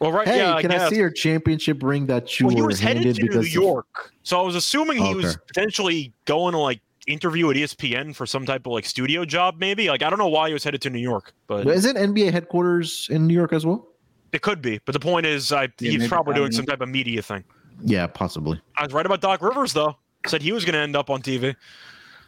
well, 0.00 0.12
right? 0.12 0.26
hey, 0.28 0.38
yeah, 0.38 0.60
can 0.60 0.70
I, 0.72 0.78
guess. 0.78 0.90
see 0.90 0.96
your 0.96 1.10
championship 1.10 1.82
ring 1.82 2.04
that 2.06 2.38
you 2.38 2.46
Well, 2.46 2.54
he 2.56 2.60
were 2.62 2.66
was 2.68 2.80
headed 2.80 3.02
to 3.14 3.22
New 3.22 3.28
because 3.28 3.46
of- 3.46 3.52
York, 3.52 4.12
so 4.24 4.38
I 4.38 4.42
was 4.42 4.54
assuming 4.56 4.98
he 4.98 5.14
was 5.14 5.24
Okay. 5.26 5.36
potentially 5.46 6.12
going 6.26 6.52
to 6.52 6.58
like 6.58 6.80
interview 7.06 7.50
at 7.50 7.56
ESPN 7.56 8.14
for 8.14 8.26
some 8.26 8.44
type 8.46 8.66
of 8.66 8.72
like 8.72 8.84
studio 8.84 9.24
job, 9.24 9.56
maybe. 9.58 9.88
Like 9.88 10.02
I 10.02 10.10
don't 10.10 10.18
know 10.18 10.28
why 10.28 10.48
he 10.48 10.52
was 10.52 10.64
headed 10.64 10.82
to 10.82 10.90
New 10.90 10.98
York, 11.00 11.32
but 11.46 11.64
But 11.64 11.74
isn't 11.76 11.96
NBA 11.96 12.32
headquarters 12.32 13.08
in 13.10 13.26
New 13.26 13.34
York 13.34 13.52
as 13.52 13.64
well? 13.66 13.88
it 14.32 14.42
could 14.42 14.60
be. 14.60 14.78
But 14.84 14.92
the 14.92 15.00
point 15.00 15.24
is, 15.24 15.50
I, 15.52 15.62
Yeah, 15.80 15.92
he's 15.92 16.08
probably 16.08 16.34
doing 16.34 16.52
some 16.52 16.66
type 16.66 16.80
of 16.82 16.88
media 16.90 17.22
thing. 17.22 17.42
Yeah, 17.82 18.06
possibly. 18.06 18.60
I 18.76 18.84
was 18.84 18.92
right 18.92 19.06
about 19.06 19.20
Doc 19.22 19.40
Rivers 19.40 19.72
though. 19.72 19.96
Said 20.26 20.42
he 20.42 20.52
was 20.52 20.64
going 20.64 20.74
to 20.74 20.80
end 20.80 20.96
up 20.96 21.08
on 21.08 21.22
TV. 21.22 21.54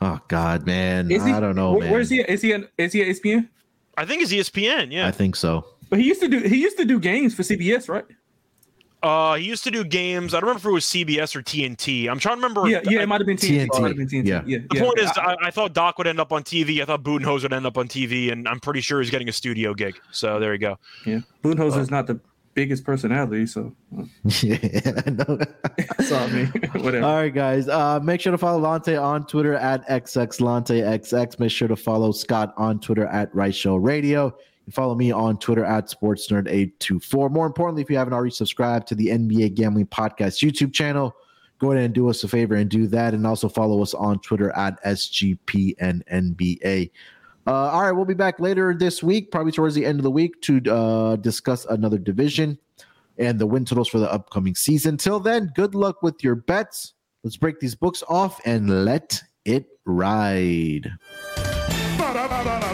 Oh 0.00 0.18
God, 0.28 0.64
man, 0.64 1.10
Is 1.10 1.24
he, 1.24 1.32
I 1.32 1.40
don't 1.40 1.56
know, 1.56 1.72
where- 1.72 1.80
man. 1.82 1.92
Where's 1.92 2.08
he? 2.08 2.20
Is 2.20 2.40
he? 2.40 2.52
At, 2.54 2.70
is 2.78 2.92
he 2.92 3.02
at 3.02 3.08
ESPN? 3.08 3.48
I 3.96 4.04
think 4.06 4.22
it's 4.22 4.32
ESPN. 4.32 4.92
Yeah. 4.92 5.08
I 5.08 5.10
think 5.10 5.34
so. 5.36 5.64
But 5.90 5.98
he 5.98 6.06
used 6.06 6.20
to 6.20 6.28
do. 6.28 6.38
He 6.40 6.62
used 6.62 6.76
to 6.78 6.84
do 6.84 7.00
games 7.00 7.34
for 7.34 7.42
CBS, 7.42 7.88
right? 7.88 8.04
Uh, 9.02 9.34
he 9.36 9.44
used 9.46 9.62
to 9.64 9.70
do 9.70 9.84
games. 9.84 10.34
I 10.34 10.40
don't 10.40 10.48
remember 10.48 10.68
if 10.68 10.70
it 10.70 10.72
was 10.72 10.84
CBS 10.84 11.36
or 11.36 11.42
TNT. 11.42 12.08
I'm 12.10 12.18
trying 12.18 12.36
to 12.36 12.42
remember. 12.42 12.68
Yeah, 12.68 12.80
yeah. 12.84 13.00
I- 13.00 13.02
It 13.02 13.08
might 13.08 13.20
have 13.20 13.26
been 13.26 13.36
TNT. 13.36 13.68
TNT, 13.68 13.80
might 13.80 13.96
been 13.96 14.08
TNT. 14.08 14.26
yeah. 14.26 14.42
yeah. 14.44 14.58
the 14.68 14.76
yeah. 14.76 14.82
point 14.82 14.98
is, 14.98 15.10
I- 15.16 15.20
I, 15.24 15.36
I 15.44 15.50
thought 15.52 15.72
Doc 15.72 15.98
would 15.98 16.06
end 16.08 16.18
up 16.18 16.32
on 16.32 16.42
TV. 16.42 16.82
I 16.82 16.84
thought 16.84 17.02
Budenholzer 17.04 17.44
would 17.44 17.52
end 17.52 17.66
up 17.66 17.78
on 17.78 17.86
TV, 17.88 18.32
and 18.32 18.48
I'm 18.48 18.58
pretty 18.60 18.80
sure 18.80 19.00
he's 19.00 19.10
getting 19.10 19.28
a 19.28 19.32
studio 19.32 19.72
gig. 19.74 19.94
So 20.10 20.40
there 20.40 20.52
you 20.52 20.58
go. 20.58 20.78
yeah. 21.06 21.20
Budenholzer 21.44 21.78
is 21.78 21.90
not 21.90 22.06
the 22.08 22.18
biggest 22.54 22.82
personality, 22.82 23.46
so 23.46 23.72
uh, 23.96 24.02
yeah, 24.42 24.58
I 25.06 25.10
know. 25.10 25.38
so 26.04 26.16
I 26.16 26.26
mean, 26.32 26.46
whatever. 26.82 27.06
All 27.06 27.14
right, 27.14 27.32
guys. 27.32 27.68
Uh, 27.68 28.00
make 28.02 28.20
sure 28.20 28.32
to 28.32 28.38
follow 28.38 28.60
Lonte 28.60 29.00
on 29.00 29.24
Twitter 29.28 29.54
at 29.54 29.86
xxlanteXX. 29.88 31.38
Make 31.38 31.50
sure 31.52 31.68
to 31.68 31.76
follow 31.76 32.10
Scott 32.10 32.52
on 32.56 32.80
Twitter 32.80 33.06
at 33.06 33.32
Right 33.32 33.54
Show 33.54 33.76
Radio. 33.76 34.36
Follow 34.72 34.94
me 34.94 35.10
on 35.10 35.38
Twitter 35.38 35.64
at 35.64 35.88
SportsNerd824. 35.88 37.30
More 37.30 37.46
importantly, 37.46 37.82
if 37.82 37.90
you 37.90 37.96
haven't 37.96 38.12
already 38.12 38.30
subscribed 38.30 38.86
to 38.88 38.94
the 38.94 39.06
NBA 39.08 39.54
Gambling 39.54 39.86
Podcast 39.86 40.46
YouTube 40.46 40.72
channel, 40.72 41.16
go 41.58 41.72
ahead 41.72 41.84
and 41.84 41.94
do 41.94 42.08
us 42.08 42.22
a 42.24 42.28
favor 42.28 42.54
and 42.54 42.68
do 42.70 42.86
that. 42.88 43.14
And 43.14 43.26
also 43.26 43.48
follow 43.48 43.80
us 43.82 43.94
on 43.94 44.20
Twitter 44.20 44.50
at 44.56 44.82
SGPNNBA. 44.84 46.10
Uh, 47.46 47.52
all 47.52 47.82
right, 47.82 47.92
we'll 47.92 48.04
be 48.04 48.14
back 48.14 48.38
later 48.40 48.74
this 48.74 49.02
week, 49.02 49.30
probably 49.30 49.52
towards 49.52 49.74
the 49.74 49.86
end 49.86 49.98
of 49.98 50.02
the 50.02 50.10
week, 50.10 50.40
to 50.42 50.60
uh, 50.70 51.16
discuss 51.16 51.64
another 51.66 51.96
division 51.96 52.58
and 53.16 53.38
the 53.38 53.46
win 53.46 53.64
totals 53.64 53.88
for 53.88 53.98
the 53.98 54.12
upcoming 54.12 54.54
season. 54.54 54.98
Till 54.98 55.18
then, 55.18 55.50
good 55.54 55.74
luck 55.74 56.02
with 56.02 56.22
your 56.22 56.34
bets. 56.34 56.92
Let's 57.24 57.36
break 57.36 57.58
these 57.58 57.74
books 57.74 58.04
off 58.08 58.40
and 58.44 58.84
let 58.84 59.22
it 59.44 59.66
ride. 59.86 60.92
Ba-da-ba-ba-ba. 61.96 62.68